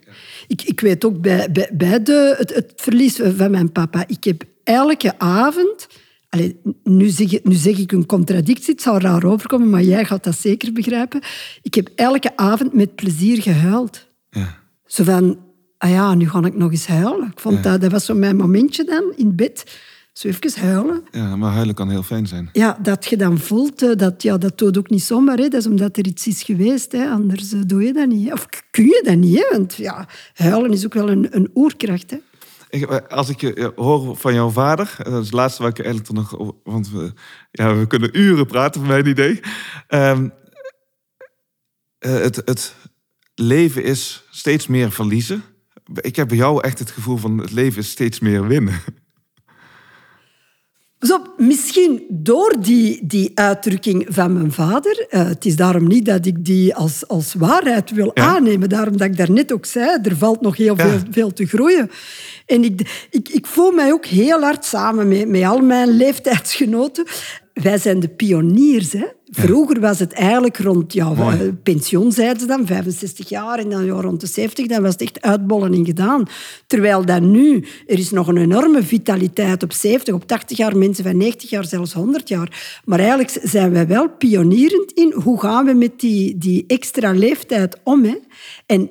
Ik, 0.47 0.63
ik 0.63 0.81
weet 0.81 1.05
ook 1.05 1.21
bij, 1.21 1.53
bij, 1.53 1.71
bij 1.73 2.03
de, 2.03 2.35
het, 2.39 2.55
het 2.55 2.73
verlies 2.77 3.21
van 3.37 3.51
mijn 3.51 3.73
papa, 3.73 4.05
ik 4.07 4.25
heb 4.25 4.45
elke 4.65 5.19
avond 5.19 5.87
Allee, 6.33 6.61
nu, 6.85 7.09
zeg, 7.09 7.43
nu 7.43 7.55
zeg 7.55 7.79
ik 7.79 7.93
een 7.93 8.07
contradictie, 8.07 8.73
het 8.73 8.83
zou 8.83 8.99
raar 8.99 9.25
overkomen, 9.25 9.71
maar 9.71 9.83
jij 9.83 10.05
gaat 10.05 10.25
dat 10.25 10.39
zeker 10.39 10.73
begrijpen. 10.73 11.21
Ik 11.63 11.75
heb 11.75 11.91
elke 11.95 12.37
avond 12.37 12.73
met 12.73 12.95
plezier 12.95 13.43
gehuild. 13.43 14.07
Ja. 14.31 14.59
Zo 14.87 15.05
van, 15.05 15.39
ah 15.79 15.91
ja, 15.91 16.15
nu 16.15 16.29
ga 16.29 16.45
ik 16.45 16.57
nog 16.57 16.71
eens 16.71 16.87
huilen. 16.87 17.27
Ik 17.27 17.41
vond 17.41 17.63
dat, 17.63 17.81
dat 17.81 17.91
was 17.93 18.05
zo 18.05 18.15
mijn 18.15 18.37
momentje 18.37 18.85
dan, 18.85 19.13
in 19.17 19.37
bed. 19.37 19.81
Zo 20.13 20.29
even 20.29 20.61
huilen. 20.61 21.03
Ja, 21.11 21.37
maar 21.37 21.53
huilen 21.53 21.75
kan 21.75 21.91
heel 21.91 22.03
fijn 22.03 22.27
zijn. 22.27 22.49
Ja, 22.53 22.79
dat 22.83 23.05
je 23.05 23.17
dan 23.17 23.39
voelt, 23.39 23.83
eh, 23.83 23.97
dat, 23.97 24.23
ja, 24.23 24.39
dat 24.39 24.59
doet 24.59 24.79
ook 24.79 24.91
niet 24.91 25.03
zomaar. 25.03 25.37
Hè. 25.37 25.49
Dat 25.49 25.61
is 25.61 25.67
omdat 25.67 25.97
er 25.97 26.07
iets 26.07 26.27
is 26.27 26.43
geweest. 26.43 26.93
Hè. 26.93 27.09
Anders 27.09 27.53
eh, 27.53 27.61
doe 27.67 27.83
je 27.83 27.93
dat 27.93 28.09
niet. 28.09 28.33
Of 28.33 28.49
kun 28.71 28.85
je 28.85 29.03
dat 29.05 29.17
niet. 29.17 29.37
Hè. 29.37 29.45
Want 29.51 29.75
ja, 29.75 30.09
huilen 30.35 30.73
is 30.73 30.85
ook 30.85 30.95
wel 30.95 31.11
een, 31.11 31.27
een 31.31 31.51
oerkracht. 31.55 32.11
Hè. 32.11 32.17
Eh, 32.73 32.97
als 33.09 33.29
ik 33.29 33.41
je 33.41 33.73
hoor 33.77 34.17
van 34.17 34.35
jouw 34.35 34.51
vader, 34.51 34.95
dat 34.99 35.13
is 35.13 35.27
het 35.27 35.33
laatste 35.33 35.63
wat 35.63 35.79
ik 35.79 35.85
eigenlijk 35.85 36.15
nog. 36.15 36.55
Want 36.65 36.91
we, 36.91 37.13
ja, 37.51 37.77
we 37.77 37.87
kunnen 37.87 38.19
uren 38.19 38.47
praten, 38.47 38.81
van 38.81 38.91
mijn 38.91 39.07
idee. 39.07 39.41
Um, 39.89 40.33
het, 41.99 42.43
het 42.45 42.75
leven 43.35 43.85
is 43.85 44.27
steeds 44.31 44.67
meer 44.67 44.93
verliezen. 44.93 45.43
Ik 45.95 46.17
heb 46.17 46.29
bij 46.29 46.37
jou 46.37 46.63
echt 46.63 46.79
het 46.79 46.91
gevoel 46.91 47.17
van 47.17 47.39
het 47.39 47.53
leven 47.53 47.81
is 47.81 47.91
steeds 47.91 48.21
meer 48.21 48.47
winnen. 48.47 48.81
Zo, 51.03 51.23
misschien 51.37 52.05
door 52.09 52.55
die, 52.61 53.01
die 53.03 53.31
uitdrukking 53.35 54.07
van 54.09 54.33
mijn 54.33 54.53
vader. 54.53 55.07
Uh, 55.11 55.29
het 55.29 55.45
is 55.45 55.57
daarom 55.57 55.87
niet 55.87 56.07
dat 56.07 56.27
ik 56.27 56.45
die 56.45 56.75
als, 56.75 57.09
als 57.09 57.35
waarheid 57.35 57.91
wil 57.91 58.17
aannemen. 58.17 58.69
Daarom 58.69 58.97
dat 58.97 59.07
ik 59.07 59.17
daarnet 59.17 59.53
ook 59.53 59.67
zei, 59.67 59.99
er 60.03 60.17
valt 60.17 60.41
nog 60.41 60.57
heel 60.57 60.77
veel, 60.77 60.99
veel 61.11 61.33
te 61.33 61.47
groeien. 61.47 61.91
En 62.47 62.65
ik, 62.65 63.07
ik, 63.11 63.29
ik 63.29 63.47
voel 63.47 63.71
mij 63.71 63.93
ook 63.93 64.07
heel 64.07 64.41
hard 64.41 64.65
samen 64.65 65.09
met, 65.09 65.29
met 65.29 65.45
al 65.45 65.59
mijn 65.59 65.89
leeftijdsgenoten. 65.89 67.05
Wij 67.55 67.79
zijn 67.79 68.01
de 68.01 68.09
pioniers, 68.09 68.93
hè. 68.93 69.07
Vroeger 69.35 69.81
was 69.81 69.99
het 69.99 70.13
eigenlijk 70.13 70.59
rond 70.59 70.93
ja, 70.93 71.37
pensioen, 71.63 72.13
zeiden 72.13 72.41
ze 72.41 72.47
dan, 72.47 72.67
65 72.67 73.29
jaar. 73.29 73.59
En 73.59 73.71
dan 73.71 73.85
ja, 73.85 73.93
rond 73.93 74.21
de 74.21 74.27
70, 74.27 74.67
dan 74.67 74.83
was 74.83 74.93
het 74.93 75.03
echt 75.03 75.23
uitbollen 75.23 75.73
en 75.73 75.85
gedaan. 75.85 76.25
Terwijl 76.67 77.05
dan 77.05 77.31
nu, 77.31 77.65
er 77.87 77.99
is 77.99 78.11
nog 78.11 78.29
een 78.29 78.37
enorme 78.37 78.83
vitaliteit 78.83 79.63
op 79.63 79.73
70, 79.73 80.15
op 80.15 80.27
80 80.27 80.57
jaar, 80.57 80.77
mensen 80.77 81.05
van 81.05 81.17
90 81.17 81.51
jaar, 81.51 81.65
zelfs 81.65 81.93
100 81.93 82.29
jaar. 82.29 82.81
Maar 82.85 82.99
eigenlijk 82.99 83.39
zijn 83.43 83.73
wij 83.73 83.87
wel 83.87 84.09
pionierend 84.09 84.93
in 84.93 85.13
hoe 85.13 85.41
gaan 85.41 85.67
we 85.67 85.75
met 85.75 86.01
die, 86.01 86.39
die 86.39 86.65
extra 86.67 87.13
leeftijd 87.13 87.79
om. 87.83 88.05
Hè? 88.05 88.17
En 88.67 88.91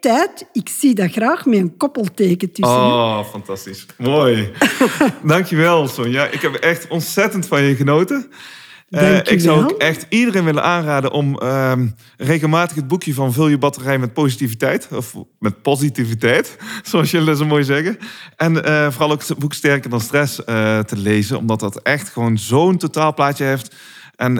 leeftijd, 0.00 0.46
ik 0.52 0.68
zie 0.68 0.94
dat 0.94 1.12
graag 1.12 1.46
met 1.46 1.58
een 1.58 1.76
koppelteken 1.76 2.52
tussen. 2.52 2.76
Oh, 2.76 3.24
fantastisch. 3.24 3.86
Mooi. 3.96 4.50
Dankjewel, 5.22 5.88
Sonja. 5.88 6.26
Ik 6.26 6.40
heb 6.40 6.54
echt 6.54 6.88
ontzettend 6.88 7.46
van 7.46 7.62
je 7.62 7.76
genoten. 7.76 8.30
Uh, 8.90 9.16
ik 9.16 9.40
zou 9.40 9.64
ook 9.64 9.78
echt 9.78 10.06
iedereen 10.08 10.44
willen 10.44 10.62
aanraden 10.62 11.10
om 11.12 11.40
uh, 11.42 11.72
regelmatig 12.16 12.76
het 12.76 12.88
boekje 12.88 13.14
van 13.14 13.32
Vul 13.32 13.48
je 13.48 13.58
batterij 13.58 13.98
met 13.98 14.12
positiviteit. 14.12 14.88
Of 14.92 15.14
met 15.38 15.62
positiviteit, 15.62 16.56
zoals 16.90 17.10
jullie 17.10 17.36
zo 17.36 17.46
mooi 17.46 17.64
zeggen. 17.64 17.98
En 18.36 18.54
uh, 18.54 18.90
vooral 18.90 19.10
ook 19.10 19.26
het 19.26 19.38
boek 19.38 19.52
Sterker 19.52 19.90
dan 19.90 20.00
Stress 20.00 20.40
uh, 20.40 20.78
te 20.78 20.96
lezen. 20.96 21.38
Omdat 21.38 21.60
dat 21.60 21.82
echt 21.82 22.08
gewoon 22.08 22.38
zo'n 22.38 22.76
totaalplaatje 22.76 23.44
heeft. 23.44 23.74
En 24.18 24.36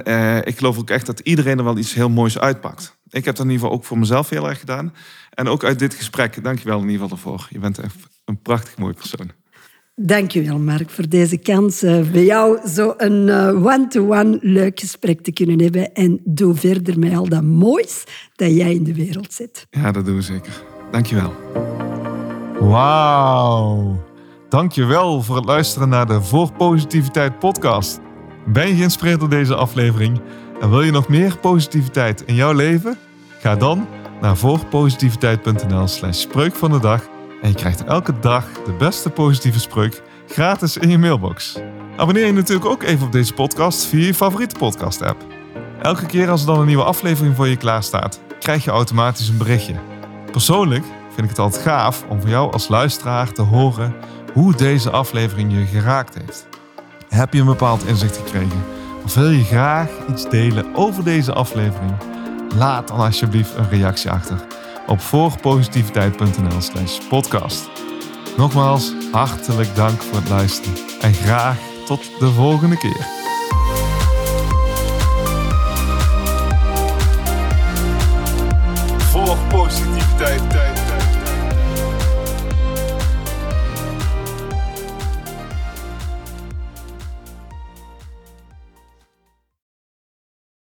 ik 0.47 0.59
geloof 0.59 0.79
ook 0.79 0.91
echt 0.91 1.07
dat 1.07 1.21
iedereen 1.21 1.59
er 1.59 1.65
wel 1.65 1.79
iets 1.79 1.95
heel 1.95 2.09
moois 2.09 2.39
uitpakt. 2.39 2.99
Ik 3.11 3.25
heb 3.25 3.37
dat 3.37 3.45
in 3.45 3.51
ieder 3.51 3.65
geval 3.65 3.79
ook 3.79 3.85
voor 3.85 3.99
mezelf 3.99 4.29
heel 4.29 4.49
erg 4.49 4.59
gedaan. 4.59 4.95
En 5.31 5.49
ook 5.49 5.65
uit 5.65 5.79
dit 5.79 5.95
gesprek, 5.95 6.45
dankjewel 6.45 6.81
in 6.81 6.89
ieder 6.89 7.01
geval 7.03 7.09
daarvoor. 7.09 7.47
Je 7.51 7.59
bent 7.59 7.79
echt 7.79 7.97
een 8.25 8.43
prachtig 8.43 8.79
mooi 8.79 8.95
persoon. 8.95 9.31
Dankjewel, 10.01 10.59
Mark, 10.59 10.91
voor 10.91 11.09
deze 11.09 11.37
kans 11.37 11.83
uh, 11.83 12.11
bij 12.11 12.25
jou 12.25 12.69
zo 12.69 12.95
een 12.97 13.29
eh, 13.29 13.67
one-to-one 13.67 14.39
leuk 14.41 14.81
gesprek 14.81 15.21
te 15.21 15.33
kunnen 15.33 15.61
hebben. 15.61 15.95
En 15.95 16.21
doe 16.25 16.55
verder 16.55 16.99
met 16.99 17.15
al 17.17 17.29
dat 17.29 17.43
moois 17.43 18.05
dat 18.35 18.55
jij 18.55 18.75
in 18.75 18.85
de 18.85 18.95
wereld 18.95 19.33
zet. 19.33 19.67
Ja, 19.71 19.93
dat 19.93 20.05
doen 20.05 20.15
we 20.15 20.23
zeker. 20.23 20.63
Dankjewel. 20.91 21.33
Wauw. 22.61 24.05
Dankjewel 24.49 25.23
voor 25.23 25.37
het 25.37 25.45
luisteren 25.45 25.89
naar 25.89 26.07
de 26.07 26.23
Voor 26.23 26.53
Positiviteit 26.53 27.39
podcast. 27.39 28.01
Ben 28.53 28.69
je 28.69 28.75
geïnspireerd 28.75 29.21
door 29.21 29.29
deze 29.29 29.55
aflevering 29.55 30.21
en 30.61 30.71
wil 30.71 30.83
je 30.83 30.91
nog 30.91 31.09
meer 31.09 31.37
positiviteit 31.37 32.23
in 32.23 32.35
jouw 32.35 32.53
leven? 32.53 32.99
Ga 33.41 33.57
dan 33.57 33.87
naar 34.21 34.37
voorpositiviteit.nl 34.37 35.87
slash 35.87 36.19
spreuk 36.19 36.55
van 36.55 36.71
de 36.71 36.81
dag 36.81 37.09
en 37.43 37.49
je 37.49 37.55
krijgt 37.55 37.85
elke 37.85 38.19
dag 38.21 38.45
de 38.65 38.73
beste 38.73 39.11
positieve 39.11 39.61
spreuk 39.61 40.03
gratis 40.29 40.77
in 40.77 40.91
je 40.91 40.99
mailbox. 40.99 41.59
Abonneer 41.97 42.27
je 42.27 42.33
natuurlijk 42.33 42.67
ook 42.67 42.83
even 42.83 43.07
op 43.07 43.13
deze 43.13 43.35
podcast 43.35 43.85
via 43.85 44.07
je 44.07 44.15
favoriete 44.15 44.59
podcast-app. 44.59 45.27
Elke 45.83 46.07
keer 46.07 46.31
als 46.31 46.41
er 46.41 46.47
dan 46.47 46.61
een 46.61 46.67
nieuwe 46.67 46.85
aflevering 46.85 47.37
voor 47.37 47.49
je 47.49 47.57
klaar 47.57 47.83
staat, 47.83 48.21
krijg 48.39 48.65
je 48.65 48.71
automatisch 48.71 49.29
een 49.29 49.39
berichtje. 49.39 49.75
Persoonlijk 50.33 50.85
vind 51.07 51.23
ik 51.23 51.29
het 51.29 51.39
altijd 51.39 51.63
gaaf 51.63 52.05
om 52.09 52.21
van 52.21 52.31
jou 52.31 52.53
als 52.53 52.69
luisteraar 52.69 53.33
te 53.33 53.43
horen 53.43 53.95
hoe 54.33 54.55
deze 54.55 54.91
aflevering 54.91 55.53
je 55.53 55.67
geraakt 55.67 56.15
heeft. 56.15 56.48
Heb 57.09 57.33
je 57.33 57.41
een 57.41 57.47
bepaald 57.47 57.87
inzicht 57.87 58.17
gekregen? 58.17 58.65
Of 59.05 59.15
wil 59.15 59.31
je 59.31 59.45
graag 59.45 59.89
iets 60.11 60.29
delen 60.29 60.75
over 60.75 61.05
deze 61.05 61.33
aflevering? 61.33 61.93
Laat 62.55 62.89
dan 62.89 62.99
alsjeblieft 62.99 63.55
een 63.55 63.69
reactie 63.69 64.11
achter 64.11 64.47
op 64.87 65.01
voorpositiviteit.nl 65.01 66.61
slash 66.61 66.99
podcast. 67.09 67.69
Nogmaals, 68.37 68.93
hartelijk 69.13 69.75
dank 69.75 70.03
voor 70.03 70.17
het 70.17 70.29
luisteren 70.29 70.79
en 71.01 71.15
graag 71.15 71.59
tot 71.87 72.11
de 72.19 72.33
volgende 72.33 72.79
keer. 72.79 73.07
Voor 78.99 79.37
positiviteit. 79.49 80.68